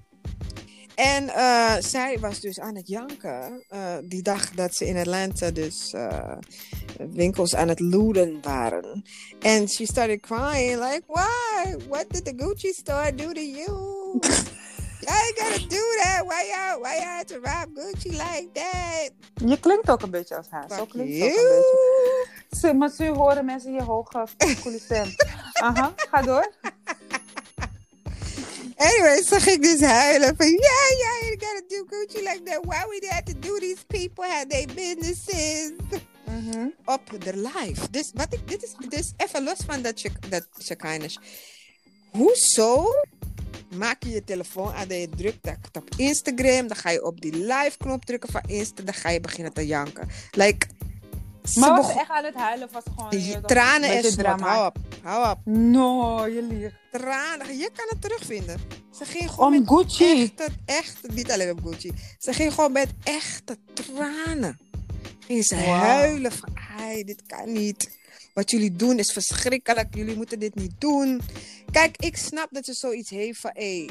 En 0.95 1.29
eh, 1.29 1.75
zij 1.81 2.19
was 2.19 2.41
dus 2.41 2.61
aan 2.61 2.77
het 2.77 2.89
janken 2.89 3.65
eh, 3.69 3.97
die 4.05 4.23
dag 4.23 4.51
dat 4.51 4.75
ze 4.75 4.87
in 4.87 4.97
Atlanta 4.97 5.51
dus 5.51 5.93
winkels 7.13 7.55
aan 7.55 7.69
het 7.69 7.81
looten 7.81 8.39
waren. 8.43 9.05
En 9.41 9.69
she 9.69 9.85
started 9.85 10.21
crying 10.21 10.79
like, 10.81 11.03
why? 11.07 11.77
What 11.89 12.05
did 12.11 12.25
the 12.25 12.33
Gucci 12.37 12.73
store 12.73 13.15
do 13.15 13.33
to 13.33 13.41
you? 13.41 14.19
Ain't 15.09 15.37
gotta 15.39 15.59
do 15.69 15.83
that. 16.03 16.25
Why 16.27 16.43
y'all, 16.53 16.81
why 16.81 16.95
y'all 16.97 17.07
have 17.17 17.25
to 17.27 17.35
rob 17.35 17.69
Gucci 17.75 18.11
like 18.11 18.49
that? 18.53 19.11
Je 19.49 19.61
klinkt 19.61 19.91
ook 19.91 20.03
een 20.03 20.11
beetje 20.11 20.37
als 20.37 20.47
haar. 20.51 20.69
Zo 20.69 20.75
Fuck 20.77 20.89
klinkt 20.89 21.17
you. 21.17 21.31
ook 21.31 21.37
een 21.39 21.45
beetje. 21.45 22.27
Ze- 22.61 22.73
Maar 22.75 22.91
ze 22.91 23.07
horen 23.07 23.45
mensen 23.45 23.73
je 23.73 23.83
hoge, 23.83 24.27
coole 24.63 24.79
stem. 24.79 25.07
Aha, 25.63 25.93
ga 25.97 26.23
door. 26.23 26.53
Anyway, 28.77 29.23
ze 29.23 29.41
ging 29.41 29.63
dus 29.63 29.81
huilen 29.81 30.35
van... 30.37 30.47
Yeah, 30.47 30.91
yeah, 30.99 31.29
you 31.29 31.39
gotta 31.39 31.63
do 31.69 31.85
Gucci 31.89 32.19
like 32.23 32.41
that. 32.45 32.65
Why 32.65 32.85
we 32.89 33.07
had 33.09 33.27
to 33.27 33.33
do 33.39 33.59
these 33.59 33.85
people 33.87 34.25
had 34.25 34.51
their 34.51 34.67
businesses 34.75 35.73
Mhm. 36.31 36.67
op 36.85 37.03
de 37.25 37.37
live. 37.37 37.91
Dus 37.91 38.11
wat 38.15 38.33
ik... 38.33 38.49
Dit 38.49 38.63
is 38.63 38.75
dus 38.89 39.13
even 39.17 39.45
los 39.45 39.59
van 39.67 39.83
dat, 39.83 40.03
dat 40.29 40.47
Shekinah. 40.63 41.11
Hoezo 42.11 42.85
maak 43.75 44.03
je 44.03 44.11
je 44.11 44.25
telefoon 44.25 44.73
aan 44.73 44.89
dat 44.89 44.99
je 44.99 45.09
drukt 45.09 45.43
dat 45.43 45.57
op 45.73 45.89
Instagram. 45.97 46.67
Dan 46.67 46.77
ga 46.77 46.91
je 46.91 47.05
op 47.05 47.21
die 47.21 47.33
live 47.33 47.73
knop 47.79 48.05
drukken 48.05 48.31
van 48.33 48.43
Insta. 48.47 48.83
Dan 48.83 48.95
ga 48.95 49.09
je 49.11 49.21
beginnen 49.21 49.53
te 49.53 49.67
janken. 49.67 50.09
Like... 50.31 50.67
ze 51.45 51.59
Maar 51.59 51.71
was 51.83 51.95
echt 51.97 52.11
aan 52.11 52.25
het 52.25 52.35
huilen 52.35 52.69
was 52.73 52.83
gewoon... 52.97 53.11
Je 53.11 53.25
je- 53.27 53.41
tranen 53.41 53.91
en 53.91 54.05
snot. 54.05 54.41
Hou 54.41 54.67
op. 54.67 54.77
Hou 55.03 55.31
op. 55.31 55.39
No, 55.45 56.27
je 56.27 56.43
liegt. 56.43 56.75
Tranen. 56.93 57.59
Je 57.59 57.71
kan 57.75 57.87
het 57.89 58.01
terugvinden. 58.01 58.61
Ze 58.93 59.05
ging 59.05 59.31
gewoon 59.31 59.53
Om 59.55 59.59
met 59.61 59.69
Gucci. 59.69 60.23
echte, 60.23 60.49
echte, 60.65 61.09
niet 61.13 61.31
alleen 61.33 61.51
op 61.51 61.61
Gucci. 61.65 61.93
Ze 62.19 62.33
ging 62.33 62.53
gewoon 62.55 62.73
met 62.73 62.89
echte 63.03 63.57
tranen. 63.75 64.59
Ging 65.29 65.45
ze 65.45 65.55
huilen 65.55 66.33
van, 66.33 66.49
ai, 66.79 67.05
dit 67.05 67.23
kan 67.27 67.53
niet. 67.53 67.97
Wat 68.35 68.51
jullie 68.51 68.77
doen 68.77 68.99
is 68.99 69.13
verschrikkelijk. 69.13 69.95
Jullie 69.95 70.17
moeten 70.17 70.39
dit 70.39 70.55
niet 70.55 70.73
doen. 70.79 71.21
Kijk, 71.71 71.97
ik 71.97 72.17
snap 72.17 72.49
dat 72.51 72.65
ze 72.65 72.73
zoiets 72.73 73.11
heeft 73.11 73.41
van, 73.41 73.51
hey, 73.55 73.89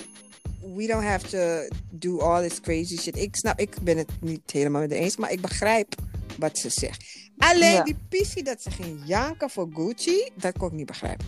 we 0.76 0.88
don't 0.88 1.04
have 1.04 1.28
to 1.28 1.76
do 1.92 2.20
all 2.20 2.48
this 2.48 2.62
crazy 2.62 2.98
shit. 2.98 3.18
Ik 3.18 3.36
snap, 3.36 3.60
ik 3.60 3.82
ben 3.82 3.98
het 3.98 4.10
niet 4.22 4.52
helemaal 4.52 4.82
met 4.82 4.92
eens, 4.92 5.18
maar 5.18 5.32
ik 5.32 5.42
begrijp 5.42 5.96
wat 6.38 6.58
ze 6.58 6.70
zegt. 6.70 7.06
Alleen 7.38 7.72
Ja. 7.74 7.84
die 7.84 7.98
pissie 8.10 8.44
dat 8.44 8.62
ze 8.62 8.72
ging 8.72 9.02
janken 9.06 9.50
voor 9.50 9.68
Gucci, 9.74 10.30
dat 10.36 10.58
kon 10.58 10.68
ik 10.68 10.74
niet 10.74 10.86
begrijpen. 10.86 11.26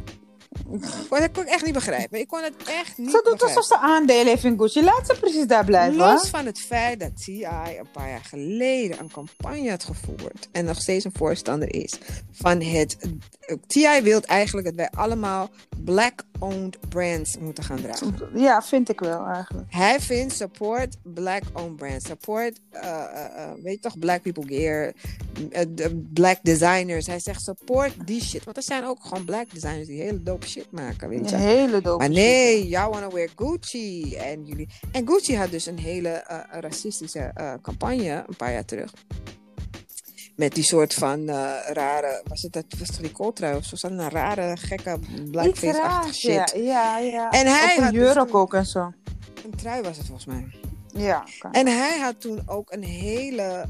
Dat 1.10 1.32
kon 1.32 1.44
ik 1.44 1.50
echt 1.50 1.66
niet 1.66 1.74
begrijpen. 1.74 2.20
Ik 2.20 2.28
kon 2.28 2.44
het 2.44 2.54
echt 2.68 2.98
niet 2.98 3.12
Ze 3.12 3.22
doet 3.24 3.44
alsof 3.44 3.66
ze 3.66 3.78
aandelen 3.78 4.28
heeft 4.28 4.44
in 4.44 4.60
Gucci. 4.60 4.84
Laat 4.84 5.08
ze 5.08 5.16
precies 5.20 5.48
daar 5.48 5.66
blijven. 5.66 5.98
Los 5.98 6.30
van 6.30 6.46
het 6.46 6.60
feit 6.60 7.00
dat 7.00 7.24
T.I. 7.24 7.44
een 7.80 7.92
paar 7.92 8.10
jaar 8.10 8.24
geleden 8.24 9.00
een 9.00 9.12
campagne 9.12 9.70
had 9.70 9.84
gevoerd 9.84 10.50
en 10.52 10.66
nog 10.66 10.82
steeds 10.82 11.06
een 11.06 11.14
voorstander 11.14 11.74
is 11.76 11.98
van 12.32 12.62
het. 12.62 12.98
T.I. 13.68 14.02
wil 14.02 14.22
eigenlijk 14.22 14.68
dat 14.68 14.76
wij 14.76 14.90
allemaal 14.90 15.50
black-owned 15.84 16.90
brands 16.90 17.38
moeten 17.38 17.64
gaan 17.64 17.82
dragen. 17.82 18.16
Ja, 18.34 18.62
vind 18.62 18.90
ik 18.90 19.00
wel 19.00 19.26
eigenlijk. 19.26 19.74
Hij 19.74 20.00
vindt 20.00 20.34
support 20.34 20.96
black-owned 21.04 21.76
brands. 21.76 22.06
Support, 22.06 22.60
eh, 22.70 22.90
eh, 22.90 23.44
eh, 23.44 23.52
weet 23.64 23.74
je 23.74 23.80
toch, 23.80 24.00
black 24.00 24.22
people 24.22 24.46
gear, 24.48 24.94
black 26.14 26.38
designers. 26.42 27.08
Hij 27.08 27.20
zegt 27.20 27.42
support 27.42 27.94
die 28.06 28.24
shit. 28.24 28.44
Want 28.44 28.58
er 28.58 28.64
zijn 28.64 28.86
ook 28.86 29.04
gewoon 29.04 29.26
black 29.26 29.52
designers 29.52 29.88
die 29.88 30.02
hele 30.02 30.24
dope 30.24 30.39
shit 30.46 30.72
maken, 30.72 31.10
weet 31.10 31.30
je. 31.30 31.36
Een 31.36 31.42
hele 31.42 31.82
dope 31.82 31.98
Maar 31.98 32.16
shit. 32.16 32.16
nee, 32.16 32.68
jou 32.68 32.92
wanna 32.92 33.10
wear 33.10 33.30
Gucci. 33.36 34.16
En, 34.16 34.46
jullie... 34.46 34.70
en 34.92 35.08
Gucci 35.08 35.38
had 35.38 35.52
dus 35.52 35.66
een 35.66 35.80
hele 35.80 36.10
eh, 36.10 36.40
racistische 36.50 37.20
eh, 37.20 37.54
campagne 37.62 38.24
een 38.28 38.36
paar 38.36 38.52
jaar 38.52 38.66
terug. 38.66 38.94
Met 40.36 40.54
die 40.54 40.64
soort 40.64 40.94
van 40.94 41.30
eh, 41.30 41.52
rare, 41.72 42.22
was 42.28 42.42
het 42.42 42.54
dat, 42.54 42.66
was 42.78 42.88
het 42.88 43.56
of 43.72 43.80
zo? 43.80 43.88
Een 43.88 44.10
rare, 44.10 44.58
gekke 44.58 45.00
blackface-achtige 45.32 45.72
raars, 45.72 46.22
ja. 46.22 46.48
shit. 46.48 46.66
Ja, 46.66 46.98
ja. 46.98 47.30
En 47.30 47.48
hij 47.48 47.72
Op 47.72 47.78
een 47.78 47.84
had 47.84 47.94
dus 47.94 48.14
jurk 48.14 48.36
ook 48.36 48.54
en 48.54 48.66
zo. 48.66 48.92
Een 49.46 49.56
trui 49.56 49.82
was 49.82 49.98
het 49.98 50.06
volgens 50.06 50.26
mij. 50.26 50.48
Ja. 50.94 51.24
En 51.52 51.68
hij 51.68 52.00
had 52.00 52.22
toen 52.22 52.42
ook 52.46 52.72
een 52.72 52.84
hele, 52.84 53.66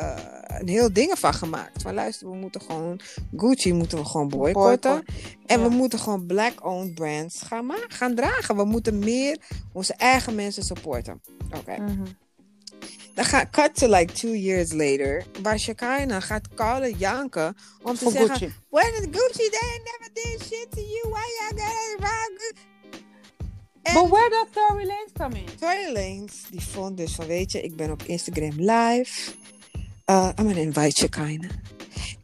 eh, 0.00 0.58
een 0.60 0.68
heel 0.68 0.92
ding 0.92 1.10
ervan 1.10 1.34
gemaakt. 1.34 1.82
Van 1.82 1.94
luister, 1.94 2.30
we 2.30 2.36
moeten 2.36 2.60
gewoon, 2.60 3.00
Gucci 3.36 3.72
moeten 3.72 3.98
we 3.98 4.04
gewoon 4.04 4.28
boycotten. 4.28 4.90
Boycott. 4.90 5.10
En 5.46 5.62
we 5.62 5.68
moeten 5.68 5.98
gewoon 5.98 6.26
black-owned 6.26 6.94
brands 6.94 7.42
gaan, 7.42 7.66
ma- 7.66 7.84
gaan 7.88 8.14
dragen. 8.14 8.56
We 8.56 8.64
moeten 8.64 8.98
meer 8.98 9.38
onze 9.72 9.94
eigen 9.94 10.34
mensen 10.34 10.62
supporten. 10.62 11.20
Oké. 11.56 11.76
Mhm. 11.76 12.04
Dan 13.14 13.24
gaat 13.24 13.50
cut 13.50 13.74
to 13.74 13.88
like 13.88 14.12
two 14.12 14.34
years 14.34 14.72
later. 14.72 15.24
Waar 15.42 15.58
Shekinah 15.58 16.22
gaat 16.22 16.48
callen 16.54 16.98
janken. 16.98 17.56
Om 17.82 17.94
te 17.94 18.02
Voor 18.02 18.12
zeggen. 18.12 18.36
Gucci. 18.38 18.54
When 18.68 18.92
is 18.92 19.06
Gucci? 19.10 19.48
They 19.50 19.80
never 19.84 20.10
did 20.12 20.40
shit 20.46 20.66
to 20.70 20.80
you. 20.80 21.08
Why 21.10 21.24
y'all 21.38 21.64
got 21.64 21.74
it 21.74 21.96
wrong? 21.98 22.72
But 23.92 24.10
where 24.10 24.28
does 24.30 24.46
Tory 24.50 24.86
Lanez 24.86 25.12
come 25.12 25.38
in? 25.38 25.44
Tory 25.60 25.92
Lanez, 25.92 26.32
die 26.50 26.60
vond 26.60 26.96
dus 26.96 27.14
van, 27.14 27.26
weet 27.26 27.52
je, 27.52 27.60
ik 27.60 27.76
ben 27.76 27.90
op 27.90 28.02
Instagram 28.02 28.54
live. 28.56 29.32
Uh, 30.10 30.28
I'm 30.38 30.46
gonna 30.46 30.60
invite 30.60 31.00
Shekinah. 31.00 31.50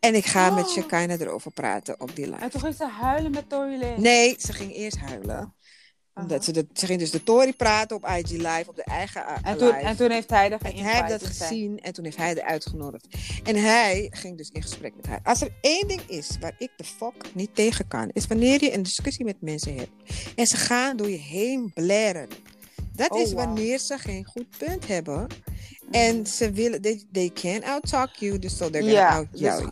En 0.01 0.15
ik 0.15 0.27
ga 0.27 0.51
met 0.51 0.65
Oh. 0.65 0.71
Shekinah 0.71 1.21
erover 1.21 1.51
praten 1.51 2.01
op 2.01 2.17
die 2.17 2.27
live. 2.27 2.41
En 2.43 2.51
toen 2.51 2.61
ging 2.61 2.75
ze 2.75 2.85
huilen 2.87 3.31
met 3.31 3.49
Tory 3.49 3.81
Lanez. 3.81 3.99
Nee, 3.99 4.37
ze 4.39 4.53
ging 4.53 4.75
eerst 4.75 4.99
huilen. 4.99 5.55
Omdat 6.15 6.45
ze, 6.45 6.53
de, 6.53 6.67
ze 6.73 6.87
ging 6.87 6.99
dus 6.99 7.11
de 7.11 7.23
Tory 7.23 7.53
praten 7.53 7.97
op 7.97 8.07
IG 8.09 8.31
Live, 8.31 8.65
op 8.67 8.77
de 8.77 8.85
eigen 8.85 9.27
En 9.43 9.59
toen, 9.59 9.67
live. 9.69 9.79
en 9.81 9.97
toen 9.97 10.11
heeft 10.11 10.31
hij 10.31 10.51
er 10.53 10.61
En 10.63 10.77
hij 10.85 10.95
heeft 10.97 11.09
dat 11.09 11.27
gezien 11.27 11.79
en 11.79 11.93
toen 11.93 12.05
heeft 12.05 12.17
hij 12.17 12.27
haar 12.27 12.43
uitgenodigd. 12.43 13.07
En 13.45 13.57
hij 13.57 14.07
ging 14.11 14.37
dus 14.37 14.49
in 14.51 14.63
gesprek 14.63 14.97
met 14.97 15.07
haar. 15.07 15.21
Als 15.23 15.41
er 15.41 15.51
één 15.61 15.89
ding 15.89 16.01
is 16.07 16.37
waar 16.41 16.55
ik 16.59 16.71
de 16.77 16.85
fuck 16.85 17.35
niet 17.35 17.55
tegen 17.55 17.89
kan, 17.89 18.11
is 18.13 18.27
wanneer 18.27 18.63
je 18.65 18.75
een 18.75 18.83
discussie 18.83 19.25
met 19.25 19.41
mensen 19.41 19.77
hebt 19.77 19.91
en 20.37 20.47
ze 20.47 20.57
gaan 20.57 20.97
door 20.97 21.11
je 21.11 21.19
heen 21.19 21.71
blaren. 21.75 22.29
Dat 22.93 23.11
Oh, 23.11 23.21
is 23.21 23.33
wow. 23.33 23.45
wanneer 23.45 23.79
ze 23.79 23.99
geen 23.99 24.25
goed 24.25 24.47
punt 24.59 24.87
hebben. 24.87 25.27
En 25.91 26.27
Sevilla, 26.27 26.79
they, 26.81 27.03
they 27.13 27.31
can 27.35 27.63
out-talk 27.65 28.11
you, 28.21 28.39
dus 28.39 28.57
so 28.57 28.71
they're 28.71 28.83
gonna 28.83 28.95
Ja, 29.01 29.17
out 29.17 29.27
dus- 29.33 29.41
you. 29.41 29.69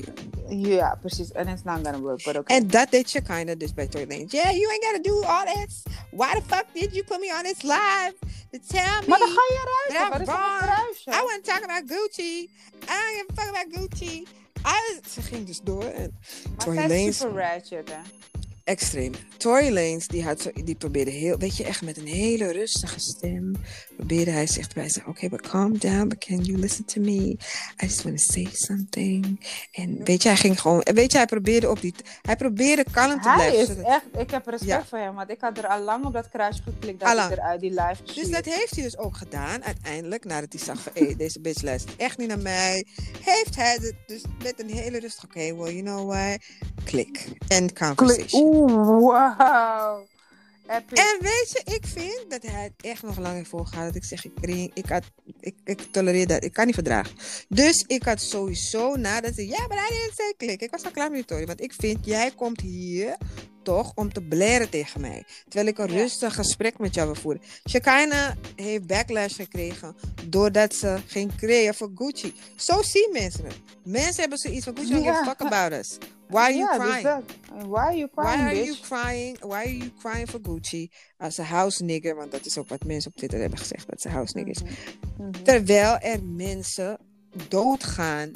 Ja, 0.51 0.95
precies. 1.01 1.33
En 1.33 1.49
it's 1.49 1.63
not 1.63 1.85
gonna 1.85 1.99
work, 2.01 2.23
but 2.25 2.37
okay. 2.37 2.57
En 2.57 2.67
dat 2.69 2.91
deed 2.91 3.11
je 3.13 3.21
kinda 3.23 3.55
dus 3.55 3.75
bij 3.75 3.87
Tory 3.87 4.07
Lanez. 4.09 4.33
Yeah, 4.33 4.51
you 4.51 4.71
ain't 4.71 4.85
gotta 4.85 5.03
do 5.03 5.23
all 5.23 5.45
this. 5.45 5.83
Why 6.11 6.33
the 6.33 6.43
fuck 6.47 6.65
did 6.73 6.95
you 6.95 7.05
put 7.05 7.21
me 7.21 7.35
on 7.37 7.43
this 7.43 7.63
live? 7.63 8.15
To 8.51 8.59
tell 8.69 9.01
me. 9.01 9.07
maar 9.09 9.19
dan 9.19 9.29
ga 9.29 9.43
je 9.49 9.61
that. 9.89 10.21
I'm 10.21 10.25
wrong. 10.25 10.97
I 11.07 11.23
want 11.23 11.45
to 11.45 11.53
talk 11.53 11.63
about 11.63 11.83
Gucci. 11.91 12.51
I 12.83 12.87
don't 12.87 13.15
give 13.15 13.27
a 13.29 13.35
fuck 13.35 13.49
about 13.49 13.67
Gucci. 13.75 14.27
I, 14.67 15.01
ze 15.11 15.23
ging 15.23 15.47
dus 15.47 15.61
door 15.61 15.85
en 15.85 16.19
Tory 16.57 16.77
Lanez- 16.77 17.17
super 17.17 17.37
ratchet, 17.37 17.89
hè? 17.91 17.99
Extreem. 18.69 19.13
Tory 19.37 19.73
Lanez, 19.73 20.07
die, 20.07 20.25
had 20.25 20.41
zo, 20.41 20.51
die 20.65 20.75
probeerde 20.75 21.11
heel, 21.11 21.37
weet 21.39 21.57
je, 21.57 21.65
echt 21.65 21.83
met 21.83 21.97
een 21.97 22.07
hele 22.07 22.51
rustige 22.53 23.01
stem. 23.01 23.53
Probeerde 23.97 24.31
hij 24.31 24.47
zich 24.47 24.73
bij 24.73 24.89
zeggen, 24.89 25.13
oké, 25.13 25.29
but 25.29 25.41
calm 25.41 25.79
down, 25.79 26.09
but 26.09 26.19
can 26.19 26.39
you 26.45 26.59
listen 26.59 26.85
to 26.85 27.01
me? 27.01 27.17
I 27.83 27.87
just 27.87 28.03
want 28.03 28.19
to 28.27 28.33
say 28.33 28.49
something. 28.53 29.47
En 29.73 30.05
weet 30.05 30.23
je, 30.23 30.29
hij 30.29 30.37
ging 30.39 30.61
gewoon, 30.61 30.87
weet 30.95 31.13
je, 31.13 31.17
hij 31.19 31.27
probeerde 31.27 31.71
op 31.71 31.81
die, 31.81 31.95
hij 32.23 32.37
probeerde 32.37 32.85
kalm 32.91 33.21
te 33.21 33.29
Hij 33.29 33.37
blijven. 33.37 33.59
is 33.61 33.67
zodat- 33.67 33.85
echt... 33.87 34.05
Ik 34.23 34.31
heb 34.31 34.47
respect 34.47 34.71
Ja. 34.71 34.85
voor 34.89 34.99
hem, 34.99 35.15
want 35.15 35.31
ik 35.31 35.41
had 35.41 35.59
er 35.59 35.67
al 35.67 35.81
lang 35.83 36.05
op 36.05 36.13
dat 36.13 36.29
kruisje 36.29 36.63
geklikt 36.63 37.01
dat 37.01 37.09
Allang. 37.09 37.31
ik 37.33 37.37
eruit 37.39 37.61
die 37.61 37.71
live 37.71 38.03
Dus 38.15 38.31
dat 38.31 38.45
heeft 38.45 38.75
hij 38.75 38.83
dus 38.85 38.99
ook 38.99 39.17
gedaan, 39.17 39.65
uiteindelijk, 39.65 40.25
nadat 40.25 40.53
hij 40.53 40.63
zag 40.63 40.81
van, 40.83 41.15
deze 41.17 41.41
bitch 41.41 41.63
luistert 41.63 41.97
echt 41.97 42.19
niet 42.19 42.29
naar 42.29 42.39
mij. 42.39 42.85
Heeft 43.21 43.57
hij 43.57 43.73
het 43.81 43.95
dus 44.07 44.23
met 44.43 44.55
een 44.61 44.71
hele 44.71 44.99
rustige, 44.99 45.27
oké, 45.27 45.57
well, 45.57 45.73
you 45.75 45.83
know 45.83 46.09
what? 46.13 46.39
Klik. 46.85 47.29
End 47.49 47.73
conversation. 47.79 48.57
Wow. 48.67 50.07
Epic. 50.69 50.99
En 50.99 51.17
weet 51.21 51.51
je, 51.53 51.75
ik 51.75 51.87
vind 51.87 52.25
dat 52.29 52.43
hij 52.43 52.63
het 52.63 52.87
echt 52.87 53.03
nog 53.03 53.19
lang 53.19 53.35
heeft 53.35 53.49
volgehouden. 53.49 53.93
Dat 53.93 54.03
ik 54.03 54.09
zeg, 54.09 54.25
ik, 54.25 54.33
ik, 54.75 55.03
ik, 55.41 55.55
ik 55.65 55.81
tolereer 55.81 56.27
dat. 56.27 56.45
Ik 56.45 56.53
kan 56.53 56.67
niet 56.67 56.75
verdragen. 56.75 57.17
Dus 57.49 57.85
ik 57.87 58.03
had 58.03 58.21
sowieso 58.21 58.97
nadat 58.97 59.35
ze, 59.35 59.47
ja, 59.47 59.67
maar 59.67 59.79
hij 59.79 59.89
didn't 59.89 60.15
say 60.17 60.35
klik. 60.37 60.61
Ik 60.61 60.71
was 60.71 60.85
al 60.85 60.91
klaar 60.91 61.11
met 61.11 61.17
die 61.17 61.25
Tory. 61.25 61.47
Want 61.47 61.61
ik 61.61 61.73
vind, 61.73 62.05
jij 62.05 62.31
komt 62.31 62.61
hier 62.61 63.17
toch 63.69 63.93
om 63.95 64.13
te 64.13 64.23
blaren 64.23 64.69
tegen 64.71 65.01
mij. 65.01 65.25
Terwijl 65.45 65.67
ik 65.67 65.79
een 65.79 65.89
Ja. 65.93 65.97
rustig 65.97 66.35
gesprek 66.35 66.79
met 66.79 66.95
jou 66.95 67.07
wil 67.07 67.21
voeren. 67.21 67.43
Shekinah 67.71 68.31
heeft 68.57 68.87
backlash 68.87 69.37
gekregen 69.37 69.97
doordat 70.25 70.75
ze 70.75 70.97
ging 71.07 71.35
creëren 71.37 71.75
voor 71.75 71.91
Gucci. 71.95 72.35
Zo 72.57 72.83
zien 72.83 73.09
mensen 73.13 73.45
het. 73.45 73.57
Mensen 73.85 74.21
hebben 74.21 74.39
zoiets 74.39 74.65
van 74.65 74.77
Gucci 74.77 74.93
don't 74.93 75.05
give 75.05 75.17
a 75.17 75.21
Ja. 75.21 75.25
fuck 75.25 75.41
about 75.53 75.73
us. 75.81 75.99
Why 76.29 76.39
are 76.39 76.55
you 76.55 76.79
dus 76.79 76.87
crying? 76.87 77.25
Why 77.69 77.79
are 77.79 77.97
you 77.97 78.09
Why 78.15 78.25
crying, 78.25 78.41
are 78.43 78.55
bitch? 78.55 78.67
you 78.67 79.03
crying? 79.03 79.39
Why 79.41 79.53
are 79.55 79.77
you 79.77 79.91
crying 79.99 80.29
for 80.29 80.41
Gucci 80.43 80.91
als 81.19 81.39
een 81.39 81.45
house 81.45 81.85
nigger? 81.85 82.15
Want 82.17 82.31
dat 82.31 82.47
is 82.47 82.59
ook 82.59 82.69
wat 82.69 82.85
mensen 82.85 83.11
op 83.11 83.17
Twitter 83.17 83.41
hebben 83.41 83.59
gezegd 83.59 83.89
dat 83.89 84.01
ze 84.01 84.09
house 84.09 84.37
niggers. 84.37 84.63
Mhm. 84.63 84.73
Mhm. 85.29 85.43
Terwijl 85.43 85.99
er 85.99 86.23
mensen 86.25 86.99
doodgaan 87.49 88.31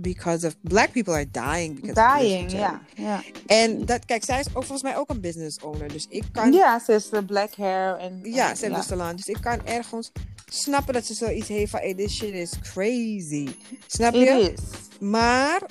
because 0.00 0.46
of 0.46 0.54
black 0.60 0.92
people 0.92 1.12
are 1.14 1.30
dying 1.30 1.80
because 1.80 2.18
Dying, 2.18 2.50
ja. 2.52 2.80
ja. 2.94 3.22
En 3.46 3.84
dat, 3.86 4.04
kijk, 4.04 4.24
zij 4.24 4.40
is 4.40 4.46
ook 4.46 4.52
volgens 4.52 4.82
mij 4.82 4.96
ook 4.96 5.10
een 5.10 5.20
business 5.20 5.60
owner, 5.60 5.88
dus 5.92 6.06
ik 6.08 6.24
kan 6.32 6.52
Ja, 6.52 6.78
ze 6.78 6.92
is 6.92 7.08
de 7.08 7.24
black 7.24 7.54
hair 7.54 7.96
en... 7.96 8.20
ja, 8.22 8.54
ze 8.54 8.72
heeft 8.72 8.86
salon, 8.86 9.16
dus 9.16 9.26
ik 9.26 9.38
kan 9.40 9.66
ergens 9.66 10.12
snappen 10.50 10.94
dat 10.94 11.04
ze 11.04 11.14
zoiets 11.14 11.48
heeft 11.48 11.70
van, 11.70 11.80
hey, 11.80 11.94
this 11.94 12.16
shit 12.16 12.32
is 12.34 12.52
crazy. 12.72 13.48
Snap 13.86 14.14
It 14.14 14.20
je? 14.20 14.52
is. 14.52 14.60
Maar 15.00 15.62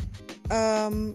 ehm, 0.47 1.11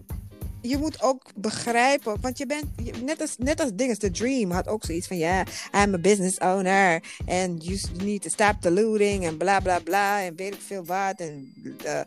je 0.61 0.77
moet 0.77 1.01
ook 1.01 1.21
begrijpen, 1.35 2.17
want 2.21 2.37
je 2.37 2.45
bent, 2.45 2.65
je- 2.83 2.93
net 3.05 3.21
als, 3.21 3.35
net 3.37 3.59
als 3.61 3.69
dinges, 3.73 3.97
The 3.97 4.11
Dream 4.11 4.51
had 4.51 4.67
ook 4.67 4.83
zoiets 4.85 5.07
van, 5.07 5.17
ja, 5.17 5.43
I'm 5.83 5.93
a 5.93 5.97
business 5.97 6.37
owner 6.37 7.03
and 7.27 7.65
you 7.65 7.79
need 8.03 8.21
to 8.21 8.29
stop 8.29 8.55
the 8.61 8.71
looting 8.71 9.25
en 9.25 9.37
bla 9.37 9.59
bla 9.59 9.79
bla 9.79 10.21
en 10.21 10.35
weet 10.35 10.53
ik 10.53 10.61
veel 10.61 10.85
wat 10.85 11.19
en 11.19 11.53
eh, 11.83 11.99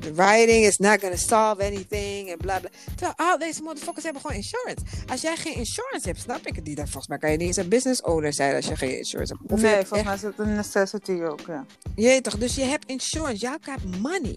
the 0.00 0.14
writing 0.14 0.64
is 0.64 0.78
not 0.78 1.00
gonna 1.00 1.16
solve 1.16 1.64
anything 1.64 2.30
en 2.30 2.38
bla 2.38 2.58
bla. 2.58 2.70
Terwijl 2.96 3.12
al 3.16 3.38
deze 3.38 3.62
motherfuckers 3.62 4.04
hebben 4.04 4.22
gewoon 4.22 4.36
insurance. 4.36 4.84
Als 5.10 5.20
jij 5.20 5.36
geen 5.36 5.54
insurance 5.54 6.08
hebt, 6.08 6.20
snap 6.20 6.46
ik 6.46 6.54
het 6.56 6.64
niet. 6.64 6.76
Dan 6.76 6.86
volgens 6.86 7.06
mij 7.08 7.18
kan 7.18 7.30
je 7.30 7.36
niet 7.36 7.46
eens 7.46 7.56
een 7.56 7.68
business 7.68 8.02
owner 8.02 8.32
zijn 8.32 8.54
als 8.54 8.66
je 8.66 8.76
geen 8.76 8.96
insurance 8.98 9.36
hebt. 9.38 9.52
Of 9.52 9.60
nee, 9.60 9.74
hebt 9.74 9.88
volgens 9.88 10.08
mij 10.08 10.16
is 10.16 10.22
het 10.22 10.38
een 10.38 10.54
necessity 10.54 11.12
ook, 11.22 11.40
ja. 11.46 11.64
Je 11.96 12.20
toch, 12.20 12.38
dus 12.38 12.54
je 12.54 12.64
hebt 12.64 12.86
insurance. 12.86 13.36
Jij 13.36 13.56
hebt 13.60 14.00
money. 14.00 14.36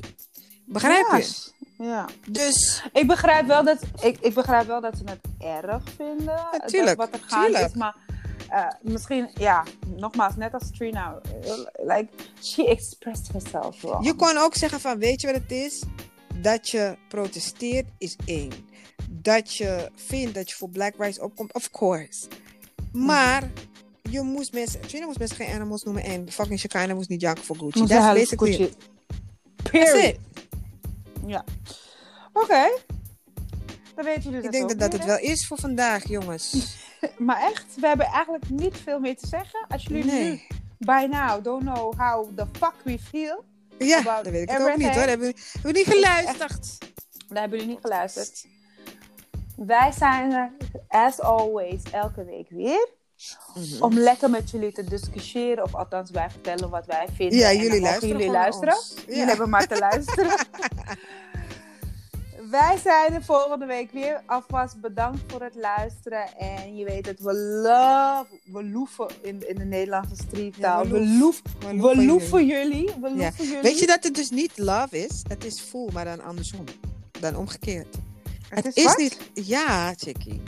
Begrijp 0.66 1.06
je? 1.12 1.52
Ja. 1.78 2.06
Dus 2.28 2.84
Ik 2.94 3.08
begrijp 3.08 3.48
wel 3.48 3.64
dat, 3.64 3.78
ik, 4.02 4.18
ik 4.22 4.34
begrijp 4.34 4.68
wel 4.68 4.82
dat 4.82 4.98
ze 4.98 5.04
het 5.06 5.20
erg 5.64 5.82
vinden. 5.96 6.48
dat 6.52 6.68
tuurlijk, 6.68 6.98
wat 6.98 7.14
er 7.14 7.20
gaande 7.28 7.46
tuurlijk. 7.46 7.66
is. 7.68 7.74
Maar 7.74 7.96
eh, 8.50 8.68
misschien, 8.82 9.30
ja, 9.34 9.64
nogmaals, 9.98 10.36
net 10.36 10.54
als 10.54 10.72
Trina. 10.72 11.20
eh, 11.44 11.52
Like, 11.88 12.08
she 12.42 12.68
expressed 12.68 13.28
herself 13.32 13.82
wrong. 13.82 14.06
je 14.06 14.14
kon 14.14 14.38
ook 14.38 14.56
zeggen 14.56 14.80
van, 14.80 15.00
weet 15.00 15.22
je 15.22 15.28
wat 15.28 15.36
het 15.36 15.52
is? 15.52 15.84
Dat 16.36 16.70
je 16.70 16.98
protesteert 17.08 17.86
is 17.98 18.16
één. 18.26 18.52
Dat 19.10 19.56
je 19.56 19.90
vindt 19.96 20.34
dat 20.34 20.50
je 20.50 20.56
voor 20.56 20.70
Black 20.70 20.94
Rights 20.98 21.20
opkomt, 21.20 21.54
of 21.54 21.70
course. 21.72 22.28
Maar 22.92 23.52
je 24.10 24.22
moest 24.22 24.54
mensen, 24.54 24.82
Trina 24.82 25.06
moest 25.06 25.20
mensen 25.20 25.38
geen 25.38 25.54
animals 25.56 25.84
noemen 25.84 26.04
en 26.04 26.32
fucking 26.32 26.60
Shekinah 26.60 26.96
moest 26.96 27.10
niet 27.10 27.22
janken 27.22 27.44
voor 27.44 27.56
Gucci. 27.56 27.86
That's 27.86 28.14
basically 28.14 28.52
Gucci. 28.54 28.64
it. 28.64 28.78
That's 29.56 29.70
Period. 29.92 30.04
it. 30.16 30.20
Ja. 31.28 31.44
Oké. 32.34 32.72
Dan 33.96 34.06
weten 34.06 34.24
jullie 34.24 34.38
Ik 34.38 34.44
dat 34.44 34.52
denk 34.52 34.64
ook 34.64 34.70
dat 34.70 34.80
dat 34.80 34.94
het 34.94 35.06
wel 35.06 35.20
is 35.20 35.48
voor 35.48 35.58
vandaag, 35.58 36.08
jongens. 36.08 36.52
Maar 37.18 37.42
echt, 37.42 37.66
we 37.76 37.88
hebben 37.88 38.06
eigenlijk 38.06 38.50
niet 38.50 38.78
veel 38.78 39.00
meer 39.00 39.18
te 39.18 39.28
zeggen. 39.28 39.66
Als 39.68 39.84
jullie 39.84 40.06
nu, 40.06 40.42
by 40.78 41.08
now, 41.10 41.44
don't 41.44 41.64
know 41.64 42.00
how 42.00 42.38
the 42.38 42.46
fuck 42.60 42.74
we 42.84 43.00
feel. 43.00 43.44
Ja, 43.78 44.00
About 44.00 44.24
dat 44.24 44.34
weet 44.34 44.50
ik 44.50 44.60
ook 44.60 44.78
niet 44.78 44.96
hoor. 44.96 45.04
Hebben 45.04 45.28
we, 45.28 45.36
hebben 45.52 45.72
we 45.72 45.78
niet 45.78 45.88
geluisterd. 45.88 46.78
Daar 47.28 47.42
hebben 47.42 47.60
jullie 47.60 47.74
niet 47.74 47.84
geluisterd. 47.84 48.46
Wij 49.56 49.92
zijn 49.92 50.32
er, 50.32 50.52
as 50.88 51.20
always, 51.20 51.82
elke 51.92 52.24
week 52.24 52.50
weer. 52.50 52.88
Mhm. 53.54 53.84
Om 53.84 53.98
lekker 53.98 54.30
met 54.30 54.50
jullie 54.50 54.72
te 54.72 54.84
discussiëren. 54.84 55.64
Of 55.64 55.76
althans, 55.76 56.12
wij 56.12 56.30
vertellen 56.30 56.70
wat 56.70 56.86
wij 56.86 57.08
vinden. 57.14 57.38
Ja, 57.38 57.50
En 57.50 57.58
jullie 57.58 57.82
luisteren 57.82 58.18
jullie 58.18 58.32
luisteren. 58.32 58.74
Ja. 58.74 59.04
Jullie 59.08 59.26
hebben 59.26 59.50
maar 59.50 59.68
te 59.68 59.80
luisteren. 59.80 60.36
wij 62.60 62.78
zijn 62.84 63.14
er 63.14 63.24
volgende 63.24 63.66
week 63.66 63.92
weer. 63.92 64.22
Alvast 64.26 64.82
bedankt 64.82 65.20
voor 65.28 65.42
het 65.42 65.56
luisteren. 65.56 66.38
En 66.38 66.76
je 66.76 66.86
weet 66.86 67.06
het, 67.06 67.20
we 67.20 67.34
love, 67.34 68.40
we 68.46 68.64
loeven 68.64 69.08
in, 69.22 69.50
in 69.50 69.56
de 69.56 69.66
Nederlandse 69.66 70.16
streettaal. 70.28 70.84
Ja, 70.84 70.90
we 70.90 71.00
we 71.00 71.06
loef- 71.08 71.42
loef, 71.62 71.82
we 71.82 71.96
we 71.96 72.06
loeven 72.06 72.46
jullie. 72.46 72.92
We 73.02 73.10
Ja. 73.10 73.16
loeven 73.16 73.46
jullie. 73.46 73.62
Weet 73.62 73.80
je 73.80 73.88
dat 73.88 74.04
het 74.04 74.16
dus 74.16 74.30
niet 74.30 74.58
love 74.58 75.06
is? 75.06 75.22
Het 75.28 75.46
is 75.46 75.62
voel, 75.62 75.90
maar 75.94 76.06
dan 76.06 76.24
andersom. 76.24 76.64
Dan 77.20 77.36
omgekeerd. 77.36 77.96
het 78.50 78.64
Het 78.64 78.76
is, 78.78 78.84
is 78.86 78.96
niet. 78.96 79.18
Ja, 79.48 79.94
chickie. 79.98 80.42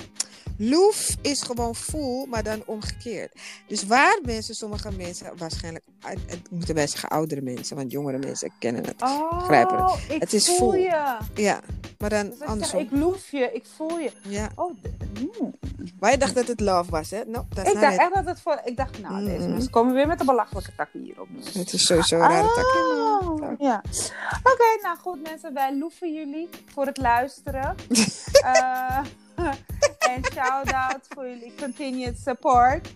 Loef 0.58 1.16
is 1.22 1.42
gewoon 1.42 1.76
voel, 1.76 2.26
maar 2.26 2.44
dan 2.44 2.64
omgekeerd. 2.66 3.32
Dus 3.68 3.84
waar 3.86 4.20
mensen, 4.24 4.56
sommige 4.56 4.92
mensen, 4.92 5.38
waarschijnlijk, 5.38 5.86
het 6.00 6.20
het 6.26 6.52
moeten 6.52 6.76
wij 6.76 6.88
zeggen 6.88 7.10
oudere 7.10 7.42
mensen, 7.42 7.76
want 7.76 7.92
jongere 7.92 8.18
mensen 8.18 8.52
kennen 8.60 8.86
het. 8.86 9.02
Oh, 9.02 9.98
ik 10.10 10.20
Het 10.22 10.34
is 10.34 10.56
voel 10.58 10.76
je. 10.76 11.18
Ja, 11.36 11.60
maar 11.98 12.10
dan 12.10 12.24
Dus 12.30 12.32
als 12.32 12.40
ik 12.40 12.40
zeg, 12.40 12.48
andersom. 12.48 12.80
ik 12.80 12.92
loef 12.92 13.32
je, 13.32 13.50
ik 13.54 13.66
voel 13.76 14.00
je. 14.00 14.12
Ja. 14.22 14.50
Oh, 14.56 14.76
hmm. 15.16 15.56
Maar 16.00 16.12
je 16.12 16.18
dacht 16.18 16.36
dat 16.36 16.48
het 16.48 16.60
love 16.60 16.92
was, 16.92 17.10
hè? 17.10 17.22
No, 17.26 17.46
dat 17.50 17.66
is 17.66 17.74
Ik 17.74 17.80
dacht 17.80 17.98
echt 17.98 18.14
dat 18.14 18.26
het 18.26 18.42
voor... 18.42 18.62
Ik 18.64 18.78
dacht, 18.78 19.02
nou, 19.02 19.26
deze 19.26 19.46
Mm. 19.46 19.52
mensen 19.52 19.70
komen 19.72 19.94
weer 19.94 20.08
met 20.08 20.20
de 20.20 20.26
belachelijke 20.26 20.72
takken 20.78 21.02
hierop. 21.02 21.28
Het 21.54 21.74
is 21.74 21.86
sowieso 21.86 22.16
een 22.16 22.22
rare 22.22 22.48
takje. 22.48 22.80
Oh, 23.22 23.40
maar- 23.40 23.56
ja. 23.60 23.84
Oké, 24.44 24.82
nou 24.82 24.98
goed 24.98 25.22
mensen, 25.24 25.54
wij 25.54 25.78
loeven 25.78 26.14
jullie 26.14 26.50
voor 26.74 26.86
het 26.86 26.98
luisteren. 26.98 27.76
Eh, 30.06 30.14
en 30.14 30.24
shout-out 30.34 31.06
voor 31.10 31.28
jullie 31.28 31.54
continued 31.60 32.18
support. 32.18 32.96